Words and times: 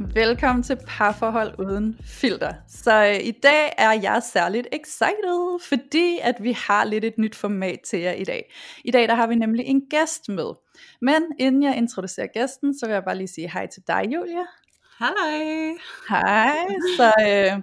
Velkommen 0.00 0.62
til 0.62 0.78
Parforhold 0.86 1.54
Uden 1.58 1.98
Filter. 2.04 2.52
Så 2.68 3.04
øh, 3.04 3.26
i 3.26 3.30
dag 3.30 3.72
er 3.78 3.92
jeg 3.92 4.22
særligt 4.32 4.66
excited, 4.72 5.68
fordi 5.68 6.18
at 6.22 6.34
vi 6.40 6.52
har 6.52 6.84
lidt 6.84 7.04
et 7.04 7.18
nyt 7.18 7.34
format 7.34 7.80
til 7.86 7.98
jer 7.98 8.12
i 8.12 8.24
dag. 8.24 8.52
I 8.84 8.90
dag 8.90 9.08
der 9.08 9.14
har 9.14 9.26
vi 9.26 9.34
nemlig 9.34 9.64
en 9.64 9.82
gæst 9.90 10.28
med. 10.28 10.52
Men 11.00 11.22
inden 11.38 11.62
jeg 11.62 11.76
introducerer 11.76 12.26
gæsten, 12.26 12.78
så 12.78 12.86
vil 12.86 12.92
jeg 12.92 13.04
bare 13.04 13.16
lige 13.16 13.28
sige 13.28 13.50
hej 13.52 13.66
til 13.66 13.82
dig, 13.86 14.02
Julia. 14.14 14.44
Hej. 14.98 15.74
Hej. 16.08 16.56
Så 16.96 17.12
øh, 17.28 17.62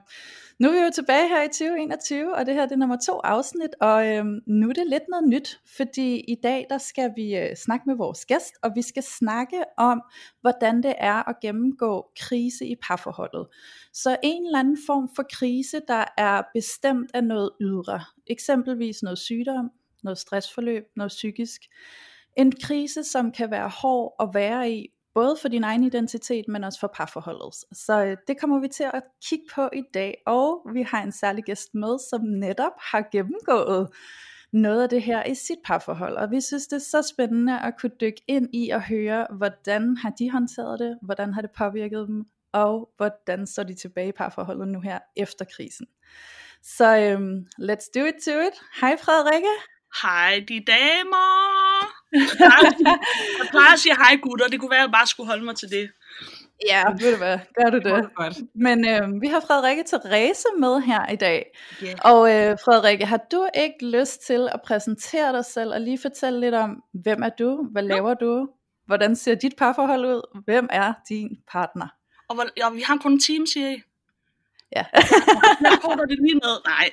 nu 0.64 0.70
er 0.70 0.74
vi 0.74 0.80
jo 0.80 0.92
tilbage 0.96 1.28
her 1.28 1.44
i 1.44 1.48
2021, 1.48 2.36
og 2.36 2.46
det 2.46 2.54
her 2.54 2.66
det 2.66 2.72
er 2.72 2.78
nummer 2.78 2.98
to 3.08 3.20
afsnit, 3.24 3.70
og 3.82 4.08
øhm, 4.08 4.40
nu 4.48 4.70
er 4.70 4.74
det 4.74 4.88
lidt 4.88 5.04
noget 5.10 5.28
nyt, 5.28 5.60
fordi 5.78 6.20
i 6.20 6.36
dag 6.44 6.66
der 6.70 6.78
skal 6.78 7.12
vi 7.16 7.36
øh, 7.36 7.56
snakke 7.56 7.84
med 7.88 7.96
vores 7.96 8.26
gæst, 8.26 8.54
og 8.64 8.72
vi 8.76 8.82
skal 8.82 9.04
snakke 9.04 9.64
om, 9.78 10.02
hvordan 10.42 10.84
det 10.84 10.94
er 10.98 11.30
at 11.30 11.36
gennemgå 11.42 12.06
krise 12.20 12.66
i 12.66 12.76
parforholdet. 12.76 13.48
Så 13.94 14.18
en 14.24 14.46
eller 14.46 14.60
anden 14.60 14.78
form 14.86 15.10
for 15.16 15.24
krise, 15.34 15.82
der 15.88 16.06
er 16.18 16.42
bestemt 16.54 17.12
af 17.14 17.24
noget 17.24 17.50
ydre, 17.62 18.02
eksempelvis 18.28 19.04
noget 19.04 19.20
sygdom, 19.20 19.72
noget 20.04 20.18
stressforløb, 20.18 20.84
noget 20.96 21.10
psykisk. 21.10 21.62
En 22.38 22.52
krise, 22.52 23.04
som 23.04 23.32
kan 23.32 23.52
være 23.52 23.70
hård 23.70 24.16
at 24.20 24.30
være 24.34 24.72
i, 24.72 24.88
både 25.14 25.38
for 25.42 25.48
din 25.48 25.64
egen 25.64 25.84
identitet, 25.84 26.48
men 26.48 26.64
også 26.64 26.80
for 26.80 26.88
parforholdet. 26.88 27.54
Så 27.72 28.06
øh, 28.06 28.18
det 28.28 28.40
kommer 28.40 28.60
vi 28.60 28.68
til 28.68 28.84
at 28.94 29.04
kigge 29.26 29.46
på 29.56 29.70
i 29.74 29.84
dag, 29.94 30.18
og 30.26 30.68
vi 30.74 30.82
har 30.82 31.04
en 31.04 31.12
særlig 31.12 31.44
gæst 31.44 31.76
med, 31.76 32.00
som 32.10 32.22
netop 32.22 32.72
har 32.78 33.10
gennemgået 33.12 33.90
noget 34.54 34.84
af 34.84 34.90
det 34.90 35.02
her 35.02 35.24
i 35.24 35.36
sit 35.36 35.60
parforhold, 35.66 36.16
og 36.16 36.32
vi 36.32 36.42
synes 36.42 36.68
det 36.68 36.76
er 36.76 36.80
så 36.80 37.02
spændende 37.02 37.60
at 37.60 37.74
kunne 37.80 37.92
dykke 38.02 38.22
ind 38.28 38.50
i 38.54 38.70
og 38.70 38.82
høre, 38.82 39.28
hvordan 39.38 39.98
har 39.98 40.10
de 40.10 40.32
håndteret 40.32 40.80
det, 40.80 40.98
hvordan 41.02 41.34
har 41.34 41.42
det 41.42 41.52
påvirket 41.52 42.08
dem, 42.08 42.26
og 42.52 42.90
hvordan 42.98 43.48
står 43.48 43.64
de 43.64 43.74
tilbage 43.74 44.08
i 44.08 44.12
parforholdet 44.12 44.68
nu 44.68 44.80
her 44.80 45.00
efter 45.16 45.46
krisen. 45.56 45.88
Så 46.64 46.98
øhm, 46.98 47.48
let's 47.60 47.90
do 47.96 48.06
it 48.06 48.16
to 48.26 48.32
it. 48.32 48.62
Hej 48.82 48.98
Frederikke. 48.98 49.50
Hej 50.02 50.46
de 50.48 50.60
damer. 50.60 51.93
Jeg 52.14 53.48
plejer 53.52 53.74
at 53.74 53.80
sige 53.80 53.96
hej 53.96 54.16
gutter, 54.22 54.48
det 54.48 54.60
kunne 54.60 54.70
være, 54.70 54.80
at 54.80 54.84
jeg 54.84 54.92
bare 54.92 55.08
skulle 55.08 55.28
holde 55.28 55.46
mig 55.46 55.56
til 55.56 55.70
det. 55.70 55.90
Ja, 56.68 56.84
ved 57.00 57.12
du 57.12 57.18
hvad, 57.18 57.40
gør 57.56 57.70
du 57.70 57.78
det. 57.78 58.16
Godt. 58.16 58.38
Men 58.56 58.88
øh, 58.88 59.22
vi 59.22 59.28
har 59.28 59.40
Frederikke 59.40 59.84
Therese 59.88 60.48
med 60.60 60.82
her 60.82 61.12
i 61.12 61.16
dag. 61.16 61.46
Yeah. 61.84 61.96
Og 62.04 62.36
øh, 62.36 62.58
Frederikke, 62.66 63.06
har 63.06 63.22
du 63.32 63.48
ikke 63.56 63.88
lyst 64.00 64.28
til 64.28 64.50
at 64.54 64.62
præsentere 64.66 65.34
dig 65.34 65.46
selv 65.46 65.74
og 65.74 65.82
lige 65.82 66.00
fortælle 66.02 66.40
lidt 66.40 66.56
om, 66.56 66.84
hvem 67.04 67.24
er 67.24 67.30
du, 67.30 67.68
hvad 67.72 67.84
laver 67.84 68.14
du, 68.14 68.50
hvordan 68.86 69.16
ser 69.16 69.36
dit 69.36 69.54
parforhold 69.58 70.06
ud, 70.06 70.42
hvem 70.46 70.68
er 70.72 70.94
din 71.10 71.30
partner? 71.52 71.88
Og, 72.30 72.38
ja, 72.58 72.70
vi 72.70 72.82
har 72.82 72.98
kun 72.98 73.12
en 73.12 73.20
team, 73.20 73.46
siger 73.46 73.70
I. 73.70 73.82
Ja. 74.76 74.86
jeg 75.66 75.78
koder 75.82 76.06
det 76.06 76.18
lige 76.26 76.40
ned. 76.46 76.58
Nej. 76.66 76.88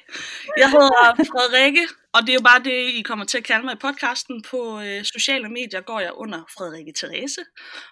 Jeg 0.57 0.71
hedder 0.71 1.25
Frederikke, 1.33 1.89
og 2.13 2.21
det 2.23 2.29
er 2.29 2.35
jo 2.35 2.41
bare 2.51 2.63
det, 2.63 2.79
I 3.01 3.03
kommer 3.03 3.25
til 3.25 3.39
at 3.39 3.45
kalde 3.45 3.65
mig 3.65 3.75
i 3.75 3.85
podcasten. 3.87 4.43
På 4.43 4.81
øh, 4.81 5.05
sociale 5.05 5.49
medier 5.49 5.81
går 5.81 6.01
jeg 6.01 6.13
under 6.13 6.41
Frederikke 6.57 6.93
Therese. 6.97 7.41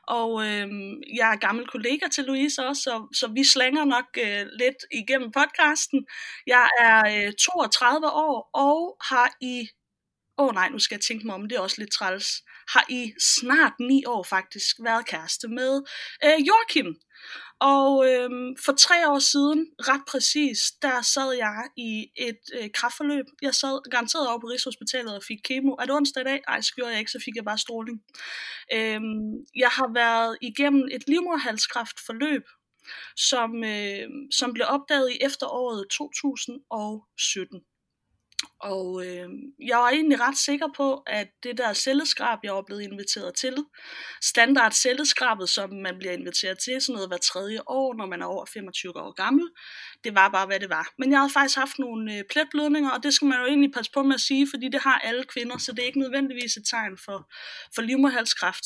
Og 0.09 0.31
øh, 0.47 0.67
jeg 1.19 1.33
er 1.33 1.37
gammel 1.37 1.67
kollega 1.67 2.07
til 2.12 2.25
Louise 2.25 2.67
også, 2.67 2.83
så, 2.83 3.09
så 3.15 3.27
vi 3.27 3.45
slænger 3.45 3.85
nok 3.85 4.05
øh, 4.19 4.47
lidt 4.62 4.81
igennem 4.93 5.33
podcasten. 5.33 6.07
Jeg 6.47 6.69
er 6.81 7.27
øh, 7.27 7.33
32 7.33 8.07
år 8.07 8.51
og 8.55 8.97
har 9.11 9.37
i... 9.41 9.69
Åh 10.39 10.47
oh, 10.47 10.55
nej, 10.55 10.69
nu 10.69 10.79
skal 10.79 10.95
jeg 10.95 11.01
tænke 11.01 11.27
mig 11.27 11.35
om, 11.35 11.49
det 11.49 11.57
er 11.57 11.61
også 11.61 11.77
lidt 11.79 11.93
træls. 11.93 12.27
Har 12.73 12.85
i 12.89 13.12
snart 13.21 13.73
ni 13.81 14.05
år 14.07 14.23
faktisk 14.23 14.77
været 14.83 15.07
kæreste 15.07 15.49
med 15.49 15.83
øh, 16.25 16.39
Joachim, 16.49 16.97
og 17.61 18.09
øhm, 18.09 18.57
for 18.65 18.73
tre 18.73 19.09
år 19.09 19.19
siden, 19.19 19.67
ret 19.81 20.03
præcis, 20.09 20.59
der 20.83 21.03
sad 21.03 21.33
jeg 21.33 21.63
i 21.77 22.11
et 22.17 22.41
øh, 22.55 22.71
kraftforløb. 22.75 23.25
Jeg 23.43 23.55
sad 23.55 23.91
garanteret 23.91 24.29
over 24.29 24.41
på 24.41 24.47
Rigshospitalet 24.47 25.17
og 25.17 25.23
fik 25.23 25.39
kemo. 25.45 25.73
Er 25.73 25.85
det 25.85 25.95
onsdag 25.95 26.21
i 26.21 26.25
dag? 26.25 26.41
Ej, 26.49 26.61
så 26.61 26.73
gjorde 26.75 26.91
jeg 26.91 26.99
ikke, 26.99 27.11
så 27.11 27.23
fik 27.25 27.37
jeg 27.37 27.45
bare 27.45 27.59
stråling. 27.59 28.03
Øhm, 28.75 29.47
jeg 29.57 29.69
har 29.69 29.91
været 29.95 30.37
igennem 30.41 30.89
et 30.93 31.09
livmoderhalskræftforløb, 31.09 32.45
som, 33.17 33.65
øh, 33.65 34.09
som 34.31 34.53
blev 34.53 34.67
opdaget 34.69 35.11
i 35.13 35.19
efteråret 35.21 35.87
2017. 35.91 37.61
Og 38.60 39.06
øh, 39.06 39.28
jeg 39.69 39.78
var 39.78 39.88
egentlig 39.88 40.21
ret 40.21 40.38
sikker 40.38 40.69
på, 40.76 41.03
at 41.06 41.28
det 41.43 41.59
der 41.59 41.72
celleskrab, 41.72 42.38
jeg 42.43 42.54
var 42.54 42.62
blevet 42.62 42.82
inviteret 42.82 43.34
til, 43.34 43.56
standard 44.22 44.72
celleskrabet, 44.72 45.49
som 45.49 45.71
man 45.71 45.99
bliver 45.99 46.12
inviteret 46.12 46.59
til, 46.59 46.81
sådan 46.81 46.93
noget 46.94 47.09
hver 47.09 47.16
tredje 47.19 47.60
år, 47.66 47.94
når 47.94 48.06
man 48.06 48.22
er 48.22 48.26
over 48.26 48.44
25 48.47 48.97
år 48.97 49.12
gammel, 49.12 49.49
det 50.04 50.15
var 50.15 50.28
bare, 50.28 50.47
hvad 50.47 50.60
det 50.60 50.71
var. 50.71 50.93
Men 50.99 51.10
jeg 51.10 51.19
havde 51.19 51.32
faktisk 51.32 51.59
haft 51.59 51.78
nogle 51.78 52.16
øh, 52.16 52.25
pletblødninger, 52.31 52.91
og 52.91 53.03
det 53.03 53.15
skal 53.15 53.28
man 53.28 53.38
jo 53.41 53.47
egentlig 53.47 53.72
passe 53.72 53.93
på 53.94 54.03
med 54.03 54.15
at 54.15 54.21
sige, 54.21 54.49
fordi 54.50 54.69
det 54.69 54.81
har 54.81 54.99
alle 54.99 55.25
kvinder, 55.25 55.59
så 55.59 55.72
det 55.72 55.78
er 55.78 55.87
ikke 55.87 56.00
nødvendigvis 56.00 56.56
et 56.56 56.66
tegn 56.70 56.99
for, 57.05 57.31
for 57.75 57.82
livmoderhalskræft. 57.82 58.65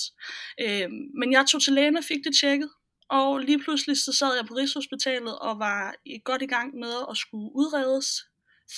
Øh, 0.61 0.89
men 1.21 1.33
jeg 1.33 1.47
tog 1.47 1.63
til 1.63 1.73
lægen 1.73 1.97
og 1.97 2.05
fik 2.05 2.25
det 2.25 2.35
tjekket, 2.41 2.71
og 3.11 3.39
lige 3.39 3.59
pludselig 3.59 3.97
så 3.97 4.13
sad 4.13 4.37
jeg 4.37 4.47
på 4.47 4.55
Rigshospitalet 4.55 5.39
og 5.39 5.59
var 5.59 5.95
godt 6.25 6.43
i 6.43 6.47
gang 6.47 6.75
med 6.75 6.95
at 7.11 7.17
skulle 7.17 7.51
udredes 7.55 8.07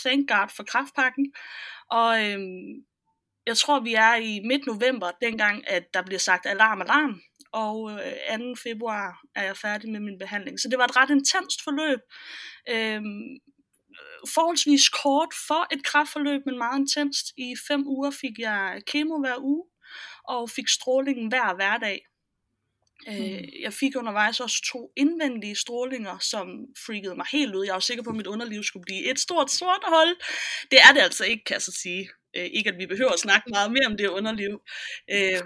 thank 0.03 0.29
God 0.29 0.49
for 0.57 0.63
kraftpakken. 0.63 1.33
Og 1.91 2.25
øhm, 2.25 2.85
jeg 3.47 3.57
tror, 3.57 3.81
vi 3.81 3.95
er 3.95 4.15
i 4.15 4.41
midt 4.45 4.67
november, 4.67 5.11
dengang, 5.23 5.69
at 5.69 5.95
der 5.95 6.03
bliver 6.03 6.19
sagt 6.19 6.47
alarm, 6.47 6.81
alarm. 6.81 7.21
Og 7.53 7.91
øh, 7.93 8.39
2. 8.39 8.55
februar 8.63 9.21
er 9.35 9.43
jeg 9.43 9.57
færdig 9.57 9.91
med 9.91 10.01
min 10.01 10.19
behandling. 10.19 10.61
Så 10.61 10.69
det 10.69 10.79
var 10.79 10.85
et 10.85 10.97
ret 10.97 11.11
intenst 11.11 11.65
forløb. 11.65 12.01
Øhm, 12.69 13.39
forholdsvis 14.35 14.89
kort 14.89 15.35
for 15.47 15.75
et 15.75 15.85
kraftforløb, 15.85 16.43
men 16.47 16.59
meget 16.59 16.79
intenst. 16.79 17.27
I 17.37 17.55
fem 17.69 17.87
uger 17.87 18.11
fik 18.11 18.39
jeg 18.39 18.83
kemo 18.87 19.19
hver 19.19 19.37
uge, 19.39 19.65
og 20.25 20.51
fik 20.51 20.69
strålingen 20.69 21.29
hver 21.29 21.55
hverdag. 21.55 22.01
Øh, 23.09 23.41
mm. 23.41 23.49
jeg 23.63 23.73
fik 23.73 23.97
undervejs 23.97 24.41
også 24.41 24.71
to 24.73 24.93
indvendige 24.97 25.55
strålinger, 25.55 26.19
som 26.19 26.47
freakede 26.87 27.17
mig 27.17 27.27
helt 27.33 27.55
ud. 27.55 27.65
Jeg 27.65 27.75
var 27.75 27.81
sikker 27.81 28.05
på, 28.05 28.11
at 28.11 28.17
mit 28.17 28.27
underliv 28.27 28.63
skulle 28.63 28.85
blive 28.85 29.11
et 29.11 29.21
stort 29.21 29.51
sort 29.51 29.85
hold. 29.87 30.17
Det 30.71 30.79
er 30.89 30.93
det 30.95 31.01
altså 31.01 31.25
ikke, 31.25 31.45
kan 31.45 31.55
jeg 31.55 31.63
så 31.63 31.73
sige. 31.83 32.09
Øh, 32.37 32.49
ikke 32.59 32.71
at 32.71 32.79
vi 32.79 32.87
behøver 32.87 33.13
at 33.13 33.25
snakke 33.27 33.47
meget 33.51 33.71
mere 33.73 33.87
om 33.87 33.97
det 33.97 34.09
underliv. 34.19 34.53
Øh, 35.15 35.43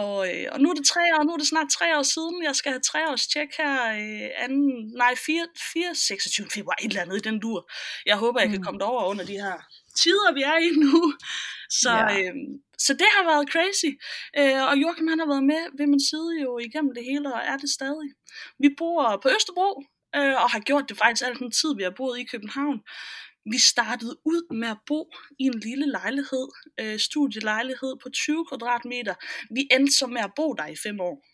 og, 0.00 0.16
øh, 0.30 0.46
og 0.52 0.60
nu 0.60 0.70
er 0.70 0.74
det 0.74 0.86
tre 0.86 1.04
år, 1.16 1.22
nu 1.24 1.32
er 1.32 1.40
det 1.42 1.46
snart 1.46 1.68
tre 1.78 1.98
år 1.98 2.02
siden, 2.14 2.44
jeg 2.48 2.56
skal 2.56 2.72
have 2.72 2.86
tre 2.90 3.00
års 3.10 3.26
tjek 3.26 3.50
her, 3.58 3.74
øh, 4.00 4.44
anden, 4.44 4.68
nej, 5.02 5.14
4, 5.26 5.46
4, 5.72 5.94
26 5.94 6.46
februar, 6.54 6.76
et 6.80 6.88
eller 6.88 7.02
andet 7.02 7.16
i 7.16 7.28
den 7.28 7.40
dur. 7.40 7.70
Jeg 8.06 8.16
håber, 8.16 8.40
jeg 8.40 8.50
kan 8.50 8.58
mm. 8.58 8.64
komme 8.64 8.80
derover 8.80 9.04
under 9.12 9.24
de 9.24 9.36
her 9.44 9.56
tider, 10.02 10.30
vi 10.38 10.42
er 10.52 10.58
i 10.66 10.70
nu. 10.84 11.14
Så, 11.82 11.92
ja. 11.92 12.18
øh, 12.18 12.34
så 12.78 12.92
det 13.00 13.08
har 13.16 13.24
været 13.30 13.50
crazy. 13.52 13.90
Øh, 14.38 14.62
og 14.68 14.74
Joachim 14.82 15.08
han 15.12 15.18
har 15.22 15.28
været 15.34 15.46
med 15.52 15.62
ved 15.78 15.86
min 15.86 16.04
side 16.10 16.30
jo 16.44 16.58
igennem 16.58 16.92
det 16.96 17.04
hele, 17.10 17.34
og 17.34 17.40
er 17.52 17.56
det 17.62 17.70
stadig. 17.78 18.08
Vi 18.62 18.68
bor 18.78 19.20
på 19.22 19.28
Østerbro, 19.36 19.70
øh, 20.16 20.36
og 20.42 20.48
har 20.54 20.60
gjort 20.68 20.88
det 20.88 20.96
faktisk 21.02 21.26
al 21.26 21.38
den 21.38 21.50
tid, 21.50 21.70
vi 21.76 21.82
har 21.82 21.94
boet 22.00 22.18
i 22.18 22.24
København. 22.32 22.78
Vi 23.50 23.58
startede 23.58 24.16
ud 24.24 24.54
med 24.54 24.68
at 24.68 24.78
bo 24.86 25.10
i 25.38 25.44
en 25.44 25.58
lille 25.58 25.86
lejlighed, 25.86 26.48
øh, 26.80 26.98
studielejlighed 26.98 27.96
på 28.02 28.08
20 28.08 28.46
kvadratmeter. 28.46 29.14
Vi 29.54 29.68
endte 29.70 29.92
så 29.92 30.06
med 30.06 30.20
at 30.20 30.32
bo 30.36 30.52
der 30.52 30.66
i 30.66 30.76
fem 30.76 31.00
år. 31.00 31.24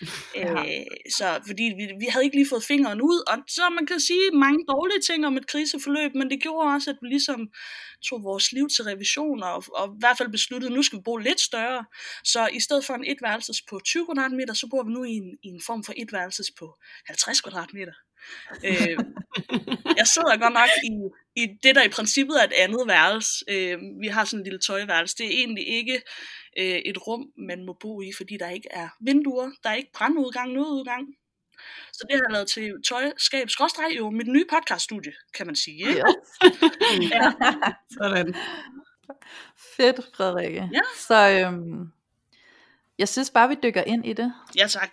Ja. 0.34 0.52
Øh, 0.52 0.86
så 1.16 1.40
fordi 1.46 1.62
vi, 1.62 1.84
vi 1.98 2.06
havde 2.10 2.24
ikke 2.24 2.36
lige 2.36 2.48
fået 2.48 2.62
fingeren 2.62 3.00
ud, 3.02 3.18
og 3.32 3.36
så 3.48 3.70
man 3.70 3.86
kan 3.86 4.00
sige 4.00 4.30
mange 4.32 4.64
dårlige 4.68 5.00
ting 5.00 5.26
om 5.26 5.36
et 5.36 5.46
kriseforløb, 5.46 6.14
men 6.14 6.30
det 6.30 6.42
gjorde 6.42 6.74
også, 6.74 6.90
at 6.90 6.96
vi 7.02 7.08
ligesom 7.08 7.48
tog 8.08 8.22
vores 8.22 8.52
liv 8.52 8.68
til 8.68 8.84
revision, 8.84 9.42
og, 9.42 9.64
og 9.74 9.86
i 9.88 9.98
hvert 9.98 10.18
fald 10.18 10.30
besluttede, 10.30 10.70
at 10.70 10.76
nu 10.76 10.82
skal 10.82 10.98
vi 10.98 11.02
bo 11.04 11.16
lidt 11.16 11.40
større. 11.40 11.84
Så 12.24 12.48
i 12.52 12.60
stedet 12.60 12.84
for 12.84 12.94
en 12.94 13.04
etværelses 13.04 13.62
på 13.70 13.80
20 13.84 14.06
kvadratmeter, 14.06 14.54
så 14.54 14.66
bor 14.70 14.82
vi 14.82 14.92
nu 14.92 15.04
i 15.04 15.10
en, 15.10 15.28
i 15.42 15.48
en 15.48 15.62
form 15.66 15.84
for 15.84 15.92
etværelses 15.96 16.50
på 16.58 16.66
50 17.06 17.40
kvadratmeter. 17.40 17.92
øh, 18.64 18.98
jeg 20.00 20.06
sidder 20.14 20.42
godt 20.44 20.54
nok 20.60 20.72
i, 20.84 20.94
i 21.42 21.46
det, 21.62 21.74
der 21.74 21.82
i 21.82 21.88
princippet 21.88 22.40
er 22.40 22.44
et 22.44 22.52
andet 22.52 22.82
værelse. 22.86 23.44
Øh, 23.48 23.78
vi 24.00 24.06
har 24.06 24.24
sådan 24.24 24.40
en 24.40 24.44
lille 24.44 24.58
tøjværelse. 24.58 25.16
Det 25.18 25.26
er 25.26 25.30
egentlig 25.30 25.68
ikke 25.68 26.02
øh, 26.58 26.78
et 26.90 27.06
rum, 27.06 27.26
man 27.48 27.64
må 27.66 27.76
bo 27.80 28.02
i, 28.02 28.10
fordi 28.16 28.36
der 28.36 28.48
ikke 28.48 28.68
er 28.70 28.88
vinduer, 29.00 29.50
der 29.62 29.70
er 29.70 29.74
ikke 29.74 29.92
brandudgang, 29.94 30.52
nødudgang. 30.52 31.06
Så 31.92 32.06
det 32.10 32.16
har 32.16 32.24
jeg 32.28 32.32
lavet 32.32 32.48
til 32.48 32.72
tøjskab, 32.88 33.50
skråstreg 33.50 33.96
jo 33.96 34.10
mit 34.10 34.26
nye 34.28 34.44
podcaststudie, 34.50 35.12
kan 35.34 35.46
man 35.46 35.56
sige. 35.56 35.78
Ikke? 35.78 35.90
Yes. 35.90 37.10
Ja. 37.12 37.32
Sådan. 37.90 38.34
Fedt, 39.76 40.00
Frederikke. 40.16 40.68
Ja. 40.72 40.80
Så 40.96 41.30
øhm, 41.30 41.92
jeg 42.98 43.08
synes 43.08 43.30
bare, 43.30 43.48
vi 43.48 43.56
dykker 43.62 43.82
ind 43.82 44.06
i 44.06 44.12
det. 44.12 44.34
ja, 44.58 44.66
tak. 44.66 44.90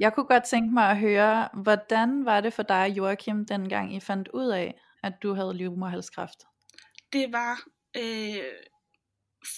Jeg 0.00 0.14
kunne 0.14 0.26
godt 0.26 0.44
tænke 0.44 0.74
mig 0.74 0.90
at 0.90 0.98
høre, 0.98 1.48
hvordan 1.54 2.24
var 2.24 2.40
det 2.40 2.52
for 2.52 2.62
dig, 2.62 2.94
Joachim, 2.96 3.46
dengang 3.46 3.94
I 3.94 4.00
fandt 4.00 4.28
ud 4.28 4.48
af, 4.48 4.80
at 5.02 5.12
du 5.22 5.34
havde 5.34 5.54
livmoderhalskræft? 5.56 6.38
Det 7.12 7.32
var 7.32 7.66
øh, 7.96 8.44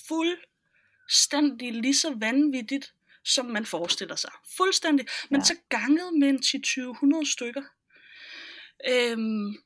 fuldstændig 0.08 1.72
lige 1.72 1.94
så 1.96 2.14
vanvittigt, 2.14 2.94
som 3.24 3.46
man 3.46 3.66
forestiller 3.66 4.16
sig. 4.16 4.30
Fuldstændig. 4.56 5.06
Men 5.30 5.40
Ja. 5.40 5.44
så 5.44 5.54
ganget 5.68 6.14
med 6.18 6.28
en 6.28 6.38
10-20-100 6.38 7.32
stykker. 7.32 7.62
Øhm, 8.90 9.56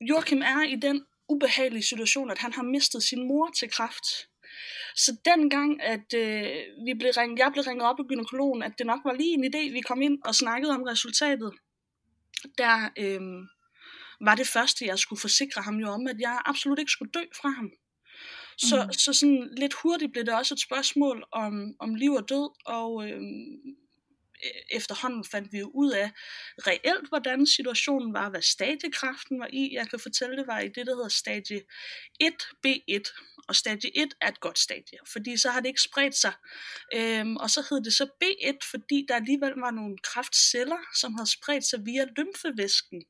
Joachim 0.00 0.42
er 0.42 0.62
i 0.62 0.76
den 0.76 1.04
ubehagelige 1.28 1.82
situation, 1.82 2.30
at 2.30 2.38
han 2.38 2.52
har 2.52 2.62
mistet 2.62 3.02
sin 3.02 3.28
mor 3.28 3.50
til 3.58 3.70
kræft. 3.70 4.04
Så 4.96 5.16
dengang, 5.24 5.82
at 5.82 6.14
øh, 6.14 6.56
vi 6.86 6.94
blev 6.94 7.12
ring, 7.16 7.38
jeg 7.38 7.50
blev 7.52 7.64
ringet 7.64 7.86
op 7.86 7.96
af 7.98 8.04
gynekologen, 8.06 8.62
at 8.62 8.72
det 8.78 8.86
nok 8.86 9.00
var 9.04 9.12
lige 9.12 9.34
en 9.34 9.44
idé, 9.44 9.72
vi 9.72 9.80
kom 9.80 10.02
ind 10.02 10.18
og 10.24 10.34
snakkede 10.34 10.72
om 10.72 10.82
resultatet, 10.82 11.52
der 12.58 12.90
øh, 12.98 13.20
var 14.20 14.34
det 14.34 14.46
første, 14.46 14.86
jeg 14.86 14.98
skulle 14.98 15.20
forsikre 15.20 15.62
ham 15.62 15.76
jo 15.76 15.88
om, 15.88 16.06
at 16.06 16.16
jeg 16.20 16.42
absolut 16.46 16.78
ikke 16.78 16.92
skulle 16.92 17.12
dø 17.12 17.24
fra 17.40 17.48
ham. 17.48 17.70
Så, 18.58 18.84
mm. 18.84 18.92
så 18.92 19.12
sådan 19.12 19.48
lidt 19.56 19.74
hurtigt 19.74 20.12
blev 20.12 20.24
det 20.24 20.34
også 20.34 20.54
et 20.54 20.60
spørgsmål 20.60 21.24
om, 21.32 21.74
om 21.80 21.94
liv 21.94 22.12
og 22.12 22.28
død, 22.28 22.50
og 22.66 23.08
øh, 23.10 23.20
efterhånden 24.70 25.24
fandt 25.24 25.52
vi 25.52 25.58
jo 25.58 25.70
ud 25.74 25.90
af 25.90 26.10
reelt, 26.58 27.08
hvordan 27.08 27.46
situationen 27.46 28.12
var, 28.14 28.30
hvad 28.30 28.42
stadiekræften 28.42 29.40
var 29.40 29.48
i. 29.52 29.70
Jeg 29.72 29.88
kan 29.90 29.98
fortælle, 29.98 30.36
det 30.36 30.46
var 30.46 30.60
i 30.60 30.68
det, 30.68 30.86
der 30.86 30.94
hedder 30.94 31.08
stadie 31.08 31.62
1B1, 32.22 33.02
og 33.48 33.56
stadie 33.56 33.90
1 33.98 34.14
er 34.20 34.28
et 34.28 34.40
godt 34.40 34.58
stadie, 34.58 34.98
fordi 35.12 35.36
så 35.36 35.50
har 35.50 35.60
det 35.60 35.68
ikke 35.68 35.80
spredt 35.80 36.16
sig. 36.16 36.32
Øhm, 36.94 37.36
og 37.36 37.50
så 37.50 37.66
hed 37.70 37.84
det 37.84 37.92
så 37.92 38.04
B1, 38.24 38.58
fordi 38.70 39.06
der 39.08 39.14
alligevel 39.14 39.52
var 39.52 39.70
nogle 39.70 39.98
kræftceller, 40.02 40.78
som 41.00 41.14
havde 41.14 41.30
spredt 41.30 41.64
sig 41.64 41.80
via 41.86 42.04
lymfevæsken 42.16 43.02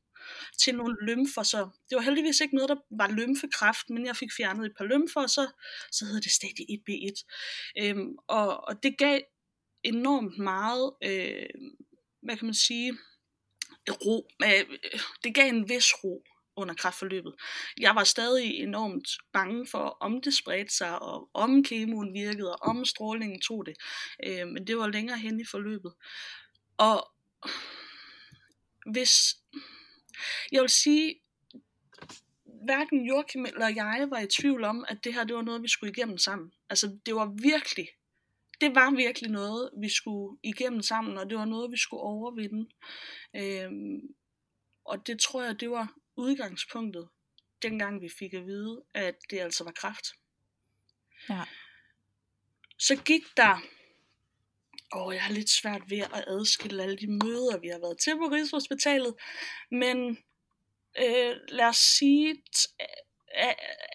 til 0.59 0.75
nogle 0.75 0.97
lymfer, 1.03 1.43
så 1.43 1.59
det 1.59 1.97
var 1.97 2.03
heldigvis 2.03 2.41
ikke 2.41 2.55
noget, 2.55 2.69
der 2.69 2.77
var 2.91 3.09
lymfekræft, 3.09 3.91
men 3.91 4.07
jeg 4.07 4.17
fik 4.17 4.33
fjernet 4.37 4.67
et 4.67 4.77
par 4.79 4.85
lymfer, 4.85 5.21
og 5.21 5.31
så, 5.31 5.49
så 5.93 6.05
hedder 6.05 6.21
det 6.21 6.33
stadie 6.33 6.67
1B1. 6.71 7.25
Øhm, 7.83 8.17
og, 8.29 8.69
og 8.69 8.83
det 8.83 8.99
gav 8.99 9.21
enormt 9.83 10.39
meget, 10.39 10.93
øh, 11.05 11.71
hvad 12.23 12.37
kan 12.37 12.47
man 12.47 12.55
sige, 12.55 12.99
ro. 13.91 14.29
Øh, 14.45 14.79
det 15.25 15.35
gav 15.35 15.49
en 15.49 15.69
vis 15.69 15.95
ro 16.05 16.23
under 16.57 16.75
kræftforløbet. 16.75 17.35
Jeg 17.81 17.95
var 17.95 18.05
stadig 18.05 18.55
enormt 18.55 19.09
bange 19.33 19.67
for, 19.67 19.97
om 20.01 20.21
det 20.21 20.35
spredte 20.35 20.77
sig, 20.77 21.03
og 21.03 21.31
om 21.35 21.65
kemoen 21.65 22.15
virkede, 22.15 22.57
og 22.57 22.69
om 22.69 22.85
strålingen 22.85 23.41
tog 23.41 23.67
det. 23.67 23.77
Øh, 24.25 24.49
men 24.49 24.67
det 24.67 24.77
var 24.77 24.89
længere 24.89 25.19
hen 25.19 25.41
i 25.41 25.45
forløbet. 25.45 25.93
Og 26.79 27.13
hvis... 28.93 29.37
Jeg 30.53 30.63
vil 30.63 30.71
sige, 30.71 31.15
hverken 32.45 33.07
Joachim 33.07 33.47
eller 33.47 33.69
jeg 33.69 34.07
var 34.11 34.19
i 34.19 34.27
tvivl 34.27 34.65
om, 34.65 34.85
at 34.89 34.99
det 35.05 35.15
her 35.15 35.25
det 35.25 35.37
var 35.37 35.43
noget, 35.43 35.63
vi 35.63 35.69
skulle 35.69 35.93
igennem 35.93 36.19
sammen. 36.19 36.53
Altså, 36.71 36.99
det 37.07 37.15
var 37.15 37.35
virkelig 37.43 37.89
det 38.61 38.75
var 38.75 38.91
virkelig 38.91 39.31
noget, 39.31 39.71
vi 39.81 39.89
skulle 39.89 40.39
igennem 40.43 40.83
sammen, 40.83 41.19
og 41.19 41.31
det 41.31 41.39
var 41.39 41.45
noget, 41.45 41.73
vi 41.73 41.77
skulle 41.77 42.03
overvinde. 42.03 42.71
Øhm, 43.37 44.01
og 44.85 45.07
det 45.07 45.21
tror 45.21 45.43
jeg, 45.43 45.61
det 45.61 45.71
var 45.71 45.95
udgangspunktet, 46.17 47.09
dengang 47.63 48.03
vi 48.03 48.09
fik 48.19 48.35
at 48.35 48.47
vide, 48.47 48.83
at 48.95 49.17
det 49.31 49.39
altså 49.39 49.65
var 49.65 49.73
kræft. 49.73 50.07
Ja. 51.29 51.43
Så 52.79 52.97
gik 52.97 53.23
der, 53.37 53.63
og 54.93 55.15
jeg 55.15 55.23
har 55.23 55.33
lidt 55.33 55.51
svært 55.51 55.83
ved 55.89 55.99
at 55.99 56.25
adskille 56.27 56.83
alle 56.83 56.97
de 56.97 57.11
møder, 57.11 57.59
vi 57.59 57.69
har 57.69 57.79
været 57.79 57.99
til 57.99 58.17
på 58.17 58.25
Rigshospitalet, 58.25 59.15
men 59.71 60.19
øh, 60.99 61.37
lad 61.49 61.67
os 61.67 61.77
sige, 61.77 62.35
t- 62.57 62.77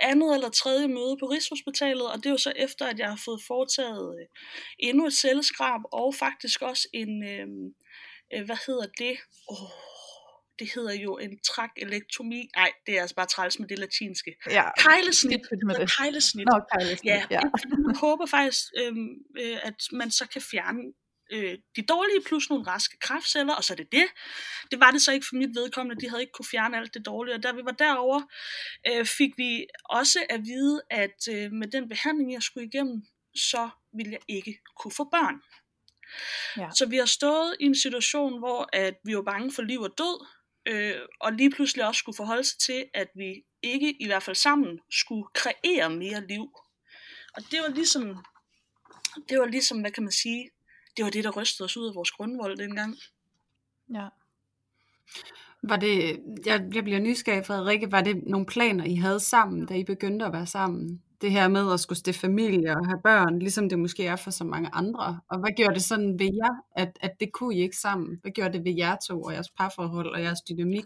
andet 0.01 0.33
eller 0.35 0.49
tredje 0.49 0.87
møde 0.87 1.17
på 1.19 1.25
Rigshospitalet, 1.25 2.11
og 2.11 2.17
det 2.17 2.25
er 2.25 2.29
jo 2.29 2.37
så 2.37 2.53
efter, 2.55 2.87
at 2.87 2.99
jeg 2.99 3.09
har 3.09 3.21
fået 3.25 3.41
foretaget 3.47 4.15
øh, 4.19 4.27
endnu 4.79 5.05
et 5.05 5.13
celleskrab, 5.13 5.81
og 5.91 6.15
faktisk 6.15 6.61
også 6.61 6.87
en, 6.93 7.23
øh, 7.23 7.47
øh, 8.33 8.45
hvad 8.45 8.57
hedder 8.67 8.87
det? 8.97 9.17
Oh, 9.49 9.90
det 10.61 10.71
hedder 10.75 10.93
jo 10.93 11.17
en 11.17 11.39
trakelektomi. 11.39 12.49
Nej, 12.55 12.71
det 12.85 12.97
er 12.97 13.01
altså 13.01 13.15
bare 13.15 13.25
træls 13.25 13.59
med 13.59 13.67
det 13.67 13.79
latinske. 13.79 14.35
Ja, 14.49 14.63
Kejlesnit. 14.77 15.41
med 15.65 15.75
det. 15.75 15.91
Kejlesnit. 15.97 16.45
Nå, 16.45 16.61
Kejlesnit, 16.71 17.09
Ja, 17.11 17.23
ja. 17.29 17.39
jeg 17.39 17.97
håber 18.05 18.25
faktisk, 18.25 18.63
øhm, 18.79 19.09
øh, 19.39 19.57
at 19.63 19.75
man 19.91 20.11
så 20.11 20.27
kan 20.27 20.41
fjerne 20.41 20.81
øh, 21.31 21.57
de 21.75 21.81
dårlige 21.81 22.21
plus 22.25 22.49
nogle 22.49 22.67
raske 22.67 22.97
kræftceller, 22.99 23.55
og 23.55 23.63
så 23.63 23.73
er 23.73 23.75
det 23.75 23.91
det. 23.91 24.05
Det 24.71 24.79
var 24.79 24.91
det 24.91 25.01
så 25.01 25.11
ikke 25.11 25.25
for 25.29 25.35
mit 25.35 25.55
vedkommende, 25.55 26.01
de 26.01 26.09
havde 26.09 26.21
ikke 26.21 26.33
kunne 26.33 26.51
fjerne 26.51 26.77
alt 26.77 26.93
det 26.93 27.05
dårlige, 27.05 27.35
og 27.35 27.43
da 27.43 27.51
vi 27.51 27.61
var 27.65 27.71
derovre, 27.71 28.27
øh, 28.87 29.05
fik 29.05 29.31
vi 29.37 29.65
også 29.89 30.19
at 30.29 30.41
vide, 30.45 30.81
at 30.89 31.19
øh, 31.31 31.51
med 31.51 31.67
den 31.67 31.89
behandling, 31.89 32.33
jeg 32.33 32.41
skulle 32.41 32.67
igennem, 32.67 33.03
så 33.35 33.69
ville 33.93 34.11
jeg 34.11 34.21
ikke 34.27 34.59
kunne 34.79 34.91
få 34.91 35.03
børn. 35.03 35.35
Ja. 36.57 36.69
Så 36.75 36.85
vi 36.85 36.97
har 36.97 37.05
stået 37.05 37.55
i 37.59 37.65
en 37.65 37.75
situation, 37.75 38.39
hvor 38.39 38.69
at 38.73 38.95
vi 39.05 39.15
var 39.15 39.21
bange 39.21 39.51
for 39.51 39.61
liv 39.61 39.81
og 39.81 39.93
død, 39.97 40.25
øh, 40.65 40.95
og 41.19 41.33
lige 41.33 41.51
pludselig 41.51 41.87
også 41.87 41.99
skulle 41.99 42.15
forholde 42.15 42.43
sig 42.43 42.59
til, 42.59 42.85
at 42.93 43.07
vi 43.15 43.43
ikke, 43.61 44.01
i 44.01 44.05
hvert 44.05 44.23
fald 44.23 44.35
sammen, 44.35 44.79
skulle 44.89 45.25
kreere 45.33 45.89
mere 45.89 46.27
liv. 46.27 46.49
Og 47.35 47.43
det 47.51 47.59
var 47.61 47.69
ligesom, 47.69 48.25
det 49.29 49.39
var 49.39 49.45
ligesom, 49.45 49.79
hvad 49.79 49.91
kan 49.91 50.03
man 50.03 50.11
sige, 50.11 50.49
det 50.97 51.05
var 51.05 51.11
det, 51.11 51.23
der 51.23 51.31
rystede 51.31 51.65
os 51.65 51.77
ud 51.77 51.87
af 51.87 51.95
vores 51.95 52.11
grundvold 52.11 52.57
dengang. 52.57 52.97
ja. 53.93 54.07
Var 55.63 55.75
det, 55.75 56.19
jeg, 56.45 56.69
jeg 56.73 56.83
bliver 56.83 56.99
nysgerrig, 56.99 57.45
Frederikke, 57.45 57.91
var 57.91 58.01
det 58.01 58.23
nogle 58.23 58.45
planer, 58.45 58.85
I 58.85 58.95
havde 58.95 59.19
sammen, 59.19 59.65
da 59.65 59.73
I 59.73 59.83
begyndte 59.83 60.25
at 60.25 60.33
være 60.33 60.47
sammen? 60.47 61.03
Det 61.21 61.31
her 61.31 61.47
med 61.47 61.73
at 61.73 61.79
skulle 61.79 61.99
stifte 61.99 62.19
familie 62.19 62.77
og 62.77 62.85
have 62.85 63.01
børn, 63.03 63.39
ligesom 63.39 63.69
det 63.69 63.79
måske 63.79 64.05
er 64.05 64.15
for 64.15 64.31
så 64.31 64.43
mange 64.43 64.69
andre. 64.73 65.19
Og 65.29 65.39
hvad 65.39 65.51
gjorde 65.57 65.73
det 65.73 65.83
sådan 65.83 66.19
ved 66.19 66.25
jer, 66.25 66.81
at, 66.81 66.97
at 67.01 67.11
det 67.19 67.31
kunne 67.33 67.55
I 67.55 67.61
ikke 67.61 67.77
sammen? 67.77 68.17
Hvad 68.21 68.31
gjorde 68.31 68.53
det 68.53 68.65
ved 68.65 68.73
jer 68.77 68.95
to 69.07 69.21
og 69.21 69.33
jeres 69.33 69.49
parforhold 69.57 70.13
og 70.13 70.21
jeres 70.21 70.41
dynamik? 70.49 70.85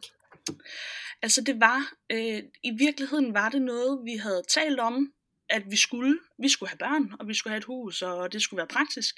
Altså 1.21 1.41
det 1.41 1.59
var, 1.59 1.91
øh, 2.11 2.41
i 2.63 2.71
virkeligheden 2.77 3.33
var 3.33 3.49
det 3.49 3.61
noget, 3.61 3.99
vi 4.05 4.15
havde 4.15 4.41
talt 4.49 4.79
om, 4.79 5.11
at 5.49 5.63
vi 5.69 5.75
skulle. 5.75 6.19
Vi 6.39 6.49
skulle 6.49 6.69
have 6.69 6.77
børn, 6.77 7.13
og 7.19 7.27
vi 7.27 7.33
skulle 7.33 7.51
have 7.51 7.57
et 7.57 7.63
hus, 7.63 8.01
og 8.01 8.33
det 8.33 8.41
skulle 8.41 8.57
være 8.57 8.67
praktisk. 8.67 9.15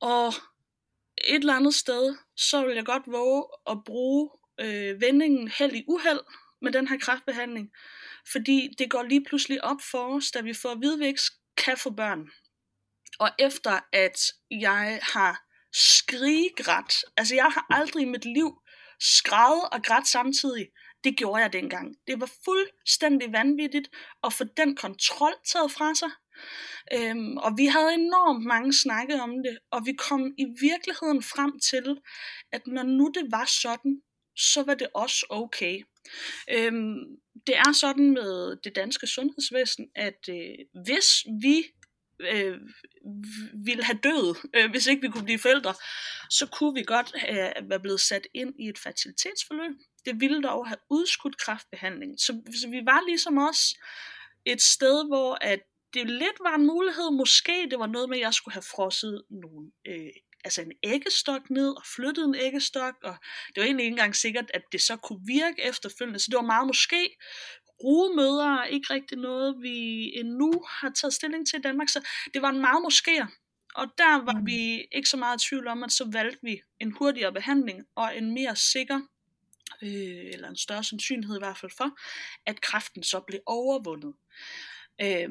Og 0.00 0.26
et 1.24 1.34
eller 1.34 1.54
andet 1.54 1.74
sted, 1.74 2.16
så 2.36 2.66
vil 2.66 2.74
jeg 2.74 2.84
godt 2.84 3.02
våge 3.06 3.44
at 3.70 3.78
bruge 3.86 4.30
øh, 4.60 5.00
vendingen 5.00 5.48
held 5.48 5.72
i 5.72 5.84
uheld 5.88 6.20
med 6.62 6.72
den 6.72 6.88
her 6.88 6.98
kraftbehandling, 6.98 7.70
fordi 8.32 8.68
det 8.78 8.90
går 8.90 9.02
lige 9.02 9.24
pludselig 9.24 9.64
op 9.64 9.80
for 9.90 10.16
os, 10.16 10.30
da 10.30 10.40
vi 10.40 10.54
får 10.54 10.70
at 10.70 10.80
vide, 10.80 10.94
at 10.94 11.00
vi 11.00 11.06
ikke 11.06 11.22
kan 11.56 11.76
få 11.76 11.90
børn. 11.90 12.20
Og 13.18 13.30
efter 13.38 13.80
at 13.92 14.18
jeg 14.50 15.00
har 15.02 15.44
skrigrædt, 15.72 17.04
altså 17.16 17.34
jeg 17.34 17.44
har 17.44 17.66
aldrig 17.70 18.02
i 18.02 18.12
mit 18.14 18.24
liv 18.24 18.50
skrædet 19.00 19.68
og 19.72 19.82
grædt 19.82 20.08
samtidig. 20.08 20.68
Det 21.04 21.16
gjorde 21.16 21.42
jeg 21.42 21.52
dengang. 21.52 21.96
Det 22.06 22.20
var 22.20 22.30
fuldstændig 22.44 23.32
vanvittigt 23.32 23.88
at 24.24 24.32
få 24.32 24.44
den 24.56 24.76
kontrol 24.76 25.34
taget 25.52 25.72
fra 25.72 25.94
sig. 25.94 26.10
Øhm, 26.92 27.36
og 27.36 27.52
vi 27.56 27.66
havde 27.66 27.94
enormt 27.94 28.44
mange 28.44 28.72
snakke 28.72 29.22
om 29.22 29.30
det, 29.30 29.58
og 29.70 29.86
vi 29.86 29.92
kom 29.92 30.34
i 30.38 30.46
virkeligheden 30.60 31.22
frem 31.22 31.60
til, 31.60 32.00
at 32.52 32.66
når 32.66 32.82
nu 32.82 33.12
det 33.14 33.26
var 33.30 33.44
sådan, 33.44 34.02
så 34.36 34.62
var 34.62 34.74
det 34.74 34.88
også 34.94 35.26
okay. 35.30 35.82
Øhm, 36.50 36.96
det 37.48 37.56
er 37.56 37.72
sådan 37.72 38.10
med 38.10 38.56
det 38.64 38.76
danske 38.76 39.06
sundhedsvæsen, 39.06 39.86
at 39.94 40.28
øh, 40.30 40.82
hvis 40.84 41.26
vi 41.42 41.56
øh, 42.20 42.58
ville 43.66 43.84
have 43.84 43.98
død, 44.02 44.48
øh, 44.54 44.70
hvis 44.70 44.86
ikke 44.86 45.02
vi 45.02 45.08
kunne 45.08 45.24
blive 45.24 45.38
forældre, 45.38 45.74
så 46.30 46.46
kunne 46.46 46.74
vi 46.74 46.82
godt 46.82 47.12
have, 47.18 47.52
være 47.62 47.80
blevet 47.80 48.00
sat 48.00 48.26
ind 48.34 48.54
i 48.58 48.68
et 48.68 48.78
fertilitetsforløb. 48.78 49.76
Det 50.04 50.20
ville 50.20 50.42
dog 50.42 50.68
have 50.68 50.78
udskudt 50.90 51.38
kræftbehandling. 51.38 52.20
Så, 52.20 52.42
så 52.60 52.68
vi 52.68 52.80
var 52.84 53.06
ligesom 53.06 53.36
også 53.36 53.78
et 54.44 54.62
sted, 54.62 55.06
hvor 55.06 55.38
at 55.40 55.60
det 55.94 56.10
lidt 56.10 56.38
var 56.40 56.54
en 56.54 56.66
mulighed, 56.66 57.10
måske 57.10 57.68
det 57.70 57.78
var 57.78 57.86
noget 57.86 58.08
med, 58.08 58.16
at 58.16 58.22
jeg 58.22 58.34
skulle 58.34 58.52
have 58.52 58.70
frosset 58.74 59.22
nogle, 59.30 59.70
øh, 59.86 60.12
altså 60.48 60.62
en 60.62 60.72
æggestok 60.82 61.50
ned 61.50 61.70
og 61.76 61.82
flyttet 61.96 62.24
en 62.24 62.34
æggestok, 62.34 62.94
og 63.02 63.16
det 63.46 63.56
var 63.56 63.62
egentlig 63.62 63.84
ikke 63.84 63.92
engang 63.94 64.16
sikkert, 64.16 64.50
at 64.54 64.62
det 64.72 64.80
så 64.82 64.96
kunne 64.96 65.20
virke 65.26 65.62
efterfølgende, 65.64 66.18
så 66.18 66.26
det 66.30 66.36
var 66.36 66.42
meget 66.54 66.66
måske. 66.66 67.16
Rugemøder 67.84 68.54
er 68.62 68.64
ikke 68.64 68.94
rigtig 68.94 69.18
noget, 69.18 69.62
vi 69.62 69.76
endnu 70.14 70.64
har 70.68 70.90
taget 70.90 71.14
stilling 71.14 71.48
til 71.48 71.58
i 71.58 71.62
Danmark, 71.62 71.88
så 71.88 72.08
det 72.34 72.42
var 72.42 72.48
en 72.48 72.60
meget 72.60 72.82
måske. 72.82 73.26
Og 73.74 73.86
der 73.98 74.24
var 74.24 74.38
Mm. 74.40 74.46
vi 74.46 74.84
ikke 74.92 75.08
så 75.08 75.16
meget 75.16 75.44
i 75.44 75.48
tvivl 75.48 75.66
om, 75.68 75.82
at 75.84 75.92
så 75.92 76.08
valgte 76.12 76.38
vi 76.42 76.60
en 76.80 76.92
hurtigere 76.92 77.32
behandling 77.32 77.86
og 77.96 78.16
en 78.16 78.34
mere 78.34 78.56
sikker, 78.56 79.00
øh, 79.82 80.30
eller 80.32 80.48
en 80.48 80.56
større 80.56 80.84
sandsynlighed 80.84 81.36
i 81.36 81.44
hvert 81.44 81.58
fald 81.58 81.72
for, 81.76 81.90
at 82.46 82.60
kræften 82.60 83.02
så 83.02 83.20
blev 83.20 83.40
overvundet. 83.46 84.14
Øh, 85.00 85.28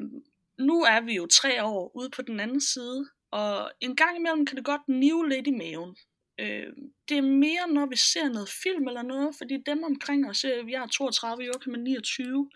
nu 0.58 0.82
er 0.82 1.00
vi 1.00 1.14
jo 1.14 1.26
tre 1.26 1.64
år 1.64 1.96
ude 1.96 2.10
på 2.10 2.22
den 2.22 2.40
anden 2.40 2.60
side, 2.60 3.08
og 3.30 3.72
en 3.80 3.96
gang 3.96 4.16
imellem 4.16 4.46
kan 4.46 4.56
det 4.56 4.64
godt 4.64 4.88
nive 4.88 5.28
lidt 5.28 5.46
i 5.46 5.50
maven. 5.50 5.96
Øh, 6.40 6.72
det 7.08 7.16
er 7.18 7.22
mere, 7.22 7.68
når 7.68 7.86
vi 7.86 7.96
ser 7.96 8.28
noget 8.28 8.48
film 8.62 8.88
eller 8.88 9.02
noget, 9.02 9.34
fordi 9.38 9.56
dem 9.66 9.82
omkring 9.82 10.30
os, 10.30 10.44
vi 10.64 10.72
jeg 10.72 10.82
er 10.82 10.86
32, 10.86 11.44
Joachim 11.44 11.74
er 11.74 11.78
29, 11.78 12.50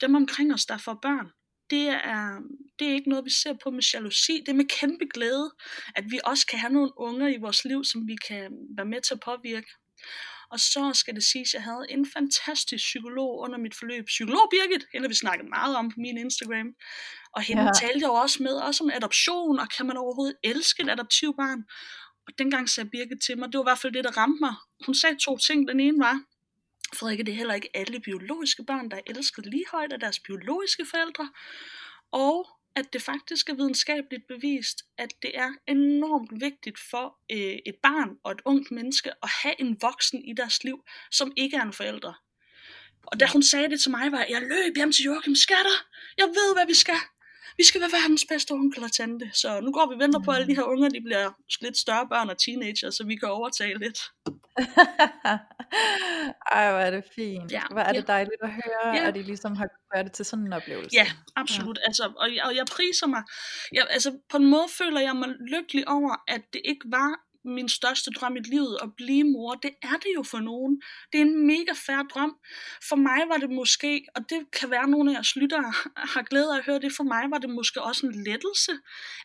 dem 0.00 0.14
omkring 0.14 0.54
os, 0.54 0.66
der 0.66 0.78
får 0.78 0.98
børn, 1.02 1.32
det 1.70 1.88
er, 1.88 2.40
det 2.78 2.88
er 2.88 2.92
ikke 2.92 3.08
noget, 3.08 3.24
vi 3.24 3.30
ser 3.30 3.54
på 3.62 3.70
med 3.70 3.82
jalousi. 3.94 4.40
Det 4.40 4.48
er 4.48 4.56
med 4.56 4.68
kæmpe 4.80 5.04
glæde, 5.14 5.50
at 5.94 6.04
vi 6.10 6.20
også 6.24 6.46
kan 6.46 6.58
have 6.58 6.72
nogle 6.72 6.90
unger 6.96 7.28
i 7.28 7.36
vores 7.36 7.64
liv, 7.64 7.84
som 7.84 8.08
vi 8.08 8.16
kan 8.28 8.52
være 8.76 8.86
med 8.86 9.00
til 9.00 9.14
at 9.14 9.20
påvirke. 9.20 9.70
Og 10.52 10.60
så 10.60 10.90
skal 10.94 11.14
det 11.14 11.24
siges, 11.24 11.48
at 11.50 11.54
jeg 11.54 11.62
havde 11.62 11.86
en 11.90 12.06
fantastisk 12.16 12.84
psykolog 12.84 13.38
under 13.38 13.58
mit 13.58 13.74
forløb. 13.74 14.04
Psykolog 14.06 14.44
Birgit, 14.50 14.84
hende 14.92 15.04
har 15.04 15.08
vi 15.08 15.14
snakket 15.14 15.48
meget 15.48 15.76
om 15.76 15.90
på 15.90 15.94
min 15.98 16.18
Instagram. 16.18 16.68
Og 17.36 17.42
hende 17.42 17.62
Ja. 17.62 17.66
ja. 17.68 17.72
talte 17.82 18.00
jeg 18.04 18.08
jo 18.08 18.14
også 18.14 18.42
med, 18.42 18.54
også 18.68 18.84
om 18.84 18.90
adoption, 18.94 19.58
og 19.58 19.68
kan 19.76 19.86
man 19.86 19.96
overhovedet 19.96 20.36
elske 20.44 20.82
et 20.82 20.90
adoptivbarn? 20.90 21.60
Og 22.26 22.32
dengang 22.38 22.70
sagde 22.70 22.90
Birgit 22.90 23.20
til 23.26 23.38
mig, 23.38 23.46
det 23.52 23.58
var 23.58 23.64
i 23.64 23.68
hvert 23.70 23.78
fald 23.78 23.92
det, 23.92 24.04
der 24.04 24.16
ramte 24.16 24.40
mig. 24.40 24.54
Hun 24.86 24.94
sagde 24.94 25.16
to 25.24 25.38
ting. 25.38 25.68
Den 25.68 25.80
ene 25.80 25.98
var, 25.98 26.16
Frederikke, 26.98 27.24
det 27.24 27.32
er 27.32 27.36
heller 27.36 27.54
ikke 27.54 27.70
alle 27.74 28.00
biologiske 28.00 28.64
børn, 28.64 28.90
der 28.90 28.96
er 28.96 29.00
elsket 29.06 29.46
lige 29.46 29.64
højt 29.72 29.92
af 29.92 30.00
deres 30.00 30.20
biologiske 30.20 30.86
forældre. 30.90 31.28
Og 32.12 32.48
at 32.76 32.92
det 32.92 33.02
faktisk 33.02 33.48
er 33.48 33.54
videnskabeligt 33.54 34.26
bevist, 34.28 34.82
at 34.98 35.12
det 35.22 35.38
er 35.38 35.50
enormt 35.66 36.40
vigtigt 36.40 36.78
for 36.90 37.18
øh, 37.32 37.58
et 37.66 37.76
barn 37.82 38.10
og 38.24 38.32
et 38.32 38.40
ungt 38.44 38.70
menneske 38.70 39.10
at 39.22 39.30
have 39.42 39.60
en 39.60 39.76
voksen 39.80 40.24
i 40.24 40.32
deres 40.32 40.64
liv, 40.64 40.84
som 41.10 41.32
ikke 41.36 41.56
er 41.56 41.62
en 41.62 41.72
forælder. 41.72 42.22
Og 43.06 43.20
da 43.20 43.26
hun 43.32 43.42
sagde 43.42 43.68
det 43.68 43.80
til 43.80 43.90
mig, 43.90 44.12
var 44.12 44.18
jeg, 44.18 44.30
jeg 44.30 44.42
løb 44.42 44.76
hjem 44.76 44.92
til 44.92 45.04
Joachim, 45.04 45.34
skatter, 45.34 45.76
jeg 46.18 46.26
ved, 46.26 46.54
hvad 46.54 46.66
vi 46.66 46.74
skal. 46.74 47.00
Vi 47.56 47.64
skal 47.64 47.80
være 47.80 47.90
verdens 47.92 48.24
bedste 48.28 48.52
onkel 48.52 48.84
og 48.84 48.92
tante. 48.92 49.30
Så 49.34 49.60
nu 49.60 49.72
går 49.72 49.88
vi 49.88 49.94
og 49.94 50.00
venter 50.00 50.20
på, 50.24 50.30
at 50.30 50.36
alle 50.36 50.48
de 50.48 50.54
her 50.54 50.62
unger 50.62 50.88
de 50.88 51.00
bliver 51.00 51.30
lidt 51.60 51.76
større 51.78 52.08
børn 52.08 52.30
og 52.30 52.38
teenager, 52.38 52.90
så 52.90 53.04
vi 53.06 53.16
kan 53.16 53.28
overtage 53.28 53.78
lidt. 53.78 53.98
Ej, 56.56 56.70
hvor 56.70 56.80
er 56.80 56.90
det 56.90 57.04
fint. 57.14 57.52
Ja, 57.52 57.62
Hvor 57.70 57.80
er 57.80 57.92
det 57.92 58.04
ja. 58.08 58.12
dejligt 58.12 58.42
at 58.42 58.50
høre, 58.50 58.94
Ja. 58.94 59.08
at 59.08 59.16
I 59.16 59.22
ligesom 59.22 59.56
har 59.56 59.66
gjort 59.66 60.04
det 60.04 60.12
til 60.12 60.24
sådan 60.24 60.46
en 60.46 60.52
oplevelse. 60.52 60.96
Ja, 60.96 61.06
absolut. 61.36 61.78
Ja. 61.82 61.86
Altså, 61.86 62.04
og, 62.04 62.28
og 62.44 62.56
jeg 62.56 62.64
priser 62.76 63.06
mig. 63.06 63.22
Jeg, 63.72 63.86
altså, 63.90 64.18
på 64.30 64.36
en 64.36 64.46
måde 64.46 64.68
føler 64.78 65.00
jeg 65.00 65.16
mig 65.16 65.28
lykkelig 65.52 65.88
over, 65.88 66.16
at 66.28 66.40
det 66.52 66.60
ikke 66.64 66.84
var 66.90 67.10
min 67.46 67.68
største 67.68 68.10
drøm 68.10 68.36
i 68.36 68.40
livet 68.40 68.78
at 68.82 68.88
blive 68.96 69.24
mor. 69.24 69.54
Det 69.54 69.70
er 69.82 69.96
det 70.02 70.12
jo 70.16 70.22
for 70.22 70.38
nogen. 70.38 70.82
Det 71.12 71.18
er 71.20 71.24
en 71.24 71.46
mega 71.46 71.72
færre 71.86 72.06
drøm. 72.14 72.36
For 72.88 72.96
mig 72.96 73.20
var 73.28 73.36
det 73.36 73.50
måske, 73.50 74.06
og 74.14 74.30
det 74.30 74.40
kan 74.52 74.70
være, 74.70 74.82
at 74.82 74.88
nogle 74.88 75.10
af 75.10 75.14
jeres 75.14 75.36
lyttere 75.36 75.72
har 76.14 76.22
glæde 76.22 76.54
af 76.54 76.58
at 76.58 76.64
høre 76.64 76.80
det, 76.80 76.92
for 76.96 77.04
mig 77.04 77.30
var 77.30 77.38
det 77.38 77.50
måske 77.50 77.82
også 77.82 78.06
en 78.06 78.24
lettelse, 78.24 78.72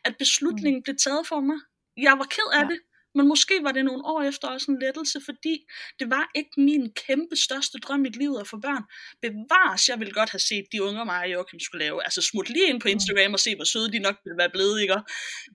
at 0.04 0.16
beslutningen 0.20 0.80
mm. 0.80 0.84
blev 0.84 0.96
taget 1.04 1.28
for 1.28 1.40
mig. 1.40 1.58
Jeg 1.98 2.14
var 2.20 2.28
ked 2.36 2.50
af 2.54 2.64
Ja. 2.64 2.68
det, 2.68 2.80
men 3.16 3.28
måske 3.28 3.60
var 3.64 3.72
det 3.72 3.86
nogle 3.86 4.06
år 4.06 4.22
efter 4.22 4.48
også 4.48 4.72
en 4.72 4.80
lettelse, 4.80 5.22
fordi 5.26 5.66
det 6.00 6.10
var 6.10 6.32
ikke 6.36 6.50
min 6.58 6.94
kæmpe 6.94 7.36
største 7.36 7.78
drøm 7.78 8.06
i 8.06 8.10
livet 8.10 8.40
at 8.40 8.48
få 8.48 8.58
børn. 8.58 8.84
Bevares, 9.22 9.90
jeg 9.90 10.00
ville 10.00 10.14
godt 10.14 10.30
have 10.30 10.40
set 10.40 10.66
de 10.72 10.84
unger, 10.84 11.04
mig 11.04 11.22
og 11.24 11.32
Joachim 11.32 11.60
skulle 11.60 11.84
lave. 11.86 12.04
Altså 12.04 12.22
smut 12.22 12.50
lige 12.50 12.68
ind 12.70 12.82
på 12.82 12.88
Instagram 12.88 13.34
og 13.34 13.40
se, 13.40 13.56
hvor 13.56 13.66
søde 13.66 13.92
de 13.92 14.00
nok 14.00 14.16
ville 14.24 14.38
være 14.38 14.50
blevet, 14.50 14.82
ikke? 14.82 15.00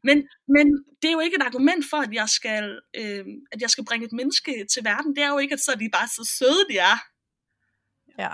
Men, 0.09 0.17
men 0.49 0.67
det 1.03 1.09
er 1.09 1.13
jo 1.13 1.21
ikke 1.21 1.37
et 1.37 1.43
argument 1.43 1.85
for, 1.91 1.97
at 1.97 2.13
jeg 2.13 2.29
skal, 2.29 2.65
øh, 2.97 3.25
at 3.53 3.61
jeg 3.63 3.71
skal 3.71 3.85
bringe 3.85 4.07
et 4.07 4.13
menneske 4.13 4.67
til 4.73 4.85
verden. 4.85 5.17
Det 5.17 5.23
er 5.25 5.29
jo 5.29 5.39
ikke, 5.39 5.53
at 5.53 5.61
så 5.61 5.73
er 5.73 5.77
de 5.77 5.89
bare 5.93 6.09
så 6.09 6.23
søde, 6.39 6.63
de 6.71 6.79
er. 6.79 6.97
ja. 8.19 8.33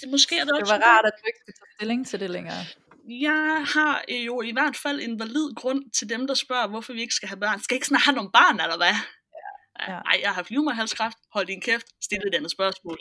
Det, 0.00 0.08
måske 0.10 0.38
er 0.38 0.44
det, 0.44 0.54
Det 0.60 0.68
var 0.68 0.82
rart, 0.90 1.04
at 1.06 1.12
du 1.18 1.24
ikke 1.26 1.38
skal 1.44 1.54
tage 1.54 1.70
stilling 1.76 2.06
til 2.06 2.20
det 2.20 2.30
længere. 2.30 2.62
Jeg 3.08 3.64
har 3.74 4.04
øh, 4.10 4.26
jo 4.26 4.42
i 4.42 4.52
hvert 4.52 4.76
fald 4.76 5.00
en 5.00 5.18
valid 5.18 5.54
grund 5.56 5.90
til 5.90 6.08
dem, 6.08 6.26
der 6.26 6.34
spørger, 6.34 6.68
hvorfor 6.68 6.92
vi 6.92 7.00
ikke 7.00 7.14
skal 7.14 7.28
have 7.28 7.40
børn. 7.40 7.60
Skal 7.60 7.74
ikke 7.74 7.86
snart 7.86 8.02
have 8.02 8.14
nogle 8.14 8.30
barn, 8.32 8.60
eller 8.60 8.76
hvad? 8.76 8.94
Ja. 9.88 9.94
Ej, 9.94 10.20
jeg 10.22 10.30
har 10.30 10.46
livmoderhalskræft. 10.50 11.16
Hold 11.32 11.46
din 11.46 11.60
kæft. 11.60 11.86
Stil 12.04 12.18
et 12.26 12.34
andet 12.34 12.50
spørgsmål. 12.50 12.98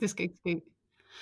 Det 0.00 0.10
skal 0.10 0.22
ikke 0.22 0.36
ske. 0.36 0.54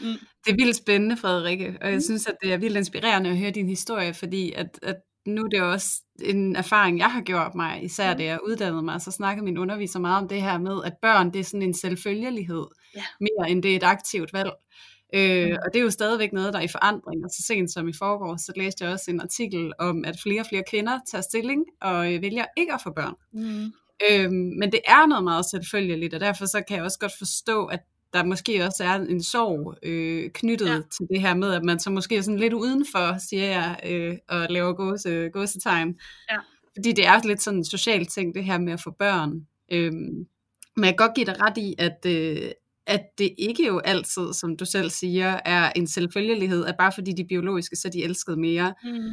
Mm. 0.00 0.06
Det 0.44 0.52
er 0.52 0.56
vildt 0.56 0.76
spændende, 0.76 1.16
Frederikke, 1.16 1.78
og 1.80 1.86
jeg 1.86 1.94
Mm. 1.94 2.00
synes, 2.00 2.26
at 2.26 2.36
det 2.42 2.52
er 2.52 2.56
vildt 2.56 2.76
inspirerende 2.76 3.30
at 3.30 3.38
høre 3.38 3.50
din 3.50 3.68
historie, 3.68 4.14
fordi 4.14 4.52
at, 4.52 4.78
at 4.82 4.96
nu 5.26 5.42
er 5.44 5.48
det 5.48 5.62
også 5.62 6.02
en 6.22 6.56
erfaring, 6.56 6.98
jeg 6.98 7.12
har 7.12 7.20
gjort 7.20 7.54
mig, 7.54 7.84
især 7.84 8.12
Mm. 8.12 8.18
da 8.18 8.24
jeg 8.24 8.38
uddannede 8.44 8.82
mig, 8.82 9.00
så 9.00 9.10
snakkede 9.10 9.44
min 9.44 9.58
underviser 9.58 9.98
meget 9.98 10.22
om 10.22 10.28
det 10.28 10.42
her 10.42 10.58
med, 10.58 10.84
at 10.84 10.92
børn, 11.02 11.32
det 11.32 11.40
er 11.40 11.44
sådan 11.44 11.62
en 11.62 11.74
selvfølgelighed, 11.74 12.64
Ja. 12.96 13.04
mere 13.20 13.50
end 13.50 13.62
det 13.62 13.72
er 13.72 13.76
et 13.76 13.82
aktivt 13.82 14.32
valg. 14.32 14.50
Øh, 15.14 15.46
Mm. 15.46 15.56
og 15.64 15.72
det 15.72 15.78
er 15.78 15.82
jo 15.84 15.90
stadigvæk 15.90 16.32
noget, 16.32 16.52
der 16.52 16.58
er 16.58 16.62
i 16.64 16.68
forandring, 16.68 17.24
og 17.24 17.30
så 17.30 17.42
sent 17.46 17.72
som 17.72 17.88
i 17.88 17.92
forgår, 17.92 18.36
så 18.36 18.52
læste 18.56 18.84
jeg 18.84 18.92
også 18.92 19.10
en 19.10 19.20
artikel 19.20 19.72
om, 19.78 20.04
at 20.04 20.16
flere 20.22 20.40
og 20.40 20.46
flere 20.46 20.62
kvinder 20.70 20.98
tager 21.10 21.22
stilling 21.22 21.64
og 21.80 22.14
øh, 22.14 22.22
vælger 22.22 22.44
ikke 22.56 22.72
at 22.74 22.80
få 22.84 22.90
børn. 22.90 23.14
Mm. 23.32 23.72
Øhm, 24.10 24.34
men 24.58 24.72
det 24.72 24.80
er 24.86 25.06
noget 25.06 25.24
meget 25.24 25.44
selvfølgeligt, 25.50 26.14
og 26.14 26.20
derfor 26.20 26.46
så 26.46 26.62
kan 26.68 26.76
jeg 26.76 26.84
også 26.84 26.98
godt 26.98 27.12
forstå, 27.18 27.64
at 27.66 27.80
der 28.12 28.24
måske 28.24 28.64
også 28.64 28.84
er 28.84 28.94
en 28.94 29.22
sorg 29.22 29.74
øh, 29.82 30.30
knyttet 30.30 30.66
Ja. 30.66 30.72
ja. 30.72 30.80
til 30.96 31.06
det 31.10 31.20
her 31.20 31.34
med, 31.34 31.52
at 31.52 31.64
man 31.64 31.80
så 31.80 31.90
måske 31.90 32.16
er 32.16 32.20
sådan 32.22 32.38
lidt 32.40 32.52
udenfor, 32.52 33.16
siger 33.30 33.44
jeg, 33.44 33.80
øh, 33.86 34.16
og 34.28 34.46
laver 34.50 34.72
gåse, 34.72 35.28
gåsetegn. 35.32 35.98
Ja. 36.30 36.36
Fordi 36.76 36.92
det 36.92 37.06
er 37.06 37.14
også 37.14 37.28
lidt 37.28 37.42
sådan 37.42 37.58
en 37.58 37.64
social 37.64 38.06
ting, 38.06 38.34
det 38.34 38.44
her 38.44 38.58
med 38.58 38.72
at 38.72 38.80
få 38.80 38.90
børn. 38.98 39.46
Øhm, 39.72 40.26
men 40.76 40.84
jeg 40.84 40.88
kan 40.98 41.06
godt 41.06 41.14
give 41.14 41.26
dig 41.26 41.36
ret 41.40 41.58
i, 41.58 41.74
at, 41.78 42.06
øh, 42.06 42.50
at 42.86 43.02
det 43.18 43.34
ikke 43.38 43.66
jo 43.66 43.78
altid, 43.78 44.32
som 44.32 44.56
du 44.56 44.64
selv 44.64 44.90
siger, 44.90 45.40
er 45.44 45.72
en 45.76 45.86
selvfølgelighed, 45.86 46.66
at 46.66 46.74
bare 46.78 46.92
fordi 46.92 47.12
de 47.12 47.22
er 47.22 47.26
biologiske, 47.28 47.76
så 47.76 47.88
er 47.88 47.92
de 47.92 48.04
elsket 48.04 48.38
mere. 48.38 48.74
Mm. 48.84 49.10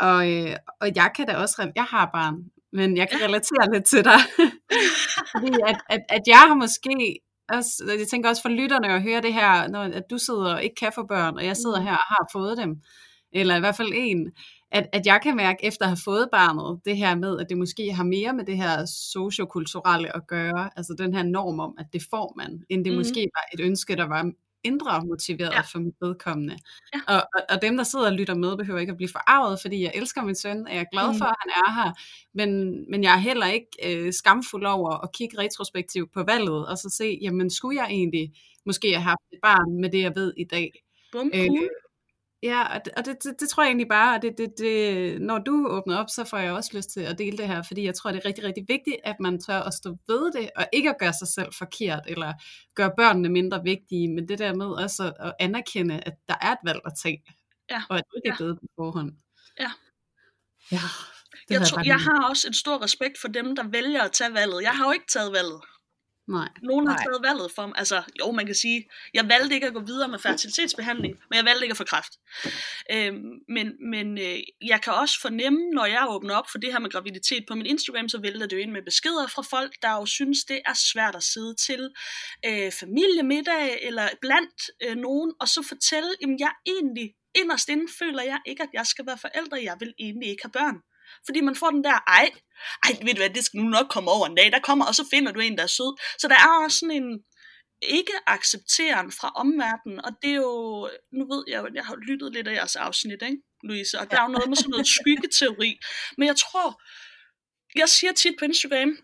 Og, 0.00 0.32
øh, 0.32 0.56
og 0.80 0.88
jeg 0.96 1.10
kan 1.16 1.26
da 1.26 1.36
også, 1.36 1.72
jeg 1.76 1.84
har 1.84 2.10
barn, 2.14 2.34
men 2.72 2.96
jeg 2.96 3.08
kan 3.10 3.20
relatere 3.22 3.72
lidt 3.72 3.84
til 3.84 4.04
dig. 4.04 4.20
Fordi 5.32 5.52
at, 5.66 5.76
at, 5.90 6.00
at 6.08 6.22
jeg 6.26 6.38
har 6.38 6.54
måske, 6.54 7.18
også, 7.48 7.96
jeg 7.98 8.08
tænker 8.08 8.28
også 8.28 8.42
for 8.42 8.48
lytterne 8.48 8.88
at 8.92 9.02
høre 9.02 9.22
det 9.22 9.34
her, 9.34 9.68
når 9.68 9.82
at 9.82 10.04
du 10.10 10.18
sidder 10.18 10.54
og 10.54 10.64
ikke 10.64 10.74
kan 10.74 10.92
få 10.94 11.06
børn, 11.06 11.36
og 11.36 11.44
jeg 11.44 11.56
sidder 11.56 11.80
Mm. 11.80 11.86
her 11.86 11.92
og 11.92 12.08
har 12.08 12.28
fået 12.32 12.58
dem, 12.58 12.76
eller 13.32 13.56
i 13.56 13.60
hvert 13.60 13.76
fald 13.76 13.92
en, 13.94 14.32
at, 14.72 14.86
at 14.92 15.06
jeg 15.06 15.20
kan 15.22 15.36
mærke 15.36 15.64
efter 15.64 15.84
at 15.84 15.88
have 15.90 15.98
fået 16.04 16.28
barnet, 16.32 16.80
det 16.84 16.96
her 16.96 17.14
med, 17.14 17.40
at 17.40 17.46
det 17.48 17.58
måske 17.58 17.92
har 17.92 18.04
mere 18.04 18.32
med 18.34 18.44
det 18.44 18.56
her 18.56 18.84
sociokulturelle 18.86 20.16
at 20.16 20.26
gøre, 20.26 20.70
altså 20.76 20.94
den 20.98 21.14
her 21.14 21.22
norm 21.22 21.60
om, 21.60 21.74
at 21.78 21.86
det 21.92 22.02
får 22.10 22.34
man, 22.36 22.64
end 22.68 22.84
det 22.84 22.92
Mhm. 22.92 22.98
måske 22.98 23.20
var 23.34 23.44
et 23.60 23.60
ønske, 23.66 23.96
der 23.96 24.04
var 24.08 24.30
indre 24.64 25.04
motiveret 25.04 25.52
Ja. 25.52 25.60
for 25.60 25.78
mit 25.78 25.94
vedkommende. 26.00 26.56
Ja. 26.94 27.00
Og, 27.14 27.22
og, 27.34 27.40
og 27.50 27.62
dem, 27.62 27.76
der 27.76 27.84
sidder 27.84 28.06
og 28.06 28.12
lytter 28.12 28.34
med, 28.34 28.56
behøver 28.56 28.80
ikke 28.80 28.90
at 28.90 28.96
blive 28.96 29.08
forarvet, 29.08 29.60
fordi 29.60 29.82
jeg 29.82 29.92
elsker 29.94 30.22
min 30.22 30.34
søn, 30.34 30.66
og 30.66 30.72
jeg 30.74 30.80
er 30.80 30.90
glad 30.92 31.12
Mm. 31.12 31.18
for, 31.18 31.24
at 31.24 31.34
han 31.40 31.50
er 31.66 31.82
her, 31.82 31.92
men, 32.34 32.50
men 32.90 33.04
jeg 33.04 33.12
er 33.14 33.18
heller 33.18 33.46
ikke 33.46 33.68
øh, 33.86 34.12
skamfuld 34.12 34.66
over 34.66 34.90
at 35.04 35.12
kigge 35.12 35.38
retrospektivt 35.38 36.12
på 36.12 36.22
valget, 36.22 36.66
og 36.66 36.78
så 36.78 36.90
se, 36.90 37.18
jamen 37.22 37.50
skulle 37.50 37.80
jeg 37.82 37.88
egentlig 37.90 38.32
måske 38.66 38.88
have 38.92 39.02
haft 39.02 39.22
et 39.32 39.38
barn 39.42 39.80
med 39.80 39.90
det, 39.90 40.00
jeg 40.02 40.12
ved 40.16 40.32
i 40.36 40.44
dag? 40.44 40.72
Bum, 41.12 41.30
Øh, 41.34 41.46
cool. 41.46 41.68
Ja, 42.42 42.74
og 42.74 42.84
det, 42.84 42.92
og 42.96 43.04
det, 43.04 43.16
det, 43.24 43.40
det 43.40 43.48
tror 43.48 43.62
jeg 43.62 43.68
egentlig 43.68 43.88
bare, 43.88 44.16
at 44.16 44.22
det, 44.22 44.38
det, 44.38 44.54
det, 44.58 45.20
når 45.22 45.38
du 45.38 45.66
åbner 45.68 45.96
op, 45.96 46.06
så 46.10 46.24
får 46.24 46.38
jeg 46.38 46.52
også 46.52 46.70
lyst 46.76 46.90
til 46.90 47.00
at 47.00 47.18
dele 47.18 47.38
det 47.38 47.46
her, 47.46 47.62
fordi 47.62 47.84
jeg 47.84 47.94
tror, 47.94 48.10
det 48.12 48.20
er 48.24 48.28
rigtig, 48.28 48.44
rigtig 48.44 48.64
vigtigt, 48.68 48.96
at 49.04 49.16
man 49.20 49.40
tør 49.40 49.60
at 49.60 49.74
stå 49.74 49.96
ved 50.08 50.32
det, 50.32 50.50
og 50.56 50.66
ikke 50.72 50.90
at 50.90 50.96
gøre 50.98 51.12
sig 51.12 51.28
selv 51.28 51.48
forkert, 51.58 52.00
eller 52.06 52.32
gøre 52.74 52.92
børnene 52.96 53.28
mindre 53.28 53.62
vigtige, 53.64 54.08
men 54.08 54.28
det 54.28 54.38
der 54.38 54.54
med 54.54 54.66
også 54.66 55.12
at 55.20 55.32
anerkende, 55.40 56.00
at 56.06 56.14
der 56.28 56.34
er 56.40 56.52
et 56.52 56.58
valg 56.64 56.80
at 56.86 56.92
tage, 57.02 57.22
Ja. 57.70 57.82
og 57.90 57.98
at 57.98 58.04
det 58.10 58.16
ikke 58.16 58.28
er 58.28 58.36
givet 58.36 58.58
på 58.60 58.66
forhånd. 58.78 59.12
Ja. 59.60 59.70
Ja, 60.72 60.78
Jeg, 61.50 61.66
tror, 61.66 61.82
jeg 61.84 61.98
har 62.00 62.28
også 62.28 62.48
en 62.48 62.54
stor 62.54 62.82
respekt 62.82 63.20
for 63.20 63.28
dem, 63.28 63.56
der 63.56 63.68
vælger 63.68 64.02
at 64.02 64.12
tage 64.12 64.34
valget. 64.34 64.62
Jeg 64.62 64.70
har 64.70 64.84
jo 64.84 64.92
ikke 64.92 65.06
taget 65.12 65.32
valget. 65.32 65.60
Nej. 66.30 66.48
Nogen 66.62 66.86
har 66.86 66.94
Nej. 66.94 67.04
taget 67.04 67.22
valget 67.22 67.52
for 67.54 67.66
mig. 67.66 67.74
Altså, 67.78 68.02
jo, 68.20 68.30
man 68.30 68.46
kan 68.46 68.54
sige, 68.54 68.88
jeg 69.14 69.28
valgte 69.28 69.54
ikke 69.54 69.66
at 69.66 69.72
gå 69.72 69.80
videre 69.80 70.08
med 70.08 70.18
fertilitetsbehandling, 70.18 71.14
men 71.30 71.36
jeg 71.36 71.44
valgte 71.44 71.64
ikke 71.64 71.72
at 71.72 71.76
få 71.76 71.84
kræft. 71.84 72.12
Øhm, 72.92 73.30
men 73.48 73.90
men 73.90 74.18
øh, 74.18 74.38
jeg 74.62 74.80
kan 74.82 74.92
også 74.92 75.20
fornemme, 75.20 75.70
når 75.70 75.86
jeg 75.86 76.06
åbner 76.08 76.34
op 76.34 76.50
for 76.50 76.58
det 76.58 76.72
her 76.72 76.80
med 76.80 76.90
graviditet 76.90 77.44
på 77.48 77.54
min 77.54 77.66
Instagram, 77.66 78.08
så 78.08 78.20
vælter 78.20 78.46
det 78.46 78.56
jo 78.56 78.62
ind 78.62 78.72
med 78.72 78.82
beskeder 78.82 79.26
fra 79.26 79.42
folk, 79.42 79.72
der 79.82 79.92
jo 79.92 80.06
synes, 80.06 80.44
det 80.44 80.60
er 80.66 80.74
svært 80.74 81.16
at 81.16 81.22
sidde 81.22 81.54
til 81.54 81.90
øh, 82.46 82.72
familiemiddag 82.72 83.78
eller 83.82 84.08
blandt 84.20 84.70
øh, 84.82 84.96
nogen, 84.96 85.32
og 85.40 85.48
så 85.48 85.62
fortælle, 85.68 86.10
at 86.22 86.28
jeg 86.38 86.52
egentlig 86.66 87.14
inderst 87.34 87.68
inden 87.68 87.88
føler 87.98 88.22
jeg 88.22 88.40
ikke, 88.46 88.62
at 88.62 88.68
jeg 88.72 88.86
skal 88.86 89.06
være 89.06 89.18
forældre. 89.18 89.60
Jeg 89.62 89.76
vil 89.80 89.94
egentlig 89.98 90.28
ikke 90.28 90.42
have 90.44 90.52
børn. 90.52 90.76
Fordi 91.26 91.40
man 91.40 91.56
får 91.56 91.70
den 91.70 91.84
der, 91.84 91.98
ej, 92.06 92.30
ej, 92.84 92.96
ved 93.02 93.14
du 93.14 93.20
hvad, 93.20 93.30
det 93.30 93.44
skal 93.44 93.60
nu 93.60 93.68
nok 93.68 93.86
komme 93.90 94.10
over 94.10 94.26
en 94.26 94.34
dag, 94.34 94.52
der 94.52 94.60
kommer, 94.60 94.86
og 94.86 94.94
så 94.94 95.04
finder 95.10 95.32
du 95.32 95.40
en, 95.40 95.56
der 95.56 95.62
er 95.62 95.66
sød. 95.66 96.00
Så 96.18 96.28
der 96.28 96.34
er 96.34 96.64
også 96.64 96.78
sådan 96.78 97.02
en, 97.02 97.20
ikke 97.82 98.12
accepteren 98.26 99.12
fra 99.12 99.32
omverdenen, 99.36 100.04
og 100.04 100.12
det 100.22 100.30
er 100.30 100.34
jo, 100.34 100.90
nu 101.12 101.24
ved 101.34 101.44
jeg 101.48 101.64
jeg 101.74 101.84
har 101.84 101.96
lyttet 101.96 102.32
lidt 102.32 102.48
af 102.48 102.54
jeres 102.54 102.76
afsnit, 102.76 103.22
ikke, 103.22 103.42
Louise, 103.62 103.98
og 104.00 104.10
der 104.10 104.16
er 104.16 104.22
jo 104.22 104.28
noget 104.28 104.48
med 104.48 104.56
sådan 104.56 104.70
noget 104.70 104.88
skyggeteori, 104.98 105.78
men 106.18 106.26
jeg 106.28 106.36
tror, 106.36 106.82
jeg 107.78 107.88
siger 107.88 108.12
tit 108.12 108.34
på 108.38 108.44
Instagram, 108.44 108.96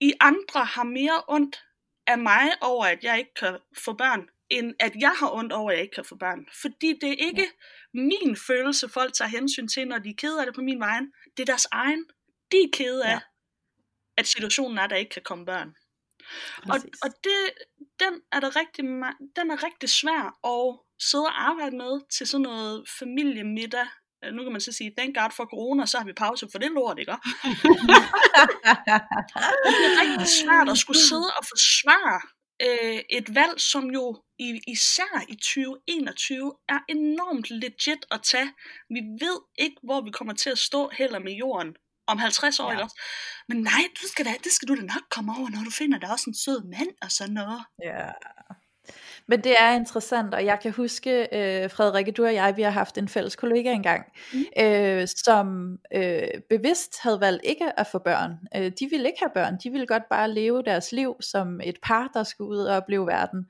I 0.00 0.12
andre 0.20 0.64
har 0.64 0.84
mere 0.84 1.22
ondt 1.28 1.64
af 2.06 2.18
mig 2.18 2.50
over, 2.60 2.84
at 2.84 3.04
jeg 3.04 3.18
ikke 3.18 3.34
kan 3.34 3.58
få 3.84 3.92
børn, 3.92 4.28
end 4.50 4.74
at 4.80 4.92
jeg 5.00 5.12
har 5.18 5.30
ondt 5.30 5.52
over, 5.52 5.70
at 5.70 5.76
jeg 5.76 5.82
ikke 5.82 5.94
kan 5.94 6.04
få 6.04 6.16
børn. 6.16 6.46
Fordi 6.60 6.98
det 7.00 7.08
er 7.08 7.26
ikke 7.26 7.48
min 7.94 8.36
følelse, 8.46 8.88
folk 8.88 9.14
tager 9.14 9.28
hensyn 9.28 9.68
til, 9.68 9.88
når 9.88 9.98
de 9.98 10.08
er 10.08 10.14
kede 10.18 10.40
af 10.40 10.46
det 10.46 10.54
på 10.54 10.60
min 10.60 10.80
vej. 10.80 11.00
Det 11.36 11.42
er 11.42 11.46
deres 11.46 11.66
egen. 11.72 12.04
De 12.52 12.56
er 12.56 12.68
kede 12.72 13.04
af, 13.04 13.10
ja. 13.10 13.20
at 14.16 14.26
situationen 14.26 14.78
er, 14.78 14.82
at 14.82 14.90
der 14.90 14.96
ikke 14.96 15.10
kan 15.10 15.22
komme 15.22 15.46
børn. 15.46 15.74
Og, 16.72 16.78
og 17.02 17.10
det, 17.24 17.52
den, 18.00 18.20
er 18.32 18.40
der 18.40 18.56
rigtig, 18.56 18.84
den 19.36 19.50
er 19.50 19.62
rigtig 19.62 19.90
svær 19.90 20.22
at 20.46 20.78
sidde 21.00 21.24
og 21.24 21.42
arbejde 21.50 21.76
med 21.76 22.00
til 22.16 22.26
sådan 22.26 22.42
noget 22.42 22.88
familiemiddag. 22.98 23.86
Nu 24.32 24.42
kan 24.42 24.52
man 24.52 24.60
så 24.60 24.72
sige, 24.72 24.94
thank 24.98 25.16
God 25.16 25.30
for 25.36 25.44
corona, 25.44 25.86
så 25.86 25.98
har 25.98 26.04
vi 26.04 26.12
pause 26.12 26.48
for 26.52 26.58
det 26.58 26.70
lort, 26.70 26.98
ikke? 26.98 27.12
det 29.76 29.84
er 29.88 29.94
rigtig 30.02 30.28
svært 30.40 30.68
at 30.68 30.78
skulle 30.78 31.00
sidde 31.00 31.30
og 31.38 31.44
forsvare 31.52 32.20
øh, 32.62 33.00
et 33.10 33.34
valg, 33.34 33.60
som 33.60 33.90
jo 33.90 34.22
i, 34.38 34.60
især 34.66 35.24
i 35.28 35.34
2021 35.34 36.52
er 36.68 36.78
enormt 36.88 37.50
legit 37.50 38.06
at 38.10 38.22
tage. 38.22 38.52
Vi 38.90 39.00
ved 39.20 39.40
ikke, 39.58 39.76
hvor 39.82 40.00
vi 40.00 40.10
kommer 40.10 40.34
til 40.34 40.50
at 40.50 40.58
stå 40.58 40.90
heller 40.98 41.18
med 41.18 41.32
jorden 41.32 41.76
om 42.06 42.18
50 42.18 42.60
år, 42.60 42.72
ja. 42.72 42.78
ikke 42.78 42.94
Men 43.48 43.62
nej, 43.62 43.82
du 44.02 44.08
skal 44.08 44.24
da, 44.24 44.34
det 44.44 44.52
skal 44.52 44.68
du 44.68 44.76
da 44.76 44.80
nok 44.80 45.04
komme 45.10 45.32
over, 45.38 45.48
når 45.48 45.64
du 45.64 45.70
finder 45.70 45.98
der 45.98 46.12
også 46.12 46.30
en 46.30 46.34
sød 46.34 46.64
mand 46.64 46.90
og 47.02 47.10
sådan 47.12 47.34
noget. 47.34 47.64
Ja, 47.82 48.10
men 49.28 49.44
det 49.44 49.54
er 49.60 49.72
interessant, 49.72 50.34
og 50.34 50.44
jeg 50.44 50.58
kan 50.62 50.72
huske, 50.72 51.28
øh, 51.32 51.70
Frederikke, 51.70 52.12
du 52.12 52.24
og 52.24 52.34
jeg, 52.34 52.56
vi 52.56 52.62
har 52.62 52.70
haft 52.70 52.98
en 52.98 53.08
fælles 53.08 53.36
kollega 53.36 53.72
engang, 53.72 54.04
mm. 54.32 54.44
øh, 54.64 55.08
som 55.16 55.78
øh, 55.94 56.28
bevidst 56.48 56.98
havde 57.02 57.20
valgt 57.20 57.44
ikke 57.44 57.78
at 57.80 57.86
få 57.86 57.98
børn. 57.98 58.32
Øh, 58.56 58.72
de 58.80 58.88
ville 58.90 59.06
ikke 59.06 59.18
have 59.20 59.30
børn, 59.34 59.58
de 59.64 59.70
ville 59.70 59.86
godt 59.86 60.02
bare 60.10 60.30
leve 60.30 60.62
deres 60.62 60.92
liv 60.92 61.16
som 61.20 61.60
et 61.64 61.76
par, 61.82 62.10
der 62.14 62.22
skulle 62.22 62.50
ud 62.50 62.58
og 62.58 62.76
opleve 62.76 63.06
verden. 63.06 63.46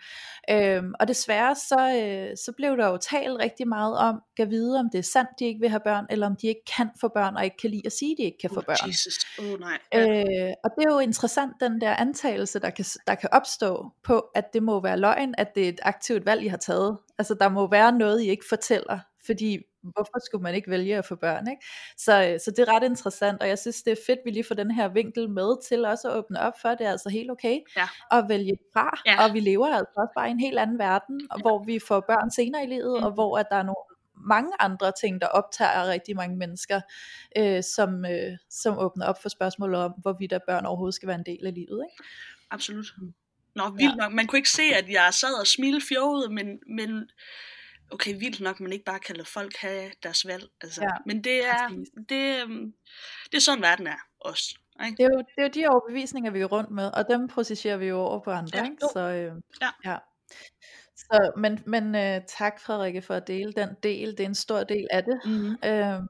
Øh, 0.50 0.82
og 1.00 1.08
desværre 1.08 1.54
så, 1.54 2.02
øh, 2.04 2.36
så 2.36 2.52
blev 2.56 2.76
der 2.76 2.86
jo 2.86 2.96
talt 2.96 3.38
rigtig 3.38 3.68
meget 3.68 3.98
om, 3.98 4.22
kan 4.36 4.50
vide 4.50 4.78
om 4.78 4.88
det 4.92 4.98
er 4.98 5.02
sandt, 5.02 5.30
de 5.38 5.44
ikke 5.44 5.60
vil 5.60 5.68
have 5.68 5.80
børn, 5.84 6.06
eller 6.10 6.26
om 6.26 6.36
de 6.36 6.46
ikke 6.46 6.64
kan 6.76 6.90
få 7.00 7.08
børn, 7.08 7.36
og 7.36 7.44
ikke 7.44 7.56
kan 7.56 7.70
lide 7.70 7.82
at 7.86 7.92
sige, 7.92 8.12
at 8.12 8.18
de 8.18 8.22
ikke 8.22 8.38
kan 8.38 8.50
oh, 8.50 8.54
få 8.54 8.60
børn. 8.60 8.88
Jesus. 8.88 9.14
Oh, 9.38 9.60
nej. 9.60 9.78
Øh, 9.94 10.52
og 10.64 10.70
det 10.76 10.84
er 10.86 10.92
jo 10.92 10.98
interessant, 10.98 11.52
den 11.60 11.80
der 11.80 11.94
antagelse, 11.94 12.58
der 12.58 12.70
kan, 12.70 12.84
der 13.06 13.14
kan 13.14 13.28
opstå 13.32 13.92
på, 14.04 14.18
at 14.34 14.52
det 14.52 14.62
må 14.62 14.80
være 14.80 14.98
løgn, 14.98 15.34
at 15.38 15.54
det 15.54 15.63
er 15.64 15.68
et 15.68 15.80
aktivt 15.82 16.26
valg, 16.26 16.42
I 16.42 16.48
har 16.48 16.56
taget. 16.56 16.98
Altså 17.18 17.34
der 17.34 17.48
må 17.48 17.70
være 17.70 17.92
noget, 17.92 18.22
I 18.22 18.30
ikke 18.30 18.44
fortæller, 18.48 18.98
fordi 19.26 19.58
hvorfor 19.82 20.26
skulle 20.26 20.42
man 20.42 20.54
ikke 20.54 20.70
vælge 20.70 20.96
at 20.96 21.04
få 21.04 21.14
børn, 21.14 21.48
ikke? 21.48 21.66
Så, 21.96 22.38
så 22.44 22.50
det 22.50 22.58
er 22.58 22.76
ret 22.76 22.82
interessant, 22.82 23.42
og 23.42 23.48
jeg 23.48 23.58
synes, 23.58 23.82
det 23.82 23.92
er 23.92 24.02
fedt, 24.06 24.18
vi 24.24 24.30
lige 24.30 24.44
får 24.44 24.54
den 24.54 24.70
her 24.70 24.88
vinkel 24.88 25.30
med 25.30 25.62
til 25.68 25.84
også 25.84 26.10
at 26.10 26.16
åbne 26.16 26.40
op 26.40 26.52
for, 26.62 26.68
det 26.68 26.86
er 26.86 26.90
altså 26.90 27.08
helt 27.08 27.30
okay 27.30 27.60
ja. 27.76 27.88
at 28.10 28.24
vælge 28.28 28.58
fra, 28.72 29.00
ja. 29.06 29.24
og 29.24 29.34
vi 29.34 29.40
lever 29.40 29.66
altså 29.66 29.92
også 29.96 30.12
bare 30.16 30.28
i 30.28 30.30
en 30.30 30.40
helt 30.40 30.58
anden 30.58 30.78
verden, 30.78 31.20
ja. 31.20 31.40
hvor 31.42 31.64
vi 31.64 31.78
får 31.78 32.00
børn 32.00 32.30
senere 32.30 32.64
i 32.64 32.66
livet, 32.66 33.00
mm. 33.00 33.06
og 33.06 33.12
hvor 33.12 33.38
at 33.38 33.46
der 33.50 33.56
er 33.56 33.62
nogle 33.62 33.84
mange 34.16 34.52
andre 34.60 34.92
ting, 35.00 35.20
der 35.20 35.26
optager 35.26 35.86
rigtig 35.86 36.16
mange 36.16 36.36
mennesker, 36.36 36.80
øh, 37.38 37.62
som, 37.62 38.04
øh, 38.04 38.32
som 38.50 38.78
åbner 38.78 39.06
op 39.06 39.22
for 39.22 39.28
spørgsmålet 39.28 39.80
om, 39.80 39.92
hvorvidt 39.98 40.30
der 40.30 40.38
børn 40.46 40.66
overhovedet 40.66 40.94
skal 40.94 41.06
være 41.06 41.18
en 41.18 41.26
del 41.26 41.46
af 41.46 41.54
livet. 41.54 41.84
Ikke? 41.90 42.04
Absolut. 42.50 42.86
Nå, 43.54 43.70
vildt 43.70 43.90
ja. 43.90 43.96
nok. 43.96 44.12
Man 44.12 44.26
kunne 44.26 44.38
ikke 44.38 44.50
se, 44.50 44.62
at 44.62 44.90
jeg 44.90 45.14
sad 45.14 45.40
og 45.40 45.46
smilte 45.46 45.86
fjoget, 45.86 46.32
men, 46.32 46.58
men 46.66 47.10
okay, 47.92 48.18
vildt 48.18 48.40
nok, 48.40 48.60
man 48.60 48.72
ikke 48.72 48.84
bare 48.84 48.98
kan 48.98 49.16
lade 49.16 49.28
folk 49.28 49.56
have 49.56 49.90
deres 50.02 50.26
valg. 50.26 50.48
Altså. 50.60 50.82
Ja, 50.82 50.90
men 51.06 51.24
det 51.24 51.46
er, 51.46 51.68
det, 52.08 52.42
øhm, 52.42 52.72
det 53.30 53.36
er 53.36 53.40
sådan, 53.40 53.62
verden 53.62 53.86
er 53.86 53.98
også. 54.20 54.58
Ikke? 54.84 54.96
Det, 54.96 55.04
er 55.04 55.08
jo, 55.08 55.18
det 55.18 55.38
er 55.38 55.42
jo 55.42 55.48
de 55.48 55.66
overbevisninger, 55.66 56.30
vi 56.30 56.40
er 56.40 56.44
rundt 56.44 56.70
med, 56.70 56.90
og 56.90 57.04
dem 57.10 57.28
processerer 57.28 57.76
vi 57.76 57.86
jo 57.86 57.98
over 57.98 58.20
på 58.20 58.30
andre. 58.30 58.58
Ja, 58.58 58.64
ikke? 58.64 58.76
Så, 58.92 59.00
øh, 59.00 59.32
ja. 59.62 59.90
ja. 59.90 59.96
Så, 60.96 61.32
men 61.36 61.62
men 61.66 61.84
uh, 61.94 62.24
tak 62.28 62.60
Frederikke 62.60 63.02
for 63.02 63.14
at 63.14 63.26
dele 63.26 63.52
den 63.52 63.68
del, 63.82 64.10
det 64.10 64.20
er 64.20 64.26
en 64.26 64.34
stor 64.34 64.64
del 64.64 64.86
af 64.90 65.04
det. 65.04 65.20
Mm-hmm. 65.24 65.56
Uh, 65.66 66.06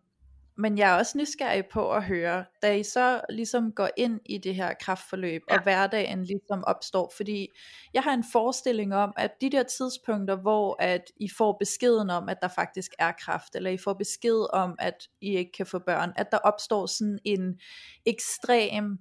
men 0.57 0.79
jeg 0.79 0.91
er 0.91 0.99
også 0.99 1.19
nysgerrig 1.19 1.67
på 1.67 1.93
at 1.93 2.05
høre, 2.05 2.45
da 2.63 2.77
I 2.77 2.83
så 2.83 3.21
ligesom 3.31 3.73
går 3.73 3.89
ind 3.97 4.21
i 4.27 4.39
det 4.39 4.55
her 4.55 4.75
kraftforløb, 4.81 5.43
ja. 5.51 5.57
og 5.57 5.63
hverdagen 5.63 6.25
ligesom 6.25 6.65
opstår, 6.67 7.13
fordi 7.17 7.49
jeg 7.95 8.03
har 8.03 8.15
en 8.15 8.25
forestilling 8.33 8.95
om, 8.95 9.13
at 9.17 9.31
de 9.41 9.51
der 9.51 9.63
tidspunkter, 9.63 10.37
hvor 10.37 10.77
at 10.83 11.03
I 11.17 11.29
får 11.39 11.57
beskeden 11.61 12.11
om, 12.11 12.29
at 12.29 12.37
der 12.43 12.49
faktisk 12.49 12.93
er 12.99 13.13
kraft, 13.13 13.57
eller 13.57 13.71
I 13.71 13.79
får 13.79 13.93
besked 13.93 14.55
om, 14.55 14.75
at 14.79 15.09
I 15.21 15.37
ikke 15.37 15.53
kan 15.53 15.67
få 15.67 15.79
børn, 15.79 16.13
at 16.17 16.27
der 16.33 16.39
opstår 16.39 16.87
sådan 16.87 17.19
en 17.25 17.61
ekstrem 18.07 18.99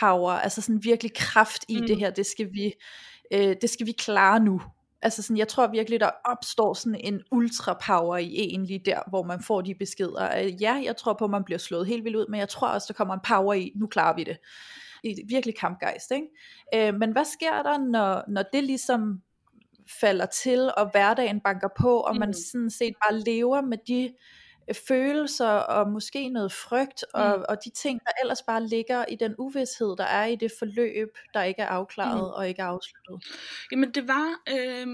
power, 0.00 0.32
altså 0.32 0.60
sådan 0.62 0.84
virkelig 0.84 1.14
kraft 1.14 1.64
i 1.68 1.80
mm. 1.80 1.86
det 1.86 1.96
her, 1.96 2.10
det 2.10 2.26
skal 2.26 2.48
vi, 2.52 2.72
øh, 3.32 3.56
det 3.60 3.70
skal 3.70 3.86
vi 3.86 3.92
klare 3.92 4.40
nu, 4.40 4.62
Altså 5.02 5.22
sådan, 5.22 5.36
jeg 5.36 5.48
tror 5.48 5.66
virkelig, 5.66 6.00
der 6.00 6.10
opstår 6.24 6.74
sådan 6.74 7.00
en 7.04 7.22
ultra 7.30 7.78
power 7.86 8.16
i 8.16 8.34
en 8.34 8.64
lige 8.64 8.82
der, 8.84 9.00
hvor 9.08 9.22
man 9.22 9.42
får 9.42 9.60
de 9.60 9.74
beskeder. 9.74 10.52
Ja, 10.60 10.80
jeg 10.84 10.96
tror 10.96 11.12
på, 11.12 11.24
at 11.24 11.30
man 11.30 11.44
bliver 11.44 11.58
slået 11.58 11.86
helt 11.86 12.04
vildt 12.04 12.16
ud, 12.16 12.26
men 12.28 12.40
jeg 12.40 12.48
tror 12.48 12.68
også, 12.68 12.86
der 12.88 12.94
kommer 12.94 13.14
en 13.14 13.20
power 13.28 13.54
i, 13.54 13.72
nu 13.76 13.86
klarer 13.86 14.16
vi 14.16 14.24
det. 14.24 14.36
I 15.04 15.14
virkelig 15.28 15.56
kampgejst, 15.58 16.10
ikke? 16.10 16.26
Øh, 16.74 16.94
men 16.94 17.12
hvad 17.12 17.24
sker 17.24 17.62
der, 17.62 17.78
når, 17.78 18.24
når 18.28 18.42
det 18.52 18.64
ligesom 18.64 19.22
falder 20.00 20.26
til, 20.26 20.70
og 20.76 20.90
hverdagen 20.90 21.40
banker 21.40 21.68
på, 21.80 22.00
og 22.00 22.16
man 22.16 22.28
mm. 22.28 22.32
sådan 22.52 22.70
set 22.70 22.94
bare 23.04 23.20
lever 23.20 23.60
med 23.60 23.78
de 23.88 24.12
følelser 24.74 25.48
og 25.48 25.90
måske 25.90 26.28
noget 26.28 26.52
frygt 26.52 27.04
og, 27.14 27.38
mm. 27.38 27.44
og 27.48 27.64
de 27.64 27.70
ting, 27.70 28.00
der 28.04 28.12
ellers 28.22 28.42
bare 28.42 28.66
ligger 28.66 29.04
i 29.04 29.16
den 29.16 29.34
uvidshed, 29.38 29.96
der 29.96 30.04
er 30.04 30.24
i 30.26 30.36
det 30.36 30.52
forløb, 30.58 31.08
der 31.34 31.42
ikke 31.42 31.62
er 31.62 31.66
afklaret 31.66 32.20
mm. 32.20 32.34
og 32.34 32.48
ikke 32.48 32.62
er 32.62 32.66
afsluttet? 32.66 33.28
Jamen 33.72 33.90
det 33.94 34.08
var, 34.08 34.40
øh, 34.48 34.86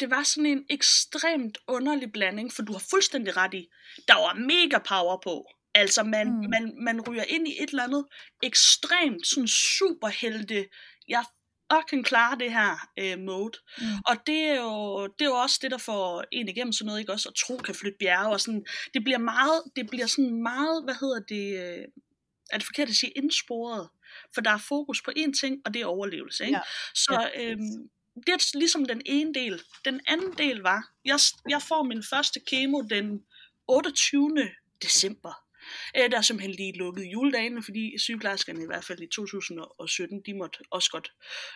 det 0.00 0.10
var 0.10 0.22
sådan 0.22 0.46
en 0.46 0.64
ekstremt 0.70 1.58
underlig 1.68 2.12
blanding, 2.12 2.52
for 2.52 2.62
du 2.62 2.72
har 2.72 2.84
fuldstændig 2.90 3.36
ret 3.36 3.54
i, 3.54 3.68
der 4.08 4.14
var 4.14 4.34
mega 4.34 4.78
power 4.78 5.20
på. 5.24 5.46
Altså 5.74 6.02
man, 6.02 6.26
mm. 6.26 6.50
man, 6.50 6.74
man 6.80 7.00
ryger 7.08 7.24
ind 7.28 7.48
i 7.48 7.62
et 7.62 7.70
eller 7.70 7.84
andet 7.84 8.04
ekstremt 8.42 9.26
sådan 9.26 9.48
superhelte, 9.48 10.66
jeg 11.08 11.24
kan 11.88 12.02
klare 12.02 12.38
det 12.38 12.52
her 12.52 12.88
øh, 12.98 13.18
mode. 13.18 13.58
Mm. 13.78 13.86
Og 14.06 14.16
det 14.26 14.40
er, 14.40 14.54
jo, 14.54 15.06
det 15.06 15.20
er 15.20 15.24
jo 15.24 15.34
også 15.34 15.58
det, 15.62 15.70
der 15.70 15.78
får 15.78 16.24
en 16.32 16.48
igennem 16.48 16.72
sådan 16.72 16.86
noget, 16.86 17.00
ikke 17.00 17.12
også 17.12 17.28
at 17.28 17.34
tro 17.34 17.56
kan 17.56 17.74
flytte 17.74 17.98
bjerge, 17.98 18.32
og 18.32 18.40
sådan, 18.40 18.66
det 18.94 19.04
bliver 19.04 19.18
meget, 19.18 19.62
det 19.76 19.90
bliver 19.90 20.06
sådan 20.06 20.42
meget, 20.42 20.84
hvad 20.84 20.94
hedder 21.00 21.20
det, 21.20 21.78
øh, 21.78 21.84
er 22.50 22.58
det 22.58 22.66
forkert 22.66 22.88
at 22.88 22.94
sige, 22.94 23.12
indsporet, 23.16 23.88
for 24.34 24.40
der 24.40 24.50
er 24.50 24.58
fokus 24.58 25.02
på 25.02 25.12
én 25.18 25.40
ting, 25.40 25.60
og 25.64 25.74
det 25.74 25.82
er 25.82 25.86
overlevelse, 25.86 26.44
ikke? 26.44 26.56
Ja. 26.56 26.62
Så 26.94 27.30
øhm, 27.36 27.88
det 28.26 28.28
er 28.28 28.58
ligesom 28.58 28.84
den 28.84 29.02
ene 29.06 29.34
del. 29.34 29.62
Den 29.84 30.00
anden 30.06 30.32
del 30.38 30.58
var, 30.58 30.90
jeg, 31.04 31.18
jeg 31.48 31.62
får 31.62 31.82
min 31.82 32.02
første 32.10 32.40
kemo 32.40 32.80
den 32.80 33.22
28. 33.68 34.48
december 34.82 35.45
Øh, 35.96 36.10
der 36.10 36.16
er 36.18 36.22
simpelthen 36.22 36.54
lige 36.54 36.78
lukket 36.78 37.04
juledagene, 37.04 37.62
fordi 37.62 37.98
sygeplejerskerne 37.98 38.62
i 38.62 38.66
hvert 38.66 38.84
fald 38.84 39.00
i 39.00 39.06
2017, 39.06 40.22
de 40.26 40.34
måtte 40.34 40.58
også 40.70 40.90
godt 40.90 41.12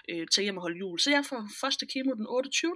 øh, 0.08 0.26
tage 0.26 0.42
hjem 0.42 0.56
og 0.56 0.62
holde 0.62 0.78
jul. 0.78 0.98
Så 0.98 1.10
jeg 1.10 1.24
får 1.28 1.48
første 1.60 1.86
kemo 1.86 2.14
den 2.14 2.26
28. 2.28 2.72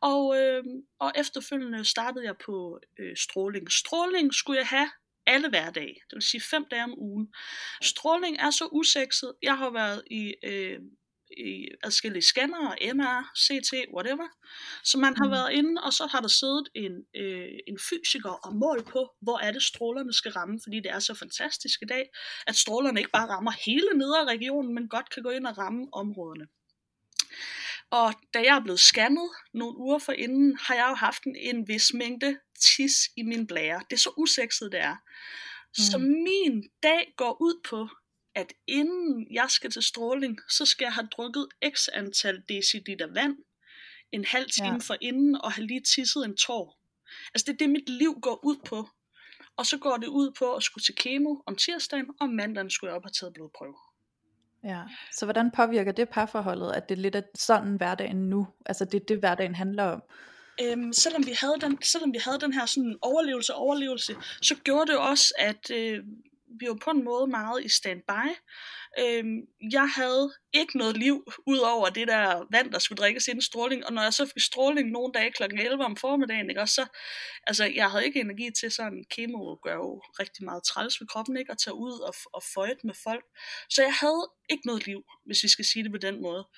Og, 0.00 0.36
øh, 0.38 0.64
og 0.98 1.12
efterfølgende 1.16 1.84
startede 1.84 2.24
jeg 2.24 2.34
på 2.44 2.80
øh, 2.98 3.16
stråling. 3.16 3.72
Stråling 3.72 4.34
skulle 4.34 4.58
jeg 4.58 4.66
have 4.66 4.90
alle 5.26 5.48
hverdage, 5.48 5.94
det 6.10 6.14
vil 6.14 6.22
sige 6.22 6.40
fem 6.40 6.64
dage 6.70 6.84
om 6.84 6.98
ugen. 6.98 7.34
Stråling 7.82 8.36
er 8.38 8.50
så 8.50 8.68
usekset. 8.72 9.32
Jeg 9.42 9.58
har 9.58 9.70
været 9.70 10.02
i 10.10 10.34
øh, 10.44 10.78
i 11.38 11.68
adskillige 11.82 12.22
scanner, 12.22 12.94
MR, 12.94 13.30
CT, 13.38 13.72
whatever. 13.94 14.28
Så 14.84 14.98
man 14.98 15.16
har 15.16 15.24
mm. 15.24 15.30
været 15.30 15.52
inde, 15.52 15.82
og 15.82 15.92
så 15.92 16.06
har 16.06 16.20
der 16.20 16.28
siddet 16.28 16.68
en, 16.74 16.92
øh, 17.16 17.48
en 17.66 17.78
fysiker 17.90 18.30
og 18.46 18.56
mål 18.56 18.84
på, 18.84 19.14
hvor 19.20 19.38
er 19.38 19.52
det 19.52 19.62
strålerne 19.62 20.12
skal 20.12 20.32
ramme, 20.32 20.60
fordi 20.62 20.80
det 20.80 20.90
er 20.90 20.98
så 20.98 21.14
fantastisk 21.14 21.82
i 21.82 21.86
dag, 21.86 22.08
at 22.46 22.56
strålerne 22.56 23.00
ikke 23.00 23.10
bare 23.10 23.28
rammer 23.28 23.52
hele 23.66 23.88
nedre 23.94 24.24
regionen, 24.24 24.74
men 24.74 24.88
godt 24.88 25.10
kan 25.10 25.22
gå 25.22 25.30
ind 25.30 25.46
og 25.46 25.58
ramme 25.58 25.86
områdene. 25.92 26.46
Og 27.90 28.14
da 28.34 28.38
jeg 28.38 28.56
er 28.56 28.60
blevet 28.62 28.80
scannet 28.80 29.30
nogle 29.54 29.78
uger 29.78 29.98
for 29.98 30.12
inden, 30.12 30.58
har 30.60 30.74
jeg 30.74 30.86
jo 30.90 30.94
haft 30.94 31.24
en, 31.24 31.36
en 31.36 31.68
vis 31.68 31.94
mængde 31.94 32.38
tis 32.60 32.92
i 33.16 33.22
min 33.22 33.46
blære. 33.46 33.82
Det 33.90 33.96
er 33.96 34.00
så 34.00 34.12
usekset 34.16 34.72
det 34.72 34.80
er. 34.80 34.96
Mm. 35.78 35.84
Så 35.90 35.98
min 35.98 36.62
dag 36.82 37.14
går 37.16 37.36
ud 37.40 37.60
på, 37.68 37.88
at 38.34 38.52
inden 38.66 39.26
jeg 39.30 39.46
skal 39.50 39.70
til 39.70 39.82
stråling, 39.82 40.38
så 40.50 40.66
skal 40.66 40.84
jeg 40.84 40.92
have 40.92 41.06
drukket 41.06 41.46
x 41.74 41.88
antal 41.92 42.42
deciliter 42.48 43.06
vand, 43.14 43.36
en 44.12 44.24
halv 44.24 44.50
time 44.50 44.68
ja. 44.68 44.76
for 44.76 44.96
inden, 45.00 45.40
og 45.44 45.52
have 45.52 45.66
lige 45.66 45.80
tisset 45.80 46.24
en 46.24 46.36
tår. 46.36 46.78
Altså 47.34 47.44
det 47.46 47.52
er 47.52 47.56
det, 47.58 47.70
mit 47.70 47.88
liv 47.88 48.18
går 48.22 48.40
ud 48.44 48.56
på. 48.66 48.88
Og 49.56 49.66
så 49.66 49.78
går 49.78 49.96
det 49.96 50.06
ud 50.06 50.30
på 50.38 50.54
at 50.54 50.62
skulle 50.62 50.84
til 50.84 50.94
kemo 50.94 51.36
om 51.46 51.56
tirsdagen, 51.56 52.06
og 52.20 52.28
mandagen 52.28 52.70
skulle 52.70 52.90
jeg 52.90 52.96
op 52.96 53.04
og 53.04 53.12
taget 53.12 53.34
blodprøve. 53.34 53.74
Ja, 54.64 54.82
så 55.12 55.26
hvordan 55.26 55.50
påvirker 55.50 55.92
det 55.92 56.08
parforholdet, 56.08 56.72
at 56.72 56.88
det 56.88 56.98
lidt 56.98 57.14
er 57.14 57.22
sådan 57.34 57.76
hverdagen 57.76 58.16
nu? 58.16 58.46
Altså 58.66 58.84
det 58.84 59.02
er 59.02 59.04
det, 59.04 59.18
hverdagen 59.18 59.54
handler 59.54 59.84
om. 59.84 60.02
Øhm, 60.62 60.92
selvom, 60.92 61.26
vi 61.26 61.32
havde 61.40 61.56
den, 61.60 61.82
selvom 61.82 62.12
vi 62.12 62.18
havde 62.24 62.40
den 62.40 62.52
her 62.52 62.66
sådan 62.66 62.96
overlevelse 63.02 63.54
overlevelse, 63.54 64.14
så 64.42 64.54
gjorde 64.64 64.92
det 64.92 64.98
også, 64.98 65.34
at 65.38 65.70
øh, 65.70 66.04
vi 66.60 66.66
var 66.68 66.78
på 66.84 66.90
en 66.90 67.04
måde 67.04 67.26
meget 67.26 67.64
i 67.64 67.68
standby. 67.68 68.26
Øhm, 68.98 69.40
jeg 69.72 69.88
havde 69.88 70.32
ikke 70.52 70.78
noget 70.78 70.96
liv, 70.96 71.24
ud 71.46 71.58
over 71.58 71.88
det 71.88 72.08
der 72.08 72.46
vand, 72.50 72.70
der 72.72 72.78
skulle 72.78 72.96
drikkes 72.96 73.28
inden 73.28 73.42
stråling, 73.42 73.86
og 73.86 73.92
når 73.92 74.02
jeg 74.02 74.12
så 74.12 74.26
fik 74.26 74.42
stråling 74.42 74.90
nogle 74.90 75.12
dage 75.12 75.32
kl. 75.32 75.42
11 75.42 75.84
om 75.84 75.96
formiddagen, 75.96 76.50
ikke, 76.50 76.60
også, 76.60 76.74
så, 76.74 76.86
altså, 77.46 77.64
jeg 77.64 77.90
havde 77.90 78.04
ikke 78.04 78.20
energi 78.20 78.50
til 78.60 78.70
sådan, 78.70 79.04
kemo 79.10 79.56
gør 79.62 79.74
jo 79.74 80.02
rigtig 80.20 80.44
meget 80.44 80.62
træls 80.64 81.00
ved 81.00 81.08
kroppen, 81.08 81.36
ikke, 81.36 81.52
at 81.52 81.58
tage 81.58 81.74
ud 81.74 82.00
og, 82.00 82.14
og 82.32 82.42
føjet 82.54 82.84
med 82.84 82.94
folk, 83.02 83.24
så 83.70 83.82
jeg 83.82 83.94
havde 83.94 84.30
ikke 84.50 84.66
noget 84.66 84.86
liv, 84.86 85.02
hvis 85.26 85.42
vi 85.42 85.48
skal 85.48 85.64
sige 85.64 85.84
det 85.84 85.92
på 85.92 85.98
den 85.98 86.22
måde. 86.22 86.48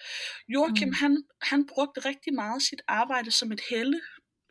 Joachim, 0.49 0.89
mm. 0.89 0.95
han, 0.95 1.25
han 1.43 1.67
brugte 1.67 2.01
rigtig 2.01 2.35
meget 2.35 2.63
sit 2.63 2.83
arbejde 2.89 3.31
som 3.31 3.53
et 3.53 3.61
helle, 3.71 4.01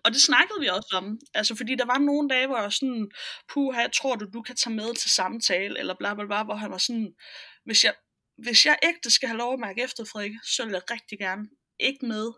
og 0.05 0.11
det 0.11 0.21
snakkede 0.21 0.59
vi 0.59 0.67
også 0.67 0.93
om. 0.97 1.19
Altså, 1.33 1.55
fordi 1.55 1.75
der 1.75 1.85
var 1.85 1.97
nogle 1.97 2.29
dage, 2.29 2.47
hvor 2.47 2.55
jeg 2.55 2.63
var 2.63 2.69
sådan, 2.69 3.11
puh, 3.53 3.75
jeg 3.75 3.89
tror 3.93 4.15
du, 4.15 4.25
du 4.33 4.41
kan 4.41 4.55
tage 4.55 4.75
med 4.75 4.95
til 4.95 5.11
samtale, 5.11 5.79
eller 5.79 5.95
bla 5.99 6.13
bla 6.13 6.25
bla, 6.25 6.43
hvor 6.43 6.55
han 6.55 6.71
var 6.71 6.77
sådan, 6.77 7.13
hvis 7.65 7.83
jeg, 7.83 7.93
hvis 8.37 8.65
jeg 8.65 8.77
ægte 8.83 9.11
skal 9.11 9.29
have 9.29 9.37
lov 9.37 9.53
at 9.53 9.59
mærke 9.59 9.83
efter, 9.83 10.05
Frederik, 10.05 10.31
så 10.43 10.65
vil 10.65 10.71
jeg 10.71 10.91
rigtig 10.91 11.19
gerne 11.19 11.49
ikke 11.79 12.05
med, 12.05 12.31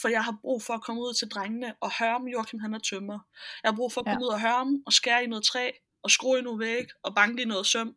for 0.00 0.08
jeg 0.08 0.24
har 0.24 0.38
brug 0.40 0.62
for 0.62 0.74
at 0.74 0.82
komme 0.82 1.02
ud 1.02 1.14
til 1.14 1.28
drengene 1.28 1.74
og 1.80 1.90
høre 1.98 2.14
om 2.14 2.28
Joachim 2.28 2.60
han 2.60 2.74
er 2.74 2.78
tømmer. 2.78 3.18
Jeg 3.62 3.70
har 3.70 3.76
brug 3.76 3.92
for 3.92 4.00
at 4.00 4.04
komme 4.04 4.20
ja. 4.20 4.26
ud 4.26 4.32
og 4.32 4.40
høre 4.40 4.56
om 4.56 4.82
og 4.86 4.92
skære 4.92 5.24
i 5.24 5.26
noget 5.26 5.44
træ 5.44 5.70
og 6.02 6.10
skrue 6.10 6.38
i 6.38 6.42
noget 6.42 6.60
væg 6.60 6.86
og 7.02 7.14
banke 7.14 7.42
i 7.42 7.44
noget 7.44 7.66
søm. 7.66 7.96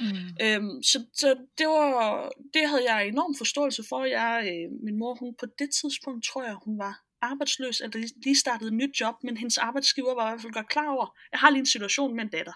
Mm. 0.00 0.06
Øhm, 0.42 0.82
så, 0.82 1.06
så 1.14 1.28
det 1.58 1.66
var 1.68 2.30
det 2.54 2.68
havde 2.68 2.92
jeg 2.92 3.08
enorm 3.08 3.34
forståelse 3.38 3.82
for. 3.88 4.04
Jeg, 4.04 4.32
øh, 4.52 4.84
min 4.84 4.98
mor, 4.98 5.14
hun 5.14 5.34
på 5.40 5.46
det 5.58 5.70
tidspunkt, 5.80 6.24
tror 6.24 6.42
jeg, 6.42 6.54
hun 6.64 6.78
var 6.78 7.00
arbejdsløs, 7.22 7.80
eller 7.80 8.08
lige 8.24 8.38
startede 8.38 8.68
et 8.68 8.74
nyt 8.74 9.00
job, 9.00 9.14
men 9.22 9.36
hendes 9.36 9.58
arbejdsgiver 9.58 10.14
var 10.14 10.26
i 10.26 10.30
hvert 10.30 10.42
fald 10.42 10.52
godt 10.52 10.68
klar 10.68 10.88
over, 10.88 11.16
jeg 11.32 11.40
har 11.40 11.50
lige 11.50 11.60
en 11.60 11.66
situation 11.66 12.16
med 12.16 12.24
en 12.24 12.30
datter. 12.30 12.52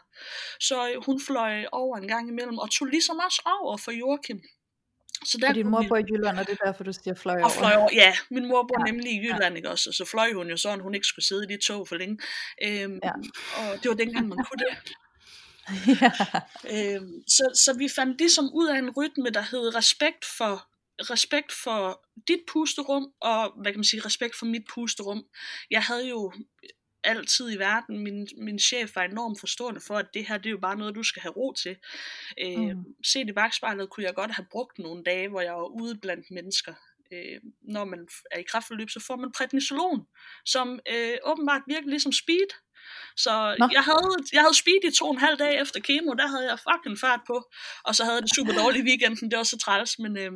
Så 0.61 0.89
øh, 0.89 1.05
hun 1.07 1.21
fløj 1.21 1.65
over 1.73 1.97
en 1.97 2.09
gang 2.09 2.29
imellem, 2.29 2.59
og 2.59 2.71
tog 2.71 2.87
ligesom 2.87 3.19
også 3.27 3.43
over 3.47 3.77
for 3.77 3.91
Joachim. 3.91 4.41
Så 5.25 5.39
der 5.39 5.49
og 5.49 5.55
din 5.55 5.69
mor 5.69 5.85
bor 5.89 5.97
i 5.97 6.05
Jylland, 6.11 6.39
og 6.39 6.47
det 6.47 6.59
er 6.61 6.65
derfor, 6.65 6.85
du 6.85 6.93
siger 6.93 7.15
fløj 7.15 7.35
over? 7.35 7.45
Og 7.45 7.51
fløj 7.51 7.73
over, 7.73 7.89
ja. 7.93 8.17
Min 8.31 8.49
mor 8.49 8.63
bor 8.63 8.87
ja. 8.87 8.93
nemlig 8.93 9.13
i 9.13 9.19
Jylland, 9.19 9.55
ja. 9.55 9.57
ikke 9.57 9.71
også? 9.71 9.91
Og 9.91 9.95
så 9.95 10.05
fløj 10.05 10.33
hun 10.33 10.49
jo 10.49 10.57
sådan, 10.57 10.81
hun 10.81 10.95
ikke 10.95 11.07
skulle 11.07 11.25
sidde 11.25 11.45
i 11.45 11.57
de 11.57 11.67
tog 11.67 11.89
for 11.89 11.97
længe. 11.97 12.19
Øhm, 12.63 13.01
ja. 13.05 13.13
Og 13.57 13.83
det 13.83 13.89
var 13.89 13.95
dengang, 13.95 14.29
man 14.29 14.39
kunne 14.39 14.65
det. 14.65 14.75
ja. 16.03 16.11
øhm, 16.75 17.23
så, 17.29 17.61
så 17.65 17.75
vi 17.79 17.89
fandt 17.97 18.19
ligesom 18.19 18.51
ud 18.55 18.69
af 18.69 18.79
en 18.79 18.91
rytme, 18.91 19.31
der 19.31 19.43
hed 19.51 19.75
respekt 19.75 20.25
for 20.39 20.69
respekt 21.01 21.53
for 21.53 22.07
dit 22.29 22.41
pusterum, 22.53 23.13
og 23.21 23.53
hvad 23.63 23.73
kan 23.73 23.79
man 23.79 23.85
sige, 23.85 24.05
respekt 24.05 24.37
for 24.39 24.47
mit 24.47 24.63
pusterum. 24.75 25.25
Jeg 25.71 25.83
havde 25.83 26.09
jo 26.09 26.33
altid 27.05 27.55
i 27.55 27.59
verden, 27.59 27.99
min, 27.99 28.29
min 28.39 28.59
chef 28.59 28.97
var 28.97 29.03
enormt 29.03 29.41
forstående 29.41 29.81
for, 29.81 29.97
at 29.97 30.15
det 30.15 30.27
her, 30.27 30.39
det 30.39 30.47
er 30.47 30.51
jo 30.51 30.59
bare 30.59 30.77
noget, 30.77 30.95
du 30.95 31.03
skal 31.03 31.23
have 31.23 31.33
ro 31.33 31.53
til. 31.53 31.77
Øh, 32.41 32.59
mm. 32.59 32.85
Set 33.05 33.29
i 33.29 33.33
bagspejlet 33.33 33.91
kunne 33.91 34.07
jeg 34.07 34.15
godt 34.15 34.31
have 34.31 34.47
brugt 34.51 34.79
nogle 34.79 35.05
dage, 35.05 35.29
hvor 35.29 35.41
jeg 35.41 35.53
var 35.53 35.81
ude 35.81 35.99
blandt 36.03 36.31
mennesker. 36.31 36.75
Øh, 37.13 37.41
når 37.63 37.85
man 37.85 38.09
er 38.31 38.39
i 38.39 38.43
kraftforløb, 38.43 38.91
så 38.91 39.01
får 39.01 39.17
man 39.17 39.33
prednisolon, 39.33 40.07
som 40.45 40.81
øh, 40.95 41.17
åbenbart 41.25 41.63
virker 41.67 41.89
ligesom 41.89 42.13
speed. 42.13 42.51
Så 43.17 43.33
jeg 43.73 43.85
havde, 43.85 44.17
jeg 44.33 44.41
havde 44.41 44.59
speed 44.63 44.85
i 44.85 44.97
to 44.99 45.05
og 45.05 45.11
en 45.11 45.19
halv 45.19 45.39
dag 45.39 45.61
efter 45.61 45.81
kemo, 45.81 46.13
der 46.13 46.27
havde 46.27 46.51
jeg 46.51 46.59
fucking 46.59 46.99
fart 46.99 47.21
på, 47.27 47.51
og 47.85 47.95
så 47.95 48.05
havde 48.05 48.23
det 48.23 48.35
super 48.35 48.53
dårligt 48.53 48.85
i 48.85 48.89
weekenden, 48.89 49.31
det 49.31 49.37
var 49.37 49.43
så 49.43 49.59
træls, 49.59 49.99
men 49.99 50.19
øh, 50.19 50.33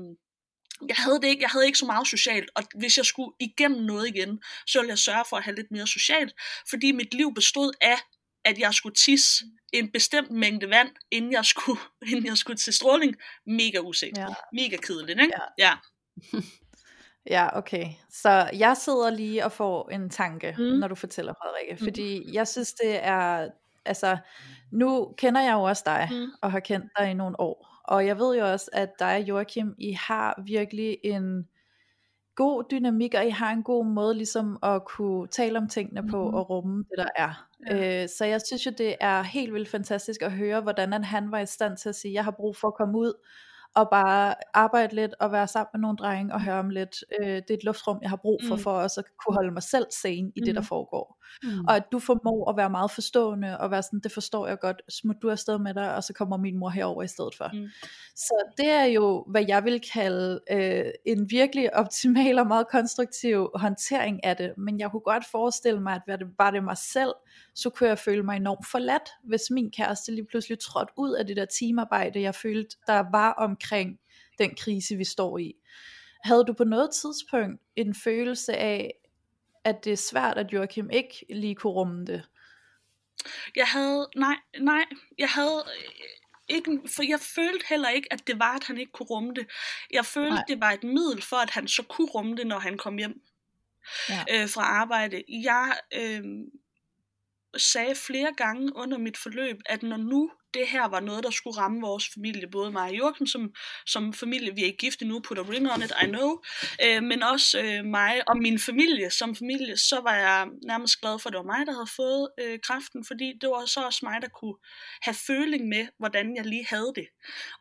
jeg 0.88 0.96
havde 0.96 1.20
det 1.20 1.24
ikke, 1.24 1.42
jeg 1.42 1.50
havde 1.50 1.66
ikke 1.66 1.78
så 1.78 1.86
meget 1.86 2.06
socialt, 2.06 2.50
og 2.54 2.62
hvis 2.74 2.96
jeg 2.96 3.04
skulle 3.04 3.32
igennem 3.40 3.80
noget 3.80 4.08
igen, 4.08 4.42
så 4.66 4.78
ville 4.78 4.90
jeg 4.90 4.98
sørge 4.98 5.24
for 5.28 5.36
at 5.36 5.42
have 5.44 5.56
lidt 5.56 5.70
mere 5.70 5.86
socialt, 5.86 6.34
fordi 6.70 6.92
mit 6.92 7.14
liv 7.14 7.34
bestod 7.34 7.72
af, 7.80 7.98
at 8.44 8.58
jeg 8.58 8.74
skulle 8.74 8.94
tisse 8.94 9.44
en 9.72 9.92
bestemt 9.92 10.30
mængde 10.30 10.70
vand, 10.70 10.88
inden 11.10 11.32
jeg 11.32 11.44
skulle, 11.44 11.80
inden 12.10 12.26
jeg 12.26 12.36
skulle 12.36 12.56
til 12.56 12.72
stråling. 12.72 13.16
Mega 13.46 13.78
uset. 13.78 14.18
Ja. 14.18 14.26
Mega 14.52 14.76
kedeligt, 14.76 15.20
ikke? 15.20 15.32
Ja. 15.58 15.68
ja. 15.68 15.76
Ja, 17.30 17.58
okay. 17.58 17.86
Så 18.10 18.50
jeg 18.52 18.76
sidder 18.76 19.10
lige 19.10 19.44
og 19.44 19.52
får 19.52 19.90
en 19.90 20.10
tanke, 20.10 20.54
mm. 20.58 20.64
når 20.64 20.88
du 20.88 20.94
fortæller, 20.94 21.32
Frederikke. 21.42 21.72
Mm. 21.80 21.86
Fordi 21.86 22.34
jeg 22.34 22.48
synes, 22.48 22.72
det 22.72 23.04
er... 23.04 23.48
Altså, 23.84 24.16
nu 24.72 25.14
kender 25.18 25.40
jeg 25.40 25.52
jo 25.52 25.62
også 25.62 25.82
dig, 25.86 26.08
mm. 26.10 26.26
og 26.42 26.52
har 26.52 26.60
kendt 26.60 26.86
dig 26.98 27.10
i 27.10 27.14
nogle 27.14 27.40
år. 27.40 27.77
Og 27.88 28.06
jeg 28.06 28.18
ved 28.18 28.38
jo 28.38 28.52
også, 28.52 28.70
at 28.72 28.98
dig 28.98 29.16
og 29.16 29.22
Joachim, 29.22 29.74
I 29.78 29.92
har 29.92 30.42
virkelig 30.46 30.98
en 31.04 31.48
god 32.34 32.64
dynamik, 32.70 33.14
og 33.14 33.26
I 33.26 33.30
har 33.30 33.52
en 33.52 33.62
god 33.62 33.86
måde 33.86 34.14
ligesom 34.14 34.58
at 34.62 34.84
kunne 34.84 35.28
tale 35.28 35.58
om 35.58 35.68
tingene 35.68 36.08
på 36.08 36.22
mm-hmm. 36.22 36.34
og 36.34 36.50
rumme 36.50 36.78
det 36.78 36.98
der 36.98 37.08
er. 37.16 37.48
Ja. 37.70 38.02
Øh, 38.02 38.08
så 38.08 38.24
jeg 38.24 38.40
synes 38.46 38.66
jo 38.66 38.70
det 38.78 38.96
er 39.00 39.22
helt 39.22 39.54
vildt 39.54 39.68
fantastisk 39.68 40.22
at 40.22 40.32
høre, 40.32 40.60
hvordan 40.60 41.04
han 41.04 41.30
var 41.30 41.38
i 41.38 41.46
stand 41.46 41.76
til 41.76 41.88
at 41.88 41.94
sige, 41.94 42.14
jeg 42.14 42.24
har 42.24 42.30
brug 42.30 42.56
for 42.56 42.68
at 42.68 42.74
komme 42.74 42.98
ud 42.98 43.12
og 43.78 43.88
bare 43.90 44.34
arbejde 44.54 44.94
lidt 44.94 45.14
og 45.20 45.32
være 45.32 45.48
sammen 45.48 45.70
med 45.74 45.80
nogle 45.80 45.96
drenge 45.96 46.34
og 46.34 46.42
høre 46.42 46.58
om 46.58 46.70
lidt. 46.70 47.04
Øh, 47.20 47.26
det 47.26 47.50
er 47.50 47.54
et 47.54 47.64
luftrum, 47.64 47.98
jeg 48.02 48.10
har 48.10 48.16
brug 48.16 48.40
for, 48.48 48.54
mm. 48.54 48.60
for 48.60 48.70
også 48.70 49.00
at 49.00 49.06
kunne 49.24 49.34
holde 49.34 49.50
mig 49.50 49.62
selv 49.62 49.86
sane 50.02 50.32
i 50.36 50.40
mm. 50.40 50.44
det, 50.44 50.54
der 50.54 50.60
mm. 50.60 50.66
foregår. 50.66 51.18
Mm. 51.42 51.64
Og 51.68 51.76
at 51.76 51.82
du 51.92 51.98
formår 51.98 52.50
at 52.50 52.56
være 52.56 52.70
meget 52.70 52.90
forstående 52.90 53.58
og 53.58 53.70
være 53.70 53.82
sådan, 53.82 54.00
det 54.00 54.12
forstår 54.12 54.46
jeg 54.46 54.58
godt, 54.58 54.82
smut 54.88 55.16
du 55.22 55.30
afsted 55.30 55.58
med 55.58 55.74
dig, 55.74 55.94
og 55.94 56.04
så 56.04 56.12
kommer 56.12 56.36
min 56.36 56.58
mor 56.58 56.68
herover 56.68 57.02
i 57.02 57.08
stedet 57.08 57.34
for. 57.36 57.50
Mm. 57.52 57.68
Så 58.16 58.34
det 58.56 58.70
er 58.70 58.84
jo, 58.84 59.24
hvad 59.30 59.44
jeg 59.48 59.64
vil 59.64 59.80
kalde 59.92 60.40
øh, 60.50 60.84
en 61.06 61.30
virkelig 61.30 61.74
optimal 61.80 62.38
og 62.38 62.46
meget 62.46 62.68
konstruktiv 62.68 63.50
håndtering 63.54 64.24
af 64.24 64.36
det. 64.36 64.54
Men 64.56 64.80
jeg 64.80 64.90
kunne 64.90 65.00
godt 65.00 65.26
forestille 65.26 65.80
mig, 65.80 65.94
at 65.94 66.18
det 66.18 66.28
var 66.38 66.50
det 66.50 66.64
mig 66.64 66.76
selv, 66.76 67.12
så 67.54 67.70
kunne 67.70 67.88
jeg 67.88 67.98
føle 67.98 68.22
mig 68.22 68.36
enormt 68.36 68.66
forladt, 68.66 69.10
hvis 69.24 69.50
min 69.50 69.70
kæreste 69.70 70.12
lige 70.12 70.26
pludselig 70.26 70.58
trådte 70.58 70.92
ud 70.96 71.14
af 71.14 71.26
det 71.26 71.36
der 71.36 71.44
teamarbejde, 71.44 72.20
jeg 72.20 72.34
følte, 72.34 72.76
der 72.86 73.04
var 73.12 73.32
omkring 73.32 73.98
den 74.38 74.54
krise, 74.54 74.96
vi 74.96 75.04
står 75.04 75.38
i. 75.38 75.54
Havde 76.24 76.44
du 76.44 76.52
på 76.52 76.64
noget 76.64 76.90
tidspunkt 76.90 77.62
en 77.76 77.94
følelse 77.94 78.56
af, 78.56 78.94
at 79.64 79.84
det 79.84 79.92
er 79.92 79.96
svært, 79.96 80.38
at 80.38 80.52
Joachim 80.52 80.90
ikke 80.90 81.26
lige 81.30 81.54
kunne 81.54 81.72
rumme 81.72 82.04
det? 82.04 82.28
Jeg 83.56 83.66
havde, 83.66 84.08
nej, 84.16 84.36
nej, 84.60 84.84
jeg 85.18 85.28
havde 85.28 85.64
ikke, 86.48 86.80
for 86.96 87.02
jeg 87.02 87.20
følte 87.20 87.64
heller 87.68 87.88
ikke, 87.88 88.12
at 88.12 88.26
det 88.26 88.38
var, 88.38 88.54
at 88.54 88.64
han 88.64 88.78
ikke 88.78 88.92
kunne 88.92 89.06
rumme 89.06 89.34
det. 89.34 89.46
Jeg 89.90 90.04
følte, 90.04 90.34
nej. 90.34 90.44
det 90.48 90.60
var 90.60 90.70
et 90.70 90.84
middel 90.84 91.22
for, 91.22 91.36
at 91.36 91.50
han 91.50 91.68
så 91.68 91.82
kunne 91.82 92.08
rumme 92.08 92.36
det, 92.36 92.46
når 92.46 92.58
han 92.58 92.78
kom 92.78 92.96
hjem 92.96 93.22
ja. 94.08 94.24
øh, 94.30 94.48
fra 94.48 94.62
arbejde. 94.62 95.22
Jeg 95.28 95.76
øh, 95.94 96.24
sagde 97.56 97.94
flere 97.94 98.32
gange 98.36 98.76
under 98.76 98.98
mit 98.98 99.16
forløb, 99.16 99.56
at 99.66 99.82
når 99.82 99.96
nu 99.96 100.30
det 100.58 100.68
her 100.68 100.88
var 100.88 101.00
noget, 101.00 101.24
der 101.24 101.30
skulle 101.30 101.58
ramme 101.58 101.80
vores 101.80 102.08
familie, 102.14 102.50
både 102.50 102.70
mig 102.70 102.88
og 102.90 102.94
Jørgen, 102.94 103.26
som, 103.26 103.54
som 103.86 104.12
familie, 104.12 104.54
vi 104.54 104.60
er 104.60 104.66
ikke 104.66 104.78
gift 104.78 105.02
endnu, 105.02 105.20
put 105.20 105.38
a 105.38 105.42
ring 105.42 105.72
on 105.72 105.82
it, 105.82 105.92
I 106.04 106.06
know, 106.06 106.30
øh, 106.84 107.02
men 107.02 107.22
også 107.22 107.60
øh, 107.62 107.84
mig 107.84 108.28
og 108.28 108.36
min 108.38 108.58
familie 108.58 109.10
som 109.10 109.36
familie, 109.36 109.76
så 109.76 110.00
var 110.00 110.14
jeg 110.14 110.48
nærmest 110.66 111.00
glad 111.00 111.18
for, 111.18 111.28
at 111.28 111.32
det 111.32 111.38
var 111.38 111.52
mig, 111.54 111.66
der 111.66 111.72
havde 111.72 111.92
fået 111.96 112.28
øh, 112.40 112.58
kræften, 112.62 113.04
fordi 113.04 113.32
det 113.40 113.48
var 113.48 113.66
så 113.66 113.80
også 113.80 114.00
mig, 114.02 114.22
der 114.22 114.28
kunne 114.28 114.56
have 115.02 115.14
føling 115.26 115.68
med, 115.68 115.86
hvordan 115.98 116.36
jeg 116.36 116.44
lige 116.44 116.66
havde 116.68 116.92
det. 116.96 117.06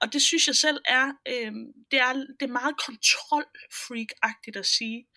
Og 0.02 0.14
det 0.14 0.22
synes 0.22 0.48
jeg 0.48 0.56
selv 0.56 0.80
er, 0.86 1.06
øh, 1.32 1.52
det 1.92 2.00
er, 2.00 2.14
det 2.40 2.46
er 2.50 2.58
meget 2.62 2.76
kontrolfreak-agtigt 2.88 4.58
at 4.60 4.66
sige. 4.66 5.08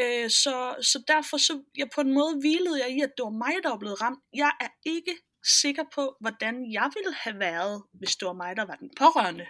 Øh, 0.00 0.30
så, 0.30 0.54
så 0.82 1.02
derfor 1.08 1.36
så, 1.36 1.62
jeg 1.76 1.88
på 1.94 2.00
en 2.00 2.12
måde 2.12 2.34
hvilede 2.40 2.80
jeg 2.82 2.90
i, 2.96 3.00
at 3.00 3.12
det 3.16 3.24
var 3.24 3.36
mig, 3.44 3.54
der 3.62 3.70
var 3.70 3.78
blevet 3.78 4.00
ramt. 4.02 4.20
Jeg 4.34 4.52
er 4.60 4.68
ikke 4.86 5.14
sikker 5.44 5.84
på, 5.94 6.16
hvordan 6.20 6.72
jeg 6.72 6.90
ville 6.96 7.14
have 7.14 7.38
været, 7.38 7.82
hvis 7.92 8.16
det 8.16 8.26
var 8.26 8.32
mig, 8.32 8.56
der 8.56 8.64
var 8.64 8.74
den 8.74 8.90
pårørende. 8.98 9.46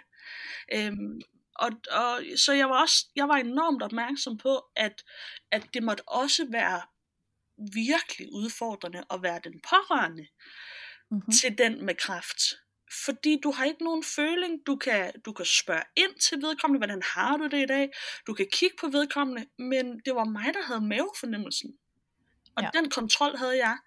Øhm, 0.73 1.21
og, 1.55 1.71
og, 1.91 2.21
så 2.37 2.53
jeg 2.53 2.69
var 2.69 2.81
også 2.81 3.07
jeg 3.15 3.27
var 3.27 3.35
enormt 3.35 3.83
opmærksom 3.83 4.37
på, 4.37 4.63
at, 4.75 5.03
at 5.51 5.63
det 5.73 5.83
måtte 5.83 6.09
også 6.09 6.47
være 6.51 6.81
virkelig 7.73 8.33
udfordrende 8.33 9.03
at 9.13 9.23
være 9.23 9.39
den 9.43 9.61
pårørende 9.69 10.27
mm-hmm. 11.11 11.31
til 11.31 11.57
den 11.57 11.85
med 11.85 11.95
kræft. 11.95 12.41
Fordi 13.05 13.39
du 13.43 13.51
har 13.51 13.65
ikke 13.65 13.83
nogen 13.83 14.03
føling, 14.03 14.59
du 14.67 14.75
kan, 14.75 15.11
du 15.25 15.33
kan 15.33 15.45
spørge 15.45 15.83
ind 15.95 16.19
til 16.19 16.37
vedkommende, 16.41 16.79
hvordan 16.79 17.01
har 17.05 17.37
du 17.37 17.43
det 17.47 17.63
i 17.63 17.65
dag, 17.65 17.89
du 18.27 18.33
kan 18.33 18.47
kigge 18.53 18.75
på 18.79 18.87
vedkommende, 18.87 19.45
men 19.57 19.99
det 20.05 20.15
var 20.15 20.23
mig, 20.23 20.53
der 20.53 20.63
havde 20.63 20.81
mavefornemmelsen. 20.81 21.77
Og 22.55 22.63
ja. 22.63 22.69
den 22.73 22.89
kontrol 22.89 23.37
havde 23.37 23.57
jeg. 23.57 23.77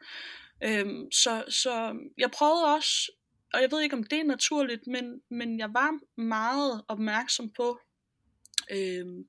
Øhm, 0.65 1.11
så, 1.13 1.45
så 1.49 1.97
jeg 2.19 2.31
prøvede 2.31 2.75
også, 2.75 3.13
og 3.55 3.63
jeg 3.63 3.71
ved 3.71 3.81
ikke 3.81 3.97
om 3.97 4.05
det 4.05 4.19
er 4.19 4.25
naturligt, 4.25 4.87
men, 4.87 5.21
men 5.31 5.59
jeg 5.59 5.69
var 5.75 6.21
meget 6.21 6.85
opmærksom 6.89 7.53
på 7.57 7.81
øhm, 8.71 9.25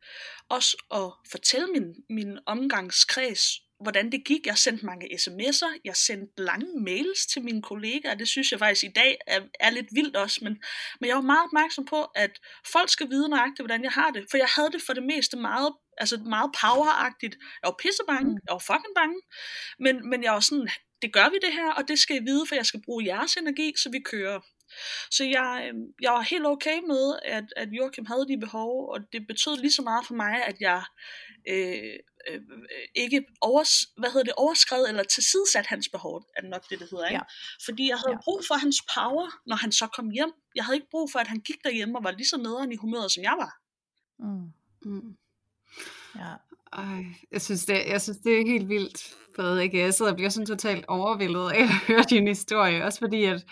også 0.49 0.77
at 0.93 1.29
fortælle 1.31 1.67
min, 1.67 1.95
min 2.09 2.39
omgangskreds 2.45 3.65
hvordan 3.79 4.11
det 4.11 4.25
gik. 4.25 4.47
Jeg 4.47 4.57
sendte 4.57 4.85
mange 4.85 5.07
sms'er, 5.15 5.79
jeg 5.85 5.95
sendte 5.95 6.43
lange 6.43 6.81
mails 6.81 7.25
til 7.25 7.41
mine 7.43 7.61
kollegaer, 7.61 8.15
det 8.15 8.27
synes 8.27 8.51
jeg 8.51 8.59
faktisk 8.59 8.83
i 8.83 8.93
dag 8.95 9.17
er, 9.27 9.41
er 9.59 9.69
lidt 9.69 9.87
vildt 9.91 10.15
også, 10.15 10.39
men, 10.43 10.53
men 10.99 11.07
jeg 11.07 11.15
var 11.15 11.21
meget 11.21 11.43
opmærksom 11.43 11.85
på, 11.85 12.03
at 12.03 12.39
folk 12.71 12.89
skal 12.89 13.09
vide 13.09 13.29
nøjagtigt, 13.29 13.61
hvordan 13.61 13.83
jeg 13.83 13.91
har 13.91 14.09
det, 14.11 14.25
for 14.31 14.37
jeg 14.37 14.47
havde 14.55 14.71
det 14.71 14.81
for 14.85 14.93
det 14.93 15.03
meste 15.03 15.37
meget, 15.37 15.73
altså 15.97 16.17
meget 16.17 16.51
poweragtigt. 16.61 17.35
Jeg 17.61 17.67
var 17.67 17.75
pissebange, 17.79 18.31
mm. 18.31 18.39
jeg 18.47 18.53
var 18.53 18.65
fucking 18.69 18.95
bange, 18.95 19.19
men, 19.79 20.09
men 20.09 20.23
jeg 20.23 20.33
var 20.33 20.39
sådan, 20.39 20.69
det 21.05 21.13
gør 21.13 21.29
vi 21.29 21.37
det 21.41 21.53
her, 21.53 21.71
og 21.71 21.87
det 21.87 21.99
skal 21.99 22.15
I 22.15 22.23
vide, 22.25 22.45
for 22.47 22.55
jeg 22.55 22.65
skal 22.65 22.81
bruge 22.85 23.05
jeres 23.05 23.35
energi, 23.35 23.73
så 23.77 23.89
vi 23.89 23.99
kører. 23.99 24.39
Så 25.11 25.23
jeg, 25.23 25.65
øhm, 25.67 25.85
jeg 26.01 26.11
var 26.11 26.21
helt 26.21 26.45
okay 26.45 26.79
med, 26.87 27.19
at, 27.23 27.43
at 27.55 27.69
Joachim 27.71 28.05
havde 28.05 28.27
de 28.27 28.37
behov, 28.37 28.89
og 28.89 28.99
det 29.13 29.27
betød 29.27 29.57
lige 29.57 29.71
så 29.71 29.81
meget 29.81 30.05
for 30.05 30.13
mig, 30.13 30.45
at 30.45 30.55
jeg 30.59 30.83
øh, 31.47 31.93
øh, 32.29 32.41
ikke 32.95 33.25
overs, 33.41 33.73
hvad 33.97 34.09
hedder 34.09 34.23
det, 34.23 34.33
overskred 34.37 34.87
eller 34.87 35.03
tilsidesat 35.03 35.65
hans 35.65 35.89
behov, 35.89 36.23
er 36.37 36.41
det 36.41 36.49
nok 36.49 36.69
det, 36.69 36.79
det 36.79 36.87
hedder. 36.91 37.07
Ikke? 37.07 37.15
Ja. 37.15 37.21
Fordi 37.65 37.89
jeg 37.89 37.97
havde 37.97 38.15
ja. 38.15 38.23
brug 38.23 38.41
for 38.47 38.55
hans 38.55 38.77
power, 38.95 39.27
når 39.45 39.55
han 39.55 39.71
så 39.71 39.87
kom 39.87 40.09
hjem. 40.09 40.31
Jeg 40.55 40.65
havde 40.65 40.77
ikke 40.77 40.89
brug 40.91 41.11
for, 41.11 41.19
at 41.19 41.27
han 41.27 41.39
gik 41.39 41.63
derhjemme 41.63 41.97
og 41.97 42.03
var 42.03 42.11
lige 42.11 42.27
så 42.27 42.37
nederen 42.37 42.71
i 42.71 42.75
humøret, 42.75 43.11
som 43.11 43.23
jeg 43.23 43.35
var. 43.37 43.53
Mm. 44.19 44.53
Mm. 44.85 45.17
Ja. 46.15 46.33
Ej, 46.73 47.05
jeg 47.31 47.41
synes, 47.41 47.65
det, 47.65 47.81
jeg 47.87 48.01
synes, 48.01 48.17
det 48.17 48.41
er 48.41 48.45
helt 48.45 48.69
vildt, 48.69 49.15
Frederik. 49.35 49.73
Jeg 49.73 49.93
sidder 49.93 50.11
og 50.11 50.15
bliver 50.15 50.29
sådan 50.29 50.45
totalt 50.45 50.85
overvældet 50.87 51.51
af 51.51 51.61
at 51.61 51.69
høre 51.87 52.03
din 52.09 52.27
historie. 52.27 52.85
Også 52.85 52.99
fordi, 52.99 53.23
at 53.23 53.45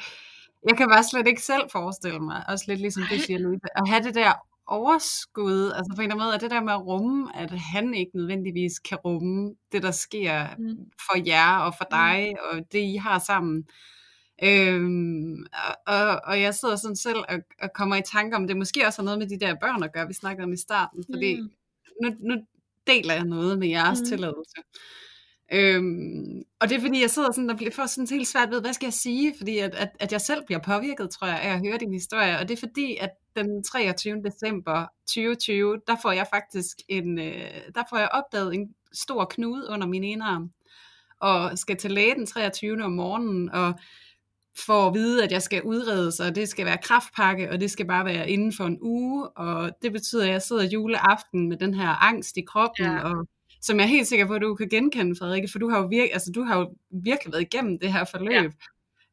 jeg 0.70 0.78
kan 0.78 0.88
bare 0.90 1.04
slet 1.04 1.28
ikke 1.28 1.42
selv 1.42 1.64
forestille 1.72 2.20
mig, 2.20 2.44
også 2.48 2.66
lidt 2.68 2.80
ligesom 2.80 3.04
du 3.12 3.18
siger, 3.18 3.40
Louise, 3.40 3.66
at 3.76 3.90
have 3.90 4.04
det 4.04 4.16
der 4.16 4.34
overskud, 4.68 5.72
altså 5.76 5.94
på 5.96 6.02
en 6.02 6.04
eller 6.04 6.16
anden 6.16 6.26
måde, 6.26 6.36
er 6.36 6.40
det 6.40 6.52
der 6.52 6.62
med 6.62 6.74
at 6.74 6.86
rumme, 6.86 7.36
at 7.36 7.52
han 7.52 7.94
ikke 7.94 8.12
nødvendigvis 8.14 8.80
kan 8.80 8.98
rumme 8.98 9.56
det, 9.72 9.84
der 9.84 9.92
sker 9.92 10.48
mm. 10.58 10.78
for 11.06 11.28
jer 11.28 11.58
og 11.58 11.74
for 11.78 11.86
mm. 11.92 11.98
dig, 11.98 12.34
mm. 12.34 12.48
og 12.52 12.72
det, 12.72 12.80
I 12.80 12.96
har 12.96 13.20
sammen. 13.20 13.68
Øhm, 14.44 15.46
og, 15.88 16.22
og 16.24 16.42
jeg 16.42 16.56
sidder 16.56 16.76
sådan 16.76 16.96
selv 16.96 17.18
og, 17.18 17.40
og 17.62 17.70
kommer 17.74 17.96
i 17.96 18.02
tanke 18.02 18.36
om, 18.36 18.48
det 18.48 18.58
måske 18.58 18.88
også 18.88 19.02
har 19.02 19.06
noget 19.06 19.20
med 19.20 19.28
de 19.28 19.40
der 19.40 19.56
børn 19.62 19.84
at 19.84 19.94
gøre, 19.94 20.08
vi 20.08 20.14
snakkede 20.14 20.44
om 20.44 20.54
i 20.54 20.58
starten, 20.58 21.04
fordi 21.14 21.42
mm. 21.42 21.52
nu, 22.02 22.16
nu 22.20 22.42
deler 22.88 23.14
jeg 23.14 23.24
noget 23.24 23.60
med 23.60 23.68
jeres 23.68 24.00
mm. 24.00 24.06
tilladelse. 24.06 24.62
Øhm, 25.54 26.44
og 26.60 26.70
det 26.70 26.78
er 26.78 26.82
fordi, 26.82 27.02
jeg 27.02 27.10
sidder 27.10 27.32
sådan 27.32 27.50
og 27.50 27.60
får 27.74 27.86
sådan 27.86 28.08
helt 28.12 28.28
svært 28.28 28.50
ved, 28.50 28.62
hvad 28.62 28.74
skal 28.74 28.86
jeg 28.86 28.94
sige? 28.94 29.34
Fordi 29.38 29.58
at, 29.58 29.76
at, 29.76 29.90
at 30.00 30.12
jeg 30.12 30.22
selv 30.22 30.46
bliver 30.46 30.60
påvirket, 30.60 31.10
tror 31.10 31.28
jeg, 31.28 31.42
af 31.42 31.54
at 31.54 31.60
høre 31.60 31.78
din 31.78 31.94
historie. 31.94 32.40
Og 32.40 32.48
det 32.48 32.54
er 32.54 32.60
fordi, 32.60 32.98
at 32.98 33.10
den 33.36 33.64
23. 33.64 34.22
december 34.24 34.86
2020, 35.08 35.82
der 35.88 35.96
får 36.02 36.12
jeg 36.12 36.28
faktisk 36.34 36.78
en, 36.90 37.20
øh, 37.20 37.62
der 37.76 37.84
får 37.90 37.98
jeg 37.98 38.10
opdaget 38.12 38.56
en 38.56 38.70
stor 38.94 39.26
knude 39.26 39.68
under 39.70 39.88
min 39.88 40.04
ene 40.04 40.26
arm. 40.26 40.52
Og 41.20 41.58
skal 41.58 41.78
til 41.78 41.92
læge 41.92 42.16
den 42.16 42.26
23. 42.26 42.84
om 42.84 42.92
morgenen, 42.92 43.50
og 43.50 43.74
får 44.66 44.88
at 44.88 44.94
vide, 44.94 45.24
at 45.24 45.32
jeg 45.32 45.42
skal 45.42 45.64
udredes, 45.64 46.20
og 46.20 46.36
det 46.36 46.50
skal 46.50 46.66
være 46.66 46.78
kraftpakke, 46.78 47.50
og 47.50 47.60
det 47.60 47.72
skal 47.72 47.88
bare 47.88 48.06
være 48.06 48.30
inden 48.30 48.54
for 48.54 48.64
en 48.64 48.78
uge, 48.82 49.30
og 49.30 49.72
det 49.82 49.92
betyder, 49.92 50.24
at 50.24 50.30
jeg 50.30 50.42
sidder 50.42 50.64
juleaften 50.64 51.50
med 51.50 51.58
den 51.58 51.74
her 51.74 52.04
angst 52.04 52.38
i 52.38 52.42
kroppen, 52.42 52.86
ja. 52.86 53.00
og 53.00 53.28
som 53.62 53.78
jeg 53.78 53.84
er 53.84 53.88
helt 53.88 54.08
sikker 54.08 54.26
på, 54.28 54.34
at 54.34 54.42
du 54.42 54.56
kan 54.56 54.70
genkende, 54.70 55.16
Frederikke, 55.16 55.48
for 55.52 55.60
du 55.60 55.70
har 55.70 55.80
jo, 55.80 55.86
virke, 55.86 56.14
altså, 56.14 56.32
du 56.36 56.44
har 56.44 56.60
jo 56.60 56.74
virkelig 57.04 57.34
været 57.34 57.42
igennem 57.42 57.80
det 57.80 57.94
her 57.94 58.04
forløb. 58.04 58.32
Ja. 58.32 58.50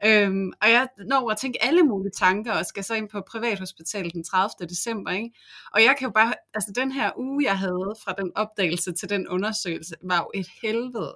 Øhm, 0.04 0.52
og 0.62 0.70
jeg 0.70 0.88
når 1.08 1.30
at 1.30 1.38
tænke 1.38 1.62
alle 1.62 1.82
mulige 1.82 2.12
tanker, 2.18 2.52
og 2.52 2.66
skal 2.66 2.84
så 2.84 2.94
ind 2.94 3.08
på 3.08 3.22
privathospitalet 3.30 4.12
den 4.12 4.24
30. 4.24 4.68
december. 4.68 5.10
Ikke? 5.10 5.30
Og 5.74 5.82
jeg 5.84 5.94
kan 5.98 6.06
jo 6.06 6.12
bare, 6.12 6.34
altså 6.54 6.72
den 6.74 6.92
her 6.92 7.10
uge, 7.16 7.44
jeg 7.44 7.58
havde 7.58 7.94
fra 8.04 8.14
den 8.18 8.32
opdagelse 8.36 8.92
til 8.92 9.08
den 9.08 9.28
undersøgelse, 9.28 9.94
var 10.04 10.18
jo 10.18 10.30
et 10.34 10.46
helvede. 10.62 11.14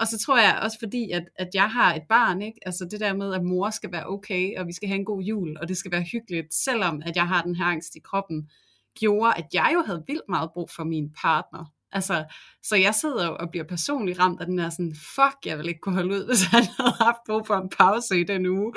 Og 0.00 0.06
så 0.06 0.18
tror 0.18 0.38
jeg 0.38 0.58
også 0.62 0.78
fordi, 0.78 1.10
at, 1.10 1.24
at 1.36 1.48
jeg 1.54 1.70
har 1.70 1.94
et 1.94 2.02
barn, 2.08 2.42
ikke? 2.42 2.58
altså 2.66 2.84
det 2.90 3.00
der 3.00 3.14
med, 3.14 3.34
at 3.34 3.44
mor 3.44 3.70
skal 3.70 3.92
være 3.92 4.06
okay, 4.06 4.58
og 4.58 4.66
vi 4.66 4.72
skal 4.72 4.88
have 4.88 4.98
en 4.98 5.04
god 5.04 5.22
jul, 5.22 5.56
og 5.60 5.68
det 5.68 5.76
skal 5.76 5.92
være 5.92 6.02
hyggeligt, 6.02 6.54
selvom 6.54 7.02
at 7.06 7.16
jeg 7.16 7.28
har 7.28 7.42
den 7.42 7.56
her 7.56 7.64
angst 7.64 7.94
i 7.96 8.00
kroppen, 8.00 8.50
gjorde, 8.98 9.34
at 9.36 9.46
jeg 9.54 9.70
jo 9.74 9.82
havde 9.86 10.04
vildt 10.06 10.28
meget 10.28 10.50
brug 10.52 10.70
for 10.70 10.84
min 10.84 11.10
partner. 11.22 11.72
Altså, 11.92 12.24
så 12.62 12.76
jeg 12.76 12.94
sidder 12.94 13.28
og 13.28 13.50
bliver 13.50 13.64
personligt 13.64 14.18
ramt 14.18 14.40
af 14.40 14.46
den 14.46 14.58
der 14.58 14.70
sådan, 14.70 14.94
fuck, 15.14 15.46
jeg 15.46 15.58
vil 15.58 15.68
ikke 15.68 15.80
kunne 15.80 15.94
holde 15.94 16.14
ud, 16.14 16.26
hvis 16.28 16.42
han 16.42 16.64
havde 16.78 16.96
haft 17.00 17.18
brug 17.26 17.46
for 17.46 17.54
en 17.54 17.68
pause 17.68 18.20
i 18.20 18.24
den 18.24 18.46
uge. 18.46 18.72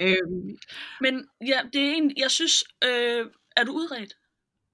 Øhm. 0.00 0.58
Men 1.00 1.28
ja, 1.46 1.60
det 1.72 1.82
er 1.82 1.94
en, 1.94 2.12
jeg 2.16 2.30
synes, 2.30 2.64
øh, 2.84 3.26
er 3.56 3.64
du 3.64 3.72
udredt? 3.72 4.14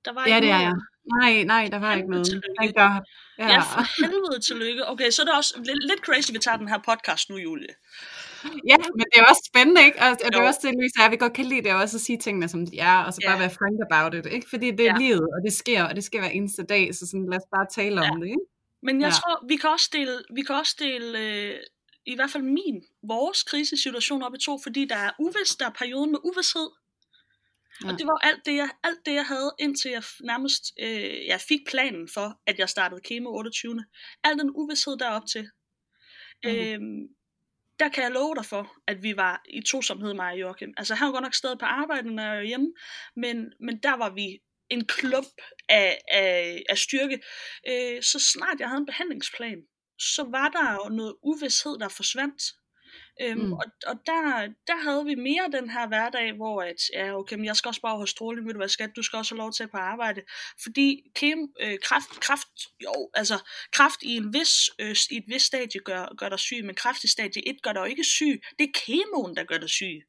Der 0.04 0.12
var 0.12 0.24
ja, 0.28 0.40
det 0.40 0.50
er 0.50 0.60
jeg. 0.60 0.74
Nej, 1.20 1.42
nej, 1.44 1.68
der 1.72 1.78
var 1.78 1.94
ikke 1.94 2.10
noget. 2.10 2.26
Tillykke. 2.26 3.02
Ja. 3.42 3.52
ja, 3.52 3.60
for 3.72 3.82
helvede 4.02 4.40
tillykke. 4.48 4.88
Okay, 4.92 5.10
så 5.10 5.22
er 5.22 5.26
det 5.26 5.34
også 5.34 5.52
lidt, 5.68 5.82
lidt 5.90 6.00
crazy, 6.06 6.30
vi 6.32 6.38
tager 6.38 6.56
den 6.56 6.68
her 6.68 6.80
podcast 6.90 7.30
nu, 7.30 7.36
Julie. 7.36 7.74
Ja, 8.70 8.76
men 8.98 9.04
det 9.12 9.18
er 9.22 9.26
også 9.32 9.44
spændende, 9.52 9.80
ikke? 9.88 9.98
Og, 10.04 10.10
og 10.24 10.28
det 10.32 10.38
er 10.40 10.46
også 10.50 10.60
det, 10.62 10.70
Louise, 10.74 11.02
jeg 11.02 11.10
vil 11.10 11.18
godt 11.18 11.32
kan 11.32 11.44
lide 11.44 11.62
det, 11.62 11.72
også 11.72 11.96
at 11.96 12.00
sige 12.00 12.18
tingene, 12.18 12.48
som 12.48 12.66
de 12.66 12.78
er, 12.78 12.98
og 13.06 13.12
så 13.12 13.20
bare 13.26 13.36
ja. 13.36 13.40
være 13.44 13.54
frank 13.58 13.76
about 13.88 14.14
it, 14.18 14.26
ikke? 14.32 14.46
Fordi 14.50 14.70
det 14.70 14.86
er 14.86 14.94
ja. 14.94 14.98
livet, 15.04 15.28
og 15.36 15.40
det 15.44 15.52
sker, 15.52 15.84
og 15.88 15.96
det 15.96 16.04
sker 16.04 16.20
hver 16.20 16.28
eneste 16.28 16.62
dag, 16.62 16.94
så 16.94 17.06
sådan, 17.06 17.26
lad 17.30 17.38
os 17.38 17.48
bare 17.56 17.66
tale 17.78 18.04
ja. 18.04 18.10
om 18.10 18.20
det, 18.20 18.28
ikke? 18.28 18.46
Men 18.82 19.00
jeg 19.00 19.08
ja. 19.08 19.14
tror, 19.20 19.46
vi 19.48 19.56
kan 19.56 19.70
også 19.70 19.88
dele, 19.92 20.14
vi 20.34 20.42
kan 20.42 20.54
også 20.54 20.76
dele 20.78 21.18
øh, 21.18 21.54
i 22.06 22.14
hvert 22.14 22.30
fald 22.30 22.42
min, 22.42 22.76
vores 23.02 23.42
krisesituation 23.42 24.22
op 24.22 24.34
i 24.34 24.38
to, 24.38 24.58
fordi 24.62 24.84
der 24.84 24.96
er 24.96 25.10
uvidst, 25.18 25.60
der 25.60 25.66
er 25.66 25.70
perioden 25.70 26.10
med 26.10 26.20
uvidshed, 26.24 26.68
Ja. 27.84 27.88
Og 27.88 27.98
det 27.98 28.06
var 28.06 28.18
alt 28.22 28.46
det, 28.46 28.54
jeg, 28.56 28.70
alt 28.84 29.06
det, 29.06 29.14
jeg 29.14 29.26
havde, 29.26 29.54
indtil 29.58 29.90
jeg 29.90 30.02
nærmest 30.20 30.62
øh, 30.80 31.26
jeg 31.26 31.40
fik 31.40 31.60
planen 31.66 32.08
for, 32.14 32.40
at 32.46 32.58
jeg 32.58 32.68
startede 32.68 33.00
kemo 33.00 33.30
28. 33.30 33.84
Al 34.24 34.38
den 34.38 34.50
uvidshed 34.54 34.96
derop 34.98 35.26
til. 35.26 35.50
Mm. 36.44 36.50
Øhm, 36.50 37.08
der 37.78 37.88
kan 37.88 38.02
jeg 38.04 38.12
love 38.12 38.34
dig 38.34 38.44
for, 38.44 38.76
at 38.86 39.02
vi 39.02 39.16
var 39.16 39.42
i 39.48 39.60
tosomhed, 39.62 40.14
mig 40.14 40.32
og 40.32 40.40
Joachim. 40.40 40.74
Altså, 40.76 40.94
han 40.94 41.06
var 41.06 41.12
godt 41.12 41.22
nok 41.22 41.34
stadig 41.34 41.58
på 41.58 41.64
arbejde, 41.64 42.14
når 42.14 42.22
jeg 42.22 42.36
var 42.36 42.42
hjemme, 42.42 42.72
men, 43.16 43.52
men 43.60 43.78
der 43.82 43.96
var 43.96 44.10
vi 44.10 44.38
en 44.70 44.86
klump 44.86 45.40
af, 45.68 45.98
af, 46.08 46.62
af 46.68 46.78
styrke. 46.78 47.20
Øh, 47.68 48.02
så 48.02 48.18
snart 48.32 48.60
jeg 48.60 48.68
havde 48.68 48.80
en 48.80 48.86
behandlingsplan, 48.86 49.62
så 49.98 50.22
var 50.30 50.48
der 50.48 50.72
jo 50.72 50.96
noget 50.96 51.16
uvidshed, 51.22 51.78
der 51.78 51.88
forsvandt. 51.88 52.42
Øhm, 53.22 53.40
mm. 53.40 53.52
Og, 53.52 53.64
og 53.86 53.96
der, 54.06 54.48
der 54.66 54.76
havde 54.76 55.04
vi 55.04 55.14
mere 55.14 55.50
den 55.52 55.70
her 55.70 55.86
hverdag, 55.88 56.32
hvor 56.32 56.62
at, 56.62 56.80
ja, 56.92 57.18
okay, 57.18 57.36
men 57.36 57.44
jeg 57.44 57.56
skal 57.56 57.68
også 57.68 57.80
bare 57.80 57.96
have 57.96 58.06
stråling, 58.06 58.46
ved 58.46 58.54
du 58.54 58.58
hvad 58.58 58.68
skat, 58.68 58.90
du 58.96 59.02
skal 59.02 59.16
også 59.16 59.34
have 59.34 59.38
lov 59.38 59.52
til 59.52 59.62
at 59.62 59.70
på 59.70 59.76
arbejde. 59.76 60.22
Fordi 60.62 61.02
kem, 61.14 61.38
øh, 61.60 61.78
kraft, 61.82 62.20
kraft, 62.20 62.48
jo, 62.82 63.10
altså 63.14 63.38
kraft 63.72 64.02
i, 64.02 64.16
en 64.16 64.34
vis, 64.34 64.70
øh, 64.78 64.96
i 65.10 65.16
et 65.16 65.24
vis 65.28 65.42
stadie 65.42 65.80
gør, 65.84 66.14
gør 66.16 66.28
dig 66.28 66.38
syg, 66.38 66.64
men 66.64 66.74
kraft 66.74 67.04
i 67.04 67.08
stadie 67.08 67.48
1 67.48 67.62
gør 67.62 67.72
dig 67.72 67.80
jo 67.80 67.84
ikke 67.84 68.04
syg. 68.04 68.42
Det 68.58 68.64
er 68.68 68.80
kemoen, 68.86 69.36
der 69.36 69.44
gør 69.44 69.58
dig 69.58 69.70
syg. 69.70 70.02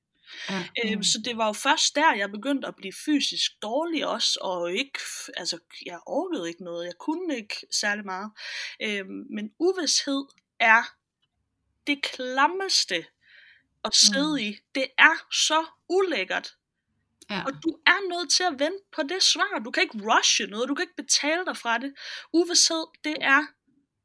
Ja. 0.49 0.63
Øhm, 0.86 1.04
så 1.04 1.21
det 1.26 1.38
var 1.38 1.45
jo 1.47 1.54
først 1.54 1.95
der, 1.95 2.13
jeg 2.13 2.32
begyndte 2.32 2.67
at 2.67 2.76
blive 2.76 2.93
fysisk 3.06 3.52
dårlig 3.62 4.08
også, 4.08 4.39
og 4.41 4.73
ikke, 4.73 4.99
altså, 5.38 5.60
jeg 5.86 5.99
orkede 6.08 6.47
ikke 6.47 6.63
noget, 6.63 6.86
jeg 6.86 6.97
kunne 6.99 7.36
ikke 7.36 7.56
særlig 7.71 8.06
meget. 8.06 8.32
Øhm, 8.82 9.26
men 9.36 9.52
uvidshed 9.60 10.26
er 10.60 10.84
det 11.88 12.04
klammeste 12.04 13.06
at 13.86 13.96
sidde 13.96 14.32
mm. 14.32 14.48
i. 14.48 14.56
Det 14.76 14.88
er 14.98 15.26
så 15.32 15.65
ulækkert. 15.89 16.56
Ja. 17.30 17.43
Og 17.46 17.54
du 17.63 17.78
er 17.86 18.10
nødt 18.10 18.32
til 18.32 18.43
at 18.43 18.60
vente 18.60 18.84
på 18.96 19.04
det 19.04 19.24
svar. 19.24 19.62
Du 19.65 19.72
kan 19.72 19.84
ikke 19.84 19.98
rushe 19.98 20.48
noget, 20.48 20.69
du 20.69 20.76
kan 20.76 20.84
ikke 20.84 20.96
betale 20.96 21.46
dig 21.46 21.58
fra 21.58 21.78
det. 21.78 21.93
Uvidshed, 22.34 22.86
det 23.04 23.15
er, 23.22 23.41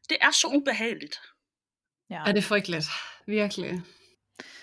det 0.09 0.17
er 0.21 0.31
så 0.31 0.47
ubehageligt. 0.47 1.21
Ja. 2.11 2.23
Er 2.27 2.33
det 2.33 2.45
frygteligt? 2.45 2.87
Virkelig. 3.27 3.83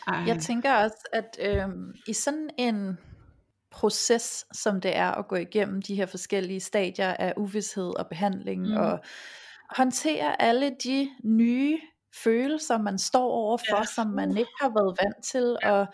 Ej. 0.07 0.15
Jeg 0.27 0.41
tænker 0.41 0.73
også, 0.73 1.07
at 1.13 1.37
øh, 1.39 1.69
i 2.07 2.13
sådan 2.13 2.49
en 2.57 2.97
proces, 3.71 4.45
som 4.53 4.81
det 4.81 4.95
er 4.95 5.11
at 5.11 5.27
gå 5.27 5.35
igennem 5.35 5.81
de 5.81 5.95
her 5.95 6.05
forskellige 6.05 6.59
stadier 6.59 7.13
af 7.13 7.33
uvidshed 7.37 7.99
og 7.99 8.07
behandling, 8.07 8.67
mm. 8.67 8.77
og 8.77 8.99
håndtere 9.69 10.41
alle 10.41 10.75
de 10.83 11.09
nye 11.23 11.79
følelser, 12.23 12.77
man 12.77 12.99
står 12.99 13.31
overfor, 13.31 13.77
ja. 13.77 13.85
som 13.95 14.07
man 14.07 14.37
ikke 14.37 14.51
har 14.61 14.69
været 14.69 14.97
vant 15.03 15.25
til, 15.25 15.57
ja. 15.63 15.71
og 15.71 15.87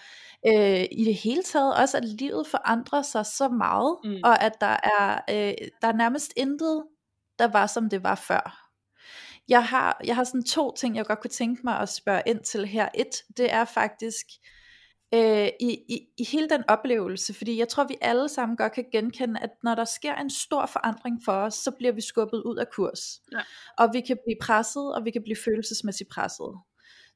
øh, 0.47 0.85
i 0.91 1.03
det 1.05 1.15
hele 1.15 1.43
taget 1.43 1.75
også, 1.75 1.97
at 1.97 2.05
livet 2.05 2.47
forandrer 2.47 3.01
sig 3.01 3.25
så 3.25 3.49
meget, 3.49 3.97
mm. 4.03 4.19
og 4.23 4.43
at 4.43 4.61
der 4.61 4.77
er, 4.99 5.21
øh, 5.29 5.67
der 5.81 5.87
er 5.87 5.93
nærmest 5.93 6.33
intet, 6.37 6.83
der 7.39 7.47
var 7.47 7.67
som 7.67 7.89
det 7.89 8.03
var 8.03 8.15
før. 8.15 8.67
Jeg 9.47 9.65
har, 9.65 10.01
jeg 10.03 10.15
har 10.15 10.23
sådan 10.23 10.43
to 10.43 10.75
ting, 10.75 10.95
jeg 10.95 11.05
godt 11.05 11.19
kunne 11.19 11.29
tænke 11.29 11.61
mig 11.63 11.79
at 11.79 11.89
spørge 11.89 12.21
ind 12.25 12.39
til 12.39 12.65
her. 12.65 12.89
Et, 12.95 13.23
det 13.37 13.53
er 13.53 13.65
faktisk, 13.65 14.25
øh, 14.25 14.60
i, 15.13 15.77
i, 15.89 16.07
i 16.17 16.23
hele 16.23 16.49
den 16.49 16.63
oplevelse, 16.67 17.33
fordi 17.33 17.59
jeg 17.59 17.67
tror 17.67 17.83
vi 17.83 17.97
alle 18.01 18.29
sammen 18.29 18.57
godt 18.57 18.73
kan 18.73 18.85
genkende, 18.91 19.39
at 19.39 19.49
når 19.63 19.75
der 19.75 19.85
sker 19.85 20.15
en 20.15 20.29
stor 20.29 20.65
forandring 20.65 21.21
for 21.25 21.31
os, 21.31 21.53
så 21.53 21.71
bliver 21.71 21.93
vi 21.93 22.01
skubbet 22.01 22.41
ud 22.43 22.57
af 22.57 22.69
kurs. 22.69 23.21
Ja. 23.31 23.39
Og 23.77 23.89
vi 23.93 24.01
kan 24.01 24.17
blive 24.25 24.37
presset, 24.41 24.95
og 24.95 25.05
vi 25.05 25.11
kan 25.11 25.23
blive 25.23 25.37
følelsesmæssigt 25.45 26.09
presset. 26.09 26.59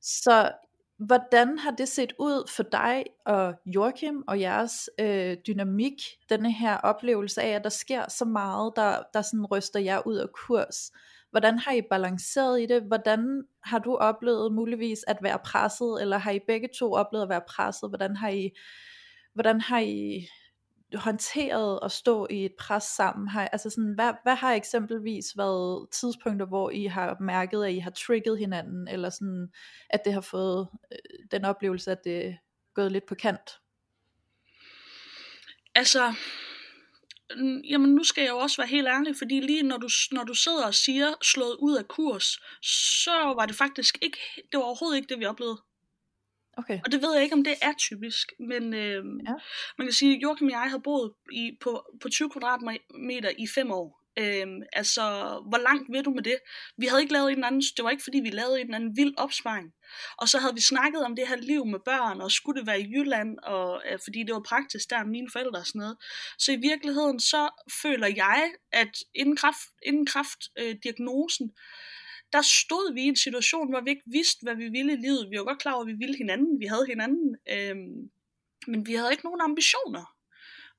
Så 0.01 0.51
hvordan 0.97 1.60
har 1.60 1.71
det 1.71 1.88
set 1.88 2.13
ud 2.19 2.49
for 2.49 2.63
dig 2.63 3.05
og 3.25 3.53
Joachim 3.65 4.23
og 4.27 4.39
jeres 4.39 4.89
øh, 4.99 5.38
dynamik, 5.47 5.93
denne 6.29 6.51
her 6.51 6.77
oplevelse 6.77 7.41
af, 7.41 7.49
at 7.49 7.63
der 7.63 7.69
sker 7.69 8.10
så 8.10 8.25
meget, 8.25 8.73
der, 8.75 9.03
der 9.13 9.21
sådan 9.21 9.45
ryster 9.45 9.79
jer 9.79 10.08
ud 10.08 10.15
af 10.15 10.27
kurs? 10.47 10.91
Hvordan 11.36 11.60
har 11.60 11.71
I 11.71 11.82
balanceret 11.82 12.62
i 12.62 12.65
det? 12.65 12.84
Hvordan 12.84 13.43
har 13.63 13.80
du 13.80 13.95
oplevet 13.95 14.54
muligvis 14.54 15.00
at 15.08 15.17
være 15.21 15.39
presset, 15.39 16.02
eller 16.02 16.17
har 16.17 16.32
I 16.32 16.39
begge 16.48 16.69
to 16.80 16.93
oplevet 16.93 17.24
at 17.24 17.30
være 17.30 17.41
presset? 17.48 17.89
Hvordan 17.89 18.15
har 18.15 18.30
I, 18.30 18.52
hvordan 19.34 19.62
har 19.62 19.80
I 19.80 20.28
håndteret 20.95 21.80
at 21.84 21.91
stå 21.91 22.28
i 22.30 22.45
et 22.45 22.54
pres 22.60 22.84
sammen? 22.84 23.28
Har, 23.28 23.48
altså 23.48 23.69
sådan, 23.69 23.93
hvad, 23.95 24.13
hvad 24.24 24.36
har 24.36 24.54
eksempelvis 24.54 25.26
været 25.38 25.88
tidspunkter, 25.91 26.45
hvor 26.45 26.69
I 26.69 26.86
har 26.86 27.17
mærket, 27.19 27.65
at 27.65 27.74
I 27.74 27.80
har 27.80 27.91
trigget 27.91 28.39
hinanden, 28.39 28.88
eller 28.88 29.10
sådan, 29.10 29.48
at 29.89 30.02
det 30.06 30.13
har 30.13 30.21
fået 30.21 30.67
øh, 30.91 30.98
den 31.32 31.45
oplevelse, 31.45 31.91
at 31.91 32.04
det 32.04 32.26
er 32.26 32.34
gået 32.74 32.91
lidt 32.91 33.06
på 33.06 33.15
kant? 33.15 33.52
Altså, 35.76 36.13
jamen 37.70 37.96
nu 37.96 38.04
skal 38.04 38.22
jeg 38.22 38.30
jo 38.30 38.38
også 38.38 38.58
være 38.58 38.68
helt 38.68 38.88
ærlig, 38.88 39.16
fordi 39.18 39.40
lige 39.40 39.64
når 39.64 39.78
du, 39.78 39.90
når 40.12 40.24
du 40.24 40.34
sidder 40.34 40.66
og 40.66 40.74
siger 40.74 41.14
slået 41.24 41.56
ud 41.60 41.78
af 41.78 41.88
kurs, 41.88 42.40
så 42.62 43.12
var 43.12 43.46
det 43.46 43.56
faktisk 43.56 43.98
ikke, 44.02 44.18
det 44.36 44.58
var 44.58 44.64
overhovedet 44.64 44.98
ikke 44.98 45.10
det, 45.10 45.20
vi 45.20 45.26
oplevede. 45.26 45.62
Okay. 46.58 46.80
Og 46.86 46.92
det 46.92 47.02
ved 47.02 47.14
jeg 47.14 47.24
ikke, 47.24 47.36
om 47.36 47.44
det 47.44 47.56
er 47.62 47.74
typisk, 47.78 48.34
men 48.40 48.74
øh, 48.74 49.06
ja. 49.28 49.34
man 49.78 49.88
kan 49.88 49.92
sige, 49.94 50.16
at 50.16 50.22
Joachim 50.22 50.48
og 50.48 50.52
jeg 50.52 50.72
har 50.72 50.78
boet 50.78 51.14
i, 51.32 51.58
på, 51.62 51.86
på 52.02 52.10
20 52.10 52.30
kvadratmeter 52.30 53.30
i 53.38 53.48
fem 53.56 53.72
år. 53.72 54.05
Øhm, 54.19 54.62
altså, 54.73 55.04
hvor 55.49 55.58
langt 55.58 55.91
vil 55.91 56.06
du 56.06 56.12
med 56.12 56.23
det? 56.23 56.38
Vi 56.78 56.86
havde 56.86 57.01
ikke 57.01 57.13
lavet 57.13 57.32
en 57.32 57.43
anden, 57.43 57.62
det 57.62 57.84
var 57.84 57.89
ikke 57.89 58.04
fordi 58.04 58.19
vi 58.19 58.30
lavede 58.30 58.62
en 58.62 58.73
anden 58.73 58.97
vild 58.97 59.13
opsparing. 59.17 59.73
Og 60.17 60.30
så 60.30 60.39
havde 60.39 60.54
vi 60.54 60.62
snakket 60.62 61.06
om 61.06 61.15
det 61.15 61.28
her 61.28 61.36
liv 61.36 61.65
med 61.65 61.80
børn, 61.86 62.21
og 62.21 62.32
skulle 62.32 62.60
det 62.60 62.67
være 62.67 62.82
i 62.82 62.91
Jylland, 62.93 63.38
og, 63.43 63.82
øh, 63.91 63.99
fordi 64.04 64.23
det 64.23 64.34
var 64.34 64.45
praktisk 64.47 64.89
der 64.89 65.04
mine 65.04 65.30
forældre 65.32 65.60
og 65.60 65.67
sådan 65.67 65.80
noget. 65.80 65.97
Så 66.39 66.51
i 66.51 66.56
virkeligheden, 66.56 67.19
så 67.19 67.49
føler 67.82 68.08
jeg, 68.08 68.51
at 68.71 68.93
inden, 69.15 69.36
kraft, 69.36 69.69
inden 69.86 70.06
kraftdiagnosen, 70.06 71.45
øh, 71.45 71.62
der 72.34 72.41
stod 72.41 72.93
vi 72.93 73.01
i 73.01 73.08
en 73.08 73.15
situation, 73.15 73.69
hvor 73.69 73.82
vi 73.82 73.89
ikke 73.89 74.12
vidste, 74.12 74.43
hvad 74.43 74.56
vi 74.56 74.69
ville 74.69 74.93
i 74.93 74.95
livet. 74.95 75.28
Vi 75.32 75.38
var 75.38 75.43
godt 75.43 75.62
klar 75.62 75.73
over, 75.73 75.82
at 75.82 75.88
vi 75.88 75.93
ville 75.93 76.17
hinanden, 76.17 76.60
vi 76.60 76.65
havde 76.65 76.86
hinanden, 76.86 77.38
øh, 77.49 77.75
men 78.67 78.88
vi 78.88 78.93
havde 78.93 79.12
ikke 79.12 79.25
nogen 79.25 79.41
ambitioner. 79.41 80.14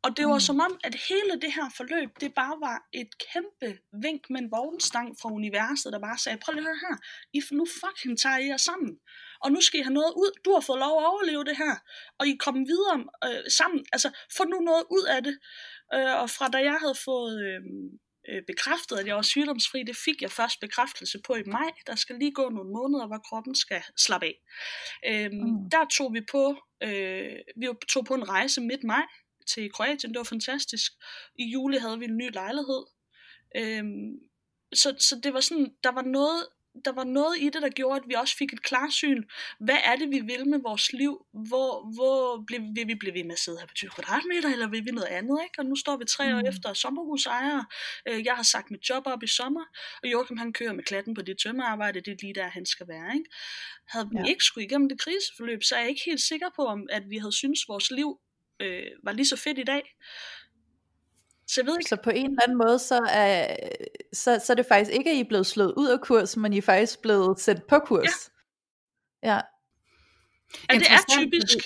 Og 0.07 0.17
det 0.17 0.27
var 0.27 0.41
mm. 0.41 0.49
som 0.49 0.61
om, 0.61 0.73
at 0.85 0.95
hele 1.09 1.33
det 1.43 1.53
her 1.53 1.69
forløb, 1.77 2.11
det 2.21 2.35
bare 2.35 2.57
var 2.67 2.79
et 2.93 3.13
kæmpe 3.27 3.69
vink 4.05 4.23
med 4.31 4.41
en 4.41 4.51
vognstang 4.51 5.09
fra 5.21 5.29
universet, 5.41 5.93
der 5.93 6.01
bare 6.09 6.19
sagde, 6.19 6.39
prøv 6.43 6.53
lige 6.53 6.65
at 6.65 6.69
høre 6.69 6.83
her, 6.87 6.97
I 7.39 7.41
nu 7.59 7.67
fucking 7.81 8.19
tager 8.19 8.39
I 8.39 8.47
jer 8.47 8.57
sammen. 8.57 8.93
Og 9.45 9.53
nu 9.53 9.61
skal 9.61 9.81
I 9.81 9.83
have 9.83 9.99
noget 10.01 10.13
ud. 10.23 10.31
Du 10.45 10.51
har 10.53 10.61
fået 10.61 10.79
lov 10.79 10.95
at 10.99 11.07
overleve 11.13 11.45
det 11.45 11.57
her. 11.57 11.75
Og 12.19 12.27
I 12.27 12.37
kommer 12.45 12.63
videre 12.73 12.97
øh, 13.27 13.51
sammen. 13.59 13.81
Altså, 13.93 14.09
få 14.37 14.45
nu 14.45 14.59
noget 14.71 14.85
ud 14.97 15.05
af 15.17 15.21
det. 15.27 15.37
Øh, 15.95 16.15
og 16.23 16.31
fra 16.37 16.47
da 16.49 16.59
jeg 16.71 16.77
havde 16.83 16.99
fået 17.09 17.35
øh, 17.49 17.61
øh, 18.29 18.43
bekræftet, 18.51 18.97
at 18.97 19.07
jeg 19.07 19.17
var 19.17 19.27
sygdomsfri, 19.33 19.83
det 19.83 19.97
fik 20.07 20.23
jeg 20.23 20.31
først 20.31 20.61
bekræftelse 20.61 21.19
på 21.27 21.33
i 21.35 21.45
maj. 21.47 21.71
Der 21.87 21.97
skal 22.03 22.17
lige 22.19 22.35
gå 22.41 22.49
nogle 22.49 22.71
måneder, 22.79 23.07
hvor 23.07 23.21
kroppen 23.29 23.55
skal 23.55 23.83
slappe 24.05 24.27
af. 24.27 24.37
Øh, 25.11 25.31
mm. 25.33 25.71
Der 25.75 25.85
tog 25.97 26.09
vi 26.15 26.23
på, 26.35 26.45
øh, 26.87 27.37
vi 27.61 27.67
tog 27.89 28.05
på 28.05 28.15
en 28.15 28.29
rejse 28.29 28.61
midt 28.61 28.85
maj, 28.85 29.07
til 29.47 29.73
Kroatien, 29.73 30.13
det 30.13 30.19
var 30.19 30.25
fantastisk. 30.25 30.93
I 31.39 31.45
juli 31.45 31.79
havde 31.79 31.99
vi 31.99 32.05
en 32.05 32.17
ny 32.17 32.33
lejlighed. 32.33 32.85
Øhm, 33.57 34.19
så, 34.75 34.97
så 34.99 35.21
det 35.23 35.35
var 35.35 35.41
sådan, 35.41 35.75
der 35.85 35.93
var 35.93 36.03
noget, 36.03 36.47
der 36.85 36.93
var 36.93 37.05
noget 37.05 37.37
i 37.39 37.45
det, 37.45 37.63
der 37.63 37.69
gjorde, 37.69 37.97
at 37.97 38.09
vi 38.09 38.15
også 38.15 38.37
fik 38.37 38.53
et 38.53 38.63
klarsyn. 38.63 39.23
Hvad 39.61 39.77
er 39.85 39.97
det, 39.97 40.11
vi 40.11 40.21
vil 40.21 40.49
med 40.49 40.59
vores 40.59 40.93
liv? 40.93 41.27
Hvor, 41.33 41.95
hvor 41.95 42.45
vil, 42.49 42.61
vil 42.75 42.89
vi 42.89 42.95
blive 42.95 43.15
ved 43.15 43.25
med 43.25 43.33
at 43.33 43.39
sidde 43.39 43.59
her 43.59 43.67
på 43.67 43.75
20 43.75 43.91
kvadratmeter, 43.91 44.49
eller 44.53 44.69
vil 44.69 44.85
vi 44.85 44.91
noget 44.91 45.09
andet? 45.09 45.39
Ikke? 45.43 45.59
Og 45.59 45.67
nu 45.67 45.77
står 45.77 45.97
vi 45.97 46.05
tre 46.05 46.33
mm. 46.33 46.39
år 46.39 46.49
efter 46.49 46.73
sommerhusejere. 46.73 47.67
Øh, 48.09 48.25
jeg 48.25 48.35
har 48.35 48.43
sagt 48.43 48.71
mit 48.71 48.89
job 48.91 49.03
op 49.07 49.23
i 49.23 49.27
sommer, 49.27 49.65
og 50.03 50.13
Joachim 50.13 50.37
han 50.37 50.53
kører 50.53 50.73
med 50.73 50.85
klatten 50.85 51.15
på 51.15 51.23
det 51.23 51.39
tømmerarbejde. 51.39 52.01
Det 52.01 52.13
er 52.13 52.17
lige 52.23 52.35
der, 52.35 52.49
han 52.49 52.67
skal 52.67 52.89
være. 52.89 53.15
Ikke? 53.15 53.31
Havde 53.89 54.09
vi 54.11 54.17
ja. 54.19 54.25
ikke 54.25 54.45
skulle 54.45 54.67
igennem 54.67 54.89
det 54.89 55.01
kriseforløb, 55.01 55.63
så 55.63 55.75
er 55.75 55.81
jeg 55.81 55.89
ikke 55.89 56.03
helt 56.07 56.21
sikker 56.21 56.49
på, 56.57 56.63
om 56.65 56.87
at 56.91 57.11
vi 57.11 57.19
havde 57.19 57.33
synes 57.33 57.69
vores 57.69 57.91
liv 57.91 58.19
øh, 58.61 58.87
var 59.05 59.13
lige 59.13 59.27
så 59.27 59.37
fedt 59.37 59.59
i 59.59 59.65
dag. 59.65 59.97
Så 61.47 61.61
jeg 61.61 61.67
ved 61.67 61.79
ikke. 61.79 61.89
Så 61.89 61.97
på 62.05 62.11
en 62.11 62.31
eller 62.31 62.43
anden 62.43 62.59
måde, 62.59 62.79
så 62.79 63.01
er, 63.11 63.57
så, 64.13 64.41
så 64.45 64.53
er 64.53 64.55
det 64.55 64.67
faktisk 64.67 64.91
ikke, 64.91 65.11
at 65.11 65.17
I 65.17 65.21
er 65.21 65.29
blevet 65.29 65.47
slået 65.47 65.75
ud 65.77 65.89
af 65.89 66.01
kurs, 66.01 66.37
men 66.37 66.53
I 66.53 66.59
er 66.59 66.63
faktisk 66.63 67.03
blevet 67.03 67.41
sendt 67.41 67.67
på 67.67 67.79
kurs. 67.79 68.31
Ja. 69.23 69.29
Ja, 69.29 69.41
ja 70.73 70.79
det 70.79 70.87
er 70.91 71.21
typisk. 71.21 71.57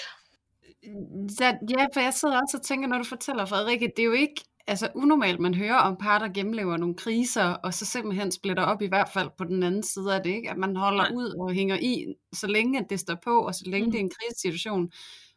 Ja, 1.41 1.55
ja, 1.79 1.87
for 1.95 2.01
jeg 2.01 2.15
sidder 2.15 2.41
også 2.43 2.57
og 2.57 2.63
tænker, 2.63 2.89
når 2.89 2.99
du 2.99 3.05
fortæller, 3.05 3.45
Frederikke, 3.45 3.93
det 3.97 4.03
er 4.03 4.07
jo 4.07 4.13
ikke 4.13 4.45
altså 4.67 4.89
unormalt, 4.95 5.41
man 5.41 5.55
hører 5.55 5.77
om 5.77 5.97
par, 5.97 6.19
der 6.19 6.29
gennemlever 6.29 6.77
nogle 6.77 6.95
kriser, 6.95 7.45
og 7.45 7.75
så 7.75 7.87
simpelthen 7.87 8.33
splitter 8.33 8.63
op 8.63 8.83
i 8.83 8.87
hvert 8.87 9.09
fald 9.09 9.31
på 9.39 9.45
den 9.45 9.63
anden 9.63 9.83
side 9.83 10.15
af 10.15 10.23
det, 10.23 10.31
ikke? 10.31 10.51
at 10.51 10.57
man 10.57 10.77
holder 10.77 11.03
Nej. 11.03 11.13
ud 11.17 11.35
og 11.41 11.53
hænger 11.53 11.79
i, 11.83 12.15
så 12.33 12.47
længe 12.47 12.87
det 12.91 13.01
står 13.01 13.17
på, 13.25 13.47
og 13.47 13.55
så 13.55 13.63
længe 13.67 13.87
mm. 13.87 13.93
det 13.93 13.99
er 13.99 14.05
en 14.05 14.11
krisesituation 14.11 14.91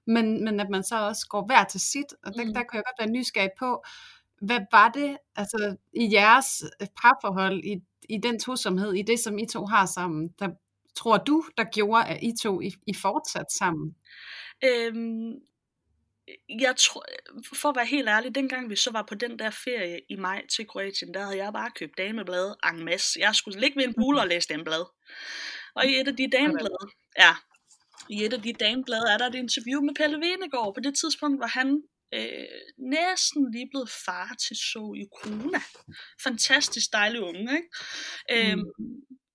men, 0.07 0.43
men 0.43 0.59
at 0.59 0.69
man 0.69 0.83
så 0.83 0.95
også 1.07 1.27
går 1.27 1.45
hver 1.45 1.63
til 1.63 1.79
sit, 1.79 2.13
og 2.23 2.33
der, 2.33 2.45
mm. 2.45 2.53
der 2.53 2.63
kan 2.63 2.73
jeg 2.73 2.83
godt 2.85 2.99
være 2.99 3.09
nysgerrig 3.09 3.51
på, 3.59 3.83
hvad 4.41 4.59
var 4.71 4.89
det 4.89 5.17
altså, 5.35 5.75
i 5.93 6.13
jeres 6.13 6.63
øh, 6.81 6.87
parforhold, 7.01 7.63
i, 7.63 7.81
i 8.09 8.17
den 8.17 8.39
tosomhed, 8.39 8.93
i 8.93 9.01
det 9.01 9.19
som 9.19 9.37
I 9.37 9.45
to 9.45 9.65
har 9.65 9.85
sammen, 9.85 10.27
der 10.39 10.49
tror 10.95 11.17
du, 11.17 11.43
der 11.57 11.63
gjorde, 11.63 12.05
at 12.05 12.19
I 12.23 12.33
to 12.41 12.61
I, 12.61 12.73
I 12.87 12.93
fortsat 12.93 13.51
sammen? 13.51 13.95
Øhm, 14.63 15.33
jeg 16.59 16.75
tror, 16.77 17.05
for 17.53 17.69
at 17.69 17.75
være 17.75 17.85
helt 17.85 18.09
ærlig, 18.09 18.35
dengang 18.35 18.69
vi 18.69 18.75
så 18.75 18.91
var 18.91 19.05
på 19.09 19.15
den 19.15 19.39
der 19.39 19.49
ferie 19.49 19.99
i 20.09 20.15
maj 20.15 20.47
til 20.47 20.67
Kroatien, 20.67 21.13
der 21.13 21.23
havde 21.23 21.37
jeg 21.37 21.53
bare 21.53 21.71
købt 21.79 21.97
dameblade 21.97 22.57
en 22.73 22.85
masse. 22.85 23.19
Jeg 23.19 23.35
skulle 23.35 23.59
ligge 23.59 23.77
ved 23.77 23.87
en 23.87 23.93
pool 23.93 24.17
og 24.17 24.27
læse 24.27 24.49
den 24.49 24.63
blad. 24.63 24.85
Og 25.75 25.85
i 25.85 25.99
et 25.99 26.07
af 26.07 26.15
de 26.15 26.29
dameblade, 26.31 26.87
ja, 27.19 27.35
i 28.09 28.25
et 28.25 28.33
af 28.33 28.41
de 28.41 28.53
dameblade 28.53 29.11
er 29.13 29.17
der 29.17 29.27
et 29.27 29.35
interview 29.35 29.81
med 29.81 29.95
Pelle 29.95 30.17
Venegård. 30.17 30.73
På 30.73 30.79
det 30.79 30.95
tidspunkt 30.95 31.39
var 31.39 31.47
han 31.47 31.83
øh, 32.13 32.59
næsten 32.77 33.51
lige 33.51 33.69
blevet 33.71 33.89
far 34.05 34.35
til 34.39 34.57
i 35.01 35.05
Kuna. 35.21 35.61
Fantastisk 36.23 36.93
dejlig 36.93 37.21
unge, 37.21 37.51
ikke? 37.57 37.69
Mm. 38.29 38.51
Øhm, 38.51 38.65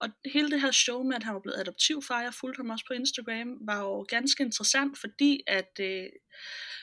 og 0.01 0.09
hele 0.33 0.51
det 0.51 0.61
her 0.61 0.71
show 0.71 1.03
med, 1.03 1.17
at 1.17 1.23
han 1.23 1.35
var 1.35 1.41
blevet 1.41 1.59
adoptivfar, 1.59 2.23
jeg 2.23 2.35
fulgte 2.35 2.59
ham 2.59 2.71
også 2.71 2.85
på 2.89 2.93
Instagram, 2.93 3.49
var 3.67 3.81
jo 3.81 4.07
ganske 4.09 4.43
interessant, 4.43 4.99
fordi 4.99 5.41
at 5.47 5.73
øh, 5.81 6.07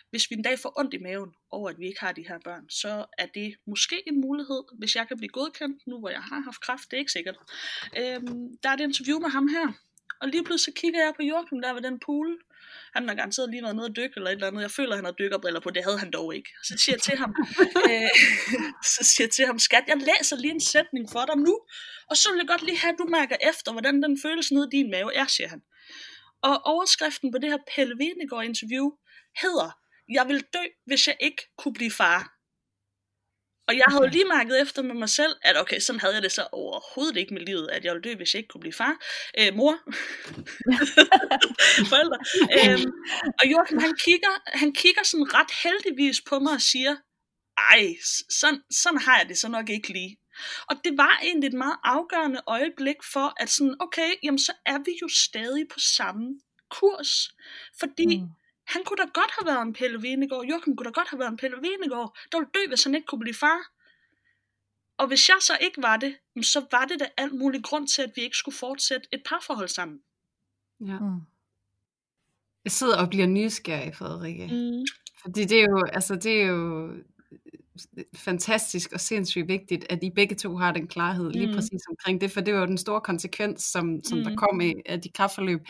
hvis 0.09 0.29
vi 0.29 0.35
en 0.35 0.41
dag 0.41 0.59
får 0.59 0.79
ondt 0.79 0.93
i 0.93 0.97
maven 0.97 1.31
over, 1.51 1.69
at 1.69 1.79
vi 1.79 1.87
ikke 1.87 1.99
har 1.99 2.11
de 2.11 2.27
her 2.27 2.39
børn, 2.43 2.69
så 2.69 3.05
er 3.17 3.25
det 3.25 3.55
måske 3.67 4.03
en 4.07 4.21
mulighed, 4.21 4.63
hvis 4.79 4.95
jeg 4.95 5.07
kan 5.07 5.17
blive 5.17 5.29
godkendt, 5.29 5.87
nu 5.87 5.99
hvor 5.99 6.09
jeg 6.09 6.21
har 6.21 6.39
haft 6.39 6.61
kræft, 6.61 6.91
det 6.91 6.97
er 6.97 6.99
ikke 6.99 7.11
sikkert. 7.11 7.37
Øhm, 7.97 8.57
der 8.63 8.69
er 8.69 8.73
et 8.73 8.79
interview 8.89 9.19
med 9.19 9.29
ham 9.29 9.47
her, 9.47 9.67
og 10.21 10.27
lige 10.27 10.43
pludselig 10.43 10.75
så 10.75 10.81
kigger 10.81 10.99
jeg 11.05 11.13
på 11.15 11.23
Joachim 11.23 11.61
der 11.61 11.73
ved 11.73 11.81
den 11.81 11.99
pool. 12.05 12.39
Han 12.95 13.07
har 13.07 13.15
garanteret 13.15 13.49
lige 13.49 13.63
været 13.63 13.75
nede 13.75 13.87
og 13.87 13.95
dykke 13.95 14.13
eller 14.15 14.29
et 14.29 14.33
eller 14.33 14.47
andet. 14.47 14.61
Jeg 14.61 14.71
føler, 14.71 14.95
han 14.95 15.05
har 15.05 15.11
dykkerbriller 15.11 15.59
på. 15.59 15.69
Det 15.69 15.83
havde 15.83 15.99
han 15.99 16.11
dog 16.11 16.35
ikke. 16.35 16.49
Så 16.63 16.77
siger 16.77 16.95
jeg 16.95 17.01
til 17.01 17.17
ham, 17.17 17.35
øh, 17.91 18.09
så 18.95 19.01
siger 19.03 19.25
jeg 19.25 19.31
til 19.31 19.45
ham, 19.45 19.59
skat, 19.59 19.83
jeg 19.87 19.97
læser 19.97 20.37
lige 20.37 20.53
en 20.53 20.61
sætning 20.61 21.09
for 21.11 21.25
dig 21.25 21.37
nu. 21.37 21.59
Og 22.09 22.17
så 22.17 22.31
vil 22.31 22.37
jeg 22.37 22.47
godt 22.47 22.63
lige 22.63 22.77
have, 22.77 22.93
at 22.93 22.99
du 22.99 23.05
mærker 23.05 23.35
efter, 23.49 23.71
hvordan 23.71 24.03
den 24.03 24.19
føles 24.21 24.51
nede 24.51 24.67
i 24.71 24.77
din 24.77 24.91
mave 24.91 25.15
er, 25.15 25.27
siger 25.27 25.49
han. 25.49 25.61
Og 26.41 26.65
overskriften 26.65 27.31
på 27.31 27.37
det 27.37 27.49
her 27.49 27.57
Pelle 27.75 27.95
Venegård 27.97 28.45
interview 28.45 28.91
hedder, 29.41 29.69
jeg 30.09 30.27
vil 30.27 30.41
dø, 30.53 30.63
hvis 30.85 31.07
jeg 31.07 31.17
ikke 31.19 31.41
kunne 31.57 31.73
blive 31.73 31.91
far. 31.91 32.34
Og 33.67 33.77
jeg 33.77 33.85
havde 33.89 34.09
lige 34.09 34.25
mærket 34.25 34.61
efter 34.61 34.81
med 34.81 34.95
mig 34.95 35.09
selv, 35.09 35.35
at 35.41 35.57
okay, 35.57 35.79
sådan 35.79 35.99
havde 35.99 36.13
jeg 36.13 36.23
det 36.23 36.31
så 36.31 36.47
overhovedet 36.51 37.17
ikke 37.17 37.33
med 37.33 37.41
livet, 37.41 37.69
at 37.69 37.85
jeg 37.85 37.93
ville 37.93 38.09
dø, 38.09 38.15
hvis 38.15 38.33
jeg 38.33 38.39
ikke 38.39 38.47
kunne 38.47 38.61
blive 38.61 38.73
far. 38.73 38.95
Øh, 39.39 39.55
mor. 39.55 39.75
Forældre. 41.91 42.17
Øh, 42.57 42.79
og 43.41 43.51
Joachim, 43.51 43.79
han 43.79 43.93
kigger, 44.05 44.57
han 44.57 44.73
kigger 44.73 45.03
sådan 45.03 45.33
ret 45.33 45.51
heldigvis 45.63 46.21
på 46.21 46.39
mig 46.39 46.53
og 46.53 46.61
siger, 46.61 46.95
ej, 47.57 47.95
sådan, 48.29 48.61
sådan 48.71 48.99
har 48.99 49.17
jeg 49.17 49.29
det 49.29 49.37
så 49.37 49.47
nok 49.47 49.69
ikke 49.69 49.93
lige. 49.93 50.17
Og 50.69 50.75
det 50.83 50.97
var 50.97 51.19
egentlig 51.23 51.47
et 51.47 51.53
meget 51.53 51.77
afgørende 51.83 52.41
øjeblik 52.47 53.03
for, 53.13 53.33
at 53.41 53.49
sådan, 53.49 53.75
okay, 53.79 54.09
jamen 54.23 54.39
så 54.39 54.53
er 54.65 54.77
vi 54.77 54.91
jo 55.01 55.07
stadig 55.07 55.67
på 55.73 55.79
samme 55.79 56.39
kurs. 56.69 57.29
Fordi 57.79 58.17
mm 58.17 58.29
han 58.65 58.83
kunne 58.85 58.97
da 58.97 59.07
godt 59.13 59.31
have 59.39 59.45
været 59.45 59.61
en 59.61 59.73
Pelle 59.73 60.01
Venegård. 60.01 60.45
Joachim 60.45 60.75
kunne 60.75 60.85
da 60.85 60.91
godt 60.91 61.09
have 61.09 61.19
været 61.19 61.31
en 61.31 61.37
Pelle 61.37 61.57
Venegård. 61.57 62.17
Der 62.31 62.37
ville 62.39 62.51
dø, 62.53 62.67
hvis 62.67 62.83
han 62.83 62.95
ikke 62.95 63.07
kunne 63.07 63.19
blive 63.19 63.33
far. 63.33 63.59
Og 64.97 65.07
hvis 65.07 65.29
jeg 65.29 65.37
så 65.41 65.57
ikke 65.61 65.81
var 65.81 65.97
det, 65.97 66.15
så 66.41 66.65
var 66.71 66.85
det 66.85 66.99
da 66.99 67.07
alt 67.17 67.33
muligt 67.33 67.63
grund 67.63 67.87
til, 67.87 68.01
at 68.01 68.11
vi 68.15 68.21
ikke 68.21 68.37
skulle 68.37 68.57
fortsætte 68.57 69.07
et 69.11 69.21
parforhold 69.25 69.67
sammen. 69.67 69.99
Ja. 70.79 70.99
Mm. 70.99 71.21
Jeg 72.63 72.71
sidder 72.71 72.97
og 72.97 73.09
bliver 73.09 73.27
nysgerrig, 73.27 73.95
Frederikke. 73.95 74.47
Mm. 74.51 74.85
Fordi 75.21 75.45
det 75.45 75.59
er 75.59 75.65
jo, 75.69 75.83
altså 75.93 76.15
det 76.15 76.41
er 76.41 76.45
jo 76.45 76.93
fantastisk 78.15 78.91
og 78.93 78.99
sindssygt 78.99 79.47
vigtigt, 79.47 79.85
at 79.89 80.03
I 80.03 80.09
begge 80.09 80.35
to 80.35 80.57
har 80.57 80.71
den 80.71 80.87
klarhed 80.87 81.31
lige 81.31 81.47
mm. 81.47 81.53
præcis 81.53 81.81
omkring 81.89 82.21
det, 82.21 82.31
for 82.31 82.41
det 82.41 82.53
var 82.53 82.59
jo 82.59 82.65
den 82.65 82.77
store 82.77 83.01
konsekvens, 83.01 83.63
som, 83.63 84.03
som 84.03 84.17
mm. 84.17 84.23
der 84.23 84.35
kom 84.35 84.61
af, 84.61 84.73
af 84.85 85.01
de 85.01 85.09
kraftforløb. 85.09 85.61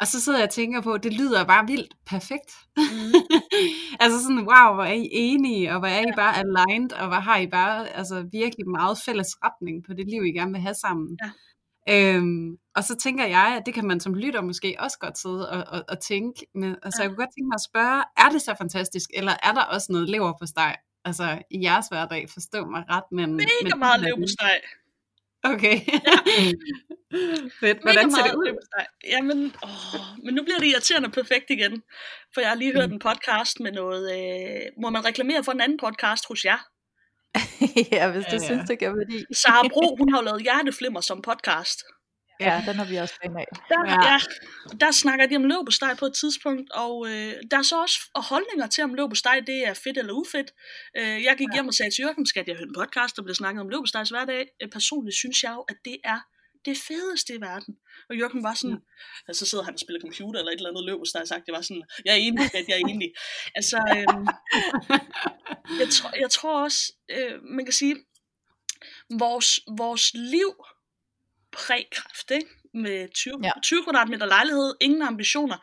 Og 0.00 0.06
så 0.06 0.20
sidder 0.20 0.38
jeg 0.38 0.46
og 0.46 0.52
tænker 0.52 0.80
på, 0.80 0.96
det 0.96 1.12
lyder 1.12 1.44
bare 1.44 1.66
vildt 1.66 1.94
perfekt. 2.06 2.50
Mm. 2.76 3.12
altså 4.02 4.22
sådan, 4.22 4.38
wow, 4.38 4.74
hvor 4.74 4.84
er 4.84 4.92
I 4.92 5.08
enige, 5.12 5.72
og 5.72 5.78
hvor 5.78 5.88
er 5.88 6.00
I 6.00 6.12
bare 6.16 6.34
aligned, 6.36 6.92
og 6.92 7.06
hvor 7.06 7.16
har 7.16 7.38
I 7.38 7.46
bare 7.46 7.88
altså, 7.88 8.28
virkelig 8.32 8.68
meget 8.68 8.98
fælles 8.98 9.36
retning 9.44 9.84
på 9.84 9.92
det 9.92 10.06
liv, 10.10 10.24
I 10.24 10.32
gerne 10.32 10.52
vil 10.52 10.60
have 10.60 10.74
sammen. 10.74 11.18
Ja. 11.24 11.30
Øhm, 11.88 12.56
og 12.76 12.84
så 12.84 12.96
tænker 12.96 13.26
jeg, 13.26 13.56
at 13.56 13.62
det 13.66 13.74
kan 13.74 13.86
man 13.86 14.00
som 14.00 14.14
lytter 14.14 14.42
måske 14.42 14.76
også 14.78 14.98
godt 14.98 15.18
sidde 15.18 15.50
og, 15.50 15.64
og, 15.68 15.84
og 15.88 16.00
tænke. 16.00 16.46
Men, 16.54 16.76
altså, 16.82 17.02
ja. 17.02 17.02
jeg 17.02 17.10
kunne 17.10 17.24
godt 17.24 17.34
tænke 17.36 17.48
mig 17.48 17.54
at 17.54 17.68
spørge, 17.70 18.02
er 18.16 18.30
det 18.32 18.42
så 18.42 18.54
fantastisk, 18.58 19.10
eller 19.14 19.32
er 19.42 19.52
der 19.52 19.62
også 19.62 19.92
noget 19.92 20.08
lever 20.10 20.32
på 20.40 20.46
steg? 20.46 20.76
Altså 21.04 21.42
i 21.50 21.62
jeres 21.62 21.88
hverdag, 21.88 22.30
forstå 22.30 22.64
mig 22.64 22.84
ret, 22.90 23.04
men... 23.12 23.36
Mega 23.36 23.46
men, 23.62 23.78
meget 23.78 24.00
lever 24.00 24.16
på 24.16 24.26
steg. 24.38 24.60
Okay. 25.54 25.80
Ja. 25.92 26.16
Fedt. 27.60 27.78
Hvordan 27.82 28.10
ser 28.10 28.22
det 28.22 28.34
ud? 28.34 28.56
Jamen, 29.06 29.52
åh, 29.64 30.00
men 30.24 30.34
nu 30.34 30.42
bliver 30.42 30.58
det 30.58 30.66
irriterende 30.66 31.10
perfekt 31.10 31.50
igen. 31.50 31.82
For 32.34 32.40
jeg 32.40 32.50
har 32.50 32.56
lige 32.56 32.72
hørt 32.72 32.88
mm. 32.88 32.94
en 32.94 32.98
podcast 32.98 33.60
med 33.60 33.72
noget... 33.72 34.04
Øh, 34.18 34.60
må 34.82 34.90
man 34.90 35.04
reklamere 35.04 35.44
for 35.44 35.52
en 35.52 35.60
anden 35.60 35.78
podcast 35.78 36.28
hos 36.28 36.44
jer? 36.44 36.58
ja, 37.92 38.10
hvis 38.10 38.24
du 38.24 38.36
ja, 38.36 38.42
ja. 38.42 38.46
synes, 38.48 38.68
det 38.68 38.78
gør 38.78 38.94
værdi. 38.94 39.24
Sara 39.34 39.68
Bro, 39.68 39.86
hun 40.00 40.08
har 40.08 40.18
jo 40.18 40.24
lavet 40.24 40.42
Hjerteflimmer 40.42 41.00
som 41.00 41.22
podcast. 41.22 41.84
Ja, 42.40 42.62
den 42.66 42.74
har 42.76 42.84
vi 42.84 42.96
også 42.96 43.14
fan 43.22 43.36
af. 43.36 43.46
Der, 43.68 43.80
ja. 43.86 43.98
ja, 44.08 44.18
der 44.80 44.90
snakker 44.90 45.26
de 45.26 45.36
om 45.36 45.44
løb 45.44 45.64
på 45.66 45.72
på 45.98 46.06
et 46.06 46.14
tidspunkt, 46.14 46.72
og 46.72 47.06
øh, 47.10 47.34
der 47.50 47.58
er 47.58 47.62
så 47.62 47.82
også 47.82 47.98
holdninger 48.14 48.66
til, 48.66 48.84
om 48.84 48.94
løb 48.94 49.08
på 49.08 49.16
det 49.46 49.66
er 49.66 49.74
fedt 49.74 49.98
eller 49.98 50.12
ufedt. 50.12 50.50
Øh, 50.98 51.24
jeg 51.24 51.34
gik 51.38 51.48
ja. 51.50 51.54
hjem 51.54 51.68
og 51.68 51.74
sagde 51.74 51.90
til 51.90 52.02
Jørgen, 52.02 52.26
skal 52.26 52.44
jeg 52.46 52.56
høre 52.56 52.68
en 52.68 52.74
podcast, 52.80 53.16
der 53.16 53.22
bliver 53.22 53.34
snakket 53.34 53.60
om 53.60 53.68
løb 53.68 53.78
på 53.78 54.10
hver 54.10 54.24
dag. 54.24 54.44
Øh, 54.62 54.68
personligt 54.68 55.16
synes 55.16 55.42
jeg 55.42 55.52
jo, 55.56 55.62
at 55.72 55.76
det 55.84 55.96
er 56.04 56.20
det 56.64 56.76
fedeste 56.88 57.34
i 57.34 57.40
verden. 57.40 57.76
Og 58.08 58.16
Jørgen 58.16 58.42
var 58.42 58.54
sådan, 58.54 58.76
ja. 58.76 58.82
altså, 59.28 59.44
så 59.44 59.50
sidder 59.50 59.64
han 59.64 59.74
og 59.74 59.80
spiller 59.80 60.00
computer 60.00 60.38
eller 60.40 60.52
et 60.52 60.56
eller 60.56 60.70
andet 60.70 60.84
løb, 60.84 61.00
og 61.00 61.06
sagt, 61.06 61.46
det 61.46 61.54
var 61.54 61.60
sådan, 61.60 61.84
jeg 62.04 62.12
er 62.12 62.20
enig, 62.26 62.44
at 62.58 62.64
jeg 62.68 62.76
er 62.80 62.86
enig. 62.92 63.10
altså, 63.58 63.78
øh, 63.96 64.06
jeg, 65.80 65.88
tror, 65.96 66.10
jeg 66.22 66.30
tror 66.30 66.62
også, 66.66 66.92
øh, 67.10 67.34
man 67.56 67.64
kan 67.64 67.72
sige, 67.72 67.94
vores, 69.18 69.60
vores 69.78 70.14
liv 70.14 70.50
prækræft, 71.56 72.30
ikke? 72.30 72.48
med 72.74 73.08
20, 73.14 73.40
ja. 73.42 73.50
20 73.62 73.84
kvadratmeter 73.84 74.26
lejlighed, 74.26 74.74
ingen 74.80 75.02
ambitioner. 75.02 75.56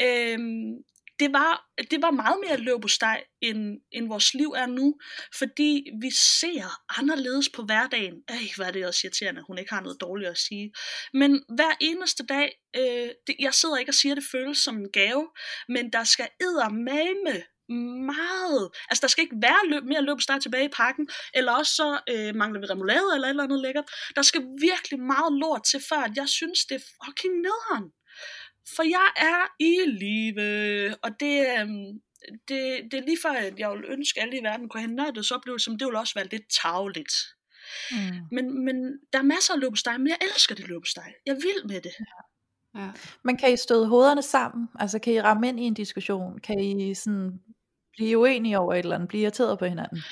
Øhm, 0.00 0.84
det 1.20 1.32
var, 1.32 1.66
det 1.90 2.02
var 2.02 2.10
meget 2.10 2.36
mere 2.46 2.56
løb 2.56 2.88
steg, 2.88 3.22
end, 3.40 3.80
end 3.92 4.08
vores 4.08 4.34
liv 4.34 4.48
er 4.56 4.66
nu, 4.66 4.94
fordi 5.38 5.84
vi 6.00 6.10
ser 6.10 6.98
anderledes 6.98 7.48
på 7.48 7.62
hverdagen. 7.62 8.14
Ej, 8.28 8.36
hvad 8.56 8.66
er 8.66 8.70
det 8.70 8.86
også 8.86 9.00
irriterende, 9.04 9.42
hun 9.46 9.58
ikke 9.58 9.72
har 9.74 9.80
noget 9.80 10.00
dårligt 10.00 10.30
at 10.30 10.38
sige. 10.38 10.72
Men 11.12 11.44
hver 11.48 11.72
eneste 11.80 12.26
dag, 12.26 12.52
øh, 12.76 13.08
det, 13.26 13.36
jeg 13.38 13.54
sidder 13.54 13.76
ikke 13.76 13.90
og 13.90 13.94
siger, 13.94 14.12
at 14.12 14.16
det 14.16 14.24
føles 14.32 14.58
som 14.58 14.76
en 14.76 14.90
gave, 14.92 15.28
men 15.68 15.92
der 15.92 16.04
skal 16.04 16.28
eddermame 16.40 17.42
meget. 17.72 18.70
Altså, 18.90 19.02
der 19.02 19.08
skal 19.08 19.22
ikke 19.22 19.36
være 19.42 19.68
løb, 19.70 19.84
mere 19.84 20.02
løbsteg 20.02 20.40
tilbage 20.42 20.64
i 20.64 20.72
pakken, 20.72 21.08
eller 21.34 21.52
også 21.52 21.74
så 21.74 22.00
øh, 22.10 22.34
mangler 22.34 22.60
vi 22.60 22.66
remoulade 22.66 23.10
eller 23.14 23.26
et 23.26 23.30
eller 23.30 23.44
andet 23.44 23.60
lækkert. 23.60 23.90
Der 24.16 24.22
skal 24.22 24.42
virkelig 24.60 25.00
meget 25.00 25.32
lort 25.32 25.62
til, 25.64 25.80
før 25.88 25.96
at 25.96 26.12
jeg 26.16 26.28
synes, 26.28 26.64
det 26.64 26.74
er 26.74 27.04
fucking 27.04 27.34
nederen. 27.46 27.92
For 28.76 28.82
jeg 28.82 29.08
er 29.16 29.42
i 29.58 29.74
live, 29.86 30.96
og 31.02 31.10
det, 31.20 31.36
øh, 31.40 31.68
det, 32.48 32.60
det 32.90 32.94
er 32.98 33.04
lige 33.06 33.18
før, 33.22 33.32
at 33.32 33.58
jeg 33.58 33.70
vil 33.70 33.84
ønske, 33.88 34.20
at 34.20 34.26
alle 34.26 34.38
i 34.38 34.42
verden 34.42 34.68
kunne 34.68 34.80
have 34.80 34.94
nørdets 34.94 35.30
oplevelse, 35.30 35.70
men 35.70 35.78
det 35.78 35.86
vil 35.86 35.96
også 35.96 36.14
være 36.14 36.28
lidt 36.30 36.50
tavligt. 36.62 37.14
Mm. 37.90 37.96
Men, 38.32 38.64
men 38.64 38.76
der 39.12 39.18
er 39.18 39.22
masser 39.22 39.54
af 39.54 39.60
løbesteg, 39.60 39.98
men 39.98 40.08
jeg 40.08 40.18
elsker 40.20 40.54
det 40.54 40.68
løbesteg. 40.68 41.12
Jeg 41.26 41.36
vil 41.36 41.66
med 41.66 41.80
det. 41.80 41.92
Ja. 42.00 42.22
Ja. 42.74 42.90
Men 43.24 43.36
kan 43.36 43.52
I 43.52 43.56
støde 43.56 43.86
hovederne 43.86 44.22
sammen? 44.22 44.68
Altså 44.78 44.98
kan 44.98 45.12
I 45.12 45.20
ramme 45.20 45.48
ind 45.48 45.60
i 45.60 45.62
en 45.62 45.74
diskussion? 45.74 46.38
Kan 46.38 46.58
I 46.58 46.94
sådan 46.94 47.40
blive 48.00 48.18
uenige 48.18 48.58
over 48.58 48.74
et 48.74 48.78
eller 48.78 48.94
andet, 48.94 49.08
blive 49.08 49.22
irriteret 49.22 49.58
på 49.58 49.64
hinanden? 49.64 50.02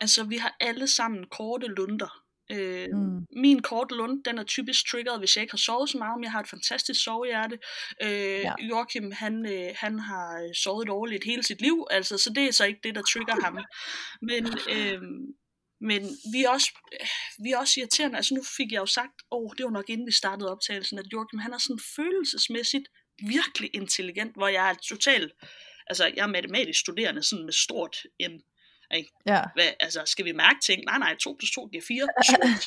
Altså, 0.00 0.24
vi 0.24 0.36
har 0.36 0.56
alle 0.60 0.86
sammen 0.88 1.24
korte 1.30 1.66
lunder. 1.66 2.12
Øh, 2.50 2.88
mm. 2.92 3.26
Min 3.36 3.62
korte 3.62 3.94
lund, 3.94 4.24
den 4.24 4.38
er 4.38 4.42
typisk 4.44 4.90
triggeret, 4.90 5.18
hvis 5.18 5.36
jeg 5.36 5.42
ikke 5.42 5.52
har 5.52 5.64
sovet 5.68 5.90
så 5.90 5.98
meget, 5.98 6.18
men 6.18 6.24
jeg 6.24 6.32
har 6.32 6.40
et 6.40 6.48
fantastisk 6.48 7.04
sovehjerte. 7.04 7.58
Øh, 8.02 8.40
ja. 8.40 8.52
Joachim, 8.70 9.12
han, 9.12 9.46
øh, 9.46 9.74
han 9.76 9.98
har 9.98 10.52
sovet 10.64 10.88
dårligt 10.88 11.24
hele 11.24 11.42
sit 11.42 11.60
liv, 11.60 11.86
altså, 11.90 12.18
så 12.18 12.30
det 12.34 12.44
er 12.44 12.52
så 12.52 12.64
ikke 12.64 12.80
det, 12.84 12.94
der 12.94 13.02
trigger 13.02 13.36
ham. 13.44 13.58
Men, 14.22 14.46
øh, 14.74 15.02
men 15.80 16.02
vi 16.32 16.44
er, 16.44 16.50
også, 16.50 16.68
vi 17.44 17.50
er 17.50 17.58
også 17.58 17.80
irriterende. 17.80 18.16
Altså 18.16 18.34
nu 18.34 18.42
fik 18.56 18.72
jeg 18.72 18.80
jo 18.80 18.86
sagt, 18.86 19.16
åh, 19.30 19.42
oh, 19.42 19.50
det 19.56 19.64
var 19.64 19.70
nok 19.70 19.88
inden 19.90 20.06
vi 20.06 20.12
startede 20.12 20.52
optagelsen, 20.52 20.98
at 20.98 21.06
Joachim, 21.12 21.38
han 21.38 21.52
er 21.52 21.58
sådan 21.58 21.84
følelsesmæssigt 21.96 22.86
virkelig 23.34 23.70
intelligent, 23.74 24.34
hvor 24.36 24.48
jeg 24.48 24.70
er 24.70 24.74
totalt 24.74 25.32
altså 25.86 26.04
jeg 26.16 26.22
er 26.22 26.26
matematisk 26.26 26.80
studerende 26.80 27.22
sådan 27.22 27.44
med 27.44 27.52
stort 27.52 27.96
en 28.18 28.42
ikke? 28.94 29.10
Ja. 29.26 29.42
Hvad, 29.54 29.64
altså, 29.80 30.02
skal 30.06 30.24
vi 30.24 30.32
mærke 30.32 30.60
ting? 30.62 30.84
Nej, 30.84 30.98
nej, 30.98 31.16
2 31.16 31.36
plus 31.38 31.50
2 31.50 31.66
giver 31.66 31.82
4. 31.88 32.08
Surt. 32.28 32.64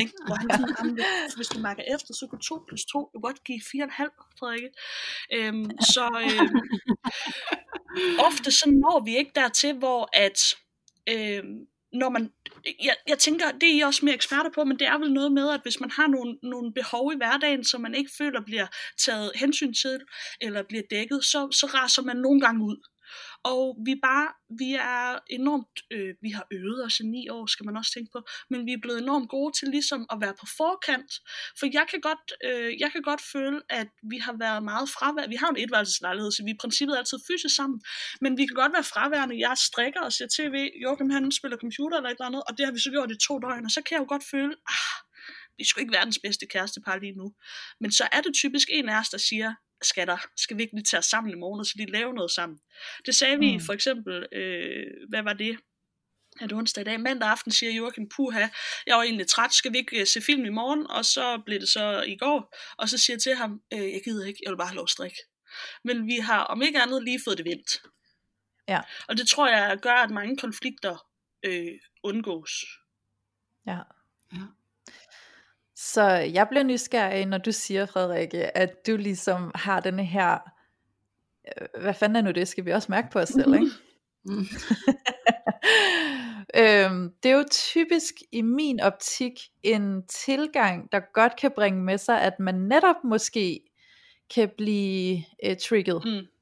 ikke? 0.00 0.12
Hvor 0.26 0.34
han 0.34 0.50
sådan, 0.50 0.98
hvis 1.36 1.48
du 1.48 1.58
mærker 1.58 1.82
efter, 1.94 2.14
så 2.14 2.26
kan 2.30 2.38
2 2.38 2.64
plus 2.68 2.84
2 2.84 3.10
jo 3.14 3.20
godt 3.22 3.44
give 3.44 3.60
4,5, 3.60 4.36
Frederikke. 4.38 4.70
Øhm, 5.32 5.70
så 5.94 6.06
øhm, 6.24 6.60
ofte 8.28 8.50
så 8.50 8.70
når 8.70 9.04
vi 9.04 9.16
ikke 9.16 9.32
dertil, 9.34 9.74
hvor 9.74 10.08
at 10.12 10.38
øhm, 11.08 11.66
når 11.92 12.08
man, 12.08 12.32
jeg, 12.84 12.96
jeg 13.08 13.18
tænker, 13.18 13.52
det 13.52 13.68
er 13.68 13.74
I 13.74 13.80
også 13.80 14.04
mere 14.04 14.14
eksperter 14.14 14.50
på, 14.54 14.64
men 14.64 14.78
det 14.78 14.86
er 14.86 14.98
vel 14.98 15.12
noget 15.12 15.32
med, 15.32 15.50
at 15.50 15.60
hvis 15.62 15.80
man 15.80 15.90
har 15.90 16.06
nogle, 16.06 16.38
nogle 16.42 16.72
behov 16.72 17.12
i 17.12 17.16
hverdagen, 17.16 17.64
som 17.64 17.80
man 17.80 17.94
ikke 17.94 18.10
føler 18.18 18.40
bliver 18.40 18.66
taget 18.98 19.32
hensyn 19.34 19.74
til, 19.74 20.00
eller 20.40 20.62
bliver 20.62 20.82
dækket, 20.90 21.24
så, 21.24 21.48
så 21.50 21.66
raser 21.66 22.02
man 22.02 22.16
nogle 22.16 22.40
gange 22.40 22.64
ud. 22.64 22.76
Og 23.54 23.62
vi 23.86 23.94
bare, 24.08 24.28
vi 24.62 24.70
er 24.74 25.18
enormt, 25.38 25.76
øh, 25.90 26.14
vi 26.22 26.30
har 26.30 26.46
øvet 26.52 26.84
os 26.84 27.00
i 27.00 27.04
ni 27.14 27.28
år, 27.28 27.46
skal 27.46 27.66
man 27.66 27.76
også 27.76 27.92
tænke 27.92 28.10
på, 28.14 28.20
men 28.50 28.66
vi 28.66 28.72
er 28.72 28.82
blevet 28.82 29.02
enormt 29.02 29.28
gode 29.28 29.52
til 29.58 29.68
ligesom 29.68 30.06
at 30.12 30.18
være 30.20 30.34
på 30.40 30.46
forkant. 30.56 31.12
For 31.58 31.66
jeg 31.72 31.86
kan 31.90 32.00
godt, 32.00 32.24
øh, 32.48 32.80
jeg 32.82 32.90
kan 32.92 33.02
godt 33.02 33.22
føle, 33.32 33.60
at 33.80 33.88
vi 34.12 34.18
har 34.26 34.34
været 34.44 34.62
meget 34.62 34.88
fravær. 34.96 35.26
Vi 35.28 35.38
har 35.42 35.48
en 35.50 35.60
etværelseslejlighed, 35.64 36.30
så 36.32 36.40
vi 36.44 36.50
er 36.50 36.54
i 36.54 36.62
princippet 36.62 36.96
altid 36.96 37.18
fysisk 37.28 37.54
sammen, 37.56 37.80
men 38.20 38.38
vi 38.38 38.46
kan 38.46 38.56
godt 38.62 38.72
være 38.72 38.88
fraværende. 38.92 39.40
Jeg 39.46 39.54
strikker 39.68 40.00
og 40.00 40.12
ser 40.12 40.28
tv, 40.36 40.54
Joachim 40.82 41.10
han 41.10 41.32
spiller 41.32 41.58
computer 41.64 41.96
eller 41.96 42.10
et 42.10 42.14
eller 42.18 42.30
andet, 42.30 42.42
og 42.48 42.52
det 42.58 42.64
har 42.66 42.72
vi 42.72 42.80
så 42.80 42.90
gjort 42.90 43.10
i 43.10 43.18
to 43.26 43.38
døgn, 43.38 43.64
og 43.64 43.70
så 43.70 43.80
kan 43.82 43.94
jeg 43.94 44.02
jo 44.04 44.08
godt 44.14 44.24
føle, 44.32 44.54
ah, 44.74 44.96
vi 45.56 45.62
er 45.62 45.68
sgu 45.68 45.80
ikke 45.80 45.96
verdens 45.98 46.18
bedste 46.26 46.46
kærestepar 46.46 46.96
lige 46.98 47.18
nu. 47.20 47.26
Men 47.80 47.90
så 47.92 48.04
er 48.12 48.20
det 48.20 48.34
typisk 48.34 48.68
en 48.72 48.88
af 48.88 49.00
os, 49.00 49.08
der 49.08 49.18
siger, 49.18 49.50
skal, 49.82 50.06
der, 50.06 50.26
skal 50.36 50.56
vi 50.56 50.62
ikke 50.62 50.74
lige 50.74 50.84
tage 50.84 50.98
os 50.98 51.06
sammen 51.06 51.32
i 51.32 51.36
morgen, 51.36 51.60
og 51.60 51.66
så 51.66 51.72
lige 51.76 51.90
lave 51.90 52.14
noget 52.14 52.30
sammen. 52.30 52.58
Det 53.06 53.14
sagde 53.14 53.36
mm. 53.36 53.40
vi 53.40 53.60
for 53.66 53.72
eksempel, 53.72 54.26
øh, 54.32 54.86
hvad 55.08 55.22
var 55.22 55.32
det? 55.32 55.58
Det 56.40 56.52
onsdag 56.52 56.80
i 56.80 56.84
dag. 56.84 57.00
Mandag 57.00 57.28
aften 57.28 57.52
siger 57.52 57.72
Joachim, 57.72 58.08
puha, 58.16 58.48
jeg 58.86 58.96
var 58.96 59.02
egentlig 59.02 59.26
træt, 59.26 59.54
skal 59.54 59.72
vi 59.72 59.78
ikke 59.78 60.00
uh, 60.00 60.06
se 60.06 60.20
film 60.20 60.44
i 60.44 60.48
morgen? 60.48 60.90
Og 60.90 61.04
så 61.04 61.42
blev 61.46 61.60
det 61.60 61.68
så 61.68 62.02
i 62.02 62.16
går, 62.16 62.54
og 62.78 62.88
så 62.88 62.98
siger 62.98 63.14
jeg 63.14 63.22
til 63.22 63.34
ham, 63.34 63.62
øh, 63.72 63.92
jeg 63.92 64.00
gider 64.04 64.26
ikke, 64.26 64.40
jeg 64.44 64.50
vil 64.50 64.56
bare 64.56 64.68
have 64.68 64.76
lov 64.76 64.84
at 64.84 64.90
strikke. 64.90 65.16
Men 65.84 66.06
vi 66.06 66.16
har 66.16 66.44
om 66.44 66.62
ikke 66.62 66.82
andet 66.82 67.04
lige 67.04 67.20
fået 67.24 67.38
det 67.38 67.46
vendt. 67.46 67.82
Ja. 68.68 68.80
Og 69.08 69.16
det 69.16 69.28
tror 69.28 69.48
jeg 69.48 69.78
gør, 69.82 69.94
at 69.94 70.10
mange 70.10 70.36
konflikter 70.36 71.06
øh, 71.42 71.72
undgås. 72.02 72.64
Ja. 73.66 73.78
Så 75.80 76.02
jeg 76.10 76.48
bliver 76.48 76.62
nysgerrig, 76.62 77.26
når 77.26 77.38
du 77.38 77.52
siger, 77.52 77.86
Frederikke, 77.86 78.56
at 78.56 78.86
du 78.86 78.96
ligesom 78.96 79.50
har 79.54 79.80
denne 79.80 80.04
her, 80.04 80.38
øh, 81.60 81.82
hvad 81.82 81.94
fanden 81.94 82.16
er 82.16 82.22
nu 82.22 82.30
det, 82.30 82.48
skal 82.48 82.64
vi 82.64 82.72
også 82.72 82.86
mærke 82.90 83.08
på 83.12 83.18
os 83.18 83.28
selv, 83.28 83.54
ikke? 83.54 83.66
Mm. 84.24 84.32
øhm, 86.62 87.12
det 87.22 87.30
er 87.30 87.36
jo 87.36 87.44
typisk 87.50 88.14
i 88.32 88.42
min 88.42 88.80
optik 88.80 89.32
en 89.62 90.06
tilgang, 90.06 90.92
der 90.92 91.00
godt 91.14 91.36
kan 91.36 91.50
bringe 91.56 91.82
med 91.82 91.98
sig, 91.98 92.22
at 92.22 92.40
man 92.40 92.54
netop 92.54 92.96
måske 93.04 93.60
kan 94.34 94.50
blive 94.56 95.24
uh, 95.46 95.56
trigget. 95.56 96.02
Mm 96.04 96.37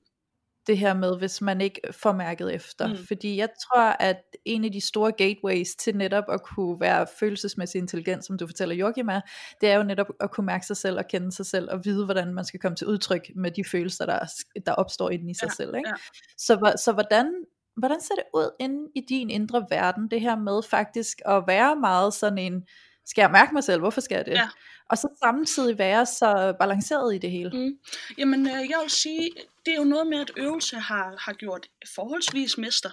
det 0.66 0.78
her 0.78 0.94
med, 0.94 1.18
hvis 1.18 1.40
man 1.40 1.60
ikke 1.60 1.80
får 1.90 2.12
mærket 2.12 2.54
efter. 2.54 2.86
Mm. 2.86 2.96
Fordi 3.06 3.36
jeg 3.36 3.48
tror, 3.48 3.80
at 3.80 4.22
en 4.44 4.64
af 4.64 4.72
de 4.72 4.80
store 4.80 5.12
gateways 5.12 5.74
til 5.74 5.96
netop 5.96 6.24
at 6.28 6.42
kunne 6.42 6.80
være 6.80 7.06
følelsesmæssig 7.20 7.78
intelligent, 7.78 8.24
som 8.24 8.38
du 8.38 8.46
fortæller 8.46 8.74
Joachim 8.74 9.08
er, 9.08 9.20
det 9.60 9.70
er 9.70 9.76
jo 9.76 9.82
netop 9.82 10.06
at 10.20 10.30
kunne 10.30 10.46
mærke 10.46 10.66
sig 10.66 10.76
selv 10.76 10.98
og 10.98 11.04
kende 11.08 11.32
sig 11.32 11.46
selv 11.46 11.70
og 11.70 11.84
vide, 11.84 12.04
hvordan 12.04 12.34
man 12.34 12.44
skal 12.44 12.60
komme 12.60 12.76
til 12.76 12.86
udtryk 12.86 13.30
med 13.36 13.50
de 13.50 13.64
følelser, 13.64 14.06
der, 14.06 14.18
der 14.66 14.72
opstår 14.72 15.10
inden 15.10 15.30
i 15.30 15.34
sig 15.34 15.46
ja, 15.46 15.54
selv. 15.54 15.76
Ikke? 15.76 15.88
Ja. 15.88 15.94
Så, 16.38 16.72
så 16.84 16.92
hvordan, 16.92 17.32
hvordan 17.76 18.00
ser 18.00 18.14
det 18.14 18.24
ud 18.34 18.50
inde 18.60 18.90
i 18.94 19.00
din 19.08 19.30
indre 19.30 19.66
verden, 19.70 20.10
det 20.10 20.20
her 20.20 20.36
med 20.36 20.62
faktisk 20.62 21.20
at 21.26 21.44
være 21.46 21.76
meget 21.76 22.14
sådan 22.14 22.38
en, 22.38 22.62
skal 23.06 23.22
jeg 23.22 23.30
mærke 23.30 23.54
mig 23.54 23.64
selv, 23.64 23.80
hvorfor 23.80 24.00
skal 24.00 24.16
jeg 24.16 24.26
det? 24.26 24.32
Ja. 24.32 24.48
Og 24.90 24.98
så 24.98 25.08
samtidig 25.22 25.78
være 25.78 26.06
så 26.06 26.54
balanceret 26.60 27.14
i 27.14 27.18
det 27.18 27.30
hele. 27.30 27.50
Mm. 27.50 27.78
Jamen, 28.18 28.46
øh, 28.46 28.70
jeg 28.70 28.78
vil 28.82 28.90
sige, 28.90 29.30
det 29.66 29.72
er 29.72 29.78
jo 29.78 29.84
noget 29.84 30.06
med, 30.06 30.18
at 30.18 30.30
øvelse 30.36 30.76
har, 30.76 31.16
har 31.20 31.32
gjort 31.32 31.66
forholdsvis 31.94 32.58
mester. 32.58 32.90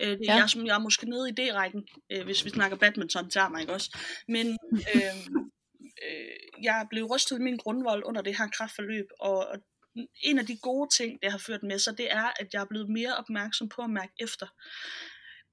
Øh, 0.00 0.08
det 0.08 0.28
er 0.28 0.34
ja. 0.34 0.40
jeg, 0.40 0.50
som 0.50 0.66
jeg 0.66 0.74
er 0.74 0.78
måske 0.78 1.10
nede 1.10 1.28
i 1.28 1.32
D-rækken, 1.32 1.88
øh, 2.12 2.24
hvis 2.24 2.44
vi 2.44 2.50
snakker 2.50 2.76
badminton, 2.76 3.30
tager 3.30 3.48
mig 3.48 3.60
ikke 3.60 3.72
også. 3.72 3.98
Men 4.28 4.46
øh, 4.94 5.16
øh, 6.06 6.62
jeg 6.62 6.86
blev 6.90 7.04
rystet 7.04 7.38
i 7.38 7.42
min 7.42 7.56
grundvold 7.56 8.02
under 8.04 8.22
det 8.22 8.38
her 8.38 8.48
kraftforløb, 8.48 9.06
og, 9.20 9.36
og 9.46 9.58
en 10.22 10.38
af 10.38 10.46
de 10.46 10.56
gode 10.56 10.88
ting, 10.96 11.22
det 11.22 11.30
har 11.30 11.38
ført 11.38 11.62
med 11.62 11.78
sig, 11.78 11.98
det 11.98 12.12
er, 12.12 12.24
at 12.40 12.46
jeg 12.52 12.60
er 12.60 12.66
blevet 12.70 12.88
mere 12.88 13.16
opmærksom 13.16 13.68
på 13.68 13.82
at 13.82 13.90
mærke 13.90 14.12
efter. 14.20 14.46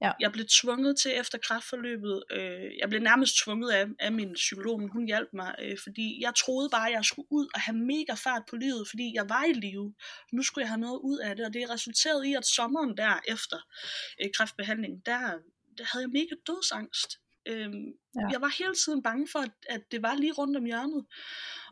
Ja. 0.02 0.12
Jeg 0.20 0.32
blev 0.32 0.46
tvunget 0.62 0.98
til 1.00 1.12
efter 1.20 1.38
kraftforløbet, 1.38 2.24
øh, 2.32 2.72
jeg 2.82 2.90
blev 2.90 3.02
nærmest 3.02 3.34
tvunget 3.44 3.72
af, 3.72 3.86
af 4.00 4.12
min 4.12 4.34
psykolog, 4.34 4.80
men 4.80 4.90
hun 4.90 5.06
hjalp 5.06 5.30
mig, 5.34 5.56
øh, 5.60 5.78
fordi 5.84 6.22
jeg 6.22 6.36
troede 6.36 6.70
bare, 6.70 6.88
at 6.88 6.94
jeg 6.94 7.06
skulle 7.06 7.28
ud 7.32 7.48
og 7.54 7.62
have 7.62 7.78
mega 7.78 8.14
fart 8.14 8.44
på 8.50 8.56
livet, 8.56 8.90
fordi 8.90 9.12
jeg 9.16 9.30
var 9.30 9.44
i 9.44 9.54
live. 9.54 9.94
Nu 10.34 10.44
skulle 10.44 10.64
jeg 10.64 10.70
have 10.70 10.82
noget 10.82 11.00
ud 11.04 11.18
af 11.18 11.36
det, 11.36 11.46
og 11.46 11.54
det 11.54 11.70
resulterede 11.70 12.30
i, 12.30 12.34
at 12.34 12.46
sommeren 12.46 12.98
der 12.98 13.20
efter 13.28 13.58
øh, 14.22 14.30
kræftbehandlingen, 14.36 15.02
der, 15.06 15.20
der 15.78 15.84
havde 15.92 16.04
jeg 16.06 16.10
mega 16.10 16.36
dødsangst. 16.48 17.10
Øhm, 17.48 17.88
ja. 18.20 18.28
Jeg 18.32 18.42
var 18.42 18.52
hele 18.60 18.76
tiden 18.76 19.04
bange 19.04 19.28
for, 19.32 19.40
at, 19.40 19.52
at 19.70 19.82
det 19.92 20.02
var 20.02 20.16
lige 20.16 20.34
rundt 20.34 20.58
om 20.58 20.66
hjørnet. 20.66 21.06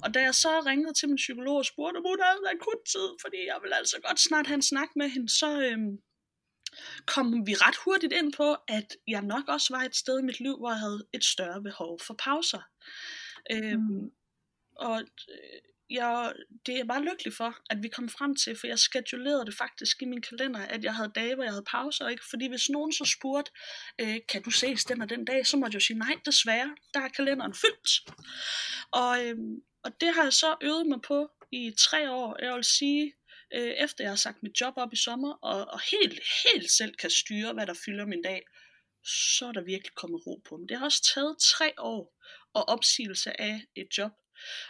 Og 0.03 0.13
da 0.13 0.19
jeg 0.21 0.36
så 0.36 0.63
ringede 0.65 0.93
til 0.93 1.09
min 1.09 1.15
psykolog 1.15 1.57
og 1.57 1.65
spurgte, 1.65 1.97
om 1.97 2.05
hun 2.07 2.19
havde 2.21 2.53
akut 2.55 2.82
tid, 2.93 3.07
fordi 3.21 3.39
jeg 3.51 3.57
ville 3.61 3.76
altså 3.76 3.97
godt 4.07 4.19
snart 4.19 4.47
have 4.47 4.55
en 4.55 4.69
snak 4.71 4.89
med 4.95 5.09
hende, 5.09 5.30
så 5.30 5.49
øhm, 5.67 5.97
kom 7.05 7.47
vi 7.47 7.53
ret 7.53 7.76
hurtigt 7.76 8.13
ind 8.13 8.34
på, 8.34 8.55
at 8.67 8.95
jeg 9.07 9.21
nok 9.21 9.47
også 9.47 9.74
var 9.74 9.84
et 9.84 9.95
sted 9.95 10.19
i 10.19 10.24
mit 10.24 10.39
liv, 10.39 10.57
hvor 10.57 10.69
jeg 10.69 10.80
havde 10.80 11.05
et 11.13 11.24
større 11.24 11.61
behov 11.61 11.99
for 11.99 12.13
pauser. 12.13 12.61
Øhm, 13.51 13.80
Mm. 13.80 14.11
Og 14.76 15.01
øh, 15.30 15.59
jeg, 15.89 16.34
det 16.65 16.74
er 16.74 16.78
jeg 16.78 16.88
bare 16.88 17.03
lykkelig 17.03 17.34
for, 17.34 17.57
at 17.69 17.84
vi 17.84 17.88
kom 17.88 18.09
frem 18.09 18.36
til, 18.36 18.55
for 18.59 18.67
jeg 18.67 18.80
schedulerede 18.80 19.45
det 19.45 19.55
faktisk 19.55 20.01
i 20.01 20.05
min 20.05 20.21
kalender, 20.21 20.59
at 20.59 20.84
jeg 20.84 20.95
havde 20.95 21.11
dage, 21.15 21.36
hvor 21.36 21.43
jeg 21.43 21.53
havde 21.53 21.65
pauser, 21.67 22.07
ikke? 22.07 22.24
fordi 22.30 22.47
hvis 22.47 22.69
nogen 22.69 22.93
så 22.93 23.05
spurgte, 23.05 23.51
øh, 24.01 24.17
kan 24.30 24.43
du 24.43 24.51
ses 24.51 24.86
den 24.86 25.01
og 25.01 25.09
den 25.09 25.26
dag, 25.26 25.47
så 25.47 25.57
måtte 25.57 25.76
jeg 25.76 25.82
jo 25.82 25.86
sige, 25.86 25.99
nej, 25.99 26.15
desværre, 26.26 26.76
der 26.93 26.99
er 26.99 27.07
kalenderen 27.07 27.53
fyldt. 27.53 28.11
Og, 28.91 29.26
øh, 29.26 29.38
og 29.84 30.01
det 30.01 30.15
har 30.15 30.24
jeg 30.24 30.34
så 30.34 30.55
øvet 30.61 30.88
mig 30.88 31.01
på 31.01 31.32
i 31.51 31.74
tre 31.78 32.11
år, 32.11 32.43
jeg 32.43 32.55
vil 32.55 32.63
sige, 32.63 33.13
øh, 33.54 33.72
efter 33.86 34.04
jeg 34.04 34.12
har 34.12 34.16
sagt 34.16 34.43
mit 34.43 34.62
job 34.62 34.74
op 34.78 34.93
i 34.93 34.95
sommer, 34.95 35.34
og, 35.34 35.66
og 35.74 35.80
helt, 35.91 36.20
helt 36.45 36.72
selv 36.72 36.95
kan 36.95 37.10
styre, 37.10 37.54
hvad 37.54 37.66
der 37.68 37.74
fylder 37.86 38.06
min 38.06 38.22
dag, 38.22 38.41
så 39.38 39.45
er 39.47 39.51
der 39.51 39.62
virkelig 39.62 39.93
kommet 39.95 40.28
ro 40.28 40.41
på. 40.49 40.58
Men 40.58 40.70
det 40.70 40.78
har 40.78 40.86
også 40.86 41.12
taget 41.14 41.36
tre 41.39 41.74
år 41.78 42.20
og 42.54 42.70
opsigelse 42.70 43.41
af 43.41 43.66
et 43.76 43.88
job. 43.97 44.12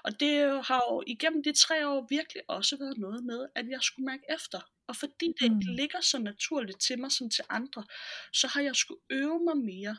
Og 0.04 0.20
det 0.20 0.66
har 0.66 0.82
jo 0.92 1.04
igennem 1.08 1.44
de 1.44 1.54
tre 1.54 1.88
år 1.88 2.08
virkelig 2.10 2.44
også 2.48 2.78
været 2.78 2.98
noget 2.98 3.24
med, 3.24 3.48
at 3.56 3.66
jeg 3.70 3.80
skulle 3.82 4.06
mærke 4.06 4.24
efter. 4.30 4.62
Og 4.88 4.96
fordi 4.96 5.28
det 5.40 5.52
Mm. 5.52 5.60
ligger 5.60 6.02
så 6.02 6.20
naturligt 6.20 6.82
til 6.82 7.00
mig 7.00 7.12
som 7.12 7.30
til 7.30 7.44
andre, 7.50 7.86
så 8.34 8.48
har 8.48 8.62
jeg 8.62 8.76
skulle 8.76 9.02
øve 9.10 9.40
mig 9.44 9.58
mere. 9.58 9.98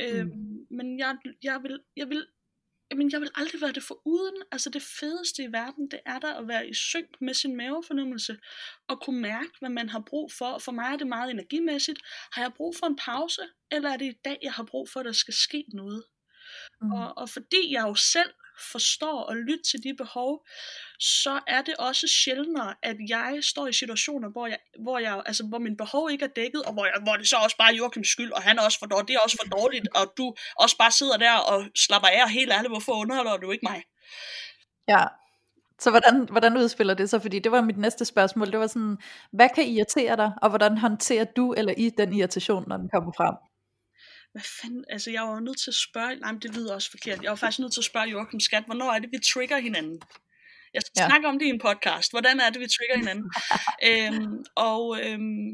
Mm. 0.00 0.06
Øhm, 0.06 0.66
men 0.70 0.98
jeg, 0.98 1.16
jeg, 1.42 1.60
vil, 1.62 1.80
jeg, 1.96 2.08
vil, 2.08 2.26
jamen 2.90 3.10
jeg 3.12 3.20
vil 3.20 3.30
aldrig 3.34 3.60
være 3.60 3.72
det 3.72 3.82
for 3.82 4.02
uden. 4.04 4.42
Altså 4.52 4.70
det 4.70 4.82
fedeste 4.82 5.42
i 5.42 5.52
verden, 5.52 5.90
det 5.90 6.00
er 6.06 6.18
der 6.18 6.34
at 6.34 6.48
være 6.48 6.68
i 6.68 6.74
synk 6.74 7.20
med 7.20 7.34
sin 7.34 7.56
mavefornemmelse, 7.56 8.38
og 8.88 9.00
kunne 9.00 9.20
mærke, 9.20 9.50
hvad 9.58 9.70
man 9.70 9.88
har 9.88 10.02
brug 10.06 10.32
for. 10.32 10.46
Og 10.46 10.62
for 10.62 10.72
mig 10.72 10.92
er 10.92 10.96
det 10.96 11.06
meget 11.06 11.30
energimæssigt. 11.30 12.00
Har 12.32 12.42
jeg 12.42 12.52
brug 12.56 12.74
for 12.76 12.86
en 12.86 12.96
pause, 12.96 13.42
eller 13.70 13.90
er 13.90 13.96
det 13.96 14.06
i 14.06 14.18
dag, 14.24 14.38
jeg 14.42 14.52
har 14.52 14.64
brug 14.64 14.88
for, 14.88 15.00
at 15.00 15.06
der 15.06 15.12
skal 15.12 15.34
ske 15.34 15.64
noget? 15.72 16.04
Mm. 16.80 16.92
Og, 16.92 17.18
og 17.18 17.28
fordi 17.28 17.72
jeg 17.72 17.82
jo 17.82 17.94
selv 17.94 18.30
forstår 18.72 19.22
og 19.22 19.36
lytte 19.36 19.64
til 19.70 19.82
de 19.84 19.94
behov, 19.94 20.46
så 20.98 21.40
er 21.46 21.62
det 21.62 21.74
også 21.76 22.06
sjældnere, 22.06 22.74
at 22.82 22.96
jeg 23.08 23.38
står 23.42 23.66
i 23.66 23.72
situationer, 23.72 24.28
hvor, 24.28 24.46
jeg, 24.46 24.58
hvor, 24.82 24.98
jeg, 24.98 25.22
altså, 25.26 25.44
hvor 25.44 25.58
min 25.58 25.76
behov 25.76 26.10
ikke 26.10 26.24
er 26.24 26.28
dækket, 26.28 26.62
og 26.62 26.72
hvor, 26.72 26.84
jeg, 26.84 26.94
hvor 27.02 27.16
det 27.16 27.28
så 27.28 27.36
også 27.36 27.56
bare 27.56 27.72
er 27.72 27.76
Joachims 27.76 28.08
skyld, 28.08 28.32
og 28.32 28.42
han 28.42 28.58
er 28.58 28.62
også 28.62 28.78
for 28.78 28.86
dårlig, 28.86 29.08
det 29.08 29.14
er 29.14 29.20
også 29.20 29.36
for 29.42 29.56
dårligt, 29.56 29.88
og 29.94 30.12
du 30.16 30.34
også 30.56 30.76
bare 30.76 30.90
sidder 30.90 31.16
der 31.16 31.32
og 31.32 31.64
slapper 31.76 32.08
af, 32.08 32.22
og 32.22 32.30
helt 32.30 32.52
ærligt, 32.52 32.72
hvorfor 32.72 32.92
underholder 32.92 33.36
du 33.36 33.50
ikke 33.50 33.66
mig? 33.70 33.82
Ja. 34.88 35.04
Så 35.78 35.90
hvordan, 35.90 36.28
hvordan 36.30 36.56
udspiller 36.56 36.94
det 36.94 37.10
sig? 37.10 37.22
Fordi 37.22 37.38
det 37.38 37.52
var 37.52 37.60
mit 37.60 37.78
næste 37.78 38.04
spørgsmål. 38.04 38.52
Det 38.52 38.60
var 38.60 38.66
sådan, 38.66 38.96
hvad 39.32 39.48
kan 39.54 39.64
irritere 39.64 40.16
dig, 40.16 40.32
og 40.42 40.48
hvordan 40.48 40.78
håndterer 40.78 41.24
du 41.24 41.52
eller 41.52 41.74
I 41.76 41.90
den 41.98 42.12
irritation, 42.12 42.64
når 42.68 42.76
den 42.76 42.88
kommer 42.94 43.12
frem? 43.16 43.49
Hvad 44.32 44.42
fanden, 44.60 44.84
altså 44.90 45.10
jeg 45.10 45.22
var 45.22 45.34
jo 45.34 45.40
nødt 45.40 45.58
til 45.60 45.70
at 45.70 45.74
spørge, 45.74 46.16
nej, 46.16 46.32
men 46.32 46.40
det 46.42 46.56
lyder 46.56 46.74
også 46.74 46.90
forkert, 46.90 47.22
jeg 47.22 47.30
var 47.30 47.36
faktisk 47.36 47.58
nødt 47.58 47.72
til 47.72 47.80
at 47.80 47.84
spørge 47.84 48.08
Joachim 48.08 48.40
Skat, 48.40 48.64
hvornår 48.66 48.92
er 48.92 48.98
det, 48.98 49.10
vi 49.12 49.18
trigger 49.34 49.58
hinanden? 49.58 50.00
Jeg 50.74 50.82
skal 50.82 50.92
Ja. 50.96 51.02
ja. 51.02 51.08
snakke 51.08 51.28
om 51.28 51.38
det 51.38 51.46
i 51.46 51.48
en 51.48 51.58
podcast. 51.60 52.12
Hvordan 52.12 52.40
er 52.40 52.50
det, 52.50 52.60
vi 52.60 52.66
trigger 52.66 52.96
hinanden? 52.96 53.26
øhm, 53.88 54.44
og 54.56 54.82
øhm, 55.04 55.50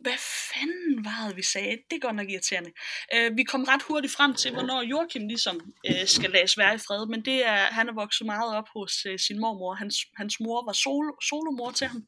hvad 0.00 0.18
fanden 0.52 1.04
var 1.04 1.28
det, 1.28 1.36
vi 1.36 1.42
sagde? 1.42 1.76
Det 1.90 1.96
er 1.96 2.06
godt 2.06 2.16
nok 2.16 2.30
irriterende. 2.30 2.72
Øh, 3.14 3.36
vi 3.36 3.44
kom 3.44 3.64
ret 3.64 3.82
hurtigt 3.82 4.12
frem 4.12 4.34
til, 4.34 4.52
hvornår 4.52 4.82
Joachim 4.82 5.26
ligesom 5.26 5.56
øh, 5.88 6.06
skal 6.06 6.30
lades 6.30 6.58
være 6.58 6.74
i 6.74 6.78
fred, 6.78 7.06
men 7.06 7.24
det 7.24 7.46
er, 7.46 7.60
han 7.78 7.88
er 7.88 7.92
vokset 7.92 8.26
meget 8.26 8.56
op 8.56 8.68
hos 8.76 9.06
øh, 9.06 9.18
sin 9.18 9.40
mormor. 9.40 9.74
Hans, 9.74 9.96
hans 10.16 10.40
mor 10.40 10.64
var 10.68 10.72
solo, 10.72 11.12
solomor 11.30 11.70
til 11.70 11.86
ham, 11.86 12.02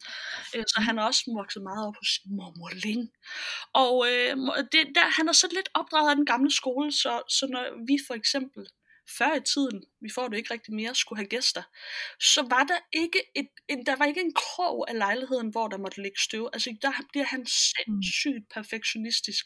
øh, 0.54 0.64
så 0.68 0.80
han 0.80 0.98
er 0.98 1.02
også 1.02 1.22
vokset 1.36 1.62
meget 1.62 1.86
op 1.88 1.96
hos 2.00 2.08
sin 2.08 2.36
mormor 2.36 2.70
Ling. 2.84 3.10
Og 3.74 3.94
øh, 4.10 4.36
det, 4.72 4.82
der, 4.96 5.06
han 5.18 5.28
er 5.28 5.32
så 5.32 5.48
lidt 5.52 5.68
opdraget 5.74 6.10
af 6.10 6.16
den 6.16 6.26
gamle 6.26 6.52
skole, 6.60 6.92
så, 6.92 7.22
så 7.28 7.46
når 7.50 7.64
vi 7.88 7.96
for 8.06 8.14
eksempel 8.14 8.66
før 9.18 9.34
i 9.34 9.44
tiden, 9.52 9.78
vi 10.02 10.10
får 10.14 10.28
det 10.28 10.36
ikke 10.36 10.54
rigtig 10.54 10.74
mere, 10.74 10.94
skulle 10.94 11.18
have 11.18 11.28
gæster, 11.28 11.62
så 12.20 12.42
var 12.50 12.64
der 12.64 12.78
ikke, 12.92 13.20
et, 13.36 13.48
en, 13.68 13.86
der 13.86 13.96
var 13.96 14.04
ikke 14.04 14.20
en 14.20 14.34
krog 14.34 14.90
af 14.90 14.98
lejligheden, 14.98 15.48
hvor 15.50 15.68
der 15.68 15.78
måtte 15.78 16.02
ligge 16.02 16.20
støv. 16.20 16.50
Altså 16.52 16.76
der 16.82 16.92
bliver 17.12 17.26
han 17.26 17.46
sindssygt 17.46 18.44
perfektionistisk. 18.54 19.44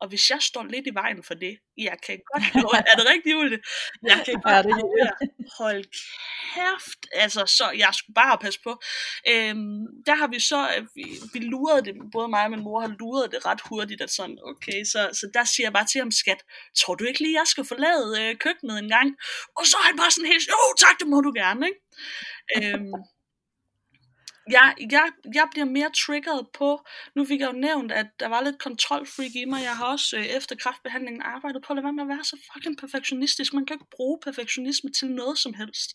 Og 0.00 0.08
hvis 0.08 0.30
jeg 0.30 0.42
står 0.42 0.64
lidt 0.64 0.86
i 0.86 0.94
vejen 0.94 1.22
for 1.22 1.34
det, 1.34 1.58
jeg 1.76 1.96
kan 2.06 2.18
godt 2.32 2.54
nå, 2.54 2.68
er 2.90 2.96
det 2.98 3.06
rigtigt, 3.12 3.34
Julie? 3.34 3.58
Jeg 4.02 4.22
kan 4.26 4.34
godt 4.40 4.66
nå, 4.66 5.08
hold 5.58 5.84
kæft, 6.54 7.00
altså 7.12 7.46
så 7.46 7.70
jeg 7.70 7.90
skulle 7.94 8.14
bare 8.14 8.38
passe 8.38 8.60
på. 8.64 8.72
Øhm, 9.28 9.86
der 10.06 10.14
har 10.14 10.28
vi 10.28 10.40
så, 10.40 10.60
øh, 10.76 10.86
vi, 10.94 11.04
vi 11.32 11.38
lurede 11.38 11.84
det, 11.84 11.94
både 12.12 12.28
mig 12.28 12.44
og 12.44 12.50
min 12.50 12.62
mor 12.62 12.80
har 12.80 12.92
luret 13.00 13.32
det 13.32 13.46
ret 13.46 13.60
hurtigt, 13.68 14.00
at 14.00 14.10
sådan, 14.10 14.38
okay, 14.50 14.84
så, 14.84 15.10
så 15.12 15.30
der 15.34 15.44
siger 15.44 15.66
jeg 15.66 15.72
bare 15.72 15.86
til 15.86 15.98
ham, 15.98 16.10
skat, 16.10 16.40
tror 16.78 16.94
du 16.94 17.04
ikke 17.04 17.22
lige, 17.22 17.38
jeg 17.40 17.46
skal 17.46 17.64
forlade 17.64 18.08
øh, 18.20 18.36
køkkenet 18.44 18.78
en 18.78 18.88
gang? 18.88 19.08
Og 19.58 19.66
så 19.66 19.76
er 19.88 19.91
han 19.92 19.98
bare 20.02 20.10
sådan 20.10 20.30
helt, 20.32 20.48
jo 20.48 20.58
tak, 20.84 20.96
det 21.00 21.08
må 21.12 21.20
du 21.26 21.32
gerne, 21.42 21.62
ikke? 21.70 21.80
øhm, 22.56 22.92
jeg, 24.50 24.74
jeg, 24.90 25.06
jeg 25.34 25.48
bliver 25.52 25.64
mere 25.64 25.90
triggeret 26.06 26.46
på, 26.58 26.84
nu 27.16 27.24
fik 27.24 27.40
jeg 27.40 27.46
jo 27.52 27.58
nævnt, 27.58 27.92
at 27.92 28.06
der 28.20 28.26
var 28.28 28.40
lidt 28.42 28.58
kontrolfreak 28.58 29.30
i 29.34 29.44
mig. 29.44 29.62
Jeg 29.62 29.76
har 29.76 29.86
også 29.86 30.16
øh, 30.16 30.24
efter 30.26 30.56
kraftbehandlingen 30.56 31.22
arbejdet 31.22 31.62
på 31.64 31.72
at 31.72 31.76
lade 31.76 31.84
være 31.84 31.92
med 31.92 32.02
at 32.02 32.08
være 32.08 32.24
så 32.24 32.36
fucking 32.52 32.78
perfektionistisk. 32.78 33.52
Man 33.54 33.66
kan 33.66 33.74
ikke 33.74 33.90
bruge 33.96 34.18
perfektionisme 34.24 34.90
til 34.90 35.08
noget 35.10 35.38
som 35.38 35.54
helst. 35.54 35.90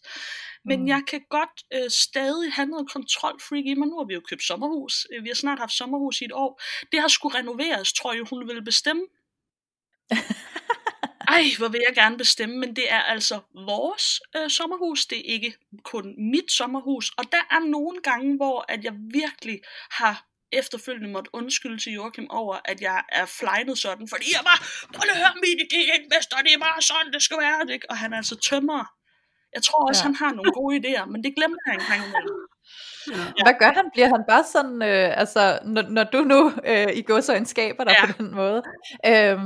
Men 0.65 0.79
Mm. 0.81 0.87
jeg 0.87 1.01
kan 1.07 1.21
godt 1.29 1.55
øh, 1.73 1.89
stadig 1.89 2.53
have 2.53 2.65
noget 2.65 2.91
kontrolfreak 2.91 3.65
i 3.65 3.73
mig. 3.73 3.87
Nu 3.87 3.97
har 3.97 4.05
vi 4.05 4.13
jo 4.13 4.21
købt 4.29 4.43
sommerhus. 4.43 5.07
Øh, 5.13 5.23
Vi 5.23 5.29
har 5.29 5.35
snart 5.35 5.59
haft 5.59 5.73
sommerhus 5.73 6.21
i 6.21 6.25
et 6.25 6.31
år. 6.33 6.61
Det 6.91 6.99
har 6.99 7.07
skulle 7.07 7.37
renoveres, 7.39 7.93
tror 7.93 8.13
jeg, 8.13 8.23
hun 8.29 8.47
ville 8.47 8.63
bestemme. 8.63 9.03
Ej, 11.28 11.43
hvor 11.57 11.67
vil 11.67 11.82
jeg 11.88 11.95
gerne 11.95 12.17
bestemme, 12.17 12.57
men 12.57 12.75
det 12.75 12.91
er 12.91 12.99
altså 13.01 13.39
vores 13.65 14.21
øh, 14.38 14.49
sommerhus, 14.49 15.05
det 15.05 15.17
er 15.17 15.34
ikke 15.34 15.53
kun 15.84 16.05
mit 16.32 16.51
sommerhus. 16.51 17.11
Og 17.17 17.23
der 17.32 17.43
er 17.55 17.59
nogle 17.69 17.97
gange, 18.03 18.36
hvor 18.36 18.65
at 18.69 18.84
jeg 18.84 18.93
virkelig 19.11 19.59
har 19.91 20.23
efterfølgende 20.51 21.09
måtte 21.09 21.30
undskylde 21.34 21.78
til 21.84 21.91
Joachim 21.93 22.28
over, 22.30 22.55
at 22.65 22.82
jeg 22.82 23.03
er 23.11 23.25
flejnet 23.25 23.78
sådan, 23.78 24.07
fordi 24.07 24.25
jeg 24.36 24.41
bare, 24.49 24.59
prøv 24.95 25.09
at 25.11 25.17
høre 25.17 25.34
min 25.45 25.59
idé, 25.65 25.80
ikke, 25.95 26.07
mester, 26.15 26.38
det 26.38 26.53
er 26.53 26.59
bare 26.59 26.82
sådan, 26.82 27.13
det 27.13 27.21
skal 27.23 27.38
være, 27.38 27.73
ikke? 27.73 27.89
og 27.89 27.97
han 27.97 28.13
er 28.13 28.17
altså 28.17 28.36
tømmer. 28.49 28.84
Jeg 29.55 29.63
tror 29.63 29.88
også, 29.89 30.01
Ja. 30.01 30.05
han 30.07 30.15
har 30.15 30.32
nogle 30.34 30.51
gode 30.51 30.73
idéer, 30.80 31.05
men 31.05 31.23
det 31.23 31.36
glemmer 31.36 31.57
han 31.67 31.75
en 31.80 31.86
gang 31.89 32.01
imellem. 32.09 32.38
Ja. 33.38 33.43
Hvad 33.45 33.53
gør 33.59 33.71
han? 33.80 33.86
Bliver 33.93 34.07
han 34.15 34.23
bare 34.30 34.43
sådan, 34.53 34.82
øh, 34.82 35.19
altså, 35.19 35.59
når, 35.65 35.82
når 35.82 36.03
du 36.03 36.21
nu 36.21 36.53
øh, 36.65 36.88
i 36.93 37.01
går 37.01 37.21
så 37.21 37.34
en 37.34 37.45
skaber 37.45 37.84
dig 37.84 37.95
Ja. 37.99 38.05
på 38.05 38.11
den 38.23 38.36
måde, 38.36 38.63
øh, 39.05 39.38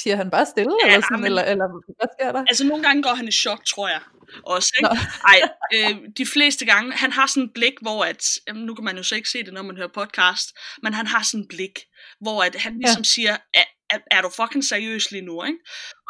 siger 0.00 0.16
han 0.16 0.30
bare 0.30 0.46
stille, 0.46 0.72
Ja, 0.84 0.86
eller, 0.88 1.00
sådan, 1.00 1.16
men- 1.16 1.24
eller, 1.24 1.42
eller 1.42 1.66
hvad 1.98 2.08
sker 2.18 2.32
der? 2.32 2.44
Altså 2.48 2.64
nogle 2.66 2.82
gange 2.84 3.02
går 3.02 3.14
han 3.14 3.28
i 3.28 3.32
chok, 3.32 3.64
tror 3.66 3.88
jeg. 3.88 4.00
Også, 4.46 4.72
ikke? 4.78 4.88
Nå. 4.88 4.96
Ej, 5.32 5.40
øh, 5.74 5.96
de 6.18 6.26
fleste 6.26 6.64
gange, 6.66 6.92
han 6.92 7.12
har 7.12 7.26
sådan 7.26 7.42
et 7.42 7.50
blik, 7.54 7.72
hvor 7.82 8.04
at, 8.04 8.24
jamen, 8.48 8.62
nu 8.66 8.74
kan 8.74 8.84
man 8.84 8.96
jo 8.96 9.02
så 9.02 9.14
ikke 9.14 9.28
se 9.28 9.42
det, 9.44 9.52
når 9.52 9.62
man 9.62 9.76
hører 9.76 9.88
podcast, 9.94 10.48
men 10.82 10.94
han 10.94 11.06
har 11.06 11.22
sådan 11.22 11.40
et 11.40 11.48
blik, 11.48 11.78
hvor 12.20 12.42
at 12.42 12.54
han 12.56 12.72
ligesom 12.78 13.02
ja. 13.02 13.12
siger, 13.14 13.36
er, 13.54 13.64
er, 13.90 13.98
er 14.10 14.20
du 14.22 14.30
fucking 14.40 14.64
seriøs 14.64 15.10
lige 15.10 15.24
nu, 15.24 15.44
ikke? 15.44 15.58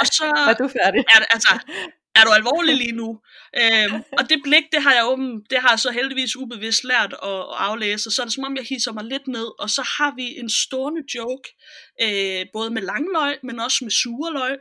Og 0.00 0.06
så 0.06 0.24
Er 0.50 0.54
du 0.54 0.68
færdig? 0.68 1.00
er 1.08 1.24
altså, 1.30 1.58
er 2.14 2.24
du 2.24 2.30
alvorlig 2.30 2.76
lige 2.76 2.92
nu? 2.92 3.20
Øhm, 3.60 4.02
og 4.18 4.30
det 4.30 4.38
blik, 4.44 4.64
det 4.72 4.82
har 4.82 4.92
jeg 4.94 5.04
åben, 5.06 5.42
det 5.50 5.58
har 5.58 5.70
jeg 5.70 5.78
så 5.78 5.90
heldigvis 5.90 6.36
ubevidst 6.36 6.84
lært 6.84 7.12
at, 7.22 7.28
at 7.28 7.58
aflæse, 7.66 8.10
så 8.10 8.22
er 8.22 8.26
det 8.26 8.34
som 8.34 8.44
om, 8.44 8.56
jeg 8.56 8.64
hisser 8.64 8.92
mig 8.92 9.04
lidt 9.04 9.26
ned, 9.28 9.60
og 9.60 9.70
så 9.70 9.82
har 9.96 10.14
vi 10.16 10.38
en 10.38 10.50
stående 10.50 11.02
joke, 11.14 11.48
øh, 12.02 12.46
både 12.52 12.70
med 12.70 12.82
langløg, 12.82 13.38
men 13.42 13.60
også 13.60 13.78
med 13.84 13.90
sureløg, 13.90 14.56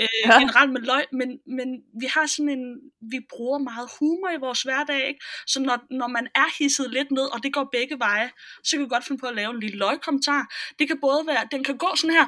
øh, 0.00 0.08
ja. 0.24 0.38
generelt 0.38 0.72
med 0.72 0.80
løg, 0.80 1.04
men, 1.12 1.28
men 1.56 1.68
vi 2.00 2.06
har 2.06 2.26
sådan 2.26 2.48
en, 2.48 2.64
vi 3.12 3.18
bruger 3.30 3.58
meget 3.58 3.88
humor 3.98 4.30
i 4.36 4.40
vores 4.46 4.62
hverdag, 4.62 5.08
ikke? 5.08 5.20
så 5.46 5.60
når, 5.60 5.78
når 5.90 6.08
man 6.08 6.26
er 6.34 6.48
hisset 6.58 6.90
lidt 6.90 7.10
ned, 7.10 7.26
og 7.34 7.42
det 7.42 7.52
går 7.52 7.68
begge 7.72 7.98
veje, 7.98 8.30
så 8.64 8.70
kan 8.76 8.84
vi 8.84 8.88
godt 8.88 9.04
finde 9.04 9.20
på 9.20 9.26
at 9.26 9.36
lave 9.36 9.50
en 9.54 9.60
lille 9.60 9.78
løgkommentar. 9.78 10.42
Det 10.78 10.88
kan 10.88 10.98
både 11.00 11.26
være, 11.26 11.48
den 11.50 11.64
kan 11.64 11.78
gå 11.78 11.90
sådan 11.96 12.16
her, 12.16 12.26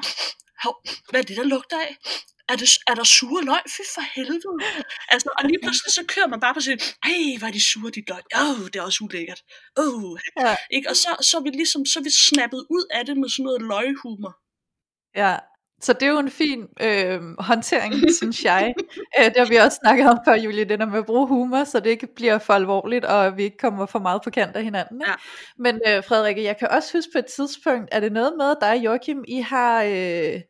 hov, 0.63 0.75
hvad 1.09 1.19
er 1.19 1.25
det, 1.25 1.37
der 1.37 1.43
lugter 1.43 1.79
af? 1.79 1.97
Er, 2.51 2.55
det, 2.61 2.69
er 2.87 2.95
der 2.95 3.03
sure 3.03 3.43
løg? 3.45 3.63
Fy 3.75 3.83
for 3.95 4.05
helvede. 4.15 4.57
Altså, 5.09 5.29
og 5.37 5.43
lige 5.49 5.59
pludselig 5.63 5.91
så 5.93 6.03
kører 6.13 6.27
man 6.27 6.39
bare 6.39 6.53
på 6.53 6.59
sig, 6.59 6.73
ej, 7.03 7.37
hvor 7.37 7.47
er 7.47 7.51
de 7.51 7.63
sure, 7.71 7.91
de 7.91 8.03
løg. 8.07 8.23
Åh, 8.41 8.49
oh, 8.49 8.65
det 8.71 8.75
er 8.75 8.81
også 8.89 9.03
ulækkert. 9.03 9.41
Oh. 9.77 10.19
Ja. 10.39 10.55
Ikke? 10.71 10.89
Og 10.89 10.95
så, 10.95 11.09
så 11.21 11.37
er 11.37 11.41
vi 11.41 11.49
ligesom, 11.49 11.85
så 11.85 11.99
er 11.99 12.03
vi 12.03 12.13
snappet 12.29 12.61
ud 12.69 12.85
af 12.97 13.05
det 13.05 13.17
med 13.17 13.29
sådan 13.29 13.43
noget 13.43 13.61
løghumor. 13.61 14.33
Ja, 15.15 15.37
så 15.81 15.93
det 15.93 16.03
er 16.03 16.07
jo 16.07 16.19
en 16.19 16.31
fin 16.31 16.67
øh, 16.81 17.21
håndtering, 17.39 17.93
synes 18.21 18.43
jeg. 18.43 18.73
Øh, 19.19 19.25
det 19.25 19.37
har 19.37 19.45
vi 19.45 19.55
også 19.55 19.77
snakket 19.81 20.09
om 20.09 20.19
før, 20.27 20.35
Julie, 20.35 20.65
det 20.65 20.79
der 20.79 20.85
med 20.85 20.99
at 20.99 21.05
bruge 21.05 21.27
humor, 21.27 21.63
så 21.63 21.79
det 21.79 21.89
ikke 21.89 22.07
bliver 22.15 22.37
for 22.37 22.53
alvorligt, 22.53 23.05
og 23.05 23.37
vi 23.37 23.43
ikke 23.43 23.57
kommer 23.57 23.85
for 23.85 23.99
meget 23.99 24.21
på 24.23 24.29
kant 24.29 24.55
af 24.55 24.63
hinanden. 24.63 25.01
Ikke? 25.01 25.11
Ja. 25.11 25.15
Men 25.57 25.81
øh, 25.87 26.03
Frederikke, 26.03 26.43
jeg 26.43 26.57
kan 26.57 26.67
også 26.67 26.97
huske 26.97 27.09
på 27.13 27.19
et 27.19 27.25
tidspunkt, 27.25 27.89
er 27.91 27.99
det 27.99 28.11
noget 28.11 28.33
med 28.37 28.55
dig 28.61 28.85
Joachim, 28.85 29.23
I 29.27 29.41
har, 29.41 29.83
øh, 29.83 30.41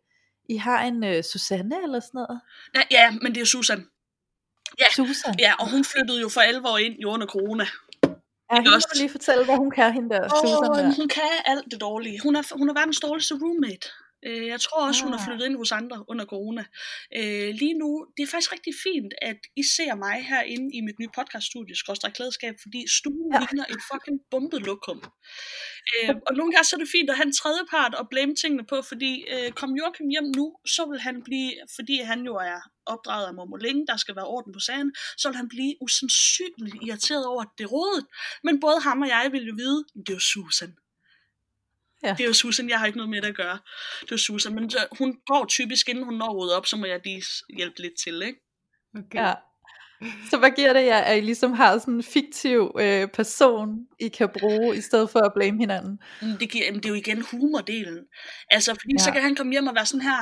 I 0.50 0.58
har 0.58 0.84
en 0.84 1.04
øh, 1.04 1.24
Susanne 1.24 1.76
eller 1.84 2.00
sådan 2.00 2.12
noget? 2.14 2.42
Ja, 2.76 2.82
ja, 2.92 3.12
men 3.22 3.36
det 3.36 3.42
er 3.42 3.46
Susan. 3.46 3.88
Ja. 4.80 4.86
Susan? 4.96 5.36
Ja, 5.40 5.54
og 5.60 5.72
hun 5.72 5.84
flyttede 5.86 6.22
jo 6.22 6.30
for 6.30 6.42
alvor 6.42 6.78
ind 6.78 6.96
jo 7.00 7.10
under 7.10 7.28
corona. 7.28 7.66
Ja, 8.52 8.62
må 8.62 8.76
også. 8.76 8.94
lige 8.96 9.10
fortælle, 9.10 9.46
hvad 9.46 9.56
hun 9.56 9.72
kan, 9.72 9.94
hende 9.94 10.10
der, 10.10 10.28
Susan 10.28 10.70
Og 10.70 10.78
der. 10.78 10.96
hun 10.96 11.08
kan 11.08 11.32
alt 11.46 11.66
det 11.72 11.82
dårlige. 11.82 12.20
Hun 12.24 12.36
er, 12.36 12.58
hun 12.58 12.70
er 12.70 12.74
verdens 12.74 13.00
dårligste 13.00 13.34
roommate. 13.36 13.88
Øh, 14.26 14.48
Jeg 14.48 14.62
tror 14.62 14.88
også, 14.88 15.04
hun 15.04 15.14
er 15.14 15.18
Ah. 15.18 15.26
flyttet 15.26 15.46
ind 15.46 15.56
hos 15.58 15.72
andre 15.72 16.06
under 16.08 16.26
corona. 16.26 16.66
Øh, 17.18 17.50
Lige 17.62 17.74
nu, 17.74 18.08
det 18.18 18.24
er 18.24 18.28
faktisk 18.28 18.52
rigtig 18.54 18.74
fint, 18.86 19.14
at 19.22 19.38
I 19.56 19.64
ser 19.76 19.96
mig 19.96 20.16
herinde 20.30 20.70
i 20.78 20.82
mit 20.82 21.00
nye 21.00 21.12
podcaststudie, 21.16 21.76
Skråstrej 21.76 22.12
Klædeskab, 22.12 22.56
fordi 22.62 22.82
stuen 22.98 23.32
Ja. 23.34 23.40
ligner 23.40 23.66
et 23.74 23.82
fucking 23.92 24.18
bombet 24.32 24.62
lokum. 24.70 25.00
Øh, 25.94 26.16
Og 26.28 26.34
nogle 26.40 26.52
gange 26.54 26.66
så 26.68 26.76
er 26.76 26.80
det 26.80 26.90
fint 26.98 27.10
at 27.10 27.16
have 27.16 27.26
en 27.32 27.38
tredje 27.42 27.64
part 27.74 27.94
og 27.96 28.10
blame 28.10 28.36
tingene 28.36 28.66
på, 28.72 28.82
fordi 28.82 29.12
øh, 29.34 29.52
kom 29.52 29.72
Joachim 29.80 30.08
hjem 30.10 30.28
nu, 30.40 30.46
så 30.76 30.82
vil 30.90 31.00
han 31.00 31.16
blive, 31.24 31.54
fordi 31.76 31.96
han 32.12 32.20
jo 32.30 32.36
er 32.36 32.60
opdraget 32.86 33.28
af 33.28 33.34
mormor 33.34 33.58
længe, 33.58 33.88
der 33.88 33.98
skal 33.98 34.16
være 34.16 34.28
orden 34.28 34.54
på 34.54 34.60
sagen, 34.60 34.96
så 35.18 35.30
vil 35.30 35.36
han 35.38 35.50
blive 35.50 35.74
usandsynligt 35.82 36.76
irriteret 36.88 37.26
over, 37.26 37.42
at 37.42 37.48
det 37.58 37.72
rådet. 37.72 38.06
Men 38.44 38.60
både 38.60 38.80
ham 38.80 39.02
og 39.02 39.08
jeg 39.08 39.30
vil 39.32 39.44
jo 39.48 39.54
vide, 39.58 39.84
det 39.96 40.10
er 40.10 40.14
jo 40.14 40.20
Susan. 40.20 40.76
Ja. 42.04 42.12
Det 42.18 42.24
er 42.24 42.28
jo 42.28 42.34
Susan, 42.34 42.70
jeg 42.70 42.80
har 42.80 42.86
ikke 42.86 42.98
noget 42.98 43.10
med 43.10 43.22
det 43.22 43.28
at 43.28 43.36
gøre. 43.36 43.60
Det 44.02 44.12
er 44.12 44.16
jo 44.16 44.18
Susan, 44.18 44.56
men 44.56 44.70
så, 44.70 44.86
hun 44.98 45.18
går 45.28 45.46
typisk, 45.46 45.90
inden 45.90 46.04
hun 46.04 46.14
når 46.14 46.44
ryddet 46.44 46.56
op, 46.56 46.66
så 46.66 46.78
må 46.78 46.86
jeg 46.86 47.02
lige 47.04 47.24
hjælpe 47.58 47.82
lidt 47.82 47.94
til, 48.04 48.22
ikke? 48.22 48.40
Okay. 48.98 49.20
Ja. 49.20 49.34
Så 50.30 50.38
hvad 50.38 50.52
giver 50.52 50.74
det 50.74 50.86
jer, 50.86 50.98
at 50.98 51.18
I 51.18 51.22
ligesom 51.22 51.54
har 51.54 51.78
sådan 51.78 51.94
en 51.94 52.04
fiktiv 52.04 52.72
øh, 52.80 53.08
person, 53.08 53.70
I 54.00 54.08
kan 54.08 54.30
bruge, 54.40 54.78
i 54.78 54.82
stedet 54.82 55.10
for 55.10 55.20
at 55.20 55.32
blame 55.36 55.58
hinanden? 55.58 56.00
Det, 56.40 56.50
giver, 56.50 56.66
jamen, 56.66 56.80
det 56.80 56.86
er 56.86 56.90
jo 56.90 56.96
igen 56.96 57.22
humordelen. 57.22 58.00
Altså, 58.50 58.72
fordi 58.74 58.94
ja. 59.00 59.04
så 59.04 59.12
kan 59.12 59.22
han 59.22 59.36
komme 59.36 59.52
hjem 59.52 59.68
og 59.68 59.76
være 59.76 59.86
sådan 59.86 60.02
her, 60.02 60.20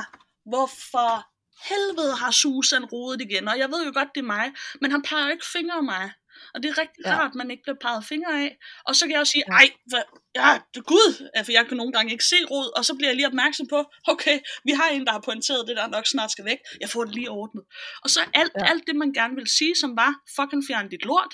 hvorfor 0.50 1.26
helvede 1.68 2.14
har 2.16 2.30
Susan 2.30 2.84
rodet 2.84 3.20
igen? 3.20 3.48
Og 3.48 3.58
jeg 3.58 3.68
ved 3.68 3.86
jo 3.86 3.92
godt, 3.94 4.08
det 4.14 4.20
er 4.20 4.24
mig, 4.36 4.52
men 4.80 4.90
han 4.90 5.02
peger 5.02 5.24
jo 5.24 5.32
ikke 5.32 5.46
fingre 5.52 5.76
af 5.76 5.82
mig. 5.82 6.10
Og 6.54 6.62
det 6.62 6.68
er 6.68 6.78
rigtig 6.78 7.02
Ja. 7.04 7.14
rart, 7.18 7.30
at 7.30 7.34
man 7.34 7.50
ikke 7.50 7.62
bliver 7.62 7.76
peget 7.80 8.04
fingre 8.04 8.32
af. 8.44 8.56
Og 8.86 8.96
så 8.96 9.02
kan 9.04 9.12
jeg 9.12 9.18
jo 9.18 9.24
sige, 9.24 9.44
ej, 9.60 9.68
hvad, 9.90 10.02
ja, 10.34 10.48
gud, 10.92 11.08
for 11.44 11.52
jeg 11.52 11.66
kan 11.68 11.76
nogle 11.76 11.92
gange 11.92 12.12
ikke 12.12 12.24
se 12.24 12.36
rod, 12.50 12.68
og 12.78 12.84
så 12.84 12.94
bliver 12.94 13.08
jeg 13.08 13.16
lige 13.16 13.26
opmærksom 13.26 13.66
på, 13.66 13.80
okay, 14.08 14.38
vi 14.64 14.72
har 14.78 14.88
en, 14.88 15.04
der 15.06 15.12
har 15.12 15.20
pointeret 15.20 15.68
det, 15.68 15.76
der 15.76 15.86
nok 15.86 16.06
snart 16.06 16.30
skal 16.32 16.44
væk. 16.44 16.58
Jeg 16.80 16.88
får 16.90 17.04
det 17.04 17.14
lige 17.14 17.30
ordnet. 17.30 17.64
Og 18.04 18.10
så 18.10 18.20
alt, 18.34 18.52
ja. 18.60 18.66
alt 18.70 18.84
det, 18.86 18.96
man 18.96 19.12
gerne 19.12 19.34
vil 19.34 19.46
sige, 19.58 19.74
som 19.74 19.96
var, 19.96 20.12
fucking 20.36 20.62
fjern 20.68 20.88
dit 20.88 21.04
lort, 21.04 21.32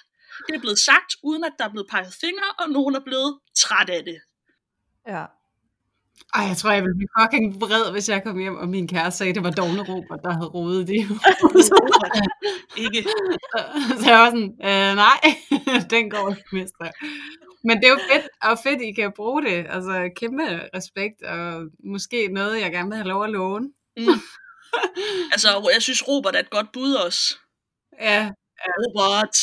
det 0.48 0.54
er 0.56 0.60
blevet 0.60 0.78
sagt, 0.78 1.10
uden 1.22 1.44
at 1.44 1.52
der 1.58 1.64
er 1.64 1.72
blevet 1.74 1.88
peget 1.90 2.14
fingre, 2.20 2.50
og 2.58 2.70
nogen 2.70 2.94
er 2.94 3.00
blevet 3.00 3.38
træt 3.56 3.90
af 3.90 4.04
det. 4.04 4.18
Ja. 5.08 5.24
Ej, 6.34 6.44
jeg 6.44 6.56
tror, 6.56 6.70
jeg 6.70 6.82
ville 6.82 6.96
blive 6.96 7.08
fucking 7.20 7.60
vred, 7.60 7.92
hvis 7.92 8.08
jeg 8.08 8.22
kom 8.22 8.38
hjem, 8.38 8.56
og 8.56 8.68
min 8.68 8.88
kæreste 8.88 9.18
sagde, 9.18 9.30
at 9.30 9.34
det 9.34 9.44
var 9.44 9.50
Dogne 9.50 9.82
Robert, 9.82 10.20
der 10.24 10.32
havde 10.32 10.48
rodet 10.48 10.86
det. 10.88 11.00
Ikke? 12.84 13.02
så 14.00 14.10
jeg 14.10 14.18
var 14.18 14.30
sådan, 14.30 14.52
øh, 14.68 14.94
nej, 15.04 15.20
den 15.94 16.10
går 16.10 16.28
ikke, 16.30 16.48
mister. 16.52 16.90
Men 17.64 17.76
det 17.76 17.84
er 17.84 17.90
jo 17.90 17.98
fedt, 18.12 18.28
og 18.42 18.58
fedt, 18.64 18.82
I 18.82 18.92
kan 18.92 19.12
bruge 19.16 19.42
det. 19.42 19.66
Altså, 19.68 20.10
kæmpe 20.16 20.44
respekt, 20.74 21.22
og 21.22 21.62
måske 21.84 22.28
noget, 22.28 22.60
jeg 22.60 22.72
gerne 22.72 22.88
vil 22.88 22.96
have 22.96 23.08
lov 23.08 23.24
at 23.24 23.30
låne. 23.30 23.68
Mm. 23.96 24.20
altså, 25.32 25.48
jeg 25.74 25.82
synes, 25.82 26.08
Robert 26.08 26.34
er 26.36 26.40
et 26.40 26.50
godt 26.50 26.72
bud 26.72 26.94
også. 26.94 27.38
Ja, 28.00 28.30
Robert. 28.66 29.36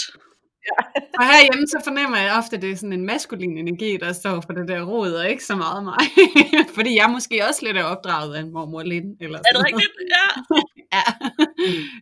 Og 1.19 1.25
herhjemme, 1.31 1.67
så 1.67 1.81
fornemmer 1.83 2.17
jeg 2.17 2.37
ofte, 2.37 2.55
at 2.55 2.61
det 2.61 2.71
er 2.71 2.75
sådan 2.75 2.93
en 2.93 3.05
maskulin 3.05 3.57
energi, 3.57 3.97
der 3.97 4.13
står 4.13 4.41
for 4.41 4.53
det 4.53 4.67
der 4.67 4.81
rod, 4.83 5.11
og 5.13 5.29
ikke 5.29 5.45
så 5.45 5.55
meget 5.55 5.83
mig. 5.83 5.97
Fordi 6.77 6.95
jeg 6.95 7.09
måske 7.09 7.41
også 7.49 7.65
lidt 7.65 7.77
er 7.77 7.83
opdraget 7.83 8.35
af 8.35 8.39
en 8.41 8.51
mormor 8.53 8.83
Linde. 8.83 9.17
Eller 9.21 9.37
Er 9.37 9.41
det 9.41 9.49
sådan 9.55 9.65
rigtigt? 9.65 9.91
Ja. 10.15 10.55
Ja. 10.93 11.03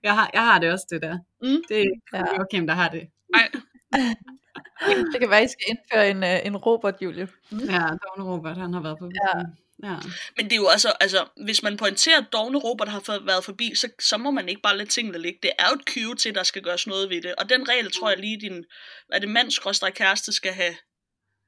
jeg, 0.03 0.13
har, 0.15 0.29
jeg 0.33 0.41
har 0.41 0.59
det 0.59 0.71
også, 0.71 0.85
det 0.89 1.01
der. 1.01 1.17
Mm. 1.41 1.61
Det 1.69 1.81
er 1.81 1.85
Ja. 2.13 2.17
ja. 2.17 2.23
Joachim, 2.37 2.67
der 2.67 2.73
har 2.73 2.89
det. 2.89 3.07
Nej. 3.35 3.47
Det 5.11 5.19
kan 5.21 5.29
være, 5.29 5.43
I 5.43 5.47
skal 5.47 5.65
indføre 5.69 6.09
en, 6.09 6.23
øh, 6.23 6.45
en 6.45 6.57
Robert, 6.57 6.95
Julie. 7.01 7.27
Ja, 7.51 7.81
Dogne 8.03 8.31
Robert, 8.31 8.57
han 8.57 8.73
har 8.73 8.81
været 8.81 8.97
på 8.99 9.05
Ja. 9.05 9.39
Ja. 9.83 9.95
Men 10.37 10.45
det 10.45 10.51
er 10.51 10.55
jo 10.55 10.67
altså, 10.67 10.93
altså, 10.99 11.25
hvis 11.45 11.63
man 11.63 11.77
pointerer, 11.77 12.17
at 12.17 12.27
Dogne 12.33 12.57
Robert 12.57 12.89
har 12.89 13.25
været 13.25 13.43
forbi, 13.43 13.71
så, 13.75 13.89
så 14.01 14.17
må 14.17 14.31
man 14.31 14.49
ikke 14.49 14.61
bare 14.61 14.77
lade 14.77 14.89
tingene 14.89 15.17
ligge. 15.17 15.39
Det 15.43 15.51
er 15.59 15.65
jo 15.69 15.75
et 15.75 15.87
cue 15.93 16.15
til, 16.15 16.35
der 16.35 16.43
skal 16.43 16.61
gøres 16.61 16.87
noget 16.87 17.09
ved 17.09 17.21
det. 17.21 17.35
Og 17.37 17.49
den 17.49 17.69
regel 17.69 17.91
tror 17.91 18.09
jeg 18.09 18.19
lige, 18.19 18.39
din 18.41 18.65
er 19.11 19.19
det 19.19 19.29
mands 19.29 19.59
kæreste 19.95 20.33
skal 20.33 20.53
have 20.53 20.75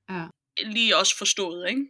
Ja. 0.10 0.26
lige 0.66 0.98
også 0.98 1.18
forstået, 1.18 1.70
ikke? 1.70 1.86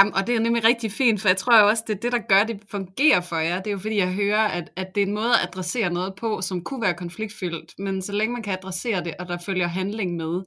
Um, 0.00 0.12
og 0.14 0.26
det 0.26 0.34
er 0.34 0.40
nemlig 0.40 0.64
rigtig 0.64 0.92
fint, 0.92 1.20
for 1.20 1.28
jeg 1.28 1.36
tror 1.36 1.58
jo 1.58 1.68
også, 1.68 1.84
det 1.86 1.96
er 1.96 2.00
det, 2.00 2.12
der 2.12 2.18
gør, 2.28 2.44
det 2.44 2.60
fungerer 2.70 3.20
for 3.20 3.36
jer. 3.36 3.56
Det 3.58 3.66
er 3.66 3.72
jo 3.72 3.78
fordi, 3.78 3.96
jeg 3.96 4.12
hører, 4.14 4.48
at, 4.48 4.70
at 4.76 4.94
det 4.94 5.02
er 5.02 5.06
en 5.06 5.14
måde 5.14 5.34
at 5.34 5.48
adressere 5.48 5.90
noget 5.90 6.14
på, 6.16 6.40
som 6.40 6.64
kunne 6.64 6.82
være 6.82 6.94
konfliktfyldt, 6.94 7.78
men 7.78 8.02
så 8.02 8.12
længe 8.12 8.32
man 8.32 8.42
kan 8.42 8.52
adressere 8.52 9.04
det, 9.04 9.14
og 9.18 9.28
der 9.28 9.38
følger 9.38 9.66
handling 9.66 10.16
med, 10.16 10.42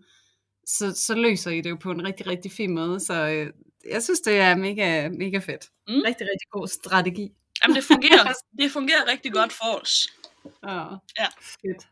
så, 0.66 0.94
så 0.96 1.16
løser 1.16 1.52
I 1.52 1.62
det 1.62 1.70
jo 1.70 1.76
på 1.76 1.92
en 1.92 2.06
rigtig, 2.06 2.28
rigtig 2.28 2.52
fin 2.52 2.76
måde. 2.76 3.00
Så 3.00 3.28
øh, 3.28 3.54
jeg 3.92 4.04
synes, 4.04 4.20
det 4.20 4.40
er 4.40 4.56
mega, 4.56 5.10
mega 5.10 5.38
fedt. 5.38 5.70
Mm. 5.88 6.02
Rigtig, 6.06 6.28
rigtig 6.32 6.48
god 6.52 6.68
strategi. 6.68 7.32
Jamen, 7.64 7.76
det 7.76 7.84
fungerer, 7.84 8.34
det 8.60 8.72
fungerer 8.72 9.08
rigtig 9.08 9.34
godt 9.34 9.54
for 9.54 9.80
os. 9.82 10.08
Ja. 10.68 10.84
Ja. 11.20 11.28
Fedt. 11.42 11.88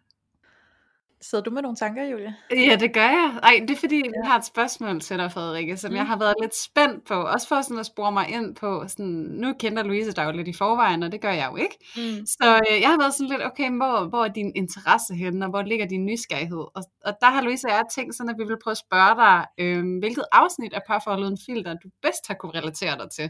Sidder 1.29 1.43
du 1.43 1.51
med 1.51 1.61
nogle 1.61 1.75
tanker, 1.75 2.03
Julie? 2.03 2.35
Ja, 2.51 2.75
det 2.79 2.93
gør 2.93 3.01
jeg. 3.01 3.39
Ej, 3.43 3.59
det 3.67 3.71
er 3.75 3.79
fordi, 3.79 3.95
jeg 3.95 4.29
har 4.31 4.37
et 4.37 4.45
spørgsmål 4.45 5.01
til 5.01 5.17
dig, 5.17 5.31
Frederikke, 5.31 5.77
som 5.77 5.91
Mm. 5.91 5.95
jeg 5.95 6.07
har 6.07 6.17
været 6.19 6.33
lidt 6.41 6.55
spændt 6.55 7.07
på. 7.07 7.13
Også 7.13 7.47
for 7.47 7.61
sådan 7.61 7.79
at 7.79 7.85
spore 7.85 8.11
mig 8.11 8.29
ind 8.29 8.55
på, 8.55 8.83
sådan, 8.87 9.05
nu 9.29 9.53
kender 9.59 9.83
Louise 9.83 10.11
dig 10.11 10.25
jo 10.25 10.31
lidt 10.31 10.47
i 10.47 10.53
forvejen, 10.53 11.03
og 11.03 11.11
det 11.11 11.21
gør 11.21 11.31
jeg 11.31 11.49
jo 11.51 11.55
ikke. 11.55 11.77
Mm. 11.97 12.25
Så 12.25 12.61
øh, 12.71 12.81
jeg 12.81 12.89
har 12.89 12.97
været 12.97 13.13
sådan 13.13 13.29
lidt, 13.29 13.45
okay, 13.45 13.69
hvor, 13.71 14.05
hvor 14.09 14.25
er 14.25 14.27
din 14.27 14.51
interesse 14.55 15.13
henne, 15.15 15.45
og 15.45 15.49
hvor 15.49 15.61
ligger 15.61 15.85
din 15.85 16.05
nysgerrighed? 16.05 16.57
Og, 16.75 16.83
og 17.05 17.13
der 17.21 17.27
har 17.29 17.41
Louise 17.41 17.67
og 17.67 17.71
jeg 17.71 17.83
tænkt 17.95 18.15
sådan, 18.15 18.29
at 18.29 18.35
vi 18.39 18.43
vil 18.43 18.57
prøve 18.63 18.71
at 18.71 18.77
spørge 18.87 19.15
dig, 19.23 19.45
øh, 19.57 19.83
hvilket 19.99 20.25
afsnit 20.31 20.73
af 20.73 20.81
Parforholdet 20.87 21.25
Uden 21.25 21.37
Filter, 21.45 21.73
du 21.73 21.89
bedst 22.01 22.27
har 22.27 22.33
kunne 22.35 22.59
relatere 22.59 22.97
dig 22.97 23.09
til? 23.17 23.29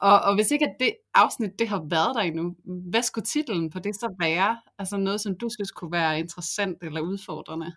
Og, 0.00 0.20
og 0.20 0.34
hvis 0.34 0.50
ikke 0.50 0.64
at 0.64 0.76
det 0.80 0.92
afsnit, 1.14 1.58
det 1.58 1.68
har 1.68 1.82
været 1.90 2.14
der 2.14 2.20
endnu, 2.20 2.54
hvad 2.90 3.02
skulle 3.02 3.26
titlen 3.26 3.70
på 3.70 3.78
det 3.78 3.94
så 3.94 4.14
være? 4.20 4.58
Altså 4.78 4.96
noget, 4.96 5.20
som 5.20 5.38
du 5.38 5.48
synes 5.48 5.70
kunne 5.70 5.92
være 5.92 6.18
interessant 6.18 6.78
eller 6.82 7.00
udfordrende? 7.00 7.72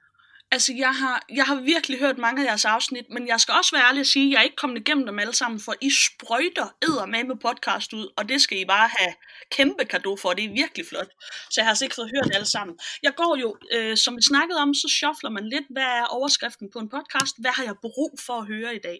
Altså, 0.51 0.73
jeg 0.77 0.93
har, 0.95 1.25
jeg 1.35 1.45
har 1.45 1.55
virkelig 1.55 1.99
hørt 1.99 2.17
mange 2.17 2.41
af 2.41 2.45
jeres 2.49 2.65
afsnit, 2.65 3.05
men 3.09 3.27
jeg 3.27 3.39
skal 3.39 3.53
også 3.53 3.71
være 3.75 3.87
ærlig 3.89 3.99
at 3.99 4.07
sige, 4.07 4.25
at 4.25 4.31
jeg 4.31 4.39
er 4.39 4.43
ikke 4.43 4.55
kommet 4.55 4.79
igennem 4.79 5.05
dem 5.05 5.19
alle 5.19 5.35
sammen, 5.35 5.59
for 5.59 5.73
I 5.81 5.89
sprøjter 6.05 6.67
æder 6.83 7.05
med 7.05 7.23
med 7.23 7.35
podcast 7.35 7.93
ud, 7.93 8.07
og 8.17 8.29
det 8.29 8.41
skal 8.41 8.57
I 8.59 8.65
bare 8.65 8.89
have 8.97 9.13
kæmpe 9.51 9.85
kado 9.85 10.17
for, 10.21 10.29
det 10.33 10.45
er 10.45 10.53
virkelig 10.61 10.85
flot. 10.89 11.11
Så 11.51 11.55
jeg 11.57 11.65
har 11.65 11.69
altså 11.69 11.85
ikke 11.85 11.95
fået 11.95 12.11
hørt 12.15 12.35
alle 12.35 12.49
sammen. 12.55 12.75
Jeg 13.03 13.13
går 13.15 13.37
jo, 13.43 13.55
øh, 13.75 13.97
som 13.97 14.17
vi 14.17 14.21
snakkede 14.21 14.59
om, 14.59 14.73
så 14.73 14.87
shuffler 14.97 15.29
man 15.29 15.49
lidt, 15.49 15.67
hvad 15.69 15.89
er 15.99 16.05
overskriften 16.05 16.69
på 16.73 16.79
en 16.79 16.89
podcast, 16.89 17.35
hvad 17.41 17.51
har 17.51 17.63
jeg 17.63 17.75
brug 17.81 18.11
for 18.25 18.33
at 18.33 18.47
høre 18.47 18.75
i 18.75 18.79
dag? 18.83 18.99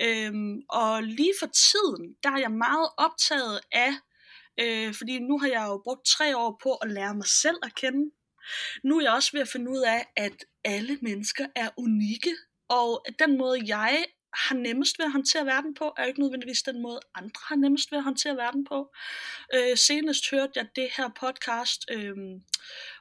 Øhm, 0.00 0.60
og 0.68 1.02
lige 1.02 1.34
for 1.40 1.46
tiden, 1.46 2.14
der 2.22 2.30
er 2.30 2.38
jeg 2.38 2.50
meget 2.50 2.88
optaget 2.98 3.60
af, 3.72 3.92
øh, 4.60 4.94
fordi 4.94 5.18
nu 5.18 5.38
har 5.38 5.48
jeg 5.48 5.64
jo 5.68 5.80
brugt 5.84 6.06
tre 6.06 6.36
år 6.36 6.60
på 6.62 6.74
at 6.74 6.90
lære 6.90 7.14
mig 7.14 7.26
selv 7.26 7.56
at 7.62 7.74
kende. 7.74 8.10
Nu 8.84 8.98
er 8.98 9.02
jeg 9.02 9.12
også 9.12 9.30
ved 9.32 9.40
at 9.40 9.48
finde 9.48 9.70
ud 9.70 9.82
af, 9.86 10.06
at 10.16 10.44
alle 10.64 10.98
mennesker 11.02 11.46
er 11.54 11.68
unikke, 11.76 12.34
og 12.68 13.06
den 13.18 13.38
måde, 13.38 13.60
jeg 13.66 14.04
har 14.34 14.54
nemmest 14.54 14.98
ved 14.98 15.06
at 15.06 15.12
håndtere 15.12 15.46
verden 15.46 15.74
på, 15.74 15.94
er 15.96 16.04
ikke 16.04 16.20
nødvendigvis 16.20 16.62
den 16.62 16.82
måde, 16.82 17.00
andre 17.14 17.40
har 17.48 17.56
nemmest 17.56 17.92
ved 17.92 17.98
at 17.98 18.04
håndtere 18.04 18.36
verden 18.36 18.64
på. 18.64 18.94
Øh, 19.54 19.76
senest 19.76 20.30
hørte 20.30 20.52
jeg 20.56 20.66
det 20.76 20.88
her 20.96 21.08
podcast, 21.20 21.84
øh, 21.90 22.16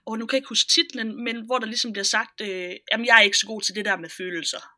og 0.06 0.20
nu 0.20 0.26
kan 0.26 0.36
jeg 0.36 0.40
ikke 0.40 0.50
huske 0.50 0.72
titlen, 0.72 1.24
men 1.24 1.46
hvor 1.46 1.58
der 1.58 1.66
ligesom 1.66 1.92
bliver 1.92 2.04
sagt, 2.04 2.42
øh, 2.42 2.74
jamen 2.92 3.06
jeg 3.06 3.18
er 3.18 3.22
ikke 3.22 3.38
så 3.38 3.48
god 3.48 3.62
til 3.62 3.76
det 3.76 3.86
der 3.86 3.98
med 3.98 4.10
følelser. 4.10 4.75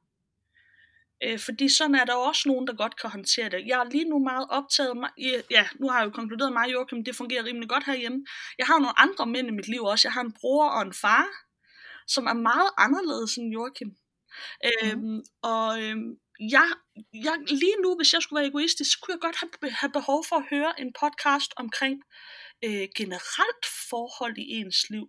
Øh, 1.23 1.39
fordi 1.39 1.69
sådan 1.69 1.95
er 1.95 2.05
der 2.05 2.13
også 2.13 2.43
nogen, 2.49 2.67
der 2.67 2.73
godt 2.75 3.01
kan 3.01 3.09
håndtere 3.09 3.49
det. 3.49 3.67
Jeg 3.67 3.79
er 3.79 3.89
lige 3.89 4.09
nu 4.09 4.19
meget 4.19 4.47
optaget, 4.49 4.93
ja, 5.51 5.67
nu 5.79 5.87
har 5.89 5.97
jeg 5.99 6.05
jo 6.05 6.11
konkluderet 6.11 6.53
mig, 6.53 6.71
Joachim, 6.73 7.03
det 7.03 7.15
fungerer 7.15 7.43
rimelig 7.45 7.69
godt 7.69 7.85
herhjemme. 7.85 8.25
Jeg 8.57 8.67
har 8.67 8.73
jo 8.73 8.79
nogle 8.79 8.99
andre 8.99 9.25
mænd 9.25 9.47
i 9.47 9.51
mit 9.51 9.67
liv 9.67 9.83
også. 9.83 10.07
Jeg 10.07 10.13
har 10.13 10.21
en 10.21 10.33
bror 10.39 10.69
og 10.69 10.81
en 10.81 10.93
far, 10.93 11.27
som 12.07 12.25
er 12.27 12.33
meget 12.33 12.69
anderledes 12.77 13.35
end 13.37 13.53
Joachim. 13.53 13.87
Mm. 13.87 14.69
Øhm, 14.87 15.21
og 15.41 15.83
øhm, 15.83 16.09
jeg, 16.39 16.67
jeg, 17.13 17.35
lige 17.47 17.77
nu, 17.83 17.95
hvis 17.95 18.13
jeg 18.13 18.21
skulle 18.21 18.39
være 18.39 18.49
egoistisk, 18.49 18.91
så 18.91 18.97
kunne 19.01 19.13
jeg 19.13 19.21
godt 19.21 19.35
have, 19.41 19.71
have 19.71 19.91
behov 19.91 20.25
for 20.29 20.35
at 20.35 20.45
høre 20.49 20.81
en 20.81 20.93
podcast 21.01 21.51
omkring 21.57 21.95
øh, 22.65 22.87
generelt 22.97 23.65
forhold 23.89 24.37
i 24.37 24.45
ens 24.59 24.89
liv. 24.89 25.07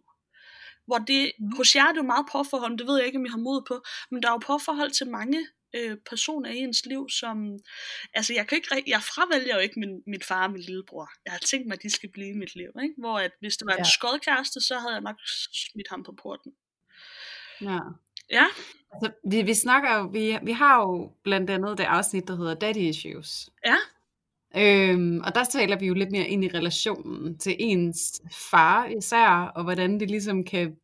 Hvor 0.87 0.99
det, 0.99 1.33
Mm. 1.39 1.53
hos 1.57 1.77
jer 1.77 1.85
er 1.89 1.93
det 1.93 1.97
jo 1.97 2.13
meget 2.15 2.27
påforhold, 2.33 2.79
det 2.79 2.87
ved 2.87 2.97
jeg 2.97 3.07
ikke, 3.07 3.19
om 3.19 3.27
I 3.27 3.29
har 3.29 3.37
mod 3.49 3.63
på, 3.69 3.83
men 4.11 4.23
der 4.23 4.29
er 4.29 4.33
jo 4.33 4.39
påforhold 4.39 4.91
til 4.91 5.11
mange 5.11 5.47
øh, 5.75 5.97
personer 6.11 6.51
i 6.51 6.57
ens 6.59 6.87
liv, 6.87 7.09
som, 7.11 7.59
altså 8.15 8.35
jeg 8.35 8.47
kan 8.47 8.57
ikke, 8.57 8.83
jeg 8.91 9.03
fravælger 9.03 9.55
jo 9.55 9.61
ikke 9.61 9.81
min, 9.81 10.03
min 10.07 10.23
far 10.23 10.45
og 10.45 10.51
min 10.53 10.61
lillebror. 10.63 11.11
Jeg 11.25 11.33
har 11.33 11.39
tænkt 11.39 11.67
mig, 11.69 11.75
at 11.75 11.83
de 11.83 11.91
skal 11.91 12.09
blive 12.13 12.29
i 12.29 12.33
mit 12.39 12.55
liv, 12.57 12.71
ikke? 12.83 12.95
Hvor 12.99 13.19
at, 13.19 13.31
hvis 13.41 13.57
det 13.57 13.67
var 13.67 13.73
en 13.73 13.79
Ja. 13.79 13.85
skodkæreste, 13.99 14.61
så 14.61 14.79
havde 14.79 14.93
jeg 14.93 15.01
nok 15.03 15.17
smidt 15.53 15.89
ham 15.91 16.03
på 16.03 16.13
porten. 16.23 16.53
Ja. 17.61 17.79
Ja, 18.31 18.47
Altså, 18.93 19.13
vi, 19.31 19.43
vi 19.43 19.55
snakker 19.55 19.99
jo, 19.99 20.05
vi, 20.13 20.39
vi 20.43 20.53
har 20.53 20.81
jo 20.81 21.13
blandt 21.25 21.51
andet 21.51 21.79
det 21.79 21.85
afsnit, 21.85 22.29
der 22.29 22.37
hedder 22.37 22.55
Daddy 22.55 22.79
Issues. 22.79 23.51
ja, 23.67 23.77
Øhm, 24.57 25.21
og 25.25 25.35
der 25.35 25.45
taler 25.45 25.79
vi 25.79 25.87
jo 25.87 25.95
lidt 25.95 26.11
mere 26.11 26.29
ind 26.29 26.45
i 26.45 26.49
relationen 26.49 27.39
til 27.39 27.57
ens 27.59 28.23
far 28.51 28.87
især, 28.87 29.53
og 29.55 29.65
hvordan 29.65 30.01
det 30.01 30.11
ligesom 30.11 30.45
kan 30.45 30.77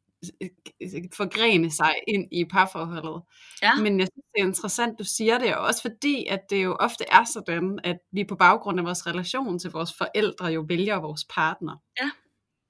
forgrene 1.17 1.71
sig 1.71 1.95
ind 2.09 2.29
i 2.33 2.45
parforholdet. 2.45 3.23
ja. 3.63 3.75
Men 3.75 4.01
jeg 4.01 4.09
synes, 4.13 4.27
det 4.35 4.43
er 4.43 4.47
interessant, 4.47 4.99
du 4.99 5.05
siger 5.05 5.39
det, 5.39 5.57
og 5.57 5.67
også 5.67 5.83
fordi, 5.83 6.27
at 6.27 6.41
det 6.51 6.65
jo 6.65 6.77
ofte 6.81 7.05
er 7.09 7.25
sådan, 7.25 7.79
at 7.85 7.97
vi 8.13 8.25
på 8.25 8.37
baggrund 8.37 8.79
af 8.79 8.85
vores 8.85 9.07
relation 9.07 9.59
til 9.59 9.71
vores 9.71 9.95
forældre 9.99 10.47
jo 10.47 10.65
vælger 10.69 10.97
vores 11.01 11.25
partner. 11.35 11.77
Ja. 12.01 12.11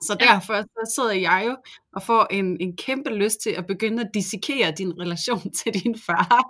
Så 0.06 0.16
Ja. 0.20 0.26
derfor 0.26 0.54
så 0.62 0.92
sidder 0.96 1.12
jeg 1.12 1.44
jo 1.46 1.56
og 1.96 2.02
får 2.02 2.26
en, 2.30 2.56
en 2.60 2.76
kæmpe 2.76 3.10
lyst 3.10 3.38
til 3.42 3.50
at 3.50 3.66
begynde 3.66 4.02
at 4.02 4.10
dissekere 4.14 4.70
din 4.78 4.92
relation 5.00 5.40
til 5.62 5.74
din 5.84 5.96
far. 6.06 6.44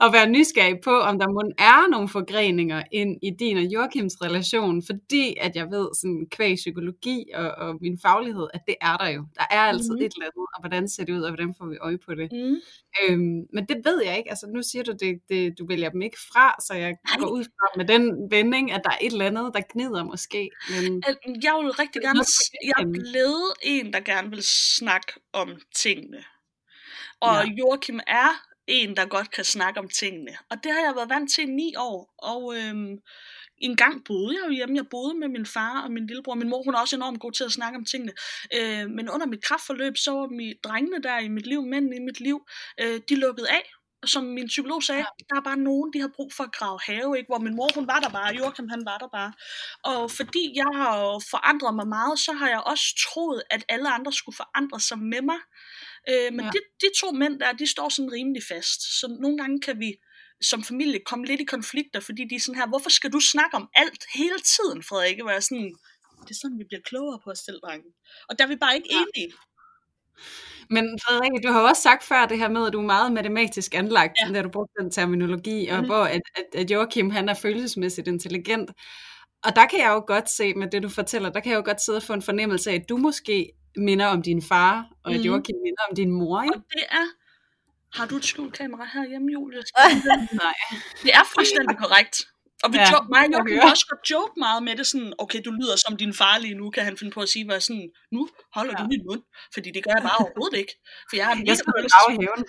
og 0.00 0.12
være 0.12 0.28
nysgerrig 0.30 0.76
på, 0.84 0.90
om 1.00 1.18
der 1.18 1.28
må 1.28 1.42
er 1.58 1.90
nogle 1.90 2.08
forgreninger 2.08 2.82
ind 2.92 3.16
i 3.22 3.30
din 3.38 3.56
og 3.56 3.62
Joachims 3.62 4.14
relation, 4.22 4.82
fordi 4.86 5.36
at 5.40 5.56
jeg 5.56 5.66
ved 5.70 5.88
sådan 6.00 6.26
kvæg 6.30 6.54
psykologi 6.54 7.24
og, 7.34 7.50
og 7.50 7.78
min 7.80 7.98
faglighed, 8.02 8.46
at 8.54 8.60
det 8.66 8.74
er 8.80 8.96
der 8.96 9.08
jo. 9.08 9.24
Der 9.38 9.44
er 9.50 9.60
altid 9.60 9.90
Mhm. 9.94 10.04
et 10.04 10.12
eller 10.16 10.26
andet, 10.26 10.46
og 10.54 10.60
hvordan 10.62 10.88
ser 10.88 11.04
det 11.04 11.12
ud, 11.12 11.20
og 11.22 11.30
hvordan 11.30 11.54
får 11.58 11.66
vi 11.66 11.76
øje 11.80 11.98
på 12.06 12.14
det. 12.14 12.28
Mm. 12.32 12.56
Øhm, 13.00 13.40
men 13.54 13.62
det 13.68 13.76
ved 13.84 14.02
jeg 14.04 14.18
ikke. 14.18 14.30
Altså, 14.30 14.46
nu 14.54 14.62
siger 14.62 14.82
du, 14.82 14.92
det, 15.00 15.12
det, 15.28 15.58
du 15.58 15.66
vælger 15.66 15.90
dem 15.90 16.02
ikke 16.02 16.18
fra, 16.32 16.54
så 16.66 16.74
jeg 16.74 16.94
går 17.18 17.28
ud 17.28 17.44
fra 17.44 17.66
med 17.76 17.84
den 17.84 18.30
vending, 18.30 18.72
at 18.72 18.80
der 18.84 18.90
er 18.90 18.98
et 19.06 19.12
eller 19.12 19.26
andet, 19.26 19.50
der 19.54 19.60
gnider 19.72 20.04
måske. 20.04 20.50
Men 20.70 21.02
Jeg 21.46 21.54
vil 21.62 21.70
rigtig 21.82 21.98
er 21.98 22.06
gerne, 22.06 22.18
jeg 22.64 22.84
er 22.84 22.90
blevet 22.92 23.52
en, 23.62 23.92
der 23.92 24.00
gerne 24.00 24.30
vil 24.30 24.42
snakke 24.42 25.12
om 25.32 25.60
tingene. 25.76 26.24
Og 27.20 27.46
ja. 27.46 27.52
Joachim 27.58 28.00
er 28.06 28.46
en, 28.66 28.96
der 28.96 29.06
godt 29.06 29.30
kan 29.30 29.44
snakke 29.44 29.80
om 29.80 29.88
tingene. 29.88 30.32
Og 30.50 30.56
det 30.64 30.72
har 30.72 30.80
jeg 30.80 30.94
været 30.96 31.08
vant 31.08 31.32
til 31.32 31.44
i 31.44 31.46
ni 31.46 31.74
år. 31.76 32.14
Og 32.18 32.56
øhm, 32.56 32.98
en 33.58 33.76
gang 33.76 34.04
boede 34.04 34.36
jeg 34.36 34.48
jo 34.48 34.52
hjemme. 34.54 34.76
Jeg 34.76 34.86
boede 34.90 35.18
med 35.18 35.28
min 35.28 35.46
far 35.46 35.82
og 35.82 35.92
min 35.92 36.06
lillebror. 36.06 36.34
Min 36.34 36.48
mor 36.48 36.62
hun 36.62 36.74
er 36.74 36.78
også 36.78 36.96
enormt 36.96 37.20
god 37.20 37.32
til 37.32 37.44
at 37.44 37.52
snakke 37.52 37.76
om 37.78 37.84
tingene. 37.84 38.12
Øh, 38.56 38.90
men 38.90 39.10
under 39.10 39.26
mit 39.26 39.44
kraftforløb, 39.44 39.96
så 39.96 40.12
var 40.12 40.26
mi, 40.26 40.54
drengene 40.64 41.02
der 41.02 41.18
i 41.18 41.28
mit 41.28 41.46
liv, 41.46 41.62
mændene 41.62 41.96
i 41.96 42.00
mit 42.00 42.20
liv, 42.20 42.40
øh, 42.80 43.00
de 43.08 43.16
lukkede 43.16 43.50
af. 43.50 43.70
Som 44.06 44.24
min 44.24 44.46
psykolog 44.46 44.82
sagde, 44.82 44.98
ja. 45.00 45.24
der 45.30 45.36
er 45.36 45.44
bare 45.44 45.56
nogen, 45.56 45.92
de 45.92 46.00
har 46.00 46.10
brug 46.16 46.32
for 46.32 46.44
at 46.44 46.52
grave 46.52 46.78
have, 46.82 47.18
ikke? 47.18 47.28
hvor 47.28 47.38
min 47.38 47.56
mor 47.56 47.68
hun 47.74 47.86
var 47.86 48.00
der 48.00 48.08
bare, 48.10 48.34
Joachim 48.34 48.68
han 48.68 48.82
var 48.84 48.98
der 48.98 49.08
bare. 49.08 49.32
Og 49.84 50.10
fordi 50.10 50.52
jeg 50.54 50.70
har 50.74 51.22
forandret 51.30 51.74
mig 51.74 51.88
meget, 51.88 52.18
så 52.18 52.32
har 52.32 52.48
jeg 52.48 52.60
også 52.66 52.84
troet, 53.06 53.42
at 53.50 53.64
alle 53.68 53.90
andre 53.90 54.12
skulle 54.12 54.36
forandre 54.36 54.80
sig 54.80 54.98
med 54.98 55.22
mig. 55.22 55.40
Øh, 56.08 56.32
men 56.32 56.44
Ja. 56.44 56.50
de, 56.50 56.58
de 56.80 56.86
to 57.00 57.10
mænd 57.10 57.40
der, 57.40 57.52
de 57.52 57.66
står 57.66 57.88
sådan 57.88 58.12
rimelig 58.12 58.42
fast. 58.48 59.00
Så 59.00 59.16
nogle 59.20 59.38
gange 59.38 59.60
kan 59.60 59.80
vi 59.80 59.94
som 60.42 60.64
familie 60.64 61.00
komme 61.06 61.26
lidt 61.26 61.40
i 61.40 61.44
konflikter, 61.44 62.00
fordi 62.00 62.22
de 62.30 62.34
er 62.34 62.40
sådan 62.40 62.60
her, 62.60 62.66
hvorfor 62.68 62.90
skal 62.90 63.12
du 63.12 63.20
snakke 63.20 63.56
om 63.56 63.68
alt 63.74 64.04
hele 64.14 64.38
tiden, 64.38 64.82
Frederikke? 64.82 65.22
Hvor 65.22 65.32
jeg 65.32 65.42
sådan, 65.42 65.74
det 66.24 66.30
er 66.30 66.38
sådan, 66.42 66.58
vi 66.58 66.64
bliver 66.64 66.80
klogere 66.84 67.20
på 67.24 67.30
os 67.30 67.38
selv, 67.38 67.60
drenge. 67.64 67.86
Og 68.28 68.38
der 68.38 68.44
er 68.44 68.48
vi 68.48 68.56
bare 68.56 68.76
ikke 68.76 68.88
Ja. 68.90 69.04
enige. 69.16 69.32
Men 70.70 70.98
Frederikke, 71.06 71.46
du 71.48 71.52
har 71.52 71.60
også 71.68 71.82
sagt 71.82 72.02
før 72.04 72.26
det 72.26 72.38
her 72.38 72.48
med, 72.48 72.66
at 72.66 72.72
du 72.72 72.78
er 72.80 72.86
meget 72.86 73.12
matematisk 73.12 73.74
anlagt, 73.74 74.12
ja. 74.26 74.32
Da 74.32 74.42
du 74.42 74.48
brugte 74.48 74.72
den 74.82 74.90
terminologi, 74.90 75.66
og 75.68 75.78
Mhm. 75.78 75.86
hvor 75.86 76.04
at, 76.04 76.20
at, 76.34 76.60
at 76.60 76.70
Joachim 76.70 77.10
han 77.10 77.28
er 77.28 77.34
følelsesmæssigt 77.34 78.08
intelligent. 78.08 78.70
Og 79.44 79.56
der 79.56 79.66
kan 79.66 79.78
jeg 79.78 79.88
jo 79.88 80.04
godt 80.06 80.30
se 80.30 80.54
med 80.54 80.70
det, 80.70 80.82
du 80.82 80.88
fortæller, 80.88 81.30
der 81.30 81.40
kan 81.40 81.50
jeg 81.52 81.56
jo 81.58 81.62
godt 81.64 81.82
sidde 81.82 81.96
og 81.96 82.02
få 82.02 82.12
en 82.12 82.22
fornemmelse 82.22 82.70
af, 82.70 82.74
at 82.74 82.88
du 82.88 82.96
måske 82.96 83.52
minder 83.76 84.06
om 84.06 84.22
din 84.22 84.42
far, 84.42 84.86
og 85.04 85.10
at 85.12 85.16
Mhm. 85.16 85.26
Joachim 85.26 85.56
minder 85.64 85.82
om 85.90 85.96
din 85.96 86.10
mor, 86.10 86.42
ikke? 86.42 86.54
Og 86.54 86.62
det 86.72 86.84
er, 86.90 87.06
har 87.98 88.06
du 88.06 88.16
et 88.16 88.24
skjult 88.24 88.54
kamera 88.54 88.84
her 88.94 89.08
hjemme, 89.08 89.32
Julie? 89.32 89.62
Nej. 90.44 90.54
Det 91.02 91.10
er 91.14 91.24
fuldstændig 91.34 91.76
korrekt. 91.84 92.16
Og 92.64 92.68
vi 92.72 92.76
Ja, 92.78 92.82
ja, 92.82 93.00
mig 93.14 93.24
og 93.38 93.46
kan 93.46 93.62
også 93.74 93.86
godt 93.90 94.04
joke 94.10 94.34
meget 94.46 94.62
med 94.62 94.74
det, 94.76 94.86
sådan, 94.86 95.12
okay, 95.18 95.40
du 95.44 95.50
lyder 95.60 95.76
som 95.76 95.96
din 96.02 96.14
far 96.20 96.38
lige 96.38 96.54
nu, 96.54 96.70
kan 96.70 96.84
han 96.88 96.96
finde 96.98 97.12
på 97.16 97.20
at 97.26 97.28
sige, 97.28 97.44
hvad 97.48 97.60
sådan, 97.60 97.88
nu 98.12 98.28
holder 98.56 98.72
Ja. 98.72 98.78
ja. 98.80 98.84
du 98.84 98.90
din 98.94 99.04
mund, 99.08 99.22
fordi 99.54 99.68
det 99.74 99.80
gør 99.84 99.94
jeg 99.98 100.02
bare 100.08 100.18
overhovedet 100.24 100.58
ikke. 100.62 100.74
For 101.08 101.14
jeg 101.16 101.26
har 101.26 101.34
Jeg 101.50 101.56
skal 101.56 101.72
haven. 102.24 102.42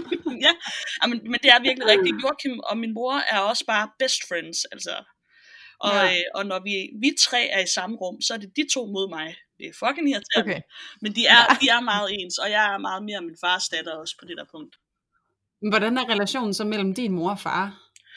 ja, 0.46 0.52
ja 1.00 1.04
men, 1.10 1.18
men 1.32 1.38
det 1.42 1.50
er 1.54 1.60
virkelig 1.68 1.86
rigtigt. 1.92 2.16
Joachim 2.22 2.54
og 2.70 2.74
min 2.82 2.92
mor 2.98 3.14
er 3.34 3.40
også 3.50 3.64
bare 3.72 3.86
best 4.00 4.20
friends, 4.28 4.58
altså. 4.74 4.94
Og, 5.86 5.92
Ja. 5.94 6.04
ja. 6.04 6.12
øh, 6.12 6.24
og 6.34 6.42
når 6.50 6.58
vi, 6.68 6.74
vi 7.02 7.08
tre 7.26 7.40
er 7.56 7.60
i 7.68 7.70
samme 7.76 7.94
rum, 8.02 8.16
så 8.20 8.30
er 8.34 8.38
det 8.38 8.50
de 8.56 8.64
to 8.74 8.82
mod 8.96 9.06
mig. 9.16 9.28
Det 9.58 9.64
er 9.70 9.74
fucking 9.82 10.06
irriterende. 10.10 10.50
Okay. 10.52 10.60
Men 11.02 11.10
de 11.16 11.22
er, 11.36 11.42
de 11.60 11.66
er 11.76 11.80
meget 11.92 12.08
ens, 12.18 12.38
og 12.38 12.48
jeg 12.50 12.64
er 12.74 12.78
meget 12.78 13.02
mere 13.08 13.20
min 13.28 13.36
fars 13.44 13.68
datter 13.68 13.94
også 14.02 14.14
på 14.20 14.24
det 14.28 14.36
der 14.38 14.44
punkt. 14.54 14.74
Hvordan 15.70 15.98
er 15.98 16.04
relationen 16.14 16.54
så 16.54 16.64
mellem 16.64 16.94
din 16.94 17.12
mor 17.12 17.30
og 17.30 17.40
far? 17.40 17.64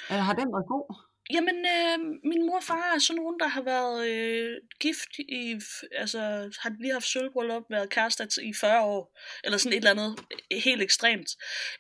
Har 0.08 0.34
den 0.34 0.48
været 0.56 0.68
god? 0.76 1.09
Jamen, 1.34 1.56
øh, 1.56 2.00
min 2.24 2.46
mor 2.48 2.56
og 2.56 2.64
far 2.64 2.94
er 2.96 3.00
sådan 3.00 3.22
nogen, 3.22 3.40
der 3.40 3.48
har 3.48 3.62
været 3.62 4.08
øh, 4.08 4.58
gift 4.80 5.20
i, 5.20 5.62
altså 5.92 6.20
har 6.60 6.76
lige 6.80 6.94
haft 6.94 7.06
sølvbryllup, 7.06 7.64
været 7.70 7.90
kærester 7.90 8.42
i 8.42 8.54
40 8.54 8.82
år, 8.84 9.20
eller 9.44 9.58
sådan 9.58 9.74
et 9.74 9.78
eller 9.78 9.92
andet 9.92 10.20
øh, 10.54 10.62
helt 10.64 10.82
ekstremt. 10.82 11.30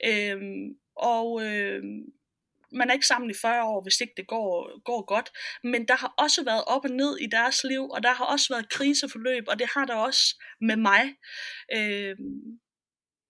Øh, 0.06 0.38
og 0.95 1.45
øh, 1.45 1.84
man 2.72 2.89
er 2.89 2.93
ikke 2.93 3.08
sammen 3.08 3.30
i 3.30 3.34
40 3.41 3.64
år, 3.64 3.82
hvis 3.84 4.02
ikke 4.02 4.14
det 4.18 4.28
går, 4.28 4.82
går 4.84 5.06
godt. 5.06 5.30
Men 5.64 5.88
der 5.88 5.95
har 5.95 6.14
også 6.18 6.43
været 6.43 6.64
op 6.68 6.86
og 6.86 6.91
ned 6.91 7.18
i 7.18 7.26
deres 7.26 7.64
liv, 7.64 7.89
og 7.89 8.04
der 8.04 8.14
har 8.14 8.26
også 8.26 8.54
været 8.54 8.70
kriseforløb, 8.70 9.43
og 9.47 9.60
det 9.60 9.68
har 9.74 9.86
der 9.86 9.95
også 9.95 10.41
med 10.62 10.76
mig. 10.76 11.16
Øh, 11.76 12.16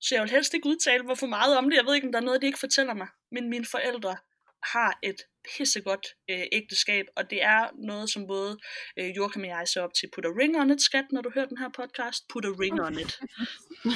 så 0.01 0.15
jeg 0.15 0.21
vil 0.21 0.31
helst 0.31 0.53
ikke 0.53 0.67
udtale 0.67 1.03
mig 1.03 1.17
for 1.17 1.27
meget 1.27 1.57
om 1.57 1.69
det. 1.69 1.77
Jeg 1.77 1.85
ved 1.85 1.95
ikke, 1.95 2.07
om 2.07 2.11
der 2.11 2.19
er 2.19 2.23
noget, 2.23 2.41
de 2.41 2.47
ikke 2.47 2.59
fortæller 2.59 2.93
mig. 2.93 3.07
Men 3.31 3.49
mine 3.49 3.65
forældre 3.65 4.17
har 4.63 4.99
et 5.03 5.21
pissegodt 5.57 6.07
øh, 6.29 6.43
ægteskab, 6.51 7.05
og 7.15 7.29
det 7.29 7.43
er 7.43 7.69
noget, 7.85 8.09
som 8.09 8.27
både 8.27 8.57
øh, 8.99 9.09
Joachim 9.17 9.41
og 9.41 9.47
jeg 9.47 9.67
ser 9.67 9.81
op 9.81 9.93
til. 9.93 10.09
Put 10.15 10.25
a 10.25 10.29
ring 10.39 10.59
on 10.59 10.71
it, 10.71 10.81
skat, 10.81 11.05
når 11.11 11.21
du 11.21 11.31
hører 11.35 11.45
den 11.45 11.57
her 11.57 11.69
podcast. 11.69 12.27
Put 12.29 12.45
a 12.45 12.47
ring 12.47 12.81
on 12.81 12.99
it. 12.99 13.19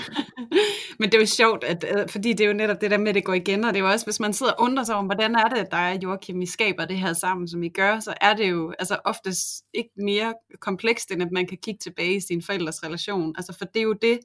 Men 0.99 1.11
det 1.11 1.15
er 1.15 1.21
jo 1.21 1.25
sjovt, 1.25 1.63
at, 1.63 1.85
øh, 1.95 2.09
fordi 2.09 2.33
det 2.33 2.43
er 2.43 2.47
jo 2.47 2.53
netop 2.53 2.81
det 2.81 2.91
der 2.91 2.97
med, 2.97 3.07
at 3.07 3.15
det 3.15 3.25
går 3.25 3.33
igen, 3.33 3.63
og 3.63 3.73
det 3.73 3.79
er 3.79 3.83
jo 3.83 3.91
også, 3.91 4.05
hvis 4.05 4.19
man 4.19 4.33
sidder 4.33 4.51
og 4.51 4.63
undrer 4.63 4.83
sig 4.83 4.95
om, 4.95 5.05
hvordan 5.05 5.35
er 5.35 5.47
det, 5.47 5.57
at 5.57 5.71
der 5.71 5.83
og 5.83 6.03
Joachim, 6.03 6.41
I 6.41 6.45
skaber 6.45 6.85
det 6.85 6.97
her 6.97 7.13
sammen, 7.13 7.47
som 7.47 7.63
I 7.63 7.69
gør, 7.69 7.99
så 7.99 8.13
er 8.21 8.33
det 8.33 8.49
jo 8.49 8.73
altså 8.79 8.97
oftest 9.05 9.63
ikke 9.73 9.89
mere 9.97 10.33
komplekst, 10.59 11.11
end 11.11 11.21
at 11.21 11.31
man 11.31 11.47
kan 11.47 11.57
kigge 11.57 11.79
tilbage 11.79 12.15
i 12.15 12.19
sin 12.19 12.41
forældres 12.41 12.83
relation. 12.83 13.33
Altså 13.37 13.53
for 13.57 13.65
det 13.65 13.79
er 13.79 13.83
jo 13.83 13.93
det 13.93 14.19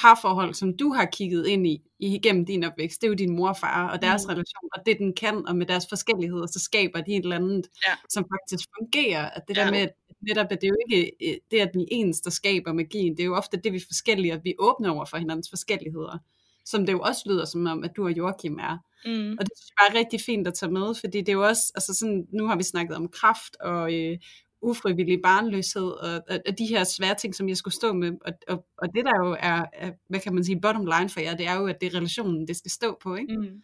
parforhold, 0.00 0.54
som 0.54 0.76
du 0.76 0.92
har 0.92 1.04
kigget 1.04 1.46
ind 1.46 1.66
i, 1.66 1.82
igennem 1.98 2.46
din 2.46 2.64
opvækst, 2.64 3.00
det 3.00 3.06
er 3.06 3.10
jo 3.10 3.14
din 3.14 3.36
mor 3.36 3.48
og 3.48 3.56
far 3.56 3.88
og 3.90 4.02
deres 4.02 4.22
Mm. 4.24 4.28
relation, 4.28 4.68
og 4.76 4.86
det 4.86 4.98
den 4.98 5.12
kan, 5.14 5.46
og 5.48 5.56
med 5.56 5.66
deres 5.66 5.86
forskelligheder, 5.88 6.46
så 6.46 6.58
skaber 6.60 7.00
de 7.00 7.16
et 7.16 7.22
eller 7.22 7.36
andet, 7.36 7.66
Ja. 7.88 7.92
som 8.08 8.24
faktisk 8.34 8.68
fungerer. 8.78 9.30
At 9.30 9.42
det 9.48 9.56
Ja. 9.56 9.64
der 9.64 9.70
med, 9.70 9.78
at 9.80 9.92
netop, 10.28 10.46
at 10.50 10.60
det 10.60 10.66
er 10.66 10.68
jo 10.68 10.76
ikke 10.90 11.12
øh, 11.30 11.36
det, 11.50 11.58
at 11.60 11.70
er 11.76 11.84
ens, 11.90 12.20
der 12.20 12.30
skaber 12.30 12.72
magien, 12.72 13.12
det 13.16 13.20
er 13.20 13.24
jo 13.26 13.34
ofte 13.36 13.56
det, 13.64 13.72
vi 13.72 13.76
er 13.76 13.84
forskellige, 13.86 14.32
at 14.32 14.40
vi 14.44 14.54
åbner 14.58 14.90
over 14.90 15.04
for 15.04 15.16
hinandens 15.16 15.48
forskelligheder, 15.48 16.18
som 16.64 16.86
det 16.86 16.92
jo 16.92 17.00
også 17.00 17.22
lyder 17.26 17.44
som 17.44 17.66
om, 17.66 17.84
at 17.84 17.90
du 17.96 18.04
og 18.04 18.16
Joachim 18.16 18.58
er. 18.58 18.78
Mm. 19.04 19.32
Og 19.38 19.44
det 19.46 19.52
synes 19.56 19.68
jeg 19.70 19.76
bare 19.80 19.90
er 19.96 19.98
rigtig 19.98 20.20
fint 20.20 20.46
at 20.48 20.54
tage 20.54 20.72
med, 20.72 20.94
fordi 21.00 21.18
det 21.18 21.28
er 21.28 21.32
jo 21.32 21.46
også, 21.46 21.62
altså 21.74 21.94
sådan, 21.94 22.26
nu 22.32 22.46
har 22.46 22.56
vi 22.56 22.62
snakket 22.62 22.96
om 22.96 23.08
kraft 23.08 23.56
og 23.60 23.94
øh, 23.94 24.18
ufrivillig 24.62 25.20
barnløshed, 25.22 25.82
og, 25.82 26.22
og, 26.30 26.38
og 26.48 26.58
de 26.58 26.66
her 26.66 26.84
svære 26.84 27.14
ting, 27.14 27.34
som 27.34 27.48
jeg 27.48 27.56
skulle 27.56 27.74
stå 27.74 27.92
med, 27.92 28.12
og, 28.26 28.32
og, 28.48 28.66
og 28.78 28.88
det 28.94 29.04
der 29.04 29.26
jo 29.26 29.36
er, 29.40 29.64
er, 29.72 29.92
hvad 30.08 30.20
kan 30.20 30.34
man 30.34 30.44
sige, 30.44 30.60
bottom 30.60 30.86
line 30.86 31.08
for 31.08 31.20
jer, 31.20 31.36
det 31.36 31.46
er 31.46 31.56
jo, 31.56 31.66
at 31.66 31.80
det 31.80 31.86
er 31.86 31.96
relationen, 31.96 32.48
det 32.48 32.56
skal 32.56 32.70
stå 32.70 32.98
på, 33.02 33.14
ikke? 33.14 33.36
Mm. 33.36 33.62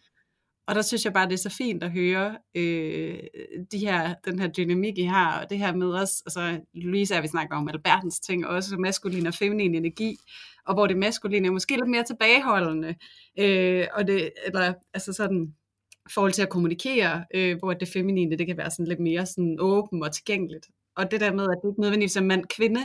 Og 0.67 0.75
der 0.75 0.81
synes 0.81 1.05
jeg 1.05 1.13
bare, 1.13 1.25
det 1.25 1.33
er 1.33 1.37
så 1.37 1.49
fint 1.49 1.83
at 1.83 1.91
høre 1.91 2.37
øh, 2.55 3.19
de 3.71 3.77
her, 3.77 4.13
den 4.25 4.39
her 4.39 4.47
dynamik, 4.47 4.97
I 4.97 5.03
har, 5.03 5.41
og 5.41 5.49
det 5.49 5.57
her 5.57 5.75
med 5.75 5.93
os, 5.93 6.21
altså 6.25 6.59
Louise 6.73 7.15
er 7.15 7.21
vi 7.21 7.27
snakker 7.27 7.55
om 7.55 7.69
albertens 7.69 8.19
ting, 8.19 8.47
og 8.47 8.55
også 8.55 8.77
maskulin 8.77 9.27
og 9.27 9.33
feminin 9.33 9.75
energi, 9.75 10.17
og 10.65 10.73
hvor 10.73 10.87
det 10.87 10.97
maskuline 10.97 11.47
er 11.47 11.51
måske 11.51 11.75
lidt 11.75 11.89
mere 11.89 12.03
tilbageholdende, 12.03 12.95
øh, 13.39 13.87
og 13.93 14.07
det, 14.07 14.31
eller 14.45 14.73
altså 14.93 15.13
sådan, 15.13 15.55
forhold 16.13 16.31
til 16.31 16.41
at 16.41 16.49
kommunikere, 16.49 17.25
øh, 17.33 17.57
hvor 17.59 17.73
det 17.73 17.87
feminine, 17.87 18.37
det 18.37 18.47
kan 18.47 18.57
være 18.57 18.71
sådan 18.71 18.87
lidt 18.87 18.99
mere 18.99 19.25
sådan 19.25 19.57
åben 19.59 20.03
og 20.03 20.13
tilgængeligt. 20.13 20.65
Og 20.97 21.11
det 21.11 21.21
der 21.21 21.31
med, 21.33 21.43
at 21.43 21.57
det 21.61 21.69
ikke 21.69 21.81
nødvendigvis 21.81 22.15
er 22.15 22.21
mand-kvinde, 22.21 22.81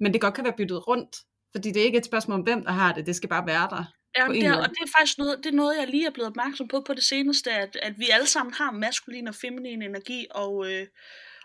men 0.00 0.12
det 0.12 0.20
godt 0.20 0.34
kan 0.34 0.44
være 0.44 0.56
byttet 0.56 0.88
rundt, 0.88 1.16
fordi 1.52 1.70
det 1.72 1.80
er 1.80 1.84
ikke 1.86 1.98
et 1.98 2.04
spørgsmål 2.04 2.38
om, 2.38 2.42
hvem 2.44 2.64
der 2.64 2.72
har 2.72 2.92
det, 2.92 3.06
det 3.06 3.16
skal 3.16 3.28
bare 3.28 3.46
være 3.46 3.68
der. 3.70 3.84
Ja, 4.16 4.26
det, 4.28 4.44
er, 4.44 4.56
og 4.56 4.68
det 4.68 4.78
er 4.82 4.98
faktisk 4.98 5.18
noget, 5.18 5.38
det 5.38 5.46
er 5.46 5.56
noget, 5.56 5.78
jeg 5.78 5.88
lige 5.88 6.06
er 6.06 6.10
blevet 6.10 6.28
opmærksom 6.28 6.68
på 6.68 6.80
på 6.86 6.94
det 6.94 7.04
seneste, 7.04 7.50
at, 7.52 7.76
at 7.82 7.98
vi 7.98 8.08
alle 8.12 8.26
sammen 8.26 8.54
har 8.54 8.70
maskulin 8.70 9.28
og 9.28 9.34
feminin 9.34 9.82
energi, 9.82 10.26
og, 10.30 10.72
øh, 10.72 10.86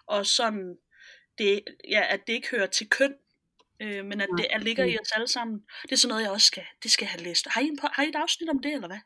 og 0.08 0.26
sådan, 0.26 0.76
det, 1.38 1.62
ja, 1.90 2.04
at 2.10 2.20
det 2.28 2.34
ikke 2.34 2.48
hører 2.52 2.66
til 2.68 2.90
køn, 2.90 3.14
øh, 3.82 4.06
men 4.06 4.22
at 4.22 4.30
det 4.38 4.48
er, 4.50 4.60
ligger 4.60 4.86
i 4.86 4.98
os 5.02 5.12
alle 5.12 5.28
sammen. 5.28 5.60
Det 5.84 5.92
er 5.92 5.96
sådan 5.96 6.10
noget, 6.10 6.24
jeg 6.24 6.32
også 6.32 6.48
skal, 6.48 6.64
det 6.84 6.92
skal 6.92 7.08
have 7.08 7.24
læst. 7.24 7.48
Har 7.50 7.62
I, 7.62 7.66
en, 7.68 7.78
på- 7.82 7.88
har 7.94 8.04
I 8.04 8.10
et 8.10 8.16
afsnit 8.16 8.50
om 8.50 8.60
det, 8.62 8.74
eller 8.74 8.88
hvad? 8.88 9.00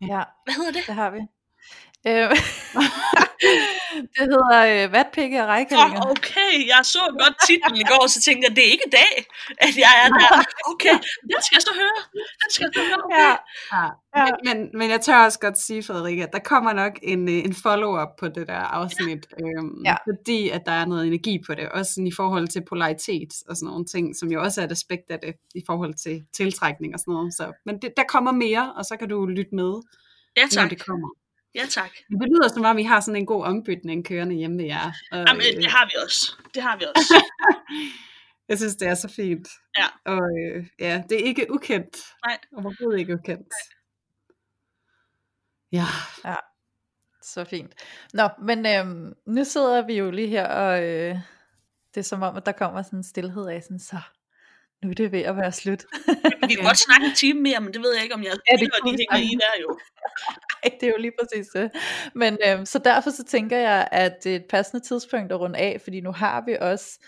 Ja, 0.00 0.22
Hvad 0.44 0.54
hedder 0.54 0.72
det? 0.72 0.86
det 0.86 0.94
har 0.94 1.10
vi. 1.10 1.20
Øh, 2.08 2.30
det 4.16 4.24
hedder 4.32 4.84
øh, 4.84 4.92
vatpikke 4.92 5.36
og 5.42 5.46
rejkællinger. 5.54 6.00
Oh, 6.04 6.10
okay, 6.10 6.52
jeg 6.72 6.80
så 6.94 7.02
godt 7.22 7.34
titlen 7.46 7.76
i 7.76 7.86
går, 7.92 8.06
så 8.06 8.18
tænkte 8.26 8.42
jeg, 8.48 8.56
det 8.56 8.62
er 8.68 8.70
ikke 8.76 8.86
i 8.86 8.90
dag, 8.90 9.14
at 9.66 9.74
jeg 9.84 9.92
er 10.04 10.08
der. 10.08 10.32
Okay, 10.72 10.96
den 11.30 11.38
skal 11.44 11.54
jeg 11.58 11.62
så 11.62 11.74
høre. 11.82 11.98
Den 12.40 12.48
skal 12.54 12.64
jeg 12.66 12.72
så 12.74 12.82
høre. 12.90 13.02
Okay. 13.04 13.20
Ja, 13.22 13.36
Ja. 13.76 13.86
Ja. 14.16 14.24
Men, 14.24 14.34
men, 14.58 14.78
men 14.78 14.90
jeg 14.90 15.00
tør 15.00 15.24
også 15.24 15.38
godt 15.38 15.58
sige, 15.58 15.82
Frederik, 15.82 16.18
at 16.18 16.32
der 16.32 16.38
kommer 16.38 16.72
nok 16.72 16.92
en, 17.02 17.28
øh, 17.28 17.34
en 17.34 17.54
follow-up 17.54 18.08
på 18.18 18.28
det 18.28 18.46
der 18.48 18.58
afsnit, 18.78 19.26
øhm, 19.40 19.82
Ja. 19.84 19.94
fordi 20.08 20.48
at 20.48 20.62
der 20.66 20.72
er 20.72 20.84
noget 20.86 21.06
energi 21.06 21.42
på 21.46 21.54
det, 21.54 21.68
også 21.68 21.92
sådan 21.92 22.06
i 22.06 22.12
forhold 22.12 22.48
til 22.48 22.62
polaritet 22.68 23.32
og 23.48 23.56
sådan 23.56 23.66
nogle 23.70 23.84
ting, 23.84 24.16
som 24.16 24.28
jo 24.32 24.42
også 24.42 24.60
er 24.60 24.64
et 24.64 24.72
aspekt 24.72 25.10
af 25.10 25.18
det, 25.22 25.34
i 25.54 25.62
forhold 25.66 25.94
til 25.94 26.22
tiltrækning 26.36 26.94
og 26.94 27.00
sådan 27.00 27.12
noget. 27.12 27.34
Så, 27.34 27.52
men 27.66 27.78
det, 27.82 27.92
der 27.96 28.02
kommer 28.08 28.32
mere, 28.32 28.72
og 28.76 28.84
så 28.84 28.96
kan 28.96 29.08
du 29.08 29.26
lytte 29.26 29.54
med, 29.54 29.72
Ja, 30.36 30.42
når 30.42 30.48
tak. 30.48 30.70
det 30.70 30.86
kommer. 30.86 31.08
Ja, 31.56 31.66
tak. 31.68 31.90
Det 32.08 32.28
lyder 32.28 32.48
som 32.48 32.64
om, 32.64 32.76
vi 32.76 32.82
har 32.82 33.00
sådan 33.00 33.16
en 33.16 33.26
god 33.26 33.44
ombytning 33.44 34.04
kørende 34.04 34.34
hjemme 34.34 34.58
ved 34.58 34.64
jer. 34.64 34.92
Og, 35.12 35.18
Jamen, 35.28 35.42
øh, 35.42 35.62
det 35.62 35.70
har 35.70 35.84
vi 35.84 35.92
også. 36.04 36.36
Det 36.54 36.62
har 36.62 36.76
vi 36.76 36.84
også. 36.94 37.24
jeg 38.48 38.58
synes, 38.58 38.76
det 38.76 38.88
er 38.88 38.94
så 38.94 39.08
fint. 39.08 39.48
Ja. 39.78 40.12
Og 40.12 40.22
øh, 40.40 40.66
ja, 40.78 41.02
det 41.08 41.20
er 41.20 41.24
ikke 41.24 41.46
ukendt. 41.50 41.96
Nej. 42.26 42.38
Overhovedet 42.56 42.98
ikke 42.98 43.14
ukendt. 43.14 43.54
Ja. 45.72 45.86
så 47.22 47.44
fint. 47.44 47.74
Nå, 48.12 48.28
men 48.42 48.66
øhm, 48.66 49.14
nu 49.26 49.44
sidder 49.44 49.86
vi 49.86 49.94
jo 49.94 50.10
lige 50.10 50.28
her, 50.28 50.48
og 50.48 50.84
øh, 50.84 51.18
det 51.94 52.00
er 52.00 52.04
som 52.04 52.22
om, 52.22 52.36
at 52.36 52.46
der 52.46 52.52
kommer 52.52 52.82
sådan 52.82 52.98
en 52.98 53.04
stillhed 53.04 53.48
af 53.48 53.62
sådan, 53.62 53.78
så 53.78 54.00
nu 54.82 54.90
er 54.90 54.94
det 54.94 55.12
ved 55.12 55.20
at 55.20 55.36
være 55.36 55.52
slut. 55.52 55.84
Vi 56.48 56.54
kan 56.54 56.64
godt 56.64 56.78
snakke 56.86 57.06
en 57.06 57.14
time 57.14 57.40
mere, 57.40 57.60
men 57.60 57.72
det 57.72 57.82
ved 57.82 57.94
jeg 57.94 58.02
ikke, 58.02 58.14
om 58.14 58.22
jeg 58.22 58.32
Ja, 58.50 58.56
det 58.56 58.70
kunne 58.72 58.92
de 58.92 59.06
hænger 59.10 59.32
i 59.32 59.34
der 59.34 59.60
jo. 59.62 59.78
Ej, 60.64 60.70
det 60.80 60.86
er 60.86 60.90
jo 60.90 60.98
lige 60.98 61.12
præcis 61.20 61.46
det. 61.48 61.70
Men 62.14 62.38
øhm, 62.46 62.66
så 62.66 62.78
derfor 62.78 63.10
så 63.10 63.24
tænker 63.24 63.58
jeg, 63.58 63.88
at 63.92 64.24
det 64.24 64.32
er 64.32 64.36
et 64.36 64.44
passende 64.44 64.84
tidspunkt 64.84 65.32
at 65.32 65.40
runde 65.40 65.58
af, 65.58 65.80
fordi 65.84 66.00
nu 66.00 66.12
har 66.12 66.44
vi 66.46 66.56
også 66.60 66.98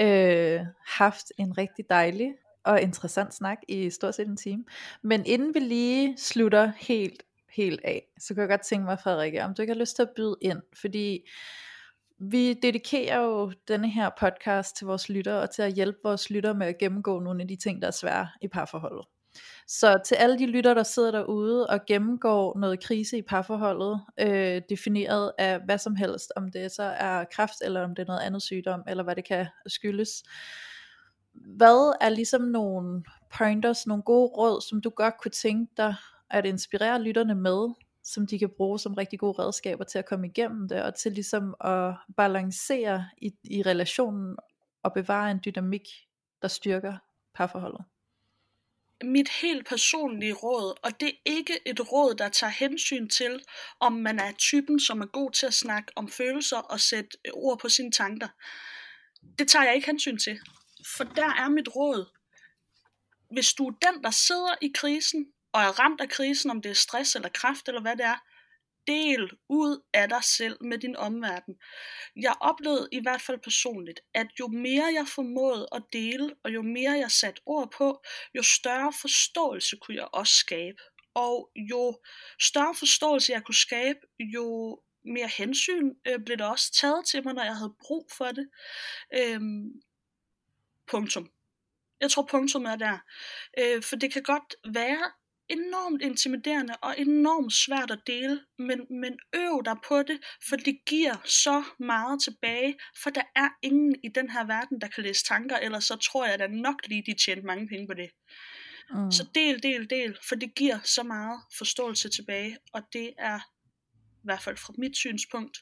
øh, 0.00 0.60
haft 0.86 1.32
en 1.38 1.58
rigtig 1.58 1.84
dejlig 1.90 2.34
og 2.64 2.82
interessant 2.82 3.34
snak 3.34 3.58
i 3.68 3.90
stort 3.90 4.14
set 4.14 4.26
en 4.26 4.36
time. 4.36 4.64
Men 5.02 5.26
inden 5.26 5.54
vi 5.54 5.60
lige 5.60 6.14
slutter 6.18 6.72
helt, 6.76 7.22
helt 7.50 7.80
af, 7.84 8.02
så 8.18 8.34
kan 8.34 8.40
jeg 8.40 8.48
godt 8.48 8.66
tænke 8.66 8.84
mig, 8.84 8.98
Frederikke, 9.02 9.44
om 9.44 9.54
du 9.54 9.62
ikke 9.62 9.74
har 9.74 9.80
lyst 9.80 9.96
til 9.96 10.02
at 10.02 10.10
byde 10.16 10.36
ind, 10.40 10.62
fordi 10.80 11.28
vi 12.18 12.54
dedikerer 12.54 13.20
jo 13.20 13.52
denne 13.68 13.90
her 13.90 14.10
podcast 14.20 14.76
til 14.76 14.86
vores 14.86 15.08
lyttere, 15.08 15.40
og 15.40 15.50
til 15.50 15.62
at 15.62 15.72
hjælpe 15.72 15.98
vores 16.04 16.30
lyttere 16.30 16.54
med 16.54 16.66
at 16.66 16.78
gennemgå 16.78 17.20
nogle 17.20 17.42
af 17.42 17.48
de 17.48 17.56
ting, 17.56 17.82
der 17.82 17.88
er 17.88 17.92
svære 17.92 18.28
i 18.42 18.48
parforholdet. 18.48 19.06
Så 19.66 20.00
til 20.04 20.14
alle 20.14 20.38
de 20.38 20.46
lyttere, 20.46 20.74
der 20.74 20.82
sidder 20.82 21.10
derude 21.10 21.66
og 21.66 21.86
gennemgår 21.86 22.58
noget 22.58 22.84
krise 22.84 23.18
i 23.18 23.22
parforholdet, 23.22 24.00
øh, 24.20 24.62
defineret 24.68 25.32
af 25.38 25.60
hvad 25.64 25.78
som 25.78 25.96
helst, 25.96 26.32
om 26.36 26.50
det 26.50 26.72
så 26.72 26.82
er 26.82 27.24
kræft, 27.24 27.62
eller 27.64 27.84
om 27.84 27.94
det 27.94 28.02
er 28.02 28.06
noget 28.06 28.20
andet 28.20 28.42
sygdom, 28.42 28.82
eller 28.88 29.04
hvad 29.04 29.16
det 29.16 29.24
kan 29.24 29.46
skyldes. 29.66 30.22
Hvad 31.32 31.96
er 32.00 32.08
ligesom 32.08 32.42
nogle 32.42 33.02
pointers, 33.38 33.86
nogle 33.86 34.02
gode 34.02 34.28
råd, 34.28 34.60
som 34.68 34.80
du 34.80 34.90
godt 34.90 35.14
kunne 35.22 35.32
tænke 35.32 35.72
dig 35.76 35.94
at 36.30 36.46
inspirere 36.46 37.02
lytterne 37.02 37.34
med, 37.34 37.68
som 38.14 38.26
de 38.26 38.38
kan 38.38 38.50
bruge 38.56 38.78
som 38.78 38.94
rigtig 38.94 39.18
gode 39.18 39.42
redskaber 39.42 39.84
til 39.84 39.98
at 39.98 40.06
komme 40.06 40.26
igennem 40.26 40.68
det, 40.68 40.82
og 40.82 40.94
til 40.94 41.12
ligesom 41.12 41.54
at 41.60 41.94
balancere 42.16 43.08
i, 43.22 43.32
i 43.44 43.62
relationen 43.62 44.36
og 44.82 44.92
bevare 44.92 45.30
en 45.30 45.40
dynamik, 45.44 45.88
der 46.42 46.48
styrker 46.48 46.96
parforholdet? 47.34 47.84
Mit 49.04 49.28
helt 49.28 49.68
personlige 49.68 50.32
råd, 50.32 50.74
og 50.82 51.00
det 51.00 51.08
er 51.08 51.20
ikke 51.24 51.58
et 51.66 51.92
råd, 51.92 52.14
der 52.14 52.28
tager 52.28 52.50
hensyn 52.50 53.08
til, 53.08 53.42
om 53.80 53.92
man 53.92 54.18
er 54.18 54.32
typen, 54.32 54.80
som 54.80 55.00
er 55.00 55.06
god 55.06 55.30
til 55.30 55.46
at 55.46 55.54
snakke 55.54 55.92
om 55.96 56.08
følelser 56.08 56.56
og 56.56 56.80
sætte 56.80 57.18
ord 57.32 57.58
på 57.58 57.68
sine 57.68 57.92
tanker. 57.92 58.28
Det 59.38 59.48
tager 59.48 59.64
jeg 59.64 59.74
ikke 59.74 59.86
hensyn 59.86 60.18
til. 60.18 60.38
For 60.96 61.04
der 61.04 61.26
er 61.26 61.48
mit 61.48 61.68
råd. 61.76 62.06
Hvis 63.30 63.52
du 63.52 63.66
er 63.66 63.70
den, 63.70 64.04
der 64.04 64.10
sidder 64.10 64.54
i 64.62 64.72
krisen, 64.74 65.26
og 65.52 65.62
er 65.62 65.78
ramt 65.80 66.00
af 66.00 66.08
krisen, 66.08 66.50
om 66.50 66.62
det 66.62 66.70
er 66.70 66.74
stress 66.74 67.16
eller 67.16 67.28
kraft 67.28 67.68
eller 67.68 67.80
hvad 67.80 67.96
det 67.96 68.04
er, 68.04 68.18
del 68.88 69.30
ud 69.48 69.82
af 69.92 70.08
dig 70.08 70.24
selv 70.24 70.56
med 70.60 70.78
din 70.78 70.96
omverden. 70.96 71.54
Jeg 72.16 72.34
oplevede 72.40 72.88
i 72.92 73.00
hvert 73.02 73.22
fald 73.22 73.38
personligt, 73.38 74.00
at 74.14 74.26
jo 74.40 74.48
mere 74.48 74.92
jeg 74.94 75.08
formåede 75.08 75.68
at 75.72 75.82
dele, 75.92 76.34
og 76.44 76.54
jo 76.54 76.62
mere 76.62 76.92
jeg 76.92 77.10
satte 77.10 77.42
ord 77.46 77.70
på, 77.70 78.02
jo 78.34 78.42
større 78.42 78.92
forståelse 79.00 79.76
kunne 79.76 79.96
jeg 79.96 80.08
også 80.12 80.34
skabe. 80.34 80.78
Og 81.14 81.50
jo 81.56 81.98
større 82.40 82.74
forståelse 82.74 83.32
jeg 83.32 83.44
kunne 83.44 83.54
skabe, 83.54 83.98
jo 84.20 84.80
mere 85.04 85.30
hensyn 85.38 85.94
øh, 86.06 86.20
blev 86.24 86.36
der 86.36 86.46
også 86.46 86.72
taget 86.72 87.06
til 87.06 87.24
mig, 87.24 87.34
når 87.34 87.44
jeg 87.44 87.56
havde 87.56 87.74
brug 87.80 88.08
for 88.16 88.24
det. 88.24 88.48
Øhm, 89.14 89.82
punktum. 90.86 91.30
Jeg 92.00 92.10
tror 92.10 92.28
punktum 92.30 92.64
er 92.64 92.76
der. 92.76 92.98
Øh, 93.58 93.82
for 93.82 93.96
det 93.96 94.12
kan 94.12 94.22
godt 94.22 94.54
være 94.74 95.10
enormt 95.48 96.02
intimiderende 96.02 96.74
og 96.82 96.98
enormt 96.98 97.52
svært 97.52 97.90
at 97.90 98.00
dele, 98.06 98.40
men, 98.58 98.86
men 99.00 99.18
øv 99.34 99.62
dig 99.64 99.76
på 99.88 100.02
det, 100.02 100.18
for 100.48 100.56
det 100.56 100.78
giver 100.86 101.14
så 101.24 101.64
meget 101.78 102.22
tilbage, 102.22 102.78
for 103.02 103.10
der 103.10 103.22
er 103.36 103.48
ingen 103.62 103.96
i 104.04 104.08
den 104.08 104.30
her 104.30 104.46
verden, 104.46 104.80
der 104.80 104.88
kan 104.88 105.04
læse 105.04 105.24
tanker, 105.24 105.56
ellers 105.56 105.84
så 105.84 105.96
tror 105.96 106.26
jeg 106.26 106.38
da 106.38 106.46
nok 106.46 106.86
lige, 106.86 107.02
de 107.06 107.14
tjente 107.24 107.46
mange 107.46 107.68
penge 107.68 107.86
på 107.86 107.94
det. 107.94 108.10
Mm. 108.90 109.12
Så 109.12 109.26
del, 109.34 109.62
del, 109.62 109.90
del, 109.90 110.18
for 110.28 110.34
det 110.34 110.54
giver 110.54 110.78
så 110.84 111.02
meget 111.02 111.40
forståelse 111.58 112.08
tilbage, 112.08 112.58
og 112.72 112.82
det 112.92 113.14
er 113.18 113.38
i 113.94 114.24
hvert 114.24 114.42
fald 114.42 114.56
fra 114.56 114.74
mit 114.78 114.96
synspunkt 114.96 115.58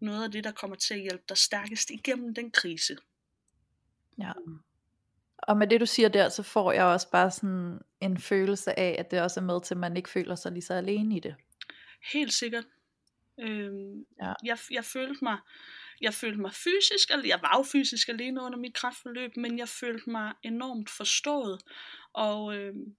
noget 0.00 0.24
af 0.24 0.30
det, 0.30 0.44
der 0.44 0.52
kommer 0.52 0.76
til 0.76 0.94
at 0.94 1.00
hjælpe 1.00 1.24
dig 1.28 1.36
stærkest 1.36 1.90
igennem 1.90 2.34
den 2.34 2.50
krise. 2.50 2.96
Ja. 4.18 4.32
Og 5.38 5.56
med 5.56 5.66
det 5.66 5.80
du 5.80 5.86
siger 5.86 6.08
der, 6.08 6.28
så 6.28 6.42
får 6.42 6.72
jeg 6.72 6.84
også 6.84 7.10
bare 7.10 7.30
sådan 7.30 7.78
en 8.00 8.18
følelse 8.18 8.78
af, 8.78 8.96
at 8.98 9.10
det 9.10 9.22
også 9.22 9.40
er 9.40 9.44
med 9.44 9.62
til, 9.64 9.74
at 9.74 9.78
man 9.80 9.96
ikke 9.96 10.10
føler 10.10 10.34
sig 10.34 10.52
lige 10.52 10.62
så 10.62 10.74
alene 10.74 11.16
i 11.16 11.20
det. 11.20 11.34
Helt 12.12 12.32
sikkert. 12.32 12.64
Øhm, 13.40 14.04
Ja. 14.22 14.32
jeg, 14.44 14.58
jeg 14.70 14.84
følte 14.84 15.24
mig 15.24 15.38
jeg 16.00 16.14
følte 16.14 16.40
mig 16.40 16.52
fysisk, 16.52 17.10
eller 17.10 17.26
jeg 17.26 17.38
var 17.42 17.54
jo 17.58 17.62
fysisk 17.62 18.08
alene 18.08 18.42
under 18.42 18.58
mit 18.58 18.74
kraftforløb, 18.74 19.36
men 19.36 19.58
jeg 19.58 19.68
følte 19.68 20.10
mig 20.10 20.34
enormt 20.42 20.90
forstået, 20.90 21.62
og 22.12 22.56
øhm, 22.56 22.96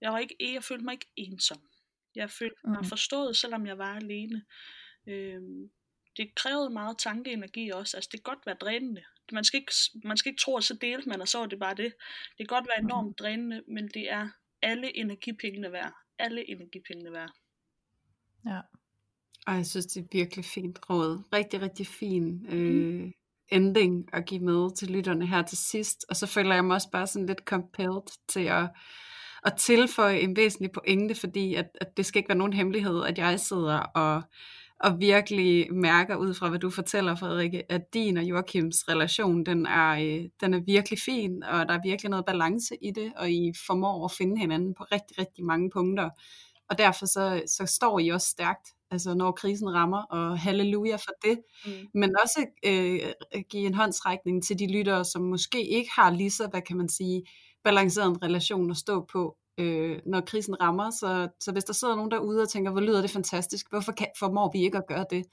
jeg, 0.00 0.12
var 0.12 0.18
ikke, 0.18 0.36
jeg 0.54 0.64
følte 0.64 0.84
mig 0.84 0.92
ikke 0.92 1.06
ensom. 1.16 1.60
Jeg 2.14 2.30
følte 2.30 2.56
mig 2.64 2.78
Mhm. 2.80 2.88
forstået, 2.88 3.36
selvom 3.36 3.66
jeg 3.66 3.78
var 3.78 3.94
alene. 3.96 4.44
Øhm, 5.06 5.70
det 6.16 6.34
krævede 6.34 6.70
meget 6.70 6.98
tankeenergi 6.98 7.70
også. 7.70 7.96
Altså, 7.96 8.08
det 8.12 8.24
kan 8.24 8.34
godt 8.34 8.46
være 8.46 8.56
drænende. 8.60 9.04
Man 9.32 9.44
skal 9.44 9.60
ikke, 9.60 9.72
man 10.04 10.16
skal 10.16 10.30
ikke 10.30 10.40
tro, 10.40 10.56
at 10.56 10.64
så 10.64 10.74
delte 10.80 11.08
man, 11.08 11.20
og 11.20 11.28
så 11.28 11.38
er 11.42 11.46
det 11.46 11.58
bare 11.58 11.74
det. 11.74 11.94
Det 12.38 12.48
kan 12.48 12.56
godt 12.56 12.68
være 12.68 12.84
enormt 12.84 13.18
drænende, 13.18 13.62
men 13.68 13.88
det 13.88 14.12
er 14.12 14.28
alle 14.62 14.96
energipengene 14.96 15.72
værd. 15.72 15.92
Alle 16.18 16.50
energipengene 16.50 17.12
værd. 17.12 17.30
Ja. 18.46 18.60
Og 19.46 19.54
jeg 19.54 19.66
synes, 19.66 19.86
det 19.86 20.00
er 20.00 20.06
virkelig 20.12 20.44
fint 20.44 20.78
råd. 20.90 21.22
Rigtig, 21.32 21.62
rigtig 21.62 21.86
fin 21.86 22.46
øh, 22.48 23.12
ending 23.48 24.08
at 24.12 24.26
give 24.26 24.40
med 24.40 24.76
til 24.76 24.90
lytterne 24.90 25.26
her 25.26 25.42
til 25.42 25.58
sidst. 25.58 26.04
Og 26.08 26.16
så 26.16 26.26
føler 26.26 26.54
jeg 26.54 26.64
mig 26.64 26.74
også 26.74 26.90
bare 26.90 27.06
sådan 27.06 27.26
lidt 27.26 27.38
compelled 27.38 28.26
til 28.28 28.44
at, 28.44 28.70
at 29.44 29.54
tilføje 29.58 30.18
en 30.18 30.36
væsentlig 30.36 30.72
pointe, 30.72 31.14
fordi 31.14 31.54
at, 31.54 31.66
at 31.80 31.96
det 31.96 32.06
skal 32.06 32.18
ikke 32.18 32.28
være 32.28 32.38
nogen 32.38 32.52
hemmelighed, 32.52 33.04
at 33.04 33.18
jeg 33.18 33.40
sidder 33.40 33.78
og, 33.78 34.22
og 34.80 35.00
virkelig 35.00 35.74
mærker 35.74 36.16
ud 36.16 36.34
fra, 36.34 36.48
hvad 36.48 36.58
du 36.58 36.70
fortæller, 36.70 37.14
Frederikke, 37.14 37.72
at 37.72 37.94
din 37.94 38.16
og 38.16 38.24
Joachims 38.24 38.88
relation, 38.88 39.46
den 39.46 39.66
er, 39.66 39.90
øh, 39.90 40.28
den 40.40 40.54
er 40.54 40.60
virkelig 40.66 40.98
fin, 40.98 41.42
og 41.42 41.68
der 41.68 41.74
er 41.74 41.82
virkelig 41.84 42.10
noget 42.10 42.26
balance 42.26 42.74
i 42.82 42.90
det, 42.90 43.12
og 43.16 43.30
I 43.30 43.52
formår 43.66 44.04
at 44.04 44.12
finde 44.12 44.40
hinanden 44.40 44.74
på 44.74 44.84
rigtig, 44.84 45.18
rigtig 45.18 45.44
mange 45.44 45.70
punkter. 45.70 46.10
Og 46.70 46.78
derfor 46.78 47.06
så, 47.06 47.42
så 47.46 47.66
står 47.66 47.98
I 47.98 48.08
også 48.08 48.28
stærkt, 48.28 48.68
altså 48.90 49.14
når 49.14 49.32
krisen 49.32 49.74
rammer, 49.74 50.02
og 50.02 50.38
halleluja 50.38 50.96
for 50.96 51.12
det. 51.24 51.38
Mm. 51.66 51.72
Men 51.94 52.16
også 52.22 52.46
øh, 52.66 53.00
give 53.50 53.66
en 53.66 53.74
håndsrækning 53.74 54.44
til 54.44 54.58
de 54.58 54.72
lyttere, 54.72 55.04
som 55.04 55.22
måske 55.22 55.68
ikke 55.68 55.90
har 55.96 56.10
lige 56.10 56.30
så, 56.30 56.48
hvad 56.48 56.62
kan 56.62 56.76
man 56.76 56.88
sige, 56.88 57.22
balanceret 57.64 58.08
en 58.08 58.22
relation 58.22 58.70
at 58.70 58.76
stå 58.76 59.06
på, 59.12 59.36
øh, 59.58 59.98
når 60.06 60.20
krisen 60.20 60.60
rammer. 60.60 60.90
Så, 60.90 61.28
så 61.40 61.52
hvis 61.52 61.64
der 61.64 61.72
sidder 61.72 61.96
nogen 61.96 62.10
derude 62.10 62.42
og 62.42 62.48
tænker, 62.48 62.70
hvor 62.70 62.80
lyder 62.80 63.00
det 63.00 63.10
fantastisk, 63.10 63.70
hvorfor 63.70 63.92
kan, 63.92 64.06
formår 64.18 64.50
vi 64.52 64.64
ikke 64.64 64.78
at 64.78 64.86
gøre 64.86 65.04
det? 65.10 65.24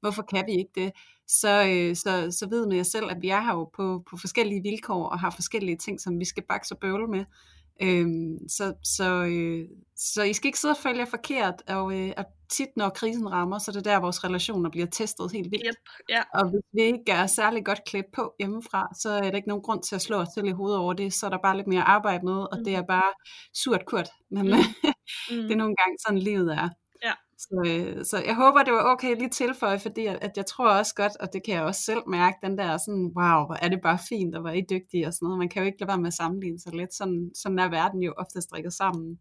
Hvorfor 0.00 0.22
kan 0.22 0.46
vi 0.46 0.52
ikke 0.52 0.70
det? 0.74 0.92
Så, 1.26 1.64
øh, 1.68 1.96
så, 1.96 2.36
så 2.38 2.48
ved 2.48 2.66
med 2.66 2.76
jer 2.76 2.82
selv, 2.82 3.10
at 3.10 3.16
vi 3.20 3.28
er 3.28 3.40
her 3.40 3.52
jo 3.52 3.64
på, 3.64 4.02
på 4.10 4.16
forskellige 4.16 4.62
vilkår, 4.62 5.08
og 5.08 5.20
har 5.20 5.30
forskellige 5.30 5.76
ting, 5.76 6.00
som 6.00 6.18
vi 6.18 6.24
skal 6.24 6.42
bakse 6.48 6.74
og 6.74 6.78
bøvle 6.78 7.06
med. 7.06 7.24
Øhm, 7.82 8.48
så, 8.48 8.74
så, 8.84 9.24
øh, 9.24 9.68
så 9.96 10.22
I 10.22 10.32
skal 10.32 10.48
ikke 10.48 10.58
sidde 10.58 10.72
og 10.72 10.78
følge 10.78 11.06
forkert, 11.06 11.62
og, 11.68 11.98
øh, 11.98 12.12
og 12.16 12.24
tit 12.50 12.68
når 12.76 12.88
krisen 12.88 13.32
rammer, 13.32 13.58
så 13.58 13.70
er 13.70 13.72
det 13.72 13.84
der, 13.84 14.00
vores 14.00 14.24
relationer 14.24 14.70
bliver 14.70 14.86
testet 14.86 15.32
helt 15.32 15.50
vildt. 15.50 15.66
Yep, 15.66 15.74
ja. 16.08 16.22
Og 16.34 16.50
hvis 16.50 16.62
vi 16.72 16.82
ikke 16.82 17.12
er 17.12 17.26
særlig 17.26 17.64
godt 17.64 17.84
klædt 17.84 18.06
på 18.12 18.34
hjemmefra, 18.38 18.88
så 19.00 19.10
er 19.10 19.30
der 19.30 19.36
ikke 19.36 19.48
nogen 19.48 19.62
grund 19.62 19.82
til 19.82 19.94
at 19.94 20.02
slå 20.02 20.16
os 20.16 20.28
til 20.28 20.46
i 20.46 20.50
hovedet 20.50 20.78
over 20.78 20.92
det, 20.92 21.12
så 21.12 21.26
er 21.26 21.30
der 21.30 21.38
bare 21.42 21.56
lidt 21.56 21.66
mere 21.66 21.82
arbejde 21.82 22.24
med, 22.24 22.32
og 22.52 22.58
mm. 22.58 22.64
det 22.64 22.74
er 22.74 22.82
bare 22.82 23.12
surt 23.54 23.86
kurt, 23.86 24.08
men 24.30 24.46
mm. 24.46 24.52
mm. 25.30 25.42
det 25.42 25.52
er 25.52 25.56
nogle 25.56 25.76
gange 25.76 25.96
sådan 26.06 26.18
livet 26.18 26.52
er. 26.52 26.68
Så, 27.40 27.62
øh, 27.66 28.04
så 28.04 28.16
jeg 28.26 28.34
håber, 28.34 28.62
det 28.62 28.72
var 28.72 28.92
okay 28.92 29.16
lige 29.16 29.28
tilføje, 29.28 29.78
fordi 29.78 30.06
at, 30.06 30.18
at 30.22 30.36
jeg 30.36 30.46
tror 30.46 30.70
også 30.78 30.94
godt, 30.94 31.16
og 31.20 31.32
det 31.32 31.42
kan 31.44 31.54
jeg 31.54 31.62
også 31.62 31.82
selv 31.82 32.02
mærke, 32.08 32.36
den 32.42 32.58
der 32.58 32.76
sådan, 32.76 33.04
wow, 33.16 33.46
hvor 33.46 33.56
er 33.62 33.68
det 33.68 33.80
bare 33.82 33.98
fint, 34.08 34.34
og 34.34 34.40
hvor 34.40 34.50
er 34.50 34.54
I 34.54 34.66
dygtige 34.70 35.06
og 35.06 35.12
sådan 35.14 35.26
noget. 35.26 35.38
Man 35.38 35.48
kan 35.48 35.62
jo 35.62 35.66
ikke 35.66 35.80
lade 35.80 35.88
være 35.88 35.98
med 35.98 36.06
at 36.06 36.14
sammenligne 36.14 36.60
sig 36.60 36.72
lidt. 36.74 36.94
Sådan, 36.94 37.30
sådan 37.34 37.58
er 37.58 37.68
verden 37.68 38.02
jo 38.02 38.12
ofte 38.18 38.40
strikket 38.40 38.72
sammen. 38.72 39.18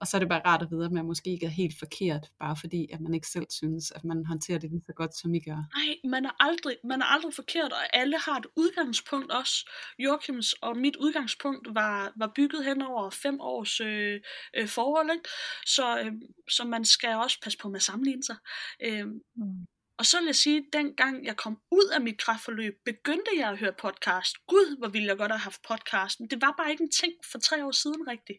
Og 0.00 0.06
så 0.06 0.16
er 0.16 0.18
det 0.18 0.28
bare 0.28 0.46
rart 0.46 0.62
at 0.62 0.70
vide, 0.70 0.84
at 0.84 0.92
man 0.92 1.04
måske 1.04 1.30
ikke 1.30 1.46
er 1.46 1.50
helt 1.50 1.78
forkert, 1.78 2.30
bare 2.38 2.56
fordi, 2.56 2.88
at 2.92 3.00
man 3.00 3.14
ikke 3.14 3.26
selv 3.26 3.46
synes, 3.50 3.90
at 3.90 4.04
man 4.04 4.26
håndterer 4.26 4.58
det 4.58 4.70
lige 4.70 4.82
så 4.86 4.92
godt, 4.92 5.16
som 5.16 5.34
I 5.34 5.40
gør. 5.40 5.64
Nej, 5.76 5.96
man 6.04 6.24
er 6.24 6.30
aldrig, 6.40 6.76
man 6.84 7.00
er 7.00 7.04
aldrig 7.04 7.34
forkert, 7.34 7.72
og 7.72 7.96
alle 7.96 8.18
har 8.18 8.38
et 8.38 8.46
udgangspunkt 8.56 9.32
også. 9.32 9.70
Joachims 9.98 10.52
og 10.52 10.76
mit 10.76 10.96
udgangspunkt 10.96 11.74
var, 11.74 12.12
var 12.16 12.32
bygget 12.36 12.64
hen 12.64 12.82
over 12.82 13.10
fem 13.10 13.40
års 13.40 13.80
øh, 13.80 14.20
øh, 14.56 14.68
forhold, 14.68 15.10
ikke? 15.10 15.28
Så, 15.66 16.00
øh, 16.00 16.12
så 16.50 16.64
man 16.64 16.84
skal 16.84 17.16
også 17.16 17.38
passe 17.42 17.58
på 17.58 17.68
med 17.68 17.76
at 17.76 17.82
sammenligne 17.82 18.22
sig. 18.22 18.36
Øh, 18.82 19.06
mm. 19.36 19.66
Og 20.00 20.06
så 20.06 20.18
vil 20.18 20.26
jeg 20.26 20.36
sige, 20.36 20.58
at 20.58 20.64
dengang 20.72 21.26
jeg 21.26 21.36
kom 21.36 21.58
ud 21.70 21.90
af 21.94 22.00
mit 22.00 22.18
kraftforløb, 22.18 22.74
begyndte 22.84 23.30
jeg 23.36 23.48
at 23.50 23.58
høre 23.58 23.72
podcast. 23.72 24.36
Gud, 24.46 24.78
hvor 24.78 24.88
ville 24.88 25.08
jeg 25.08 25.16
godt 25.16 25.32
have 25.32 25.38
haft 25.38 25.62
podcasten. 25.62 26.30
Det 26.30 26.40
var 26.40 26.54
bare 26.58 26.70
ikke 26.70 26.82
en 26.82 26.90
ting 26.90 27.12
for 27.32 27.38
tre 27.38 27.66
år 27.66 27.70
siden 27.70 28.08
rigtigt. 28.08 28.38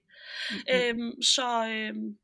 Mm-hmm. 0.52 1.02
Øhm, 1.04 1.22
så 1.22 1.48
øhm, 1.68 2.18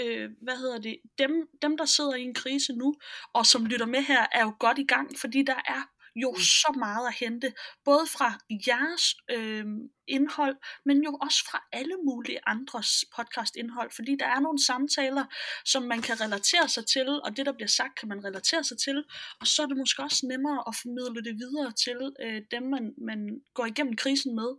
øh, 0.00 0.30
hvad 0.42 0.56
hedder 0.56 0.78
det, 0.78 0.96
dem, 1.18 1.32
dem 1.62 1.76
der 1.76 1.84
sidder 1.84 2.14
i 2.14 2.22
en 2.22 2.34
krise 2.34 2.72
nu, 2.72 2.94
og 3.34 3.46
som 3.46 3.66
lytter 3.66 3.86
med 3.86 4.02
her, 4.02 4.26
er 4.32 4.42
jo 4.42 4.52
godt 4.58 4.78
i 4.78 4.86
gang, 4.86 5.18
fordi 5.18 5.42
der 5.42 5.60
er 5.66 5.82
jo 6.16 6.30
mm. 6.30 6.40
så 6.40 6.74
meget 6.78 7.06
at 7.08 7.14
hente, 7.14 7.52
både 7.84 8.06
fra 8.06 8.38
jeres 8.66 9.14
øh, 9.30 9.64
indhold, 10.08 10.56
men 10.84 11.04
jo 11.04 11.18
også 11.22 11.44
fra 11.50 11.64
alle 11.72 11.96
mulige 12.04 12.38
andres 12.46 13.04
podcast-indhold, 13.16 13.90
fordi 13.90 14.16
der 14.20 14.26
er 14.26 14.40
nogle 14.40 14.64
samtaler, 14.64 15.24
som 15.64 15.82
man 15.82 16.02
kan 16.02 16.20
relatere 16.20 16.68
sig 16.68 16.86
til, 16.86 17.08
og 17.24 17.36
det, 17.36 17.46
der 17.46 17.52
bliver 17.52 17.68
sagt, 17.68 17.98
kan 17.98 18.08
man 18.08 18.24
relatere 18.24 18.64
sig 18.64 18.78
til, 18.78 19.04
og 19.40 19.46
så 19.46 19.62
er 19.62 19.66
det 19.66 19.76
måske 19.76 20.02
også 20.02 20.26
nemmere 20.26 20.64
at 20.68 20.74
formidle 20.82 21.24
det 21.24 21.34
videre 21.38 21.72
til 21.72 21.98
øh, 22.24 22.42
dem, 22.50 22.62
man, 22.62 22.94
man 23.08 23.40
går 23.54 23.66
igennem 23.66 23.96
krisen 23.96 24.34
med. 24.34 24.50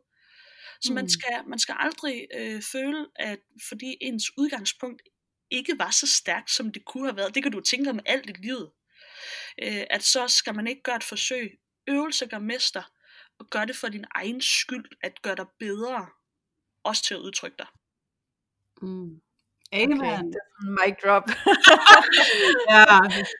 Så 0.81 0.91
mm. 0.91 0.95
man, 0.95 1.09
skal, 1.09 1.35
man 1.47 1.59
skal 1.59 1.75
aldrig 1.79 2.27
øh, 2.37 2.61
føle, 2.71 3.07
at 3.15 3.39
fordi 3.69 3.97
ens 4.01 4.37
udgangspunkt 4.37 5.01
ikke 5.51 5.79
var 5.79 5.91
så 5.91 6.07
stærkt, 6.07 6.51
som 6.51 6.71
det 6.71 6.85
kunne 6.85 7.07
have 7.07 7.17
været, 7.17 7.35
det 7.35 7.43
kan 7.43 7.51
du 7.51 7.59
tænke 7.59 7.89
om 7.89 7.99
alt 8.05 8.29
i 8.29 8.33
livet, 8.33 8.69
øh, 9.63 9.83
at 9.89 10.03
så 10.03 10.27
skal 10.27 10.55
man 10.55 10.67
ikke 10.67 10.83
gøre 10.83 10.95
et 10.95 11.03
forsøg. 11.03 11.59
Øvelse 11.87 12.27
gør 12.27 12.39
mester, 12.39 12.83
og 13.39 13.49
gør 13.49 13.65
det 13.65 13.75
for 13.75 13.87
din 13.87 14.05
egen 14.15 14.41
skyld, 14.41 14.85
at 15.03 15.21
gøre 15.21 15.35
dig 15.35 15.45
bedre, 15.59 16.07
også 16.83 17.03
til 17.03 17.13
at 17.13 17.19
udtrykke 17.19 17.57
dig. 17.57 17.67
Mm. 18.81 19.21
Amen. 19.73 20.01
Okay, 20.01 20.17
en 20.17 20.33
mic 20.69 20.95
drop. 21.03 21.23
ja, 22.69 22.85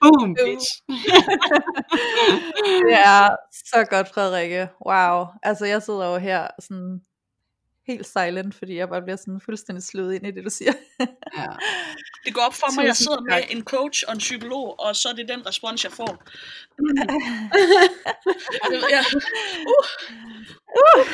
boom, 0.02 0.34
bitch. 0.34 0.82
det 2.88 2.92
er 2.92 3.36
så 3.52 3.86
godt, 3.90 4.08
Frederikke. 4.14 4.68
Wow. 4.86 5.26
Altså, 5.42 5.66
jeg 5.66 5.82
sidder 5.82 6.06
over 6.06 6.18
her 6.18 6.48
sådan 6.60 7.00
helt 7.86 8.06
silent, 8.06 8.54
fordi 8.54 8.76
jeg 8.76 8.88
bare 8.88 9.02
bliver 9.02 9.16
sådan 9.16 9.40
fuldstændig 9.44 9.84
slået 9.84 10.14
ind 10.14 10.26
i 10.26 10.30
det, 10.30 10.44
du 10.44 10.50
siger. 10.50 10.72
ja. 11.36 11.46
Det 12.24 12.34
går 12.34 12.40
op 12.40 12.54
for 12.54 12.74
mig, 12.74 12.82
at 12.82 12.88
jeg 12.88 12.96
sidder 12.96 13.20
med 13.20 13.42
en 13.50 13.64
coach 13.64 14.04
og 14.08 14.12
en 14.12 14.18
psykolog, 14.18 14.80
og 14.80 14.96
så 14.96 15.08
er 15.08 15.12
det 15.12 15.28
den 15.28 15.46
respons, 15.46 15.84
jeg 15.84 15.92
får. 15.92 16.12
ja. 18.94 19.02
uh. 19.66 19.86
Uh. 20.80 21.04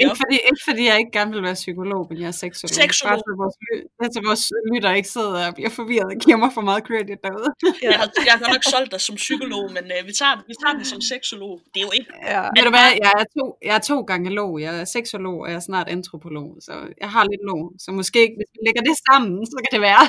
ikke, 0.00 0.16
fordi, 0.22 0.36
ikke 0.50 0.62
fordi 0.68 0.82
jeg 0.90 0.96
ikke 1.02 1.14
gerne 1.18 1.30
vil 1.34 1.42
være 1.48 1.58
psykolog, 1.64 2.02
men 2.08 2.16
jeg 2.20 2.28
er 2.34 2.38
seksolog. 2.44 2.74
Seksolog. 2.82 3.10
Bare 3.10 3.18
så 3.26 3.32
vores, 3.42 3.56
altså 4.04 4.20
vores 4.28 4.44
lytter 4.70 4.92
ikke 5.00 5.10
sidder 5.16 5.46
og 5.48 5.54
bliver 5.58 5.72
forvirret 5.80 6.08
og 6.14 6.18
giver 6.24 6.38
mig 6.42 6.50
for 6.56 6.64
meget 6.68 6.82
credit 6.88 7.20
derude. 7.26 7.50
ja. 7.64 7.88
jeg, 7.90 7.98
har, 8.00 8.08
jeg 8.28 8.34
har 8.40 8.48
nok 8.54 8.64
solgt 8.74 8.90
dig 8.94 9.00
som 9.08 9.16
psykolog, 9.24 9.64
men 9.76 9.84
uh, 9.94 10.00
vi, 10.08 10.12
tager, 10.20 10.36
vi 10.50 10.54
tager 10.62 10.74
den 10.78 10.86
som 10.92 11.00
seksolog. 11.12 11.54
Det 11.72 11.78
er 11.82 11.86
jo 11.88 11.92
ikke... 11.98 12.10
Ja. 12.32 12.42
Ved 12.56 12.62
du 12.68 12.72
hvad, 12.76 12.88
jeg 13.04 13.12
er, 13.22 13.26
to, 13.36 13.44
jeg 13.68 13.74
er 13.80 13.84
to 13.90 13.98
gange 14.10 14.28
log. 14.38 14.50
Jeg 14.64 14.72
er 14.80 14.86
seksolog, 14.96 15.38
og 15.44 15.48
jeg 15.50 15.56
er 15.62 15.66
snart 15.70 15.88
antropolog. 15.96 16.48
Så 16.66 16.74
jeg 17.02 17.10
har 17.14 17.22
lidt 17.30 17.44
log. 17.50 17.62
Så 17.84 17.88
måske, 18.00 18.22
hvis 18.36 18.50
vi 18.54 18.58
lægger 18.66 18.82
det 18.88 18.96
sammen, 19.08 19.36
så 19.52 19.56
kan 19.62 19.72
det 19.76 19.82
være... 19.90 20.04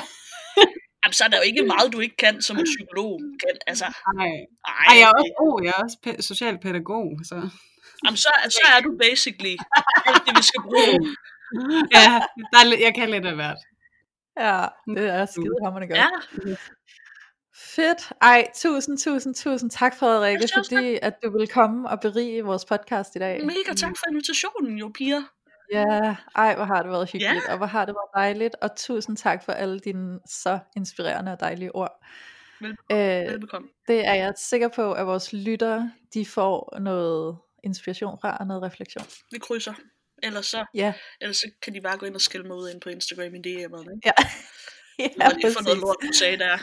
Jamen, 1.00 1.14
så 1.18 1.24
er 1.24 1.28
der 1.28 1.38
jo 1.40 1.46
ikke 1.50 1.62
meget, 1.72 1.92
du 1.92 2.00
ikke 2.00 2.16
kan, 2.16 2.42
som 2.42 2.58
en 2.58 2.68
psykolog 2.74 3.12
kan. 3.42 3.56
Altså, 3.66 3.86
nej. 4.16 4.34
Ej, 4.88 4.94
jeg 5.00 5.06
er 5.10 5.14
også, 5.20 5.32
oh, 5.44 5.56
jeg 5.64 5.72
er 5.76 5.82
også 5.84 5.96
socialpædagog, 6.30 7.06
så... 7.30 7.36
Jamen, 8.04 8.16
så, 8.16 8.30
så 8.48 8.62
er 8.76 8.80
du 8.80 8.90
basically 9.02 9.56
alt 10.06 10.22
det, 10.26 10.32
vi 10.38 10.42
skal 10.42 10.60
bruge. 10.62 10.94
ja, 11.96 12.08
der 12.52 12.58
er, 12.62 12.78
jeg 12.86 12.92
kan 12.94 13.10
lidt 13.10 13.26
af 13.26 13.34
hvert. 13.34 13.60
Ja, 14.40 14.66
det 14.96 15.08
er 15.08 15.26
skide 15.26 15.56
hammerende 15.62 15.88
godt. 15.88 15.98
Ja. 15.98 16.56
Fedt. 17.56 18.12
Ej, 18.20 18.48
tusind, 18.54 18.98
tusind, 18.98 19.34
tusind 19.34 19.70
tak, 19.70 19.96
Frederikke, 19.96 20.48
fordi 20.56 20.98
at 21.02 21.14
du 21.22 21.38
vil 21.38 21.48
komme 21.48 21.90
og 21.90 22.00
berige 22.00 22.44
vores 22.44 22.64
podcast 22.64 23.16
i 23.16 23.18
dag. 23.18 23.46
Mega 23.46 23.74
tak 23.76 23.96
for 23.96 24.10
invitationen, 24.10 24.78
jo, 24.78 24.90
piger. 24.94 25.22
Ja, 25.72 26.16
ej, 26.36 26.54
hvor 26.54 26.64
har 26.64 26.82
det 26.82 26.90
været 26.90 27.10
hyggeligt, 27.10 27.44
ja. 27.46 27.52
og 27.52 27.56
hvor 27.56 27.66
har 27.66 27.84
det 27.84 27.94
været 27.94 28.24
dejligt, 28.24 28.56
og 28.62 28.76
tusind 28.76 29.16
tak 29.16 29.44
for 29.44 29.52
alle 29.52 29.80
dine 29.80 30.20
så 30.26 30.58
inspirerende 30.76 31.32
og 31.32 31.40
dejlige 31.40 31.74
ord. 31.74 32.04
Velbekomme. 32.60 33.22
Øh, 33.22 33.32
Velbekomme. 33.32 33.68
Det 33.88 34.06
er 34.06 34.14
jeg 34.14 34.32
sikker 34.36 34.68
på, 34.68 34.92
at 34.92 35.06
vores 35.06 35.32
lyttere, 35.32 35.92
de 36.14 36.26
får 36.26 36.78
noget 36.80 37.38
inspiration 37.64 38.18
fra 38.20 38.36
og 38.36 38.46
noget 38.46 38.62
refleksion. 38.62 39.06
Vi 39.30 39.38
krydser. 39.38 39.74
Ellers 40.22 40.46
så, 40.46 40.64
ja. 40.74 40.92
ellers 41.20 41.36
så 41.36 41.50
kan 41.62 41.74
de 41.74 41.80
bare 41.80 41.98
gå 41.98 42.06
ind 42.06 42.14
og 42.14 42.20
skille 42.20 42.46
mig 42.46 42.56
ud 42.56 42.70
ind 42.70 42.80
på 42.80 42.88
Instagram 42.88 43.34
i 43.34 43.38
DM'erne. 43.38 43.94
Ikke? 43.94 44.00
Ja, 44.06 44.12
ja 45.20 45.28
lige 45.28 45.52
for 45.52 45.62
noget 45.62 45.78
lort, 45.78 45.96
du 46.02 46.12
sagde 46.12 46.38
der. 46.38 46.58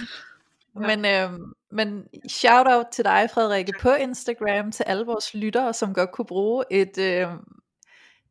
Ja. 0.76 0.96
Men, 0.96 1.06
øhm, 1.06 1.54
men 1.72 2.08
shout 2.30 2.68
out 2.68 2.86
til 2.92 3.06
dig, 3.06 3.30
Frederikke, 3.34 3.74
på 3.82 3.94
Instagram, 3.94 4.72
til 4.72 4.84
alle 4.84 5.06
vores 5.06 5.34
lyttere, 5.34 5.74
som 5.74 5.94
godt 5.94 6.12
kunne 6.12 6.26
bruge 6.26 6.64
et 6.72 6.98
øhm, 6.98 7.62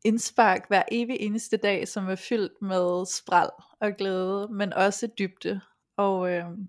indspark 0.04 0.68
hver 0.68 0.82
evig 0.92 1.16
eneste 1.20 1.56
dag, 1.56 1.88
som 1.88 2.08
er 2.08 2.16
fyldt 2.16 2.62
med 2.62 3.06
spral 3.06 3.50
og 3.80 3.92
glæde, 3.98 4.48
men 4.50 4.72
også 4.72 5.08
dybde 5.18 5.60
og 5.96 6.32
øhm, 6.32 6.68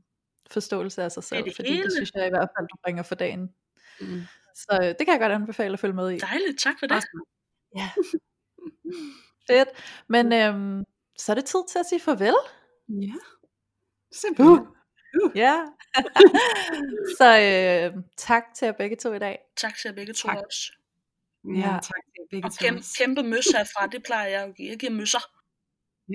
forståelse 0.52 1.04
af 1.04 1.12
sig 1.12 1.24
selv, 1.24 1.44
det 1.44 1.56
fordi 1.56 1.70
hele. 1.70 1.84
det 1.84 1.94
synes 1.94 2.12
jeg 2.16 2.28
i 2.28 2.30
hvert 2.30 2.50
fald, 2.58 2.68
du 2.68 2.76
bringer 2.84 3.04
for 3.04 3.16
dagen. 3.16 3.50
Mm. 4.02 4.22
Så 4.56 4.80
øh, 4.82 4.88
det 4.88 4.98
kan 4.98 5.08
jeg 5.08 5.20
godt 5.20 5.32
anbefale 5.32 5.74
at 5.74 5.80
følge 5.80 5.94
med 5.94 6.12
i. 6.12 6.18
Dejligt, 6.18 6.60
tak 6.60 6.76
for 6.80 6.88
det. 6.88 7.04
Ja. 7.76 7.90
Fedt. 9.48 9.70
Men 10.08 10.34
øhm, 10.34 10.84
så 11.18 11.32
er 11.32 11.36
det 11.36 11.46
tid 11.46 11.60
til 11.70 11.80
at 11.80 11.86
sige 11.86 12.00
farvel. 12.00 12.36
Ja. 12.90 13.14
Simpelthen. 14.12 14.60
Uh. 14.60 14.68
Uh. 15.24 15.32
Ja. 15.36 15.66
så 17.20 17.26
øh, 17.26 18.04
tak 18.18 18.44
til 18.56 18.66
jer 18.66 18.72
begge 18.72 18.96
to 18.96 19.14
i 19.14 19.20
dag. 19.20 19.40
Tak 19.58 19.76
til 19.76 19.90
jer 19.90 19.96
begge 19.96 20.14
to 20.14 20.28
tak. 20.28 20.38
også. 20.38 20.72
Ja, 21.46 21.60
ja, 21.60 21.68
tak 21.74 21.82
til 21.82 22.20
jer 22.20 22.28
begge 22.32 22.48
og 22.48 22.52
to. 22.52 22.58
Kæmpe, 22.60 22.82
kæmpe 22.98 23.24
møs 23.24 23.46
herfra, 23.46 23.88
det 23.88 24.04
plejer 24.04 24.28
jeg 24.28 24.44
at 24.44 24.56
give. 24.56 24.70
Jeg 24.70 24.78
giver 24.78 24.92
møsser. 24.92 25.41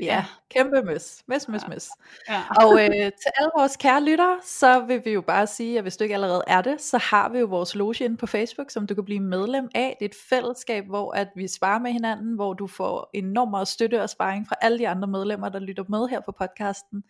Ja, 0.03 0.25
kæmpe 0.51 0.83
møs. 0.83 1.23
Møs, 1.27 1.49
møs, 1.49 1.69
møs. 1.69 1.89
Ja. 2.29 2.43
Og 2.57 2.83
øh, 2.83 2.91
til 2.91 3.31
alle 3.39 3.51
vores 3.57 3.77
kære 3.77 4.05
lyttere, 4.05 4.39
så 4.45 4.81
vil 4.81 5.05
vi 5.05 5.11
jo 5.11 5.21
bare 5.21 5.47
sige, 5.47 5.79
at 5.79 5.85
hvis 5.85 5.97
du 5.97 6.05
ikke 6.05 6.15
allerede 6.15 6.43
er 6.47 6.63
det, 6.63 6.81
så 6.81 6.99
har 6.99 7.29
vi 7.29 7.39
jo 7.39 7.47
vores 7.47 7.75
loge 7.75 8.05
inde 8.05 8.17
på 8.17 8.27
Facebook, 8.27 8.71
som 8.71 8.87
du 8.87 8.95
kan 8.95 9.05
blive 9.05 9.21
medlem 9.21 9.69
af. 9.75 9.97
Det 10.01 10.05
er 10.05 10.09
et 10.09 10.17
fællesskab, 10.29 10.85
hvor 10.87 11.13
at 11.13 11.29
vi 11.37 11.49
sparer 11.49 11.79
med 11.79 11.93
hinanden, 11.93 12.35
hvor 12.35 12.53
du 12.53 12.67
får 12.67 13.11
enormt 13.15 13.51
meget 13.51 13.69
støtte 13.69 14.03
og 14.03 14.11
sparring 14.11 14.49
fra 14.49 14.57
alle 14.61 14.79
de 14.79 14.89
andre 14.89 15.09
medlemmer, 15.09 15.49
der 15.49 15.59
lytter 15.59 15.85
med 15.89 16.09
her 16.09 16.21
på 16.21 16.33
podcasten. 16.33 17.05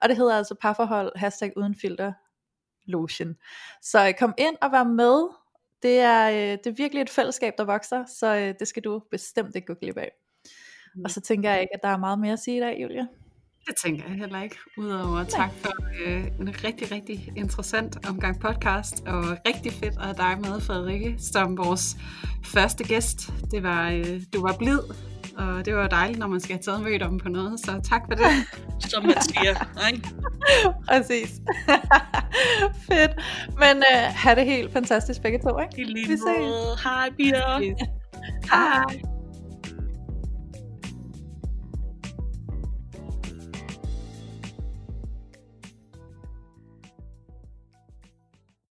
Og 0.00 0.08
det 0.08 0.16
hedder 0.16 0.36
altså 0.36 0.54
parforhold, 0.60 1.12
hashtag 1.16 1.52
uden 1.56 1.74
filter, 1.74 2.12
lotion. 2.86 3.36
Så 3.82 4.08
øh, 4.08 4.14
kom 4.14 4.34
ind 4.38 4.56
og 4.60 4.72
vær 4.72 4.84
med. 4.84 5.28
Det 5.82 5.98
er, 5.98 6.30
øh, 6.30 6.58
det 6.58 6.66
er 6.66 6.74
virkelig 6.76 7.02
et 7.02 7.10
fællesskab, 7.10 7.52
der 7.58 7.64
vokser, 7.64 8.04
så 8.06 8.36
øh, 8.36 8.54
det 8.58 8.68
skal 8.68 8.84
du 8.84 9.02
bestemt 9.10 9.56
ikke 9.56 9.66
gå 9.66 9.74
glip 9.74 9.96
af. 9.96 10.12
Og 11.04 11.10
så 11.10 11.20
tænker 11.20 11.50
jeg 11.50 11.60
ikke, 11.60 11.74
at 11.74 11.80
der 11.82 11.88
er 11.88 11.96
meget 11.96 12.18
mere 12.18 12.32
at 12.32 12.38
sige 12.38 12.56
i 12.56 12.60
dag, 12.60 12.78
Julia. 12.82 13.06
Det 13.66 13.74
tænker 13.84 14.04
jeg 14.08 14.16
heller 14.16 14.42
ikke. 14.42 14.56
Udover 14.78 15.24
tak 15.24 15.50
for 15.52 15.72
øh, 16.06 16.26
en 16.40 16.64
rigtig, 16.64 16.92
rigtig 16.92 17.32
interessant 17.36 18.08
omgang 18.08 18.40
podcast, 18.40 19.02
og 19.06 19.24
rigtig 19.46 19.72
fedt 19.72 19.94
at 19.98 20.04
have 20.04 20.14
dig 20.14 20.40
med, 20.40 20.60
Frederikke, 20.60 21.14
som 21.18 21.58
vores 21.58 21.96
første 22.44 22.84
gæst. 22.84 23.32
Det 23.50 23.62
var, 23.62 23.90
øh, 23.90 24.20
du 24.34 24.42
var 24.42 24.56
blid, 24.58 24.80
og 25.36 25.64
det 25.66 25.74
var 25.74 25.88
dejligt, 25.88 26.18
når 26.18 26.26
man 26.26 26.40
skal 26.40 26.56
have 26.56 26.62
taget 26.62 26.82
mødt 26.82 27.02
om 27.02 27.18
på 27.18 27.28
noget, 27.28 27.60
så 27.60 27.80
tak 27.90 28.02
for 28.08 28.14
det. 28.14 28.26
Som 28.90 29.02
man 29.02 29.22
siger, 29.22 29.86
ikke? 29.92 30.08
Præcis. 30.88 31.30
Fedt. 32.88 33.12
Men 33.58 33.76
øh, 33.76 34.02
have 34.14 34.36
det 34.36 34.44
helt 34.44 34.72
fantastisk 34.72 35.22
begge 35.22 35.38
to, 35.38 35.60
ikke? 35.60 35.80
I 35.80 35.84
lige 35.84 36.18
måde. 36.26 36.76
Hej, 36.84 37.10
Pia. 37.16 37.58
Hej. 38.50 39.21